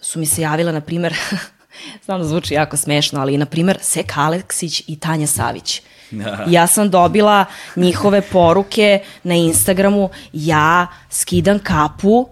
su 0.00 0.18
mi 0.18 0.26
se 0.26 0.42
javila, 0.42 0.72
na 0.72 0.80
primer, 0.80 1.14
znam 2.04 2.20
da 2.20 2.26
zvuči 2.26 2.54
jako 2.54 2.76
smešno, 2.76 3.20
ali, 3.20 3.38
na 3.38 3.46
primer, 3.46 3.78
Sek 3.80 4.16
Aleksić 4.16 4.82
i 4.86 4.98
Tanja 5.00 5.26
Savić. 5.26 5.82
Da. 6.10 6.44
Ja 6.48 6.66
sam 6.66 6.90
dobila 6.90 7.44
njihove 7.76 8.20
poruke 8.20 9.00
na 9.22 9.34
Instagramu, 9.34 10.10
ja 10.32 10.86
skidam 11.10 11.58
kapu, 11.58 12.28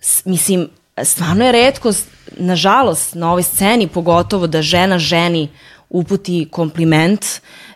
s, 0.00 0.24
mislim, 0.24 0.68
stvarno 1.04 1.44
je 1.44 1.52
redko, 1.52 1.92
nažalost, 2.38 3.14
na 3.14 3.30
ovoj 3.30 3.42
sceni 3.42 3.88
pogotovo 3.88 4.46
da 4.46 4.62
žena 4.62 4.98
ženi 4.98 5.48
uputi 5.92 6.48
kompliment, 6.50 7.24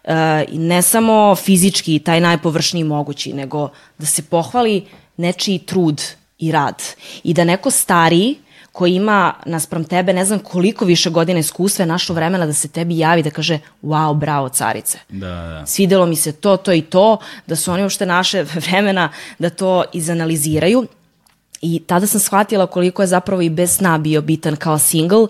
uh, 0.04 0.10
ne 0.52 0.82
samo 0.82 1.36
fizički, 1.36 1.98
taj 1.98 2.20
najpovršniji 2.20 2.84
mogući, 2.84 3.32
nego 3.32 3.68
da 3.98 4.06
se 4.06 4.22
pohvali 4.22 4.84
nečiji 5.16 5.58
trud 5.58 6.02
i 6.38 6.52
rad. 6.52 6.82
I 7.24 7.34
da 7.34 7.44
neko 7.44 7.70
stariji 7.70 8.36
koji 8.72 8.94
ima 8.94 9.34
naspram 9.46 9.84
tebe 9.84 10.12
ne 10.12 10.24
znam 10.24 10.38
koliko 10.38 10.84
više 10.84 11.10
godina 11.10 11.38
iskustva 11.38 11.82
je 11.82 11.86
našlo 11.86 12.14
vremena 12.14 12.46
da 12.46 12.52
se 12.52 12.68
tebi 12.68 12.98
javi 12.98 13.22
da 13.22 13.30
kaže 13.30 13.58
wow, 13.82 14.14
bravo 14.14 14.48
carice. 14.48 14.98
Da, 15.08 15.26
da. 15.26 15.66
Svidelo 15.66 16.06
mi 16.06 16.16
se 16.16 16.32
to, 16.32 16.56
to 16.56 16.72
i 16.72 16.82
to, 16.82 17.18
da 17.46 17.56
su 17.56 17.72
oni 17.72 17.82
uopšte 17.82 18.06
naše 18.06 18.42
vremena 18.66 19.08
da 19.38 19.50
to 19.50 19.84
izanaliziraju. 19.92 20.86
I 21.62 21.82
tada 21.86 22.06
sam 22.06 22.20
shvatila 22.20 22.66
koliko 22.66 23.02
je 23.02 23.06
zapravo 23.06 23.42
i 23.42 23.50
bez 23.50 23.76
sna 23.76 23.98
bio 23.98 24.20
bitan 24.20 24.56
kao 24.56 24.78
single, 24.78 25.22
uh, 25.22 25.28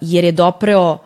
jer 0.00 0.24
je 0.24 0.32
dopreo 0.32 0.92
uh, 0.92 0.98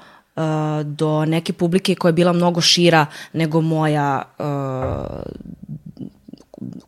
do 0.84 1.24
neke 1.24 1.52
publike 1.52 1.94
koja 1.94 2.08
je 2.08 2.12
bila 2.12 2.32
mnogo 2.32 2.60
šira 2.60 3.06
nego 3.32 3.60
moja 3.60 4.22
uh, 4.38 4.46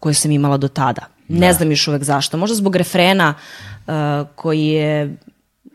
koju 0.01 0.14
sam 0.14 0.31
imala 0.31 0.56
do 0.56 0.68
tada. 0.68 1.02
Da. 1.28 1.39
Ne 1.39 1.52
znam 1.52 1.70
još 1.70 1.89
uvek 1.89 2.02
zašto. 2.02 2.36
Možda 2.36 2.56
zbog 2.56 2.77
refrena 2.77 3.35
uh, 3.86 3.94
koji 4.35 4.66
je 4.66 5.16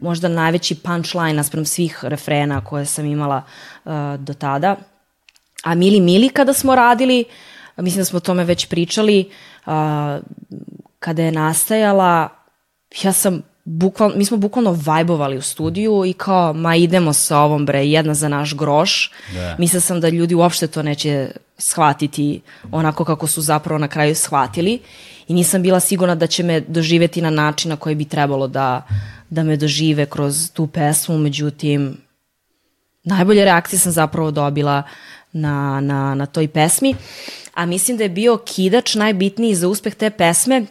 možda 0.02 0.28
najveći 0.28 0.76
punchline 0.76 1.34
naspram 1.34 1.66
svih 1.66 2.00
refrena 2.04 2.64
koje 2.64 2.86
sam 2.86 3.06
imala 3.06 3.42
uh, 3.86 3.92
do 4.20 4.34
tada. 4.34 4.76
A 5.64 5.76
Mili 5.76 6.00
Mili 6.00 6.30
kada 6.30 6.54
smo 6.54 6.76
radili, 6.76 7.24
mislim 7.78 8.02
da 8.02 8.06
smo 8.06 8.18
o 8.18 8.20
tome 8.20 8.44
već 8.44 8.70
pričali, 8.70 9.30
uh, 9.66 9.74
kada 11.00 11.24
je 11.24 11.32
nastajala, 11.32 12.30
ja 13.04 13.14
sam 13.14 13.42
bukval, 13.70 14.12
mi 14.16 14.26
smo 14.26 14.38
bukvalno 14.38 14.78
vajbovali 14.86 15.38
u 15.38 15.42
studiju 15.42 16.06
i 16.06 16.14
kao, 16.14 16.54
ma 16.54 16.76
idemo 16.76 17.14
sa 17.14 17.40
ovom 17.40 17.66
bre, 17.66 17.88
jedna 17.88 18.14
za 18.14 18.28
naš 18.28 18.56
groš. 18.56 19.12
Da. 19.34 19.56
Mislila 19.60 19.82
sam 19.82 20.02
da 20.02 20.10
ljudi 20.10 20.36
uopšte 20.36 20.68
to 20.68 20.84
neće 20.84 21.32
shvatiti 21.58 22.42
onako 22.72 23.06
kako 23.06 23.28
su 23.28 23.42
zapravo 23.42 23.80
na 23.80 23.88
kraju 23.88 24.16
shvatili 24.16 24.80
i 25.28 25.34
nisam 25.34 25.62
bila 25.62 25.80
sigurna 25.80 26.16
da 26.16 26.28
će 26.28 26.44
me 26.44 26.60
doživeti 26.62 27.22
na 27.22 27.30
način 27.30 27.70
na 27.70 27.76
koji 27.76 27.96
bi 27.96 28.06
trebalo 28.06 28.48
da, 28.48 28.88
da 29.30 29.44
me 29.44 29.58
dožive 29.58 30.06
kroz 30.06 30.52
tu 30.52 30.68
pesmu, 30.68 31.18
međutim, 31.18 31.98
najbolje 33.04 33.46
reakcije 33.46 33.80
sam 33.80 33.92
zapravo 33.92 34.32
dobila 34.32 34.84
na, 35.34 35.82
na, 35.82 36.16
na 36.16 36.26
toj 36.26 36.48
pesmi, 36.48 36.96
a 37.54 37.66
mislim 37.66 37.98
da 37.98 38.04
je 38.04 38.10
bio 38.10 38.38
kidač 38.38 38.96
najbitniji 38.96 39.56
za 39.56 39.68
uspeh 39.68 39.96
te 39.96 40.10
pesme 40.10 40.66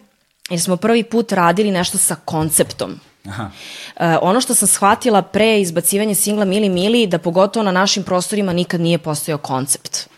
jer 0.51 0.61
smo 0.61 0.77
prvi 0.77 1.03
put 1.03 1.33
radili 1.33 1.71
nešto 1.71 1.99
sa 1.99 2.17
konceptom. 2.25 3.01
Aha. 3.29 3.51
E, 3.97 4.17
ono 4.23 4.41
što 4.41 4.55
sam 4.55 4.69
shvatila 4.69 5.23
pre 5.23 5.61
izbacivanja 5.61 6.15
singla 6.15 6.45
Mili 6.45 6.69
Mili, 6.69 7.07
da 7.07 7.19
pogotovo 7.19 7.63
na 7.65 7.73
našim 7.73 8.03
prostorima 8.03 8.53
nikad 8.53 8.81
nije 8.81 8.99
postojao 8.99 9.39
koncept. 9.39 10.09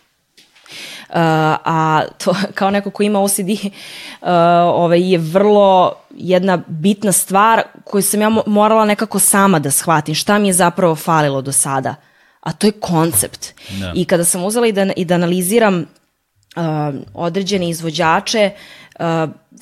Uh, 1.09 1.14
a 1.14 2.02
to 2.18 2.34
kao 2.55 2.70
neko 2.70 2.90
ko 2.90 3.02
ima 3.02 3.20
OCD 3.20 3.50
uh, 3.50 3.68
ovaj, 4.64 5.10
je 5.12 5.18
vrlo 5.18 5.94
jedna 6.10 6.62
bitna 6.66 7.12
stvar 7.12 7.62
koju 7.84 8.02
sam 8.02 8.20
ja 8.20 8.30
morala 8.46 8.84
nekako 8.84 9.18
sama 9.18 9.59
da 9.59 9.70
shvatim 9.70 10.14
šta 10.14 10.38
mi 10.38 10.48
je 10.48 10.52
zapravo 10.52 10.96
falilo 10.96 11.42
do 11.42 11.52
sada 11.52 11.94
a 12.40 12.52
to 12.52 12.66
je 12.66 12.72
koncept 12.72 13.55
da. 13.80 13.92
i 13.94 14.05
kada 14.05 14.24
sam 14.24 14.44
uzela 14.44 14.66
i 14.66 14.72
da, 14.72 14.92
i 14.96 15.05
da 15.05 15.14
analiziram 15.14 15.80
uh, 15.80 16.62
određene 17.14 17.68
izvođače 17.68 18.50
uh, 18.55 18.60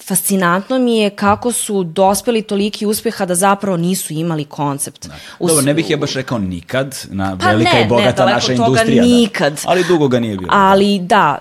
fascinantno 0.03 0.79
mi 0.79 0.99
je 0.99 1.11
kako 1.11 1.53
su 1.53 1.85
dospeli 1.85 2.43
toliki 2.43 2.87
uspeha 2.87 3.27
da 3.27 3.35
zapravo 3.35 3.77
nisu 3.77 4.13
imali 4.13 4.45
koncept. 4.45 5.07
Da. 5.07 5.15
Dobro, 5.41 5.63
ne 5.63 5.75
bih 5.75 5.91
ja 5.91 5.97
baš 5.97 6.15
rekao 6.15 6.39
nikad, 6.39 7.07
na 7.11 7.39
pa 7.41 7.51
velika 7.51 7.73
ne, 7.73 7.83
i 7.83 7.89
bogata 7.89 8.27
ne, 8.27 8.33
naša 8.33 8.53
industrija. 8.53 9.03
Da. 9.03 9.09
Nikad. 9.09 9.53
Da. 9.53 9.61
Ali 9.65 9.85
dugo 9.85 10.09
ga 10.09 10.21
nije 10.21 10.37
bilo. 10.37 10.51
Ali 10.53 10.99
da, 10.99 11.39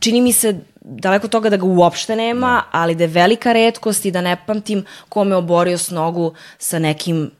čini 0.00 0.20
mi 0.20 0.32
se 0.32 0.60
daleko 0.80 1.28
toga 1.28 1.50
da 1.50 1.56
ga 1.56 1.66
uopšte 1.66 2.16
nema, 2.16 2.62
da. 2.72 2.78
ali 2.78 2.94
da 2.94 3.04
je 3.04 3.08
velika 3.08 3.52
redkost 3.52 4.04
i 4.04 4.10
da 4.10 4.20
ne 4.20 4.36
pamtim 4.46 4.84
kome 5.08 5.36
oborio 5.36 5.78
s 5.78 5.90
nogu 5.90 6.32
sa 6.58 6.78
nekim 6.78 7.30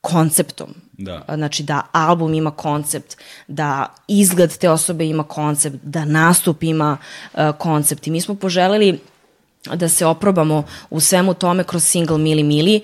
konceptom. 0.00 0.74
Da. 0.92 1.24
Znači 1.34 1.62
da 1.62 1.82
album 1.92 2.34
ima 2.34 2.50
koncept, 2.50 3.16
da 3.48 3.94
izgled 4.08 4.56
te 4.58 4.70
osobe 4.70 5.06
ima 5.06 5.22
koncept, 5.22 5.76
da 5.82 6.04
nastup 6.04 6.62
ima 6.62 6.96
uh, 7.34 7.40
koncept. 7.58 8.06
I 8.06 8.10
mi 8.10 8.20
smo 8.20 8.34
poželeli 8.34 8.98
da 9.76 9.88
se 9.88 10.06
oprobamo 10.06 10.64
u 10.90 11.00
svemu 11.00 11.34
tome 11.34 11.64
kroz 11.64 11.84
single 11.84 12.18
Mili 12.18 12.42
Mili 12.42 12.80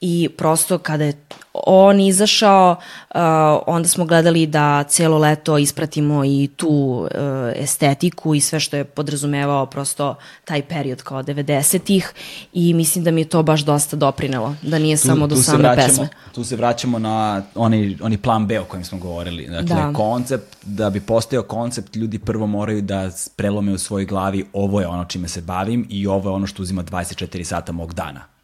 i 0.00 0.28
prosto 0.36 0.78
kada 0.78 1.04
je 1.04 1.12
on 1.52 2.00
izašao, 2.00 2.76
uh, 3.14 3.20
onda 3.66 3.88
smo 3.88 4.04
gledali 4.04 4.46
da 4.46 4.84
celo 4.84 5.18
leto 5.18 5.58
ispratimo 5.58 6.24
i 6.24 6.48
tu 6.56 6.68
uh, 6.68 7.08
estetiku 7.54 8.34
i 8.34 8.40
sve 8.40 8.60
što 8.60 8.76
je 8.76 8.84
podrazumevao 8.84 9.66
prosto 9.66 10.14
taj 10.44 10.62
period 10.62 11.02
kao 11.02 11.22
90-ih 11.22 12.12
i 12.52 12.74
mislim 12.74 13.04
da 13.04 13.10
mi 13.10 13.20
je 13.20 13.28
to 13.28 13.42
baš 13.42 13.60
dosta 13.60 13.96
doprinelo, 13.96 14.54
da 14.62 14.78
nije 14.78 14.96
tu, 14.96 15.06
samo 15.06 15.26
do 15.26 15.36
same 15.36 15.58
vraćamo, 15.58 15.86
pesme. 15.86 16.08
Tu 16.34 16.44
se 16.44 16.56
vraćamo 16.56 16.98
na 16.98 17.42
onaj, 17.54 17.96
onaj 18.00 18.18
plan 18.18 18.46
B 18.46 18.60
o 18.60 18.64
kojem 18.64 18.84
smo 18.84 18.98
govorili. 18.98 19.46
Dakle, 19.46 19.76
da. 19.76 19.92
koncept, 19.92 20.56
da 20.62 20.90
bi 20.90 21.00
postao 21.00 21.42
koncept, 21.42 21.96
ljudi 21.96 22.18
prvo 22.18 22.46
moraju 22.46 22.82
da 22.82 23.10
prelome 23.36 23.72
u 23.72 23.78
svojoj 23.78 24.06
glavi 24.06 24.44
ovo 24.52 24.80
je 24.80 24.86
ono 24.86 25.04
čime 25.04 25.28
se 25.28 25.40
bavim 25.40 25.86
i 25.90 26.06
ovo 26.06 26.30
je 26.30 26.34
ono 26.34 26.46
što 26.46 26.62
uzima 26.62 26.84
24 26.84 27.44
sata 27.44 27.72
mog 27.72 27.94
dana 27.94 28.37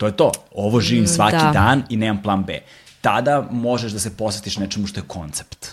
To 0.00 0.06
je 0.06 0.16
to. 0.16 0.32
Ovo 0.54 0.80
živim 0.80 1.04
mm, 1.04 1.06
svaki 1.06 1.36
da. 1.36 1.50
dan 1.52 1.82
i 1.88 1.96
nemam 1.96 2.22
plan 2.22 2.44
B. 2.44 2.58
Tada 3.00 3.48
možeš 3.50 3.92
da 3.92 3.98
se 3.98 4.16
posvetiš 4.16 4.58
nečemu 4.58 4.86
što 4.86 5.00
je 5.00 5.04
koncept. 5.06 5.66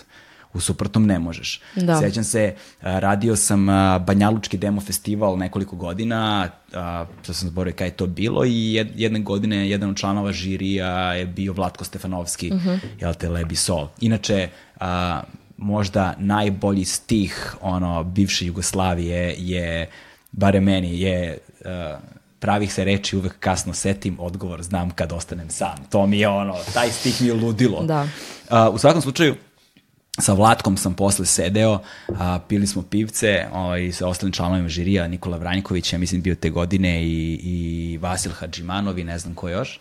U 0.52 0.60
suprotnom 0.60 1.06
ne 1.06 1.18
možeš. 1.18 1.60
Da. 1.76 2.00
Sećam 2.00 2.24
se, 2.24 2.54
radio 2.80 3.36
sam 3.36 3.66
Banjalučki 4.06 4.58
demo 4.58 4.80
festival 4.80 5.38
nekoliko 5.38 5.76
godina, 5.76 6.50
što 7.22 7.32
sam 7.34 7.48
zborio 7.48 7.72
kada 7.72 7.84
je 7.84 7.90
to 7.90 8.06
bilo 8.06 8.44
i 8.44 8.72
jedne 8.94 9.20
godine 9.20 9.70
jedan 9.70 9.90
od 9.90 9.96
članova 9.96 10.32
žirija 10.32 11.14
je 11.14 11.26
bio 11.26 11.52
Vlatko 11.52 11.84
Stefanovski, 11.84 12.50
uh 12.52 12.56
mhm. 12.56 12.68
-huh. 12.68 12.78
jel 13.00 13.14
te, 13.14 13.28
Lebi 13.28 13.56
Sol. 13.56 13.88
Inače, 14.00 14.48
a, 14.80 15.22
možda 15.56 16.14
najbolji 16.18 16.84
stih 16.84 17.56
ono, 17.60 18.04
bivše 18.04 18.46
Jugoslavije 18.46 19.34
je, 19.38 19.90
bare 20.32 20.60
meni, 20.60 21.00
je 21.00 21.38
uh, 21.60 22.17
pravih 22.40 22.72
se 22.72 22.84
reči 22.84 23.16
uvek 23.16 23.38
kasno 23.40 23.74
setim, 23.74 24.16
odgovor 24.20 24.62
znam 24.62 24.90
kad 24.90 25.12
ostanem 25.12 25.50
sam. 25.50 25.76
To 25.90 26.06
mi 26.06 26.18
je 26.18 26.28
ono, 26.28 26.54
taj 26.74 26.90
stih 26.90 27.22
mi 27.22 27.28
je 27.28 27.34
ludilo. 27.34 27.82
Da. 27.82 28.02
Uh, 28.50 28.74
u 28.74 28.78
svakom 28.78 29.02
slučaju, 29.02 29.34
sa 30.20 30.32
Vlatkom 30.32 30.76
sam 30.76 30.94
posle 30.94 31.26
sedeo, 31.26 31.78
a, 32.08 32.38
pili 32.48 32.66
smo 32.66 32.82
pivce 32.82 33.46
ovaj, 33.52 33.92
sa 33.92 34.08
ostalim 34.08 34.32
članovima 34.32 34.68
žirija, 34.68 35.08
Nikola 35.08 35.36
Vranjković, 35.36 35.92
ja 35.92 35.98
mislim 35.98 36.22
bio 36.22 36.34
te 36.34 36.50
godine 36.50 37.04
i, 37.04 37.40
i 37.42 37.98
Vasil 37.98 38.32
Hadžimanov 38.32 38.98
i 38.98 39.04
ne 39.04 39.18
znam 39.18 39.34
ko 39.34 39.48
još. 39.48 39.80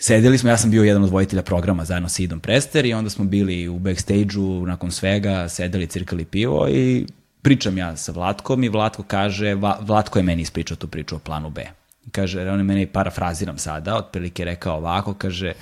Sedeli 0.00 0.38
smo, 0.38 0.50
ja 0.50 0.56
sam 0.56 0.70
bio 0.70 0.82
jedan 0.82 1.04
od 1.04 1.10
vojitelja 1.10 1.42
programa 1.42 1.84
zajedno 1.84 2.08
sa 2.08 2.22
Idom 2.22 2.40
Prester 2.40 2.86
i 2.86 2.94
onda 2.94 3.10
smo 3.10 3.24
bili 3.24 3.68
u 3.68 3.78
backstage-u 3.78 4.66
nakon 4.66 4.90
svega, 4.90 5.48
sedeli, 5.48 5.86
cirkali 5.86 6.24
pivo 6.24 6.68
i 6.68 7.06
pričam 7.42 7.78
ja 7.78 7.96
sa 7.96 8.12
Vlatkom 8.12 8.64
i 8.64 8.68
Vlatko 8.68 9.02
kaže, 9.02 9.54
Vlatko 9.80 10.18
je 10.18 10.22
meni 10.22 10.42
ispričao 10.42 10.76
tu 10.76 10.88
priču 10.88 11.16
o 11.16 11.18
planu 11.18 11.50
B. 11.50 11.66
Kaže, 12.10 12.50
on 12.50 12.58
je 12.58 12.64
meni 12.64 12.86
parafraziram 12.86 13.58
sada, 13.58 13.96
otprilike 13.96 14.44
rekao 14.44 14.76
ovako, 14.76 15.14
kaže, 15.14 15.52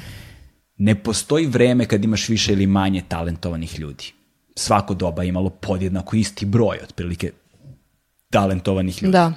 ne 0.76 0.94
postoji 0.94 1.46
vreme 1.46 1.86
kad 1.86 2.04
imaš 2.04 2.28
više 2.28 2.52
ili 2.52 2.66
manje 2.66 3.02
talentovanih 3.08 3.78
ljudi. 3.78 4.12
Svako 4.56 4.94
doba 4.94 5.24
imalo 5.24 5.50
podjednako 5.50 6.16
isti 6.16 6.46
broj, 6.46 6.78
otprilike, 6.82 7.32
talentovanih 8.30 9.02
ljudi. 9.02 9.12
Da. 9.12 9.32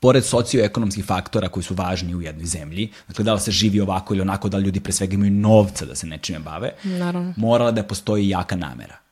Pored 0.00 0.24
socioekonomskih 0.24 1.04
faktora 1.04 1.48
koji 1.48 1.64
su 1.64 1.74
važni 1.74 2.14
u 2.14 2.22
jednoj 2.22 2.44
zemlji, 2.44 2.90
dakle 3.08 3.24
da 3.24 3.34
li 3.34 3.40
se 3.40 3.50
živi 3.50 3.80
ovako 3.80 4.14
ili 4.14 4.20
onako, 4.20 4.48
da 4.48 4.56
li 4.56 4.64
ljudi 4.64 4.80
pre 4.80 4.92
svega 4.92 5.14
imaju 5.14 5.30
novca 5.30 5.84
da 5.84 5.94
se 5.94 6.06
nečime 6.06 6.38
bave, 6.38 6.70
Naravno. 6.84 7.34
morala 7.36 7.70
da 7.70 7.82
postoji 7.82 8.28
jaka 8.28 8.56
namera. 8.56 9.03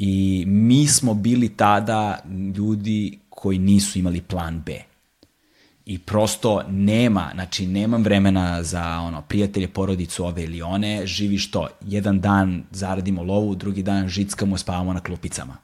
I 0.00 0.44
mi 0.46 0.86
smo 0.86 1.14
bili 1.14 1.48
tada 1.48 2.18
ljudi 2.56 3.18
koji 3.30 3.58
nisu 3.58 3.98
imali 3.98 4.20
plan 4.20 4.62
B. 4.66 4.72
I 5.86 5.98
prosto 5.98 6.62
nema, 6.68 7.30
znači 7.34 7.66
nemam 7.66 8.02
vremena 8.02 8.62
za 8.62 9.00
ono 9.00 9.22
prijatelje, 9.22 9.68
porodicu 9.68 10.24
ove 10.24 10.44
ili 10.44 10.62
one, 10.62 11.06
živi 11.06 11.38
što? 11.38 11.68
Jedan 11.86 12.20
dan 12.20 12.64
zaradimo 12.70 13.22
lovu, 13.22 13.54
drugi 13.54 13.82
dan 13.82 14.08
žickamo, 14.08 14.58
spavamo 14.58 14.92
na 14.92 15.00
klupicama. 15.00 15.56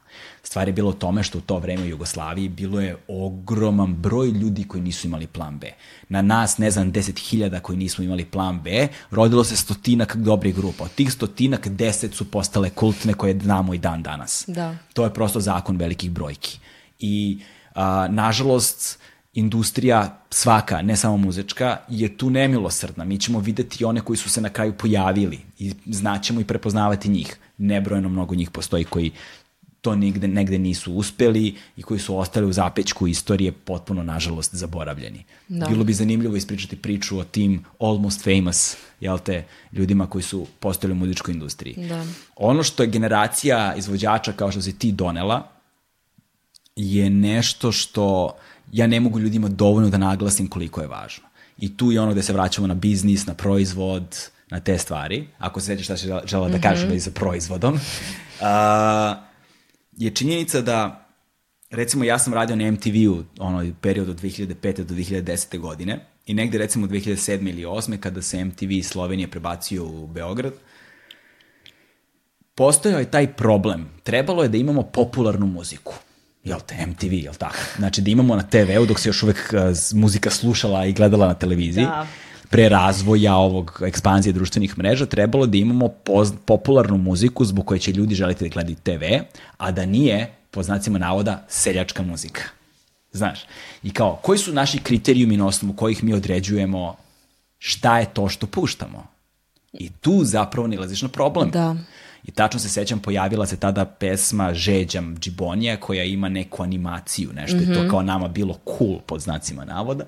Stvar 0.45 0.67
je 0.67 0.73
bilo 0.73 0.89
u 0.89 0.93
tome 0.93 1.23
što 1.23 1.37
u 1.37 1.41
to 1.41 1.59
vreme 1.59 1.83
u 1.83 1.87
Jugoslaviji 1.87 2.49
bilo 2.49 2.81
je 2.81 2.95
ogroman 3.07 3.93
broj 3.93 4.29
ljudi 4.29 4.63
koji 4.67 4.83
nisu 4.83 5.07
imali 5.07 5.27
plan 5.27 5.59
B. 5.59 5.71
Na 6.09 6.21
nas, 6.21 6.57
ne 6.57 6.71
znam, 6.71 6.91
deset 6.91 7.19
hiljada 7.19 7.59
koji 7.59 7.77
nismo 7.77 8.03
imali 8.03 8.25
plan 8.25 8.61
B, 8.63 8.87
rodilo 9.11 9.43
se 9.43 9.57
stotinak 9.57 10.15
dobrih 10.15 10.55
grupa. 10.55 10.83
Od 10.83 10.91
tih 10.91 11.13
stotinak 11.13 11.67
deset 11.67 12.13
su 12.13 12.31
postale 12.31 12.69
kultne 12.69 13.13
koje 13.13 13.39
znamo 13.39 13.73
i 13.73 13.77
dan 13.77 14.03
danas. 14.03 14.43
Da. 14.47 14.75
To 14.93 15.03
je 15.03 15.13
prosto 15.13 15.39
zakon 15.39 15.77
velikih 15.77 16.11
brojki. 16.11 16.59
I, 16.99 17.39
a, 17.75 18.07
nažalost, 18.09 18.99
industrija 19.33 20.21
svaka, 20.29 20.81
ne 20.81 20.95
samo 20.95 21.17
muzička, 21.17 21.77
je 21.89 22.17
tu 22.17 22.29
nemilosrdna. 22.29 23.03
Mi 23.05 23.19
ćemo 23.19 23.39
videti 23.39 23.85
one 23.85 24.01
koji 24.01 24.17
su 24.17 24.29
se 24.29 24.41
na 24.41 24.49
kraju 24.49 24.73
pojavili 24.77 25.39
i 25.59 25.73
znaćemo 25.85 26.41
i 26.41 26.45
prepoznavati 26.45 27.09
njih. 27.09 27.37
Nebrojeno 27.57 28.09
mnogo 28.09 28.35
njih 28.35 28.51
postoji 28.51 28.83
koji 28.83 29.11
to 29.85 29.95
negde, 29.95 30.27
negde 30.27 30.57
nisu 30.57 30.93
uspeli 30.93 31.55
i 31.77 31.83
koji 31.83 31.99
su 31.99 32.17
ostali 32.17 32.47
u 32.47 32.53
zapećku 32.53 33.07
istorije 33.07 33.51
potpuno, 33.51 34.03
nažalost, 34.03 34.55
zaboravljeni. 34.55 35.23
Da. 35.47 35.65
Bilo 35.65 35.83
bi 35.83 35.93
zanimljivo 35.93 36.35
ispričati 36.35 36.75
priču 36.75 37.19
o 37.19 37.23
tim 37.23 37.65
almost 37.79 38.23
famous, 38.23 38.77
jel 38.99 39.19
te, 39.19 39.43
ljudima 39.71 40.07
koji 40.07 40.23
su 40.23 40.47
postojali 40.59 40.93
u 40.93 40.95
muzičkoj 40.95 41.33
industriji. 41.33 41.75
Da. 41.89 42.05
Ono 42.35 42.63
što 42.63 42.83
je 42.83 42.89
generacija 42.89 43.75
izvođača 43.77 44.31
kao 44.31 44.51
što 44.51 44.61
si 44.61 44.79
ti 44.79 44.91
donela, 44.91 45.51
je 46.75 47.09
nešto 47.09 47.71
što 47.71 48.35
ja 48.71 48.87
ne 48.87 48.99
mogu 48.99 49.19
ljudima 49.19 49.47
dovoljno 49.49 49.89
da 49.89 49.97
naglasim 49.97 50.47
koliko 50.47 50.81
je 50.81 50.87
važno. 50.87 51.27
I 51.57 51.77
tu 51.77 51.91
je 51.91 52.01
ono 52.01 52.11
gde 52.11 52.23
se 52.23 52.33
vraćamo 52.33 52.67
na 52.67 52.73
biznis, 52.73 53.25
na 53.25 53.33
proizvod, 53.33 54.17
na 54.49 54.59
te 54.59 54.77
stvari. 54.77 55.27
Ako 55.39 55.59
se 55.59 55.65
sećaš 55.65 55.85
šta 55.85 55.97
se 55.97 56.19
žela 56.25 56.49
da 56.49 56.59
kažem 56.59 56.89
mm 56.89 56.91
-hmm. 56.91 56.99
za 56.99 57.11
proizvodom. 57.11 57.79
Uh, 58.35 58.45
je 59.97 60.11
činjenica 60.11 60.61
da 60.61 61.07
recimo 61.69 62.03
ja 62.03 62.19
sam 62.19 62.33
radio 62.33 62.55
na 62.55 62.71
MTV-u 62.71 63.23
ono 63.39 63.73
period 63.81 64.09
od 64.09 64.21
2005. 64.21 64.83
do 64.83 64.93
2010. 64.93 65.59
godine 65.59 66.05
i 66.25 66.33
negde 66.33 66.57
recimo 66.57 66.87
2007. 66.87 67.49
ili 67.49 67.63
2008. 67.63 67.97
kada 67.97 68.21
se 68.21 68.45
MTV 68.45 68.71
iz 68.71 68.87
Slovenije 68.87 69.27
prebacio 69.27 69.85
u 69.85 70.07
Beograd, 70.07 70.53
postojao 72.55 72.99
je 72.99 73.11
taj 73.11 73.33
problem. 73.33 73.89
Trebalo 74.03 74.43
je 74.43 74.49
da 74.49 74.57
imamo 74.57 74.83
popularnu 74.83 75.45
muziku. 75.47 75.93
Jel 76.43 76.59
te, 76.65 76.85
MTV, 76.85 77.13
jel 77.13 77.33
tako? 77.33 77.57
Znači 77.77 78.01
da 78.01 78.11
imamo 78.11 78.35
na 78.35 78.43
TV-u 78.43 78.85
dok 78.85 78.99
se 78.99 79.09
još 79.09 79.23
uvek 79.23 79.53
uh, 79.53 79.99
muzika 79.99 80.29
slušala 80.29 80.85
i 80.85 80.93
gledala 80.93 81.27
na 81.27 81.33
televiziji. 81.33 81.85
Da 81.85 82.07
pre 82.49 82.69
razvoja 82.69 83.35
ovog 83.35 83.81
ekspanzije 83.85 84.33
društvenih 84.33 84.77
mreža 84.77 85.05
trebalo 85.05 85.45
da 85.45 85.57
imamo 85.57 85.87
poz, 85.87 86.33
popularnu 86.45 86.97
muziku 86.97 87.45
zbog 87.45 87.65
koje 87.65 87.79
će 87.79 87.91
ljudi 87.91 88.15
želiti 88.15 88.43
da 88.43 88.53
gledaju 88.53 88.75
TV, 88.75 89.03
a 89.57 89.71
da 89.71 89.85
nije, 89.85 90.31
po 90.51 90.63
znacima 90.63 90.99
navoda, 90.99 91.45
seljačka 91.47 92.03
muzika. 92.03 92.41
Znaš, 93.11 93.39
i 93.83 93.89
kao, 93.89 94.19
koji 94.21 94.39
su 94.39 94.53
naši 94.53 94.79
kriterijumi 94.79 95.37
na 95.37 95.47
osnovu 95.47 95.73
kojih 95.73 96.03
mi 96.03 96.13
određujemo 96.13 96.95
šta 97.57 97.99
je 97.99 98.05
to 98.13 98.29
što 98.29 98.47
puštamo? 98.47 99.07
I 99.73 99.89
tu 99.89 100.23
zapravo 100.23 100.67
nilaziš 100.67 101.01
na 101.01 101.09
problem. 101.09 101.51
Da. 101.51 101.75
I 102.23 102.31
tačno 102.31 102.59
se 102.59 102.69
sećam, 102.69 102.99
pojavila 102.99 103.45
se 103.45 103.57
tada 103.57 103.85
pesma 103.85 104.53
Žeđam 104.53 105.17
Džibonija 105.19 105.77
koja 105.77 106.03
ima 106.03 106.29
neku 106.29 106.63
animaciju, 106.63 107.29
nešto 107.33 107.57
mm 107.57 107.59
-hmm. 107.59 107.69
je 107.69 107.75
to 107.75 107.81
mhm. 107.81 107.89
kao 107.89 108.01
nama 108.01 108.27
bilo 108.27 108.59
cool 108.77 108.99
pod 109.05 109.21
znacima 109.21 109.65
navoda. 109.65 110.05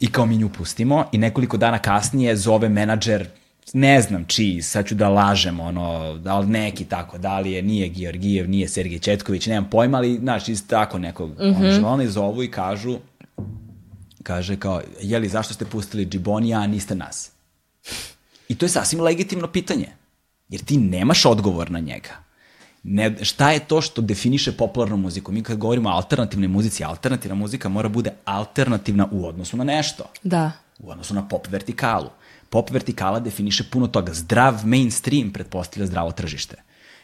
I 0.00 0.12
kao 0.12 0.26
mi 0.26 0.36
nju 0.36 0.48
pustimo 0.48 1.04
i 1.12 1.18
nekoliko 1.18 1.56
dana 1.56 1.78
kasnije 1.78 2.36
zove 2.36 2.68
menadžer 2.68 3.28
ne 3.72 4.00
znam 4.00 4.24
čiji, 4.24 4.62
sad 4.62 4.86
ću 4.86 4.94
da 4.94 5.08
lažem, 5.08 5.60
ono, 5.60 6.16
da 6.18 6.38
li 6.38 6.46
neki 6.46 6.84
tako, 6.84 7.18
da 7.18 7.40
li 7.40 7.52
je, 7.52 7.62
nije 7.62 7.88
Georgijev, 7.88 8.50
nije 8.50 8.68
Sergej 8.68 8.98
Četković, 8.98 9.46
nemam 9.46 9.70
pojma, 9.70 9.98
ali, 9.98 10.18
znaš, 10.18 10.48
isto 10.48 10.66
tako 10.68 10.98
nekog, 10.98 11.30
mm 11.30 11.42
-hmm. 11.42 11.78
ono, 11.78 11.88
oni 11.88 12.08
zovu 12.08 12.42
i 12.42 12.50
kažu, 12.50 12.98
kaže 14.22 14.56
kao, 14.56 14.82
jeli, 15.02 15.28
zašto 15.28 15.54
ste 15.54 15.64
pustili 15.64 16.06
Džibonija, 16.06 16.60
a 16.60 16.66
niste 16.66 16.94
nas? 16.94 17.30
I 18.48 18.54
to 18.54 18.64
je 18.64 18.70
sasvim 18.70 19.00
legitimno 19.00 19.46
pitanje, 19.46 19.88
jer 20.48 20.64
ti 20.64 20.76
nemaš 20.76 21.26
odgovor 21.26 21.70
na 21.70 21.78
njega. 21.78 22.25
Ne, 22.88 23.24
šta 23.24 23.50
je 23.50 23.60
to 23.60 23.80
što 23.80 24.02
definiše 24.02 24.52
popularnu 24.52 24.96
muziku? 24.96 25.32
Mi 25.32 25.42
kad 25.42 25.58
govorimo 25.58 25.88
o 25.88 25.92
alternativnoj 25.92 26.48
muzici, 26.48 26.84
alternativna 26.84 27.34
muzika 27.34 27.68
mora 27.68 27.88
bude 27.88 28.10
alternativna 28.24 29.08
u 29.10 29.26
odnosu 29.26 29.56
na 29.56 29.64
nešto. 29.64 30.04
Da. 30.22 30.52
U 30.78 30.90
odnosu 30.90 31.14
na 31.14 31.28
pop 31.28 31.48
vertikalu. 31.48 32.10
Pop 32.50 32.70
vertikala 32.70 33.20
definiše 33.20 33.64
puno 33.70 33.86
toga. 33.86 34.14
Zdrav 34.14 34.66
mainstream 34.66 35.32
pretpostavlja 35.32 35.86
zdravo 35.86 36.12
tržište. 36.12 36.56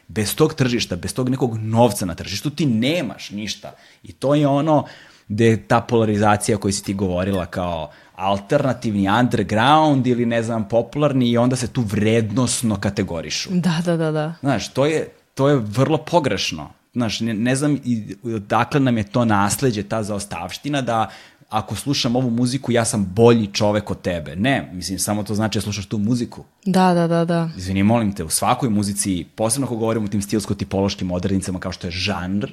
Bez 0.08 0.34
tog 0.34 0.54
tržišta, 0.54 0.96
bez 0.96 1.14
tog 1.14 1.28
nekog 1.28 1.56
novca 1.58 2.06
na 2.06 2.14
tržištu 2.14 2.50
ti 2.50 2.66
nemaš 2.66 3.30
ništa. 3.30 3.74
I 4.02 4.12
to 4.12 4.34
je 4.34 4.46
ono 4.46 4.84
gde 5.28 5.46
je 5.46 5.68
ta 5.68 5.80
polarizacija 5.80 6.58
koju 6.58 6.72
si 6.72 6.84
ti 6.84 6.94
govorila 6.94 7.46
kao 7.46 7.90
alternativni 8.14 9.08
underground 9.20 10.06
ili 10.06 10.26
ne 10.26 10.42
znam 10.42 10.68
popularni 10.68 11.30
i 11.30 11.38
onda 11.38 11.56
se 11.56 11.68
tu 11.68 11.82
vrednosno 11.82 12.76
kategorišu. 12.80 13.50
Da, 13.52 13.82
da, 13.84 13.96
da, 13.96 14.10
da. 14.10 14.34
Znaš, 14.40 14.72
to 14.72 14.86
je, 14.86 15.08
to 15.42 15.48
je 15.48 15.56
vrlo 15.56 15.98
pogrešno. 15.98 16.70
Znaš, 16.92 17.20
ne, 17.20 17.34
ne 17.34 17.56
znam 17.56 17.78
i 17.84 18.16
dakle 18.48 18.80
nam 18.80 18.98
je 18.98 19.04
to 19.04 19.24
nasledđe, 19.24 19.82
ta 19.82 20.02
zaostavština 20.02 20.82
da 20.82 21.10
ako 21.48 21.76
slušam 21.76 22.16
ovu 22.16 22.30
muziku, 22.30 22.72
ja 22.72 22.84
sam 22.84 23.10
bolji 23.14 23.46
čovek 23.52 23.90
od 23.90 24.00
tebe. 24.00 24.36
Ne, 24.36 24.70
mislim, 24.72 24.98
samo 24.98 25.22
to 25.22 25.34
znači 25.34 25.58
da 25.58 25.62
slušaš 25.62 25.86
tu 25.86 25.98
muziku. 25.98 26.44
Da, 26.64 26.94
da, 26.94 27.06
da, 27.06 27.24
da. 27.24 27.50
Izvini, 27.56 27.82
molim 27.82 28.12
te, 28.12 28.24
u 28.24 28.28
svakoj 28.28 28.70
muzici, 28.70 29.26
posebno 29.34 29.66
ako 29.66 29.76
govorimo 29.76 30.04
o 30.04 30.08
tim 30.08 30.22
stilsko-tipološkim 30.22 31.10
odrednicama 31.12 31.60
kao 31.60 31.72
što 31.72 31.86
je 31.86 31.90
žanr, 31.90 32.52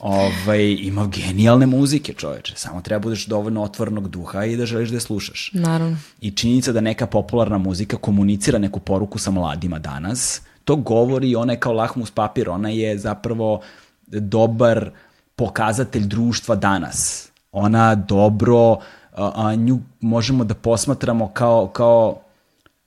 ovaj, 0.00 0.76
ima 0.80 1.06
genijalne 1.06 1.66
muzike, 1.66 2.12
čoveče. 2.12 2.52
Samo 2.56 2.80
treba 2.80 3.02
budeš 3.02 3.26
dovoljno 3.26 3.62
otvornog 3.62 4.08
duha 4.08 4.44
i 4.44 4.56
da 4.56 4.66
želiš 4.66 4.88
da 4.88 4.96
je 4.96 5.00
slušaš. 5.00 5.50
Naravno. 5.54 5.96
I 6.20 6.30
činjenica 6.30 6.72
da 6.72 6.80
neka 6.80 7.06
popularna 7.06 7.58
muzika 7.58 7.96
komunicira 7.96 8.58
neku 8.58 8.80
poruku 8.80 9.18
sa 9.18 9.30
mladima 9.30 9.78
danas, 9.78 10.40
to 10.68 10.76
govori, 10.76 11.36
ona 11.36 11.52
je 11.52 11.60
kao 11.60 11.72
lahmus 11.72 12.10
papir, 12.10 12.50
ona 12.50 12.68
je 12.68 12.98
zapravo 12.98 13.60
dobar 14.06 14.90
pokazatelj 15.36 16.06
društva 16.06 16.56
danas. 16.56 17.30
Ona 17.52 17.94
dobro, 17.94 18.76
a, 19.16 19.32
a 19.36 19.54
nju 19.54 19.78
možemo 20.00 20.44
da 20.44 20.54
posmatramo 20.54 21.28
kao, 21.28 21.66
kao 21.66 22.16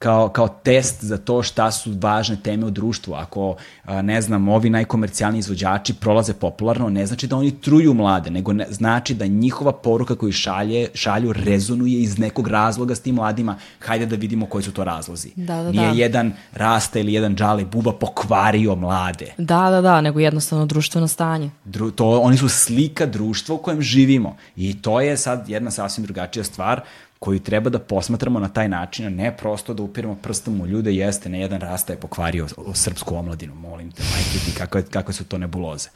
kao, 0.02 0.30
kao 0.30 0.48
test 0.48 1.04
za 1.04 1.18
to 1.18 1.44
šta 1.44 1.72
su 1.72 1.94
važne 2.02 2.38
teme 2.44 2.66
u 2.66 2.70
društvu. 2.70 3.14
Ako, 3.14 3.56
ne 4.04 4.22
znam, 4.22 4.48
ovi 4.50 4.70
najkomercijalni 4.70 5.40
izvođači 5.40 5.94
prolaze 5.94 6.34
popularno, 6.34 6.90
ne 6.90 7.06
znači 7.06 7.28
da 7.28 7.36
oni 7.36 7.52
truju 7.62 7.94
mlade, 7.94 8.30
nego 8.30 8.54
ne, 8.54 8.66
znači 8.70 9.14
da 9.14 9.26
njihova 9.26 9.72
poruka 9.72 10.16
koju 10.16 10.32
šalje, 10.32 10.88
šalju 10.94 11.34
rezonuje 11.34 12.02
iz 12.02 12.18
nekog 12.20 12.48
razloga 12.48 12.96
s 12.96 13.00
tim 13.00 13.16
mladima. 13.16 13.56
Hajde 13.80 14.06
da 14.06 14.16
vidimo 14.16 14.46
koji 14.46 14.64
su 14.64 14.72
to 14.72 14.84
razlozi. 14.84 15.30
Da, 15.36 15.64
da, 15.64 15.72
Nije 15.72 15.88
da. 15.88 15.94
jedan 15.94 16.34
rasta 16.54 17.00
ili 17.00 17.14
jedan 17.14 17.36
džale 17.36 17.66
buba 17.66 17.94
pokvario 17.94 18.76
mlade. 18.76 19.34
Da, 19.38 19.70
da, 19.70 19.82
da, 19.82 20.02
nego 20.02 20.20
jednostavno 20.20 20.66
društveno 20.66 21.08
stanje. 21.08 21.50
Dru, 21.66 21.92
to, 21.92 22.20
oni 22.22 22.38
su 22.38 22.50
slika 22.50 23.06
društva 23.06 23.56
u 23.56 23.58
kojem 23.58 23.82
živimo. 23.82 24.36
I 24.56 24.82
to 24.82 25.02
je 25.02 25.18
sad 25.18 25.50
jedna 25.50 25.72
sasvim 25.72 26.06
drugačija 26.06 26.44
stvar 26.44 26.82
koju 27.22 27.40
treba 27.40 27.70
da 27.70 27.80
posmatramo 27.80 28.40
na 28.40 28.48
taj 28.50 28.70
način, 28.70 29.06
a 29.06 29.10
ne 29.10 29.38
prosto 29.38 29.74
da 29.74 29.84
upiramo 29.84 30.16
prstom 30.16 30.62
u 30.62 30.68
ljude, 30.68 30.94
jeste, 30.94 31.30
ne 31.30 31.40
jedan 31.40 31.62
rasta 31.62 31.94
je 31.94 32.00
pokvario 32.00 32.48
o, 32.58 32.74
srpsku 32.74 33.16
omladinu, 33.16 33.56
molim 33.56 33.92
te, 33.92 34.04
majke 34.04 34.40
ti, 34.46 34.52
kakve, 34.58 34.84
kakve 34.84 35.14
su 35.14 35.24
to 35.24 35.38
nebuloze. 35.38 35.90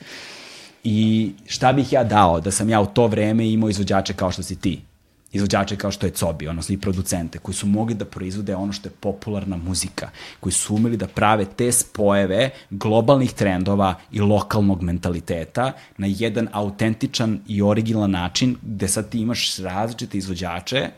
I 0.83 1.31
šta 1.45 1.73
bih 1.73 1.93
ja 1.93 2.03
dao 2.03 2.39
da 2.39 2.51
sam 2.51 2.69
ja 2.69 2.81
u 2.81 2.85
to 2.85 3.07
vreme 3.07 3.47
imao 3.49 3.69
izvođače 3.69 4.13
kao 4.13 4.31
što 4.31 4.43
si 4.43 4.55
ti, 4.55 4.81
izvođače 5.31 5.75
kao 5.75 5.91
što 5.91 6.05
je 6.05 6.11
Cobi, 6.11 6.47
odnosno 6.47 6.73
i 6.73 6.77
producente, 6.77 7.39
koji 7.39 7.55
su 7.55 7.67
mogli 7.67 7.95
da 7.95 8.05
proizvode 8.05 8.55
ono 8.55 8.73
što 8.73 8.89
je 8.89 8.93
popularna 8.99 9.57
muzika, 9.57 10.09
koji 10.39 10.53
su 10.53 10.75
umeli 10.75 10.97
da 10.97 11.07
prave 11.07 11.45
te 11.45 11.71
spojeve 11.71 12.49
globalnih 12.69 13.33
trendova 13.33 13.95
i 14.11 14.21
lokalnog 14.21 14.81
mentaliteta 14.81 15.71
na 15.97 16.07
jedan 16.09 16.47
autentičan 16.51 17.39
i 17.47 17.61
originalan 17.61 18.11
način, 18.11 18.55
gde 18.61 18.87
sad 18.87 19.09
ti 19.09 19.19
imaš 19.19 19.57
različite 19.57 20.17
izvođače 20.17 20.89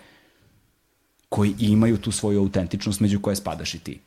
koji 1.30 1.56
imaju 1.60 1.98
tu 1.98 2.12
svoju 2.12 2.40
autentičnost 2.40 2.99
među 2.99 3.20
koje 3.20 3.36
spadaš 3.36 3.74
i 3.74 3.80
ti. 3.80 3.99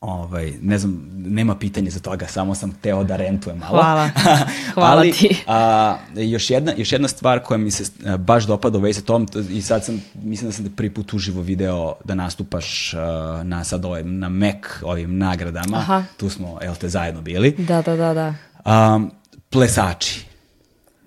Ovaj, 0.00 0.52
ne 0.62 0.78
znam, 0.78 1.08
nema 1.12 1.54
pitanja 1.54 1.90
za 1.90 2.00
toga, 2.00 2.26
samo 2.26 2.54
sam 2.54 2.72
teo 2.72 3.04
da 3.04 3.16
rentujem 3.16 3.58
malo. 3.58 3.82
Hvala. 3.82 4.10
Hvala 4.74 4.90
Ali, 4.90 5.12
ti. 5.12 5.42
A, 5.46 5.96
još, 6.14 6.50
jedna, 6.50 6.72
još 6.76 6.92
jedna 6.92 7.08
stvar 7.08 7.42
koja 7.42 7.58
mi 7.58 7.70
se 7.70 7.84
baš 8.18 8.46
dopada 8.46 8.78
u 8.78 8.80
vezi 8.80 9.04
tom, 9.04 9.26
to, 9.26 9.38
i 9.38 9.62
sad 9.62 9.84
sam, 9.84 10.02
mislim 10.14 10.48
da 10.48 10.52
sam 10.52 10.64
te 10.64 10.70
prvi 10.76 10.94
put 10.94 11.14
uživo 11.14 11.42
video 11.42 11.94
da 12.04 12.14
nastupaš 12.14 12.94
a, 12.94 13.42
na 13.44 13.64
sad 13.64 13.84
ovaj, 13.84 14.04
na 14.04 14.28
MEC 14.28 14.82
ovim 14.82 15.18
nagradama. 15.18 15.76
Aha. 15.76 16.04
Tu 16.16 16.30
smo, 16.30 16.58
jel 16.62 16.74
te, 16.74 16.88
zajedno 16.88 17.20
bili. 17.20 17.54
Da, 17.58 17.82
da, 17.82 17.96
da, 17.96 18.14
da. 18.14 18.34
Um, 18.94 19.10
plesači. 19.50 20.26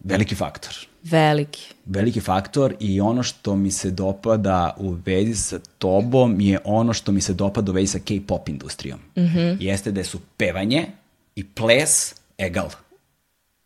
Veliki 0.04 0.36
faktor 0.36 0.91
Veliki. 1.04 1.74
veliki 1.86 2.20
faktor 2.20 2.76
i 2.80 3.02
ono 3.02 3.24
što 3.24 3.56
mi 3.56 3.72
se 3.72 3.92
dopada 3.92 4.76
u 4.78 4.98
vezi 5.06 5.36
sa 5.36 5.60
tobom 5.78 6.42
je 6.42 6.60
ono 6.64 6.94
što 6.94 7.12
mi 7.12 7.22
se 7.22 7.34
dopada 7.34 7.72
u 7.72 7.76
vezi 7.76 7.88
sa 7.88 8.00
K-pop 8.00 8.50
industrijom. 8.50 9.00
Mm 9.18 9.22
-hmm. 9.22 9.58
Jeste 9.60 9.92
da 9.92 10.04
su 10.04 10.20
pevanje 10.38 10.88
i 11.36 11.48
ples 11.48 12.16
egal. 12.38 12.70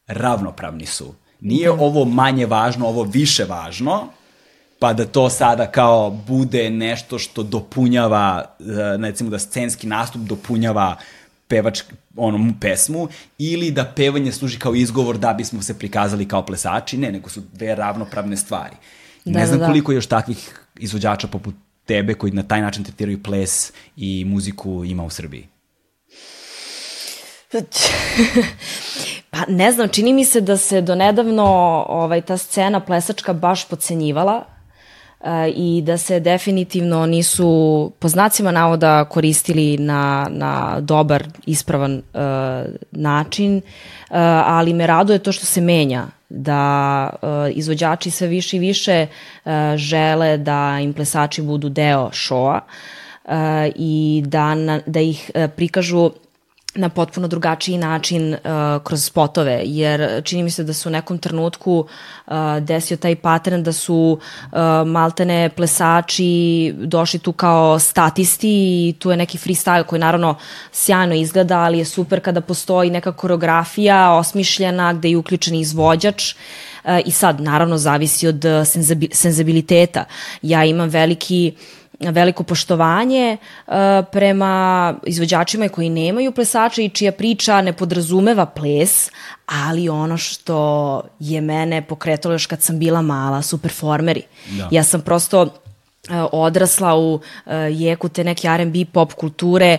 Ravnopravni 0.07 0.85
su. 0.85 1.13
Nije 1.39 1.67
da. 1.67 1.73
ovo 1.73 2.05
manje 2.05 2.45
važno, 2.45 2.87
ovo 2.87 3.03
više 3.03 3.43
važno, 3.43 4.07
pa 4.79 4.93
da 4.93 5.05
to 5.05 5.29
sada 5.29 5.71
kao 5.71 6.09
bude 6.09 6.69
nešto 6.69 7.19
što 7.19 7.43
dopunjava, 7.43 8.45
eh, 8.59 8.63
recimo 9.01 9.29
da 9.29 9.39
scenski 9.39 9.87
nastup 9.87 10.21
dopunjava 10.21 10.95
pevač, 11.47 11.81
ono, 12.15 12.53
pesmu, 12.61 13.07
ili 13.37 13.71
da 13.71 13.85
pevanje 13.95 14.31
služi 14.31 14.59
kao 14.59 14.75
izgovor 14.75 15.17
da 15.17 15.33
bismo 15.33 15.61
se 15.61 15.79
prikazali 15.79 16.27
kao 16.27 16.45
plesači, 16.45 16.97
ne, 16.97 17.11
nego 17.11 17.29
su 17.29 17.41
dve 17.53 17.75
ravnopravne 17.75 18.37
stvari. 18.37 18.75
I 19.25 19.31
Da, 19.31 19.39
ne 19.39 19.45
znam 19.45 19.59
da, 19.59 19.65
da. 19.65 19.71
koliko 19.71 19.91
je 19.91 19.95
još 19.95 20.07
takvih 20.07 20.59
izvođača 20.79 21.27
poput 21.27 21.55
tebe 21.85 22.13
koji 22.13 22.31
na 22.31 22.43
taj 22.43 22.61
način 22.61 22.83
tretiraju 22.83 23.23
ples 23.23 23.73
i 23.95 24.25
muziku 24.25 24.85
ima 24.85 25.03
u 25.03 25.09
Srbiji. 25.09 25.47
Pa 29.29 29.45
ne 29.47 29.71
znam, 29.71 29.89
čini 29.89 30.13
mi 30.13 30.25
se 30.25 30.41
da 30.41 30.57
se 30.57 30.81
donedavno 30.81 31.45
ovaj, 31.89 32.21
ta 32.21 32.37
scena 32.37 32.79
plesačka 32.79 33.33
baš 33.33 33.67
pocenjivala 33.67 34.54
i 35.55 35.81
da 35.85 35.97
se 35.97 36.19
definitivno 36.19 37.05
nisu 37.05 37.91
po 37.99 38.07
znacima 38.07 38.51
navoda 38.51 39.05
koristili 39.05 39.77
na, 39.77 40.27
na 40.31 40.79
dobar, 40.79 41.23
ispravan 41.45 41.93
uh, 41.93 42.21
način, 42.91 43.57
uh, 43.57 43.61
ali 44.45 44.73
me 44.73 44.87
raduje 44.87 45.19
to 45.19 45.31
što 45.31 45.45
se 45.45 45.61
menja 45.61 46.07
da 46.29 47.09
uh, 47.21 47.29
izvođači 47.57 48.11
sve 48.11 48.27
više 48.27 48.57
i 48.57 48.59
više 48.59 49.07
uh, 49.45 49.51
žele 49.75 50.37
da 50.37 50.79
im 50.81 50.93
plesači 50.93 51.41
budu 51.41 51.69
deo 51.69 52.09
šoa 52.11 52.61
uh, 53.25 53.31
i 53.75 54.23
da, 54.25 54.55
na, 54.55 54.79
da 54.85 54.99
ih 54.99 55.31
uh, 55.35 55.49
prikažu 55.55 56.11
na 56.75 56.89
potpuno 56.89 57.27
drugačiji 57.27 57.77
način 57.77 58.33
uh, 58.33 58.39
kroz 58.83 59.03
spotove, 59.05 59.61
jer 59.63 60.21
čini 60.23 60.43
mi 60.43 60.49
se 60.49 60.63
da 60.63 60.73
su 60.73 60.89
u 60.89 60.91
nekom 60.91 61.17
trenutku 61.17 61.87
uh, 62.27 62.33
desio 62.61 62.97
taj 62.97 63.15
pattern 63.15 63.63
da 63.63 63.73
su 63.73 64.19
uh, 64.51 64.57
maltene 64.87 65.49
plesači 65.49 66.73
došli 66.77 67.19
tu 67.19 67.31
kao 67.31 67.79
statisti 67.79 68.49
i 68.89 68.93
tu 68.99 69.11
je 69.11 69.17
neki 69.17 69.37
freestyle 69.37 69.83
koji 69.83 69.99
naravno 69.99 70.35
sjajno 70.71 71.15
izgleda, 71.15 71.59
ali 71.59 71.77
je 71.77 71.85
super 71.85 72.19
kada 72.21 72.41
postoji 72.41 72.89
neka 72.89 73.11
koreografija 73.11 74.11
osmišljena 74.11 74.93
gde 74.93 75.09
je 75.09 75.17
uključen 75.17 75.55
izvođač 75.55 76.33
uh, 76.33 76.91
i 77.05 77.11
sad 77.11 77.41
naravno 77.41 77.77
zavisi 77.77 78.27
od 78.27 78.45
uh, 78.45 78.51
senzabiliteta. 79.11 80.05
Ja 80.41 80.65
imam 80.65 80.89
veliki 80.89 81.53
veliko 81.99 82.43
poštovanje 82.43 83.37
uh, 83.67 83.73
prema 84.11 84.95
izvođačima 85.05 85.69
koji 85.69 85.89
nemaju 85.89 86.31
plesača 86.31 86.81
i 86.81 86.89
čija 86.89 87.11
priča 87.11 87.61
ne 87.61 87.73
podrazumeva 87.73 88.45
ples, 88.45 89.11
ali 89.45 89.89
ono 89.89 90.17
što 90.17 91.01
je 91.19 91.41
mene 91.41 91.81
pokretalo 91.81 92.33
još 92.33 92.45
kad 92.45 92.61
sam 92.61 92.79
bila 92.79 93.01
mala 93.01 93.41
su 93.41 93.61
performeri. 93.61 94.21
Da. 94.49 94.67
Ja 94.71 94.83
sam 94.83 95.01
prosto 95.01 95.41
uh, 95.41 95.49
odrasla 96.31 96.95
u 96.95 97.13
uh, 97.13 97.21
jeku 97.71 98.09
te 98.09 98.23
neke 98.23 98.47
R&B 98.47 98.85
pop 98.93 99.13
kulture 99.13 99.77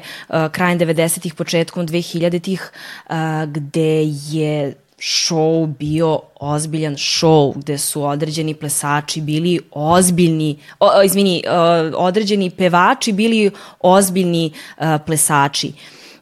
krajem 0.50 0.78
90-ih, 0.78 1.34
početkom 1.34 1.88
2000-ih, 1.88 2.70
uh, 3.08 3.14
gde 3.46 4.02
je 4.04 4.74
show 4.98 5.66
bio 5.78 6.20
ozbiljan 6.40 6.94
show 6.94 7.52
gde 7.56 7.78
su 7.78 8.04
određeni 8.04 8.54
plesači 8.54 9.20
bili 9.20 9.60
ozbiljni, 9.70 10.58
o, 10.80 11.02
izvini, 11.02 11.42
o, 11.48 12.06
određeni 12.06 12.50
pevači 12.50 13.12
bili 13.12 13.50
ozbiljni 13.80 14.52
o, 14.78 14.98
plesači. 15.06 15.72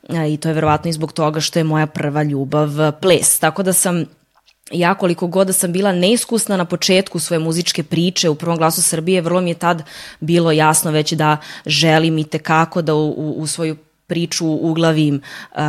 E, 0.08 0.32
I 0.32 0.36
to 0.36 0.48
je 0.48 0.54
verovatno 0.54 0.88
i 0.88 0.92
zbog 0.92 1.12
toga 1.12 1.40
što 1.40 1.58
je 1.58 1.64
moja 1.64 1.86
prva 1.86 2.22
ljubav 2.22 2.68
ples. 3.00 3.38
Tako 3.38 3.62
da 3.62 3.72
sam 3.72 4.04
ja 4.70 4.94
koliko 4.94 5.26
god 5.26 5.46
da 5.46 5.52
sam 5.52 5.72
bila 5.72 5.92
neiskusna 5.92 6.56
na 6.56 6.64
početku 6.64 7.18
svoje 7.18 7.38
muzičke 7.38 7.82
priče 7.82 8.28
u 8.28 8.34
prvom 8.34 8.56
glasu 8.56 8.82
Srbije, 8.82 9.20
vrlo 9.20 9.40
mi 9.40 9.50
je 9.50 9.54
tad 9.54 9.82
bilo 10.20 10.52
jasno 10.52 10.90
već 10.90 11.12
da 11.12 11.36
želim 11.66 12.18
i 12.18 12.24
tekako 12.24 12.82
da 12.82 12.94
u, 12.94 13.08
u, 13.08 13.34
u 13.38 13.46
svoju 13.46 13.76
priču 14.06 14.46
uglavim 14.46 15.20
uh, 15.52 15.60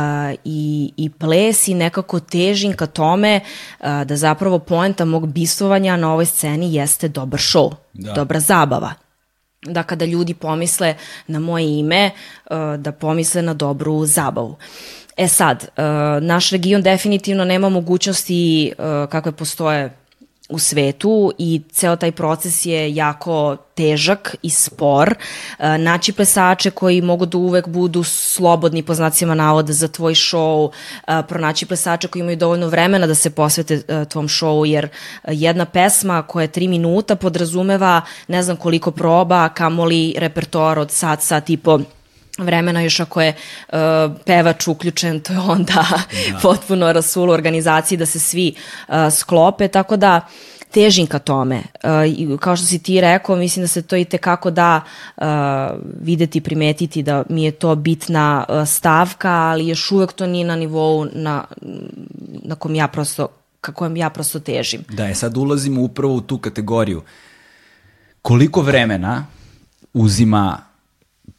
i, 0.44 0.92
i 0.96 1.10
ples 1.10 1.68
i 1.68 1.74
nekako 1.74 2.20
težim 2.20 2.76
ka 2.76 2.86
tome 2.86 3.40
uh, 3.80 3.86
da 4.04 4.16
zapravo 4.16 4.58
poenta 4.58 5.04
mog 5.04 5.28
bistvovanja 5.28 5.96
na 5.96 6.12
ovoj 6.12 6.26
sceni 6.26 6.74
jeste 6.74 7.08
dobar 7.08 7.40
show, 7.40 7.74
da. 7.92 8.12
dobra 8.12 8.40
zabava 8.40 8.94
da 9.62 9.82
kada 9.82 10.04
ljudi 10.04 10.34
pomisle 10.34 10.94
na 11.26 11.38
moje 11.38 11.78
ime, 11.78 12.10
uh, 12.50 12.56
da 12.78 12.92
pomisle 12.92 13.42
na 13.42 13.54
dobru 13.54 14.06
zabavu. 14.06 14.56
E 15.16 15.28
sad, 15.28 15.68
uh, 15.76 15.84
naš 16.22 16.50
region 16.50 16.82
definitivno 16.82 17.44
nema 17.44 17.68
mogućnosti 17.68 18.72
uh, 18.78 19.10
kakve 19.10 19.32
postoje 19.32 19.96
u 20.48 20.58
svetu 20.58 21.32
i 21.38 21.62
ceo 21.72 21.96
taj 21.96 22.12
proces 22.12 22.66
je 22.66 22.94
jako 22.94 23.56
težak 23.74 24.36
i 24.42 24.50
spor. 24.50 25.14
E, 25.58 25.78
naći 25.78 26.12
plesače 26.12 26.70
koji 26.70 27.02
mogu 27.02 27.26
da 27.26 27.38
uvek 27.38 27.68
budu 27.68 28.04
slobodni 28.04 28.82
po 28.82 28.94
znacima 28.94 29.34
navoda 29.34 29.72
za 29.72 29.88
tvoj 29.88 30.14
show, 30.14 30.70
e, 31.06 31.22
pronaći 31.28 31.66
plesače 31.66 32.08
koji 32.08 32.20
imaju 32.20 32.36
dovoljno 32.36 32.68
vremena 32.68 33.06
da 33.06 33.14
se 33.14 33.30
posvete 33.30 33.82
e, 33.88 34.04
tvom 34.04 34.28
showu, 34.28 34.64
jer 34.64 34.88
jedna 35.28 35.64
pesma 35.64 36.22
koja 36.22 36.42
je 36.42 36.52
tri 36.52 36.68
minuta 36.68 37.16
podrazumeva 37.16 38.02
ne 38.28 38.42
znam 38.42 38.56
koliko 38.56 38.90
proba, 38.90 39.48
kamoli 39.48 40.14
repertoar 40.18 40.78
od 40.78 40.90
sat, 40.90 41.22
sat 41.22 41.50
i 41.50 41.56
po 41.56 41.80
vremena 42.38 42.80
još 42.80 43.00
ako 43.00 43.22
je 43.22 43.34
uh, 43.68 43.76
pevač 44.24 44.68
uključen, 44.68 45.20
to 45.20 45.32
je 45.32 45.38
onda 45.38 45.86
da. 46.32 46.38
potpuno 46.42 46.92
rasul 46.92 47.30
organizaciji 47.30 47.98
da 47.98 48.06
se 48.06 48.18
svi 48.18 48.54
uh, 48.88 48.94
sklope, 49.10 49.68
tako 49.68 49.96
da 49.96 50.20
težim 50.70 51.06
ka 51.06 51.18
tome. 51.18 51.62
Uh, 52.28 52.38
kao 52.40 52.56
što 52.56 52.66
si 52.66 52.78
ti 52.78 53.00
rekao, 53.00 53.36
mislim 53.36 53.62
da 53.62 53.68
se 53.68 53.82
to 53.82 53.96
i 53.96 54.04
tekako 54.04 54.50
da 54.50 54.80
uh, 55.16 55.24
videti, 56.00 56.40
primetiti 56.40 57.02
da 57.02 57.22
mi 57.28 57.44
je 57.44 57.50
to 57.50 57.74
bitna 57.74 58.44
uh, 58.48 58.68
stavka, 58.68 59.30
ali 59.30 59.68
još 59.68 59.90
uvek 59.90 60.12
to 60.12 60.26
nije 60.26 60.46
na 60.46 60.56
nivou 60.56 61.06
na, 61.12 61.44
na 62.42 62.54
kom 62.54 62.74
ja 62.74 62.88
prosto, 62.88 63.28
kako 63.60 63.86
ja 63.86 64.10
prosto 64.10 64.40
težim. 64.40 64.84
Da, 64.90 65.06
je 65.06 65.14
sad 65.14 65.36
ulazimo 65.36 65.82
upravo 65.82 66.14
u 66.14 66.20
tu 66.20 66.38
kategoriju. 66.38 67.02
Koliko 68.22 68.62
vremena 68.62 69.26
uzima 69.94 70.65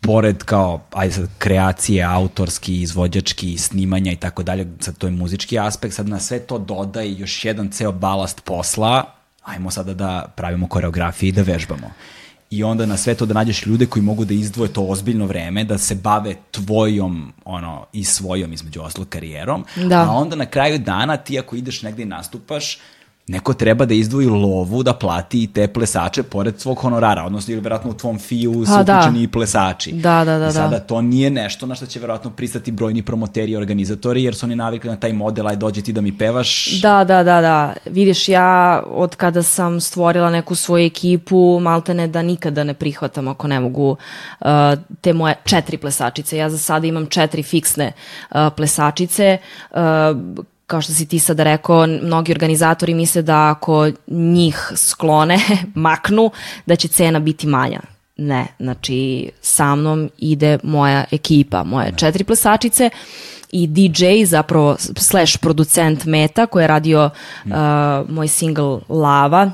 pored 0.02 0.44
kao 0.44 0.82
aj 0.94 1.12
sad 1.12 1.30
kreacije, 1.38 2.04
autorski, 2.04 2.82
izvođački, 2.82 3.58
snimanja 3.58 4.12
i 4.12 4.16
tako 4.16 4.44
dalje, 4.44 4.68
sad 4.80 4.98
to 4.98 5.08
je 5.08 5.12
muzički 5.12 5.60
aspekt, 5.60 5.96
sad 5.96 6.10
na 6.10 6.20
sve 6.20 6.40
to 6.40 6.58
dodaje 6.58 7.14
još 7.14 7.46
jedan 7.46 7.72
ceo 7.72 7.92
balast 7.92 8.44
posla, 8.44 9.04
ajmo 9.44 9.72
sada 9.72 9.94
da 9.94 10.34
pravimo 10.36 10.68
koreografije 10.68 11.30
i 11.30 11.32
da 11.32 11.42
vežbamo. 11.42 11.92
I 12.50 12.64
onda 12.64 12.86
na 12.86 12.98
sve 12.98 13.16
to 13.16 13.26
da 13.26 13.34
nađeš 13.34 13.66
ljude 13.66 13.86
koji 13.86 14.04
mogu 14.04 14.26
da 14.26 14.34
izdvoje 14.34 14.74
to 14.74 14.82
ozbiljno 14.82 15.26
vreme, 15.26 15.64
da 15.64 15.78
se 15.78 15.96
bave 15.96 16.36
tvojom 16.52 17.34
ono, 17.46 17.86
i 17.94 18.04
svojom 18.04 18.54
između 18.54 18.82
oslo 18.82 19.06
karijerom, 19.10 19.66
da. 19.76 20.02
a 20.02 20.12
onda 20.12 20.36
na 20.36 20.46
kraju 20.46 20.80
dana 20.80 21.18
ti 21.18 21.40
ako 21.40 21.56
ideš 21.56 21.82
negde 21.82 22.04
i 22.04 22.06
nastupaš, 22.06 22.80
neko 23.28 23.54
treba 23.54 23.86
da 23.86 23.94
izdvoji 23.94 24.28
lovu 24.28 24.84
da 24.84 24.94
plati 24.94 25.44
i 25.44 25.48
te 25.48 25.68
plesače 25.68 26.24
pored 26.24 26.60
svog 26.60 26.78
honorara, 26.78 27.26
odnosno 27.26 27.54
ili 27.54 27.62
verovatno 27.62 27.92
u 27.92 27.94
tvom 27.94 28.20
fiju 28.20 28.66
su 28.66 28.72
pa, 28.76 28.84
da. 28.84 28.98
uključeni 28.98 29.24
i 29.24 29.28
plesači. 29.28 29.92
Da, 29.92 30.24
da, 30.26 30.38
da. 30.38 30.48
I 30.48 30.52
sada 30.52 30.70
da. 30.70 30.80
to 30.80 31.02
nije 31.02 31.30
nešto 31.30 31.66
na 31.66 31.76
što 31.76 31.86
će 31.86 32.00
verovatno 32.00 32.32
pristati 32.32 32.72
brojni 32.72 33.02
promoteri 33.02 33.52
i 33.52 33.56
organizatori, 33.56 34.24
jer 34.24 34.36
su 34.36 34.46
oni 34.46 34.56
navikli 34.56 34.90
na 34.90 34.96
taj 34.96 35.14
model, 35.14 35.48
aj 35.48 35.56
dođe 35.56 35.82
ti 35.82 35.94
da 35.94 36.02
mi 36.02 36.18
pevaš. 36.18 36.82
Da, 36.82 37.04
da, 37.04 37.24
da, 37.24 37.42
da. 37.42 37.74
Vidiš, 37.86 38.30
ja 38.30 38.84
od 38.86 39.16
kada 39.16 39.44
sam 39.44 39.82
stvorila 39.82 40.30
neku 40.30 40.56
svoju 40.56 40.86
ekipu, 40.86 41.60
maltene 41.62 42.08
da 42.08 42.22
nikada 42.22 42.64
ne 42.64 42.74
prihvatam 42.74 43.28
ako 43.28 43.48
ne 43.48 43.60
mogu 43.60 43.90
uh, 44.40 44.48
te 45.02 45.14
moje 45.14 45.36
četiri 45.44 45.78
plesačice. 45.78 46.38
Ja 46.38 46.50
za 46.50 46.58
sada 46.58 46.88
imam 46.88 47.06
četiri 47.06 47.44
fiksne 47.44 47.92
uh, 48.32 48.38
plesačice 48.56 49.38
uh, 49.72 49.78
kao 50.68 50.82
što 50.82 50.94
si 50.94 51.06
ti 51.06 51.20
sada 51.20 51.44
rekao, 51.44 51.88
mnogi 51.88 52.32
organizatori 52.32 52.94
misle 52.94 53.22
da 53.22 53.50
ako 53.50 53.92
njih 54.08 54.72
sklone, 54.76 55.40
maknu, 55.76 56.32
da 56.66 56.76
će 56.76 56.88
cena 56.88 57.20
biti 57.20 57.48
manja. 57.48 57.80
Ne, 58.18 58.48
znači 58.60 59.30
sa 59.42 59.76
mnom 59.76 60.10
ide 60.18 60.60
moja 60.64 61.04
ekipa, 61.12 61.64
moje 61.64 61.92
ne. 61.92 61.98
četiri 61.98 62.24
plesačice 62.24 62.90
i 63.52 63.68
DJ, 63.68 64.26
zapravo 64.26 64.76
slash 64.98 65.38
producent 65.42 66.06
Meta 66.06 66.46
koji 66.46 66.64
je 66.64 66.68
radio 66.68 67.10
uh, 67.46 67.52
moj 68.10 68.28
single 68.28 68.80
Lava, 68.90 69.52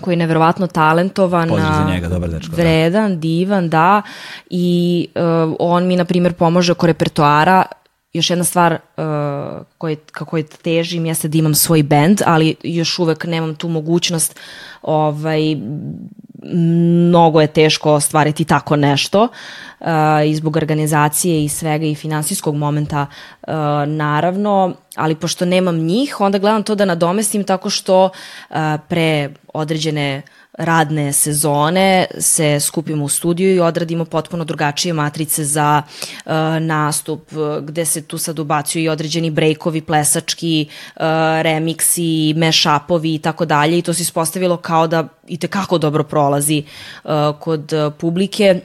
koji 0.00 0.12
je 0.12 0.16
neverovatno 0.16 0.66
talentovan, 0.66 1.48
Pozdrav 1.48 1.74
za 1.74 1.92
njega, 1.92 2.08
dobar 2.08 2.30
dečko, 2.30 2.56
da. 2.56 2.62
vredan, 2.62 3.10
da. 3.10 3.16
divan, 3.16 3.68
da, 3.68 4.02
i 4.50 5.08
uh, 5.14 5.54
on 5.58 5.86
mi, 5.86 5.96
na 5.96 6.04
primjer, 6.04 6.34
pomaže 6.34 6.72
oko 6.72 6.86
repertoara 6.86 7.64
još 8.12 8.30
jedna 8.30 8.44
stvar 8.44 8.72
uh, 8.72 9.96
kako 10.12 10.36
je 10.36 10.42
težim 10.42 11.06
jeste 11.06 11.28
da 11.28 11.38
imam 11.38 11.54
svoj 11.54 11.82
band, 11.82 12.22
ali 12.26 12.54
još 12.62 12.98
uvek 12.98 13.24
nemam 13.24 13.54
tu 13.54 13.68
mogućnost 13.68 14.40
ovaj, 14.82 15.56
mnogo 16.42 17.40
je 17.40 17.46
teško 17.46 17.92
ostvariti 17.92 18.44
tako 18.44 18.76
nešto 18.76 19.28
uh, 19.80 19.86
i 20.26 20.34
zbog 20.34 20.56
organizacije 20.56 21.44
i 21.44 21.48
svega 21.48 21.86
i 21.86 21.94
finansijskog 21.94 22.54
momenta 22.54 23.06
uh, 23.42 23.54
naravno, 23.86 24.74
ali 24.96 25.14
pošto 25.14 25.44
nemam 25.44 25.76
njih, 25.76 26.20
onda 26.20 26.38
gledam 26.38 26.62
to 26.62 26.74
da 26.74 26.84
nadomestim 26.84 27.44
tako 27.44 27.70
što 27.70 28.04
uh, 28.04 28.56
pre 28.88 29.30
određene 29.54 30.22
uh, 30.24 30.39
radne 30.60 31.12
sezone 31.12 32.06
se 32.18 32.60
skupimo 32.60 33.04
u 33.04 33.08
studiju 33.08 33.54
i 33.54 33.60
odradimo 33.60 34.04
potpuno 34.04 34.44
drugačije 34.44 34.92
matrice 34.92 35.44
za 35.44 35.82
uh, 35.82 36.32
nastup, 36.60 37.32
gde 37.62 37.84
se 37.84 38.02
tu 38.02 38.18
sad 38.18 38.38
ubacuju 38.38 38.84
i 38.84 38.88
određeni 38.88 39.30
brejkovi, 39.30 39.80
plesački, 39.80 40.66
uh, 40.68 41.02
remiksi, 41.42 42.34
mashupovi 42.36 43.14
i 43.14 43.18
tako 43.18 43.44
dalje 43.44 43.78
i 43.78 43.82
to 43.82 43.94
se 43.94 44.02
ispostavilo 44.02 44.56
kao 44.56 44.86
da 44.86 45.08
i 45.28 45.36
tekako 45.36 45.78
dobro 45.78 46.04
prolazi 46.04 46.62
uh, 47.04 47.10
kod 47.40 47.72
uh, 47.72 47.92
publike 47.98 48.60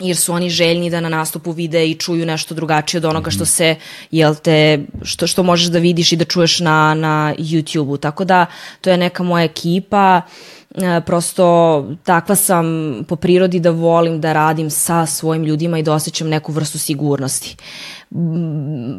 jer 0.00 0.16
su 0.16 0.32
oni 0.32 0.50
željni 0.50 0.90
da 0.90 1.00
na 1.00 1.08
nastupu 1.08 1.52
vide 1.52 1.86
i 1.90 1.94
čuju 1.94 2.26
nešto 2.26 2.54
drugačije 2.54 2.98
od 2.98 3.04
onoga 3.04 3.30
što 3.30 3.42
mhm. 3.44 3.48
se, 3.48 3.76
jel 4.10 4.34
te, 4.34 4.78
što, 5.02 5.26
što 5.26 5.42
možeš 5.42 5.66
da 5.66 5.78
vidiš 5.78 6.12
i 6.12 6.16
da 6.16 6.24
čuješ 6.24 6.60
na, 6.60 6.94
na 6.94 7.34
YouTube-u. 7.38 7.96
Tako 7.96 8.24
da, 8.24 8.46
to 8.80 8.90
je 8.90 8.96
neka 8.96 9.22
moja 9.22 9.44
ekipa, 9.44 10.20
e, 10.20 10.61
prosto 11.06 11.86
takva 12.04 12.34
sam 12.34 12.66
po 13.08 13.16
prirodi 13.16 13.60
da 13.60 13.70
volim 13.70 14.20
da 14.20 14.32
radim 14.32 14.70
sa 14.70 15.06
svojim 15.06 15.44
ljudima 15.44 15.78
i 15.78 15.82
da 15.82 15.92
osjećam 15.92 16.28
neku 16.28 16.52
vrstu 16.52 16.78
sigurnosti. 16.78 17.56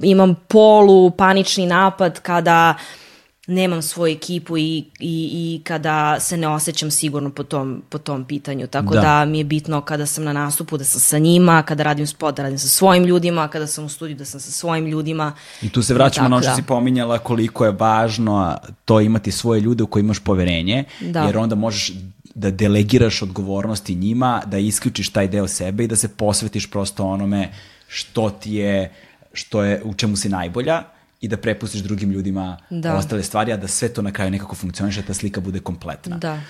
Imam 0.02 0.36
polu 0.48 1.12
panični 1.12 1.66
napad 1.66 2.20
kada 2.20 2.76
uh, 2.78 3.03
nemam 3.48 3.82
svoju 3.82 4.14
ekipu 4.14 4.58
i, 4.58 4.78
i, 4.78 4.86
i 5.00 5.62
kada 5.64 6.20
se 6.20 6.38
ne 6.38 6.48
osjećam 6.48 6.92
sigurno 6.92 7.30
po 7.30 7.44
tom, 7.44 7.84
po 7.90 7.98
tom 7.98 8.26
pitanju. 8.26 8.68
Tako 8.68 8.94
da. 8.94 9.02
da 9.02 9.26
mi 9.26 9.38
je 9.38 9.44
bitno 9.44 9.82
kada 9.82 10.06
sam 10.06 10.24
na 10.24 10.34
nastupu 10.34 10.78
da 10.78 10.84
sam 10.84 11.00
sa 11.00 11.18
njima, 11.18 11.64
kada 11.64 11.84
radim 11.84 12.08
spot 12.08 12.36
da 12.36 12.44
radim 12.44 12.60
sa 12.60 12.68
svojim 12.68 13.06
ljudima, 13.06 13.48
kada 13.48 13.68
sam 13.68 13.86
u 13.86 13.90
studiju 13.90 14.18
da 14.18 14.26
sam 14.26 14.40
sa 14.40 14.52
svojim 14.52 14.86
ljudima. 14.86 15.34
I 15.62 15.70
tu 15.70 15.84
se 15.84 15.94
vraćamo 15.94 16.30
na 16.30 16.36
ono 16.36 16.44
što 16.44 16.52
da. 16.52 16.56
si 16.56 16.64
pominjala 16.64 17.20
koliko 17.20 17.66
je 17.66 17.72
važno 17.72 18.58
to 18.86 19.02
imati 19.02 19.32
svoje 19.32 19.62
ljude 19.62 19.84
u 19.84 19.88
koje 19.88 20.02
imaš 20.02 20.20
poverenje, 20.20 20.84
da. 21.02 21.24
jer 21.24 21.38
onda 21.38 21.56
možeš 21.56 21.92
da 22.36 22.52
delegiraš 22.52 23.22
odgovornosti 23.22 23.96
njima, 23.96 24.42
da 24.46 24.58
isključiš 24.58 25.10
taj 25.10 25.28
deo 25.28 25.48
sebe 25.48 25.84
i 25.84 25.88
da 25.88 25.96
se 25.96 26.08
posvetiš 26.08 26.72
prosto 26.72 27.06
onome 27.06 27.52
što 27.88 28.30
ti 28.30 28.54
je, 28.54 28.94
što 29.34 29.64
je, 29.64 29.82
u 29.84 29.94
čemu 29.94 30.16
si 30.16 30.30
najbolja 30.30 30.84
i 31.24 31.28
da 31.28 31.38
prepustiš 31.38 31.82
drugim 31.82 32.12
ljudima 32.12 32.58
da. 32.70 32.96
ostale 32.96 33.24
stvari, 33.24 33.54
a 33.54 33.58
da 33.58 33.68
sve 33.68 33.90
to 33.90 34.02
na 34.02 34.12
kraju 34.12 34.32
nekako 34.32 34.56
funkcioniše, 34.56 35.02
da 35.02 35.08
ta 35.08 35.14
slika 35.14 35.42
bude 35.42 35.60
kompletna. 35.60 36.18
Da. 36.18 36.42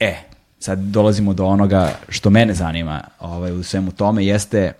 E, 0.00 0.16
sad 0.58 0.78
dolazimo 0.78 1.34
do 1.34 1.46
onoga 1.46 1.98
što 2.08 2.30
mene 2.30 2.54
zanima 2.54 3.00
ovaj, 3.20 3.52
u 3.52 3.62
svemu 3.62 3.92
tome, 3.92 4.26
jeste 4.26 4.72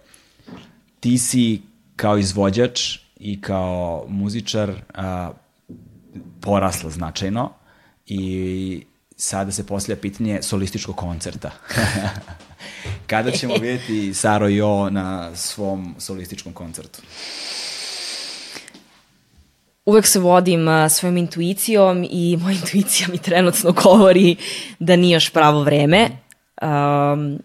ti 1.00 1.18
si 1.18 1.62
kao 1.96 2.18
izvođač 2.18 2.98
i 3.16 3.40
kao 3.40 4.04
muzičar 4.08 4.72
a, 4.94 5.30
porasla 6.40 6.90
značajno 6.90 7.52
i 8.06 8.84
sada 9.16 9.52
se 9.52 9.66
poslija 9.66 9.96
pitanje 9.96 10.42
solističkog 10.42 10.96
koncerta. 10.96 11.50
Kada 13.06 13.30
ćemo 13.30 13.54
vidjeti 13.62 14.14
Saro 14.14 14.48
i 14.48 14.60
O 14.60 14.90
na 14.90 15.36
svom 15.36 15.94
solističkom 15.98 16.52
koncertu? 16.52 17.02
Uvek 19.86 20.06
se 20.06 20.18
vodim 20.18 20.66
svojom 20.90 21.16
intuicijom 21.16 22.06
i 22.10 22.36
moja 22.42 22.54
intuicija 22.54 23.08
mi 23.08 23.18
trenutno 23.18 23.72
govori 23.72 24.36
da 24.78 24.96
nije 24.96 25.14
još 25.14 25.30
pravo 25.30 25.62
vreme. 25.62 26.10
Um, 26.62 27.38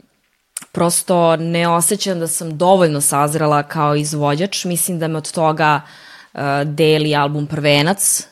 prosto 0.72 1.36
ne 1.36 1.68
osjećam 1.68 2.20
da 2.20 2.28
sam 2.28 2.58
dovoljno 2.58 3.02
sazrela 3.02 3.64
kao 3.64 3.96
izvođač. 3.96 4.66
Mislim 4.66 5.00
da 5.00 5.08
me 5.08 5.18
od 5.18 5.32
toga 5.32 5.82
uh, 6.34 6.40
deli 6.66 7.16
album 7.16 7.48
Prvenac. 7.48 8.28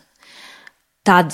Tad 1.04 1.34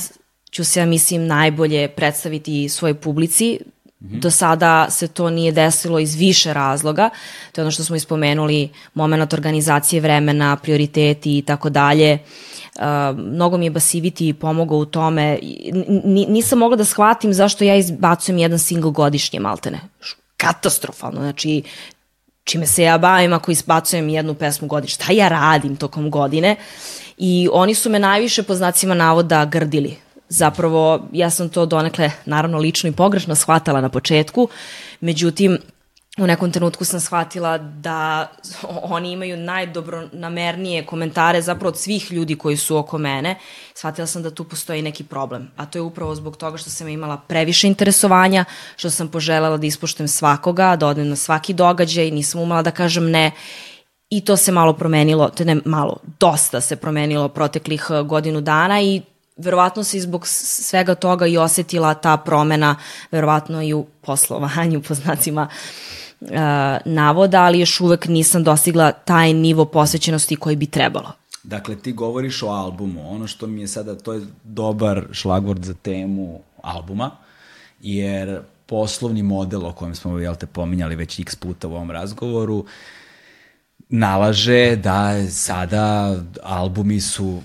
ću 0.52 0.64
se, 0.64 0.80
ja 0.80 0.86
mislim, 0.86 1.28
najbolje 1.28 1.88
predstaviti 1.88 2.70
svojoj 2.70 2.94
publici. 2.94 3.60
-hmm. 4.06 4.20
Do 4.20 4.32
sada 4.32 4.88
se 4.90 5.08
to 5.08 5.30
nije 5.30 5.52
desilo 5.52 6.00
iz 6.00 6.16
više 6.16 6.54
razloga. 6.54 7.10
To 7.52 7.62
je 7.62 7.64
ono 7.64 7.72
što 7.72 7.84
smo 7.84 7.96
ispomenuli, 7.96 8.70
moment 8.94 9.34
organizacije 9.34 10.02
vremena, 10.02 10.56
prioriteti 10.56 11.38
i 11.38 11.42
tako 11.42 11.70
dalje. 11.70 12.20
Uh, 12.76 12.82
mnogo 13.18 13.58
mi 13.58 13.66
je 13.66 13.70
Basiviti 13.70 14.34
pomogao 14.34 14.78
u 14.78 14.86
tome. 14.86 15.40
N 15.72 16.26
nisam 16.28 16.60
mogla 16.60 16.78
da 16.78 16.86
shvatim 16.86 17.34
zašto 17.34 17.64
ja 17.64 17.76
izbacujem 17.76 18.38
jedan 18.38 18.60
single 18.60 18.92
godišnje, 18.92 19.40
maltene. 19.40 19.80
Katastrofalno. 20.38 21.22
Znači, 21.22 21.64
čime 22.44 22.68
se 22.68 22.84
ja 22.84 22.98
bavim 22.98 23.34
ako 23.34 23.52
izbacujem 23.52 24.10
jednu 24.10 24.34
pesmu 24.34 24.68
godišnje. 24.68 25.04
Šta 25.04 25.14
ja 25.14 25.28
radim 25.28 25.76
tokom 25.76 26.12
godine? 26.12 26.56
I 27.18 27.50
oni 27.52 27.76
su 27.76 27.90
me 27.90 28.00
najviše 28.00 28.44
po 28.44 28.56
znacima 28.56 28.94
navoda 28.94 29.46
grdili 29.46 30.05
zapravo 30.30 31.08
ja 31.12 31.30
sam 31.30 31.50
to 31.50 31.66
donekle 31.66 32.12
naravno 32.26 32.58
lično 32.58 32.90
i 32.90 32.94
pogrešno 32.94 33.36
shvatala 33.36 33.82
na 33.82 33.90
početku, 33.90 34.48
međutim 35.02 35.58
u 36.18 36.28
nekom 36.28 36.52
trenutku 36.52 36.86
sam 36.86 37.00
shvatila 37.00 37.58
da 37.58 38.32
oni 38.96 39.12
imaju 39.12 39.38
najdobronamernije 39.38 40.86
komentare 40.86 41.42
zapravo 41.42 41.70
od 41.70 41.78
svih 41.78 42.12
ljudi 42.12 42.36
koji 42.36 42.58
su 42.58 42.78
oko 42.78 42.98
mene. 42.98 43.36
Shvatila 43.74 44.08
sam 44.08 44.24
da 44.24 44.32
tu 44.32 44.44
postoji 44.44 44.82
neki 44.82 45.04
problem, 45.04 45.52
a 45.56 45.66
to 45.66 45.78
je 45.78 45.82
upravo 45.82 46.16
zbog 46.16 46.38
toga 46.38 46.58
što 46.58 46.70
sam 46.70 46.88
imala 46.88 47.18
previše 47.18 47.68
interesovanja, 47.68 48.46
što 48.76 48.90
sam 48.90 49.08
poželjela 49.08 49.58
da 49.58 49.68
ispoštujem 49.68 50.08
svakoga, 50.08 50.76
da 50.76 50.88
odem 50.88 51.10
na 51.10 51.16
svaki 51.16 51.54
događaj, 51.54 52.12
nisam 52.12 52.42
umela 52.42 52.62
da 52.62 52.72
kažem 52.72 53.12
ne 53.12 53.32
I 54.10 54.22
to 54.22 54.38
se 54.38 54.52
malo 54.52 54.74
promenilo, 54.74 55.30
te 55.30 55.46
ne 55.46 55.56
malo, 55.66 55.98
dosta 56.20 56.62
se 56.62 56.76
promenilo 56.76 57.30
proteklih 57.30 57.88
godinu 58.06 58.42
dana 58.42 58.82
i 58.82 59.02
verovatno 59.38 59.84
se 59.84 60.00
zbog 60.00 60.28
svega 60.28 60.96
toga 60.96 61.26
i 61.26 61.38
osetila 61.38 61.94
ta 61.94 62.18
promena, 62.18 62.76
verovatno 63.12 63.62
i 63.64 63.74
u 63.74 63.86
poslovanju, 64.02 64.82
po 64.82 64.94
znacima 64.94 65.48
uh, 66.22 66.30
navoda, 66.86 67.44
ali 67.44 67.60
još 67.60 67.82
uvek 67.82 68.08
nisam 68.08 68.44
dostigla 68.44 68.92
taj 68.92 69.34
nivo 69.34 69.66
posvećenosti 69.66 70.36
koji 70.36 70.56
bi 70.56 70.66
trebalo. 70.66 71.12
Dakle, 71.44 71.76
ti 71.76 71.92
govoriš 71.92 72.44
o 72.44 72.48
albumu. 72.48 73.12
Ono 73.12 73.28
što 73.28 73.48
mi 73.48 73.62
je 73.62 73.68
sada, 73.68 73.96
to 73.96 74.14
je 74.14 74.22
dobar 74.44 75.06
šlagvord 75.12 75.64
za 75.64 75.74
temu 75.74 76.40
albuma, 76.62 77.12
jer 77.82 78.42
poslovni 78.66 79.24
model 79.24 79.66
o 79.66 79.74
kojem 79.74 79.96
smo, 79.96 80.20
jel 80.20 80.36
te, 80.36 80.46
pominjali 80.46 80.96
već 80.96 81.20
x 81.20 81.36
puta 81.36 81.68
u 81.68 81.74
ovom 81.74 81.92
razgovoru, 81.92 82.66
nalaže 83.90 84.76
da 84.76 85.28
sada 85.30 86.16
albumi 86.44 87.02
su 87.02 87.42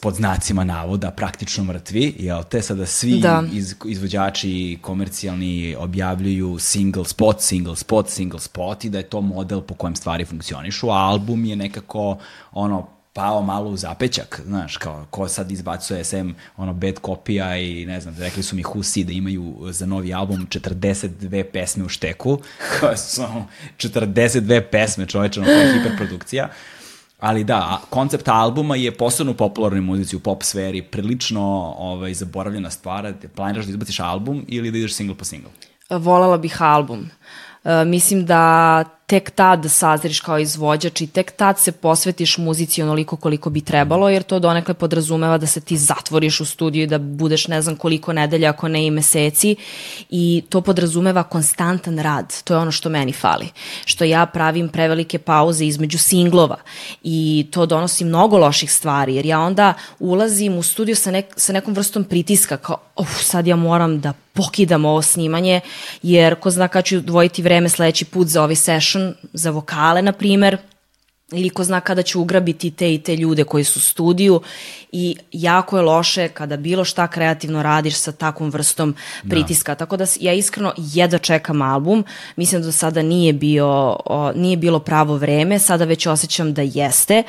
pod 0.00 0.14
znacima 0.14 0.64
navoda 0.64 1.10
praktično 1.10 1.64
mrtvi, 1.64 2.14
jel 2.18 2.42
te 2.42 2.62
sada 2.62 2.86
svi 2.86 3.20
da. 3.20 3.42
iz, 3.52 3.74
izvođači 3.84 4.78
komercijalni 4.82 5.76
objavljuju 5.78 6.58
single 6.58 7.04
spot, 7.04 7.40
single 7.40 7.76
spot, 7.76 8.08
single 8.08 8.40
spot 8.40 8.84
i 8.84 8.90
da 8.90 8.98
je 8.98 9.08
to 9.08 9.20
model 9.20 9.60
po 9.60 9.74
kojem 9.74 9.96
stvari 9.96 10.24
funkcionišu, 10.24 10.90
a 10.90 10.96
album 10.96 11.44
je 11.44 11.56
nekako 11.56 12.18
ono 12.52 12.94
pao 13.14 13.42
malo 13.42 13.70
u 13.70 13.76
zapećak, 13.76 14.40
znaš, 14.44 14.76
kao 14.76 15.06
ko 15.10 15.28
sad 15.28 15.50
izbacuje 15.50 16.04
SM 16.04 16.30
ono 16.56 16.72
bad 16.72 16.98
kopija 16.98 17.56
i 17.58 17.86
ne 17.86 18.00
znam, 18.00 18.16
rekli 18.18 18.42
su 18.42 18.56
mi 18.56 18.62
Husi 18.62 19.04
da 19.04 19.12
imaju 19.12 19.56
za 19.70 19.86
novi 19.86 20.14
album 20.14 20.46
42 20.50 21.44
pesme 21.52 21.84
u 21.84 21.88
šteku, 21.88 22.38
koje 22.80 22.96
su 22.96 23.22
42 23.78 24.62
pesme 24.70 25.06
čoveče, 25.06 25.40
ono, 25.40 25.46
koja 25.46 25.58
je 25.58 25.82
hiperprodukcija. 25.82 26.48
Ali 27.24 27.44
da, 27.44 27.80
koncept 27.90 28.28
albuma 28.28 28.76
je 28.76 28.90
posebno 28.92 29.32
u 29.32 29.34
popularnoj 29.34 29.80
muzici, 29.80 30.16
u 30.16 30.20
pop 30.20 30.42
sferi, 30.42 30.82
prilično 30.82 31.74
ovaj, 31.78 32.14
zaboravljena 32.14 32.70
stvar. 32.70 33.12
Planiraš 33.34 33.64
da 33.64 33.70
izbaciš 33.70 34.00
album 34.00 34.44
ili 34.48 34.70
da 34.70 34.78
ideš 34.78 34.94
single 34.94 35.16
po 35.16 35.24
single? 35.24 35.50
Volala 35.90 36.38
bih 36.38 36.62
album. 36.62 37.10
Uh, 37.64 37.70
mislim 37.86 38.26
da 38.26 38.84
tek 39.06 39.30
tad 39.30 39.66
sazriš 39.68 40.20
kao 40.20 40.38
izvođač 40.38 41.00
i 41.00 41.06
tek 41.06 41.30
tad 41.30 41.58
se 41.58 41.72
posvetiš 41.72 42.38
muzici 42.38 42.82
onoliko 42.82 43.16
koliko 43.16 43.50
bi 43.50 43.60
trebalo, 43.60 44.08
jer 44.08 44.22
to 44.22 44.38
donekle 44.38 44.74
podrazumeva 44.74 45.38
da 45.38 45.46
se 45.46 45.60
ti 45.60 45.76
zatvoriš 45.76 46.40
u 46.40 46.44
studiju 46.44 46.82
i 46.82 46.86
da 46.86 46.98
budeš 46.98 47.48
ne 47.48 47.62
znam 47.62 47.76
koliko 47.76 48.12
nedelja, 48.12 48.50
ako 48.50 48.68
ne 48.68 48.86
i 48.86 48.90
meseci 48.90 49.56
i 50.10 50.42
to 50.48 50.60
podrazumeva 50.60 51.22
konstantan 51.22 51.98
rad. 51.98 52.42
To 52.42 52.54
je 52.54 52.58
ono 52.58 52.72
što 52.72 52.88
meni 52.88 53.12
fali. 53.12 53.48
Što 53.84 54.04
ja 54.04 54.26
pravim 54.26 54.68
prevelike 54.68 55.18
pauze 55.18 55.66
između 55.66 55.98
singlova 55.98 56.56
i 57.02 57.46
to 57.50 57.66
donosi 57.66 58.04
mnogo 58.04 58.38
loših 58.38 58.72
stvari, 58.72 59.14
jer 59.14 59.26
ja 59.26 59.40
onda 59.40 59.74
ulazim 59.98 60.58
u 60.58 60.62
studiju 60.62 60.96
sa, 60.96 61.10
nek, 61.10 61.26
sa 61.36 61.52
nekom 61.52 61.74
vrstom 61.74 62.04
pritiska, 62.04 62.56
kao, 62.56 62.76
uf, 62.96 63.22
sad 63.22 63.46
ja 63.46 63.56
moram 63.56 64.00
da 64.00 64.12
pokidam 64.34 64.84
ovo 64.84 65.02
snimanje, 65.02 65.60
jer 66.02 66.34
ko 66.34 66.50
zna 66.50 66.68
kad 66.68 66.84
ću 66.84 67.00
dvojiti 67.00 67.42
vreme 67.42 67.68
sledeći 67.68 68.04
put 68.04 68.28
za 68.28 68.42
ovaj 68.42 68.56
session, 68.56 69.03
za 69.32 69.50
vokale, 69.50 70.02
na 70.02 70.12
primer, 70.12 70.58
ili 71.32 71.50
ko 71.50 71.64
zna 71.64 71.80
kada 71.80 72.02
ću 72.02 72.20
ugrabiti 72.20 72.70
te 72.70 72.94
i 72.94 72.98
te 72.98 73.16
ljude 73.16 73.44
koji 73.44 73.64
su 73.64 73.78
u 73.78 73.82
studiju 73.82 74.40
i 74.92 75.16
jako 75.32 75.76
je 75.76 75.82
loše 75.82 76.28
kada 76.28 76.56
bilo 76.56 76.84
šta 76.84 77.06
kreativno 77.06 77.62
radiš 77.62 77.96
sa 77.96 78.12
takvom 78.12 78.50
vrstom 78.50 78.94
da. 79.22 79.30
pritiska. 79.30 79.72
Da. 79.72 79.78
Tako 79.78 79.96
da 79.96 80.06
ja 80.20 80.32
iskreno 80.32 80.72
jedva 80.76 81.18
čekam 81.18 81.62
album. 81.62 82.04
Mislim 82.36 82.60
da 82.60 82.66
do 82.66 82.72
sada 82.72 83.02
nije, 83.02 83.32
bio, 83.32 83.96
o, 84.06 84.32
nije 84.32 84.56
bilo 84.56 84.78
pravo 84.78 85.16
vreme, 85.16 85.58
sada 85.58 85.84
već 85.84 86.06
osjećam 86.06 86.54
da 86.54 86.62
jeste 86.62 87.22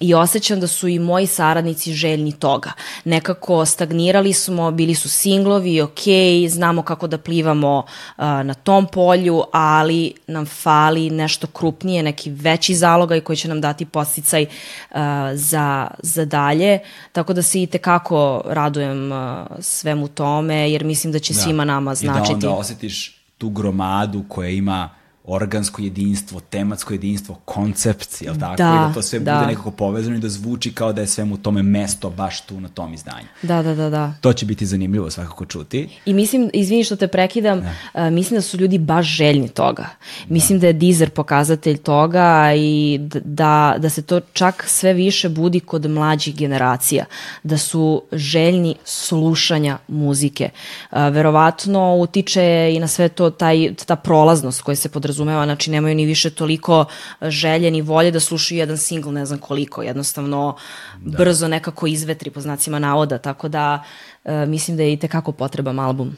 i 0.00 0.14
osjećam 0.14 0.60
da 0.60 0.66
su 0.66 0.88
i 0.88 0.98
moji 0.98 1.26
saradnici 1.26 1.92
željni 1.92 2.32
toga. 2.32 2.72
Nekako 3.04 3.66
stagnirali 3.66 4.32
smo, 4.32 4.70
bili 4.70 4.94
su 4.94 5.08
singlovi, 5.08 5.80
ok, 5.80 6.00
znamo 6.48 6.82
kako 6.82 7.06
da 7.06 7.18
plivamo 7.18 7.78
uh, 7.78 8.24
na 8.24 8.54
tom 8.54 8.86
polju, 8.86 9.42
ali 9.52 10.14
nam 10.26 10.46
fali 10.46 11.10
nešto 11.10 11.46
krupnije, 11.46 12.02
neki 12.02 12.30
veći 12.30 12.74
zalogaj 12.74 13.20
koji 13.20 13.36
će 13.36 13.48
nam 13.48 13.60
dati 13.60 13.84
posticaj 13.84 14.42
uh, 14.42 14.96
za, 15.34 15.90
za 16.02 16.24
dalje. 16.24 16.78
Tako 17.12 17.32
da 17.32 17.42
se 17.42 17.62
i 17.62 17.66
tekako 17.66 18.42
radujem 18.46 19.12
uh, 19.12 19.18
svemu 19.60 20.08
tome, 20.08 20.70
jer 20.70 20.84
mislim 20.84 21.12
da 21.12 21.18
će 21.18 21.34
da. 21.34 21.40
svima 21.40 21.64
nama 21.64 21.94
značiti. 21.94 22.32
I 22.32 22.40
da 22.40 22.48
onda 22.48 22.60
osetiš 22.60 23.22
tu 23.38 23.48
gromadu 23.48 24.24
koja 24.28 24.50
ima 24.50 24.90
organsko 25.26 25.82
jedinstvo, 25.82 26.40
tematsko 26.40 26.94
jedinstvo, 26.94 27.34
koncept, 27.44 28.22
jel 28.22 28.34
tako? 28.40 28.56
Da, 28.56 28.74
I 28.74 28.88
da 28.88 28.94
to 28.94 29.02
sve 29.02 29.18
da. 29.18 29.34
bude 29.34 29.46
nekako 29.46 29.70
povezano 29.70 30.16
i 30.16 30.20
da 30.20 30.28
zvuči 30.28 30.72
kao 30.72 30.92
da 30.92 31.00
je 31.00 31.06
svemu 31.06 31.36
tome 31.36 31.62
mesto 31.62 32.10
baš 32.10 32.40
tu 32.40 32.60
na 32.60 32.68
tom 32.68 32.94
izdanju. 32.94 33.26
Da, 33.42 33.62
da, 33.62 33.74
da, 33.74 33.90
da. 33.90 34.14
To 34.20 34.32
će 34.32 34.46
biti 34.46 34.66
zanimljivo 34.66 35.10
svakako 35.10 35.44
čuti. 35.44 35.88
I 36.06 36.14
mislim, 36.14 36.50
izvini 36.52 36.84
što 36.84 36.96
te 36.96 37.08
prekidam, 37.08 37.60
da. 37.60 38.06
uh, 38.06 38.12
mislim 38.12 38.38
da 38.38 38.42
su 38.42 38.56
ljudi 38.56 38.78
baš 38.78 39.06
željni 39.06 39.48
toga. 39.48 39.86
Mislim 40.28 40.58
da, 40.58 40.60
da 40.60 40.66
je 40.66 40.72
Deezer 40.72 41.10
pokazatelj 41.10 41.78
toga 41.78 42.52
i 42.56 42.98
da, 43.24 43.74
da 43.78 43.90
se 43.90 44.02
to 44.02 44.20
čak 44.20 44.64
sve 44.68 44.92
više 44.92 45.28
budi 45.28 45.60
kod 45.60 45.90
mlađih 45.90 46.36
generacija. 46.36 47.04
Da 47.42 47.58
su 47.58 48.02
željni 48.12 48.74
slušanja 48.84 49.78
muzike. 49.88 50.50
Uh, 50.90 50.98
verovatno 51.12 51.96
utiče 51.96 52.72
i 52.74 52.80
na 52.80 52.88
sve 52.88 53.08
to 53.08 53.30
taj, 53.30 53.74
ta 53.86 53.96
prolaznost 53.96 54.62
koja 54.62 54.76
se 54.76 54.88
podrazumije 54.88 55.15
podrazumeva, 55.16 55.44
znači 55.44 55.70
nemaju 55.70 55.94
ni 55.94 56.04
više 56.04 56.30
toliko 56.30 56.84
želje 57.22 57.70
ni 57.70 57.82
volje 57.82 58.10
da 58.10 58.20
slušaju 58.20 58.58
jedan 58.58 58.78
single, 58.78 59.12
ne 59.12 59.26
znam 59.26 59.38
koliko, 59.38 59.82
jednostavno 59.82 60.56
da. 61.00 61.18
brzo 61.18 61.48
nekako 61.48 61.86
izvetri 61.86 62.30
po 62.30 62.40
znacima 62.40 62.78
navoda, 62.78 63.18
tako 63.18 63.48
da 63.48 63.84
e, 64.24 64.46
mislim 64.46 64.76
da 64.76 64.82
je 64.82 64.92
i 64.92 64.96
tekako 64.96 65.32
potreban 65.32 65.78
album. 65.78 66.16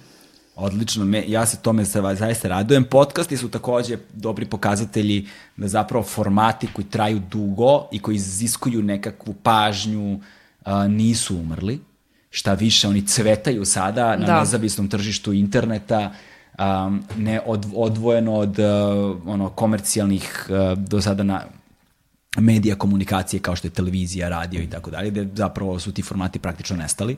Odlično, 0.56 1.04
me, 1.04 1.24
ja 1.28 1.46
se 1.46 1.56
tome 1.62 1.84
zaista 1.84 2.48
radujem. 2.48 2.84
Podcasti 2.84 3.36
su 3.36 3.48
takođe 3.48 3.98
dobri 4.12 4.44
pokazatelji 4.44 5.28
da 5.56 5.68
zapravo 5.68 6.04
formati 6.04 6.66
koji 6.72 6.86
traju 6.86 7.20
dugo 7.30 7.88
i 7.92 7.98
koji 7.98 8.16
iziskuju 8.16 8.82
nekakvu 8.82 9.34
pažnju 9.42 10.20
a, 10.64 10.88
nisu 10.88 11.36
umrli. 11.36 11.78
Šta 12.30 12.54
više, 12.54 12.88
oni 12.88 13.06
cvetaju 13.06 13.64
sada 13.64 14.16
na 14.16 14.26
da. 14.26 14.40
nezavisnom 14.40 14.88
tržištu 14.88 15.32
interneta 15.32 16.12
um, 16.58 17.02
ne 17.16 17.40
od, 17.46 17.66
odvojeno 17.74 18.34
od 18.34 18.58
uh, 18.58 18.66
ono 19.26 19.48
komercijalnih 19.48 20.46
uh, 20.48 20.78
do 20.78 21.00
sada 21.00 21.22
na 21.22 21.42
medija 22.38 22.76
komunikacije 22.76 23.40
kao 23.40 23.56
što 23.56 23.66
je 23.66 23.72
televizija, 23.72 24.28
radio 24.28 24.62
i 24.62 24.70
tako 24.70 24.90
dalje, 24.90 25.10
gde 25.10 25.28
zapravo 25.34 25.78
su 25.80 25.92
ti 25.92 26.02
formati 26.02 26.38
praktično 26.38 26.76
nestali. 26.76 27.16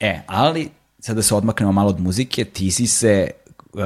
E, 0.00 0.20
ali 0.26 0.70
sada 0.98 1.22
se 1.22 1.34
odmaknemo 1.34 1.72
malo 1.72 1.88
od 1.88 2.00
muzike, 2.00 2.44
ti 2.44 2.70
si 2.70 2.86
se 2.86 3.30
uh, 3.72 3.82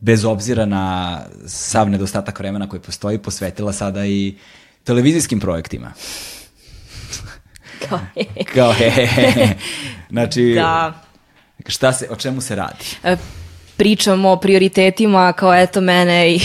bez 0.00 0.24
obzira 0.24 0.66
na 0.66 1.18
sav 1.46 1.90
nedostatak 1.90 2.38
vremena 2.38 2.68
koji 2.68 2.80
postoji, 2.80 3.18
posvetila 3.18 3.72
sada 3.72 4.06
i 4.06 4.34
televizijskim 4.84 5.40
projektima. 5.40 5.92
Kao, 7.88 8.00
Kao 8.54 8.72
he, 8.72 8.90
he, 8.90 9.06
he. 9.06 9.54
Znači, 10.10 10.52
da. 10.54 11.09
Šta 11.66 11.92
se, 11.92 12.06
o 12.10 12.16
čemu 12.16 12.40
se 12.40 12.54
radi? 12.54 12.84
E, 13.04 13.16
pričamo 13.80 14.30
o 14.30 14.36
prioritetima 14.36 15.32
kao 15.32 15.54
eto 15.54 15.80
mene 15.80 16.34
i 16.34 16.40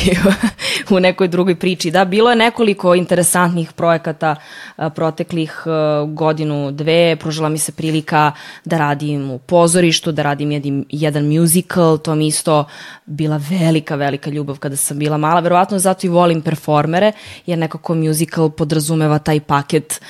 u 0.95 0.99
nekoj 0.99 1.27
drugoj 1.27 1.55
priči. 1.55 1.91
Da, 1.91 2.05
bilo 2.05 2.29
je 2.29 2.35
nekoliko 2.35 2.95
interesantnih 2.95 3.73
projekata 3.73 4.35
a, 4.75 4.89
proteklih 4.89 5.63
a, 5.65 6.05
godinu, 6.09 6.71
dve. 6.71 7.15
Pružila 7.15 7.49
mi 7.49 7.57
se 7.57 7.71
prilika 7.71 8.31
da 8.65 8.77
radim 8.77 9.31
u 9.31 9.39
pozorištu, 9.39 10.11
da 10.11 10.23
radim 10.23 10.51
jedan, 10.51 10.85
jedan 10.89 11.27
musical. 11.27 11.97
To 11.97 12.15
mi 12.15 12.27
isto 12.27 12.65
bila 13.05 13.41
velika, 13.49 13.95
velika 13.95 14.29
ljubav 14.29 14.59
kada 14.59 14.75
sam 14.75 14.99
bila 14.99 15.17
mala. 15.17 15.39
Verovatno 15.39 15.79
zato 15.79 16.07
i 16.07 16.09
volim 16.09 16.41
performere, 16.41 17.11
jer 17.45 17.59
nekako 17.59 17.95
musical 17.95 18.49
podrazumeva 18.49 19.19
taj 19.19 19.39
paket 19.39 20.01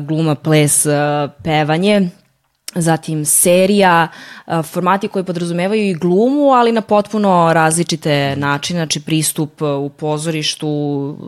gluma, 0.00 0.34
ples, 0.34 0.86
pevanje 1.42 2.10
zatim 2.74 3.24
serija, 3.24 4.08
formati 4.62 5.08
koji 5.08 5.24
podrazumevaju 5.24 5.90
i 5.90 5.94
glumu, 5.94 6.50
ali 6.50 6.72
na 6.72 6.80
potpuno 6.80 7.50
različite 7.52 8.36
načine, 8.36 8.78
znači 8.78 9.00
pristup 9.00 9.62
u 9.62 9.88
pozorištu, 9.88 10.68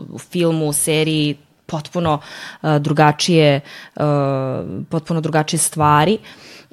u 0.09 0.19
filmu, 0.19 0.67
u 0.67 0.73
seriji, 0.73 1.37
potpuno 1.65 2.19
drugačije, 2.79 3.61
potpuno 4.89 5.21
drugačije 5.21 5.59
stvari. 5.59 6.17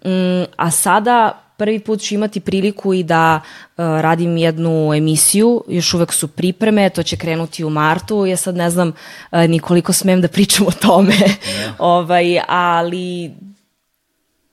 Mm, 0.05 0.45
a 0.57 0.71
sada 0.71 1.45
prvi 1.57 1.79
put 1.79 2.01
ću 2.01 2.15
imati 2.15 2.41
priliku 2.41 2.95
i 2.95 3.03
da 3.03 3.41
uh, 3.41 3.85
radim 3.85 4.37
jednu 4.37 4.95
emisiju, 4.95 5.65
još 5.69 5.95
uvek 5.95 6.13
su 6.13 6.29
pripreme, 6.29 6.91
to 6.91 7.03
će 7.03 7.17
krenuti 7.17 7.65
u 7.65 7.71
martu, 7.71 8.27
ja 8.27 8.37
sad 8.37 8.57
ne 8.57 8.71
znam 8.71 8.89
uh, 8.89 9.39
ni 9.39 9.59
koliko 9.59 9.93
smem 9.93 10.21
da 10.21 10.29
pričam 10.29 10.67
o 10.67 10.71
tome, 10.71 11.13
yeah. 11.13 11.73
ovaj, 11.79 12.41
ali 12.49 13.31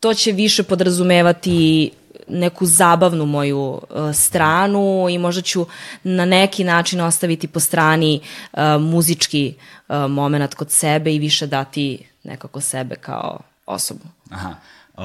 to 0.02 0.14
će 0.14 0.32
više 0.32 0.64
podrazumevati 0.64 1.92
neku 2.28 2.66
zabavnu 2.66 3.26
moju 3.26 3.60
uh, 3.60 3.82
stranu 4.14 5.08
i 5.10 5.18
možda 5.18 5.42
ću 5.42 5.66
na 6.04 6.26
neki 6.26 6.64
način 6.64 7.02
ostaviti 7.02 7.48
po 7.48 7.60
strani 7.60 8.22
uh, 8.54 8.60
muzički 8.80 9.54
uh, 9.90 9.96
moment 9.96 10.54
kod 10.54 10.72
sebe 10.72 11.16
i 11.16 11.20
više 11.20 11.48
dati 11.48 12.06
nekako 12.24 12.62
sebe 12.62 12.96
kao 12.96 13.40
osobu. 13.66 14.04
Aha. 14.30 14.56
Uh, 14.98 15.04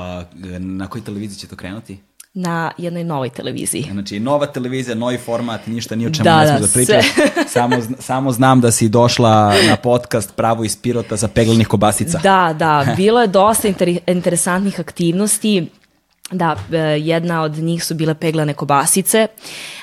na 0.58 0.88
kojoj 0.88 1.04
televiziji 1.04 1.38
će 1.38 1.46
to 1.46 1.56
krenuti? 1.56 1.98
Na 2.36 2.70
jednoj 2.78 3.04
novoj 3.04 3.30
televiziji. 3.30 3.88
Znači, 3.92 4.20
nova 4.20 4.46
televizija, 4.46 4.94
novi 4.94 5.18
format, 5.18 5.66
ništa, 5.66 5.96
ni 5.96 6.06
o 6.06 6.10
čemu 6.10 6.24
da, 6.24 6.40
ne 6.40 6.52
da, 6.52 6.58
da 6.58 6.66
pričaš. 6.74 7.06
samo, 7.48 7.76
samo 7.98 8.32
znam 8.32 8.60
da 8.60 8.70
si 8.70 8.88
došla 8.88 9.54
na 9.68 9.76
podcast 9.76 10.36
Pravo 10.36 10.64
iz 10.64 10.76
Pirota 10.76 11.16
za 11.16 11.28
peglenih 11.28 11.68
kobasica. 11.68 12.18
Da, 12.18 12.54
da, 12.58 12.94
bilo 12.96 13.20
je 13.20 13.26
dosta 13.26 13.68
inter, 13.68 13.98
interesantnih 14.06 14.80
aktivnosti. 14.80 15.66
Da, 16.30 16.56
e, 16.72 16.78
jedna 16.78 17.42
od 17.42 17.56
njih 17.56 17.84
su 17.84 17.94
bile 17.94 18.14
peglane 18.14 18.54
kobasice. 18.54 19.26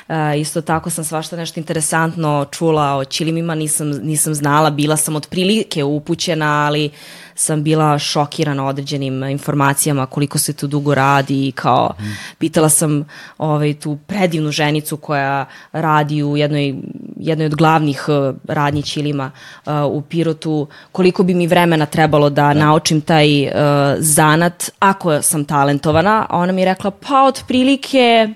Uh, 0.07 0.15
isto 0.39 0.61
tako 0.61 0.89
sam 0.89 1.03
svašta 1.03 1.35
nešto 1.35 1.59
interesantno 1.59 2.45
čula 2.51 2.95
o 2.95 3.05
čilimima, 3.05 3.55
nisam, 3.55 3.89
nisam 3.89 4.33
znala, 4.33 4.69
bila 4.69 4.97
sam 4.97 5.15
otprilike 5.15 5.83
upućena, 5.83 6.65
ali 6.65 6.91
sam 7.35 7.63
bila 7.63 7.99
šokirana 7.99 8.65
određenim 8.65 9.23
informacijama 9.23 10.05
koliko 10.05 10.37
se 10.37 10.53
tu 10.53 10.67
dugo 10.67 10.95
radi 10.95 11.47
i 11.47 11.51
kao 11.51 11.93
mm. 11.99 12.03
pitala 12.37 12.69
sam 12.69 13.05
ovaj, 13.37 13.73
tu 13.73 13.97
predivnu 14.07 14.51
ženicu 14.51 14.97
koja 14.97 15.45
radi 15.71 16.23
u 16.23 16.37
jednoj, 16.37 16.75
jednoj 17.17 17.45
od 17.45 17.55
glavnih 17.55 18.05
uh, 18.07 18.35
radnji 18.47 18.81
Ćilima 18.81 19.31
uh, 19.65 19.73
u 19.85 20.01
Pirotu 20.01 20.67
koliko 20.91 21.23
bi 21.23 21.33
mi 21.33 21.47
vremena 21.47 21.85
trebalo 21.85 22.29
da, 22.29 22.35
da. 22.35 22.53
naučim 22.53 23.01
taj 23.01 23.45
uh, 23.45 23.51
zanat 23.97 24.69
ako 24.79 25.21
sam 25.21 25.45
talentovana, 25.45 26.25
a 26.29 26.37
ona 26.37 26.51
mi 26.51 26.61
je 26.61 26.65
rekla 26.65 26.91
pa 26.91 27.23
otprilike 27.23 28.33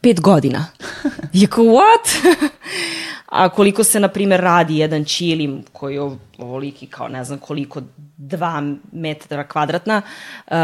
pet 0.00 0.20
godina. 0.20 0.66
Je 1.32 1.46
kao, 1.46 1.64
what? 1.64 2.36
a 3.26 3.48
koliko 3.48 3.84
se, 3.84 4.00
na 4.00 4.08
primjer, 4.08 4.40
radi 4.40 4.78
jedan 4.78 5.04
čilim 5.04 5.64
koji 5.72 5.94
je 5.94 6.10
ovoliki 6.38 6.86
kao 6.86 7.08
ne 7.08 7.24
znam 7.24 7.38
koliko, 7.38 7.82
dva 8.16 8.62
metra 8.92 9.48
kvadratna, 9.48 10.02
uh, 10.46 10.54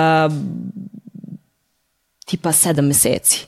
tipa 2.27 2.53
sedam 2.53 2.87
meseci. 2.87 3.47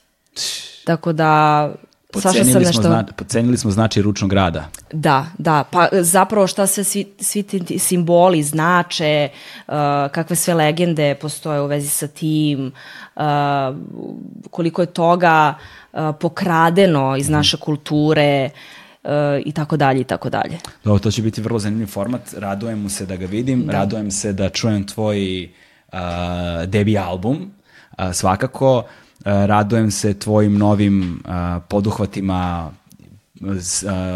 Tako 0.84 1.12
da 1.12 1.72
Pocenili, 2.12 2.52
sam 2.52 2.62
nešto... 2.62 2.82
smo 2.82 2.82
zna, 2.82 3.06
pocenili 3.16 3.56
smo 3.56 3.70
značaj 3.70 4.02
ručnog 4.02 4.32
rada. 4.32 4.68
Da, 4.92 5.26
da. 5.38 5.64
Pa 5.70 5.88
zapravo 5.92 6.46
šta 6.46 6.66
se 6.66 6.84
svi, 6.84 7.12
svi 7.20 7.42
ti 7.42 7.78
simboli 7.78 8.42
znače, 8.42 9.28
uh, 9.68 9.74
kakve 10.12 10.36
sve 10.36 10.54
legende 10.54 11.14
postoje 11.14 11.60
u 11.60 11.66
vezi 11.66 11.88
sa 11.88 12.06
tim, 12.06 12.72
uh, 13.16 13.22
koliko 14.50 14.82
je 14.82 14.86
toga 14.86 15.54
uh, 15.92 16.00
pokradeno 16.20 17.16
iz 17.16 17.28
naše 17.28 17.56
kulture, 17.56 18.50
i 19.44 19.52
tako 19.52 19.76
dalje 19.76 20.00
i 20.00 20.04
tako 20.04 20.30
dalje. 20.30 20.58
Dobro, 20.84 20.98
to 20.98 21.10
će 21.10 21.22
biti 21.22 21.40
vrlo 21.40 21.58
zanimljiv 21.58 21.86
format. 21.86 22.34
Radujem 22.36 22.78
mu 22.78 22.88
se 22.88 23.06
da 23.06 23.16
ga 23.16 23.26
vidim, 23.26 23.66
da. 23.66 23.72
radujem 23.72 24.10
se 24.10 24.32
da 24.32 24.48
čujem 24.48 24.86
tvoj 24.86 25.44
uh, 25.92 25.98
debi 26.66 26.98
album, 26.98 27.52
uh, 27.98 28.12
svakako. 28.12 28.78
Uh, 28.78 28.84
radujem 29.46 29.90
se 29.90 30.14
tvojim 30.14 30.58
novim 30.58 31.22
uh, 31.24 31.62
poduhvatima 31.68 32.72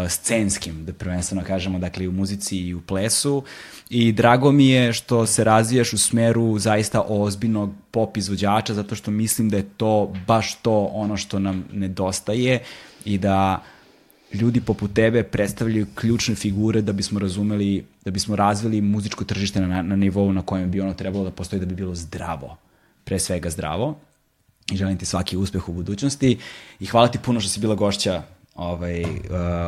scenskim, 0.09 0.85
da 0.85 0.93
prvenstveno 0.93 1.43
kažemo, 1.47 1.79
dakle 1.79 2.05
i 2.05 2.07
u 2.07 2.11
muzici 2.11 2.57
i 2.57 2.73
u 2.73 2.81
plesu 2.81 3.43
i 3.89 4.11
drago 4.11 4.51
mi 4.51 4.67
je 4.67 4.93
što 4.93 5.25
se 5.25 5.43
razvijaš 5.43 5.93
u 5.93 5.97
smeru 5.97 6.59
zaista 6.59 7.01
ozbiljnog 7.07 7.71
pop 7.91 8.17
izvođača 8.17 8.73
zato 8.73 8.95
što 8.95 9.11
mislim 9.11 9.49
da 9.49 9.57
je 9.57 9.69
to 9.77 10.13
baš 10.27 10.55
to 10.55 10.89
ono 10.93 11.17
što 11.17 11.39
nam 11.39 11.65
nedostaje 11.71 12.59
i 13.05 13.17
da 13.17 13.63
ljudi 14.33 14.61
poput 14.61 14.93
tebe 14.93 15.23
predstavljaju 15.23 15.87
ključne 15.95 16.35
figure 16.35 16.81
da 16.81 16.93
bismo 16.93 17.19
razumeli, 17.19 17.85
da 18.05 18.11
bismo 18.11 18.35
razvili 18.35 18.81
muzičko 18.81 19.23
tržište 19.23 19.61
na, 19.61 19.81
na 19.81 19.95
nivou 19.95 20.33
na 20.33 20.41
kojem 20.41 20.71
bi 20.71 20.81
ono 20.81 20.93
trebalo 20.93 21.23
da 21.23 21.31
postoji 21.31 21.59
da 21.59 21.65
bi 21.65 21.75
bilo 21.75 21.95
zdravo. 21.95 22.57
Pre 23.03 23.19
svega 23.19 23.49
zdravo. 23.49 23.99
I 24.71 24.77
želim 24.77 24.97
ti 24.97 25.05
svaki 25.05 25.37
uspeh 25.37 25.69
u 25.69 25.73
budućnosti. 25.73 26.37
I 26.79 26.85
hvala 26.85 27.07
ti 27.07 27.19
puno 27.19 27.39
što 27.39 27.49
si 27.49 27.59
bila 27.59 27.75
gošća 27.75 28.23
ovaj, 28.55 29.01
uh, 29.01 29.09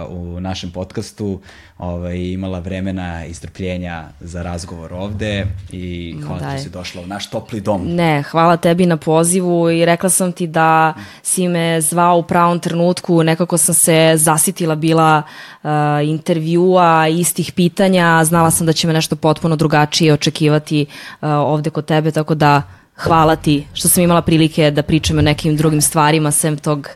u 0.10 0.40
našem 0.40 0.72
podcastu 0.72 1.40
ovaj, 1.78 2.18
imala 2.18 2.60
vremena 2.60 3.26
i 3.26 3.34
strpljenja 3.34 4.04
za 4.20 4.44
razgovor 4.44 4.94
ovde 4.94 5.48
i 5.72 6.16
hvala 6.26 6.40
Daj. 6.40 6.58
ti 6.58 6.64
si 6.64 6.70
došla 6.70 7.02
u 7.02 7.08
naš 7.08 7.30
topli 7.30 7.62
dom. 7.62 7.96
Ne, 7.96 8.24
hvala 8.24 8.58
tebi 8.58 8.86
na 8.86 8.98
pozivu 8.98 9.70
i 9.70 9.86
rekla 9.86 10.10
sam 10.10 10.32
ti 10.32 10.48
da 10.48 10.94
si 11.24 11.48
me 11.48 11.82
zvao 11.82 12.18
u 12.18 12.24
pravom 12.24 12.60
trenutku, 12.60 13.24
nekako 13.24 13.58
sam 13.58 13.76
se 13.76 14.14
zasitila 14.16 14.76
bila 14.76 15.22
uh, 15.64 15.70
intervjua, 16.04 17.08
istih 17.08 17.52
pitanja, 17.52 18.24
znala 18.24 18.52
sam 18.52 18.68
da 18.68 18.74
će 18.74 18.88
me 18.88 18.94
nešto 18.94 19.16
potpuno 19.16 19.56
drugačije 19.56 20.14
očekivati 20.14 20.86
uh, 20.86 21.30
ovde 21.30 21.70
kod 21.70 21.86
tebe, 21.86 22.12
tako 22.12 22.36
da 22.36 22.62
hvala 22.96 23.36
ti 23.36 23.68
što 23.74 23.90
sam 23.90 24.04
imala 24.04 24.22
prilike 24.22 24.72
da 24.72 24.84
pričam 24.84 25.18
o 25.18 25.22
nekim 25.22 25.56
drugim 25.56 25.82
stvarima 25.82 26.32
sem 26.32 26.58
tog 26.58 26.90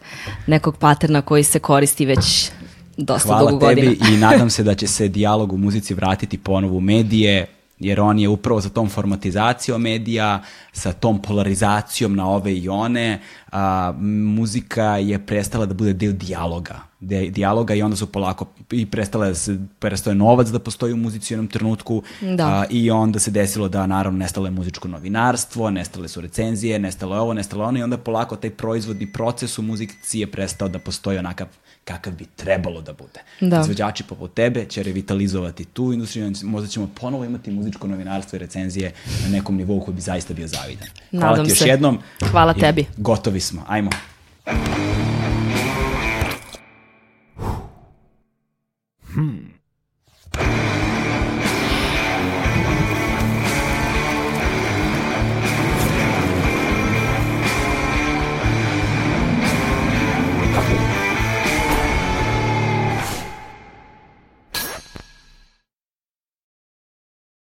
nekog 0.48 0.78
paterna 0.78 1.22
koji 1.22 1.44
se 1.44 1.60
koristi 1.60 2.06
već 2.06 2.52
dosta 2.98 3.28
hvala 3.28 3.52
dugo 3.52 3.66
godina. 3.66 3.82
Hvala 3.82 3.98
tebi 4.00 4.16
i 4.16 4.18
nadam 4.28 4.50
se 4.50 4.64
da 4.64 4.76
će 4.76 4.88
se 4.88 5.08
dijalog 5.08 5.54
u 5.54 5.58
muzici 5.58 5.94
vratiti 5.94 6.38
ponovo 6.38 6.78
u 6.78 6.82
medije, 6.82 7.46
jer 7.80 8.00
on 8.00 8.20
je 8.20 8.30
upravo 8.30 8.62
za 8.62 8.70
tom 8.70 8.90
formatizacijom 8.90 9.82
medija, 9.82 10.44
sa 10.74 10.94
tom 10.94 11.22
polarizacijom 11.22 12.16
na 12.16 12.30
ove 12.30 12.54
i 12.54 12.70
one, 12.70 13.22
a, 13.52 13.94
muzika 14.36 14.84
je 14.84 15.26
prestala 15.26 15.66
da 15.66 15.74
bude 15.74 15.94
deo 15.94 16.12
dijaloga, 16.12 16.80
dijaloga 17.00 17.74
i 17.74 17.82
onda 17.82 17.96
su 17.96 18.12
polako 18.12 18.46
i 18.72 18.86
prestala 18.86 19.28
da 19.28 19.36
se, 19.36 19.60
prestao 19.80 20.12
je 20.12 20.16
novac 20.16 20.48
da 20.48 20.60
postoji 20.60 20.94
u 20.94 20.98
muzici 20.98 21.34
u 21.34 21.36
jednom 21.36 21.48
trenutku 21.48 22.04
da. 22.22 22.48
a, 22.48 22.66
i 22.70 22.92
onda 22.92 23.20
se 23.20 23.32
desilo 23.32 23.70
da 23.70 23.88
naravno 23.88 24.20
nestalo 24.20 24.48
je 24.48 24.52
muzičko 24.52 24.88
novinarstvo, 24.88 25.70
nestale 25.70 26.08
su 26.08 26.22
recenzije, 26.22 26.80
nestalo 26.80 27.16
je 27.16 27.22
ovo, 27.22 27.34
nestalo 27.34 27.66
ono 27.66 27.80
i 27.80 27.84
onda 27.84 27.98
polako 27.98 28.36
taj 28.36 28.50
proizvodni 28.50 29.14
proces 29.14 29.60
u 29.60 29.62
muzici 29.62 30.20
je 30.20 30.28
prestao 30.28 30.70
da 30.70 30.80
postoji 30.80 31.18
onakav 31.18 31.48
kakav 31.84 32.14
bi 32.14 32.26
trebalo 32.26 32.82
da 32.82 32.94
bude. 32.94 33.20
Da. 33.42 33.62
Izvođači 33.62 34.04
poput 34.04 34.34
tebe 34.34 34.66
će 34.66 34.84
revitalizovati 34.84 35.66
tu 35.66 35.94
industriju, 35.94 36.34
možda 36.44 36.68
ćemo 36.68 36.90
ponovo 37.02 37.26
imati 37.26 37.52
muzičko 37.52 37.88
novinarstvo 37.88 38.36
i 38.36 38.40
recenzije 38.40 38.92
na 39.24 39.30
nekom 39.30 39.56
nivou 39.56 39.80
koji 39.80 39.96
bi 39.96 40.02
zaista 40.02 40.34
bio 40.34 40.48
zavidan. 40.48 40.88
Hvala 41.12 41.30
Nadam 41.30 41.46
ti 41.46 41.52
još 41.52 41.60
se. 41.60 41.68
jednom. 41.68 42.00
Hvala 42.32 42.54
tebi. 42.54 42.86
Gotovi 42.98 43.40
smo. 43.40 43.64
Ajmo. 43.68 43.90
Hmm. 49.12 50.79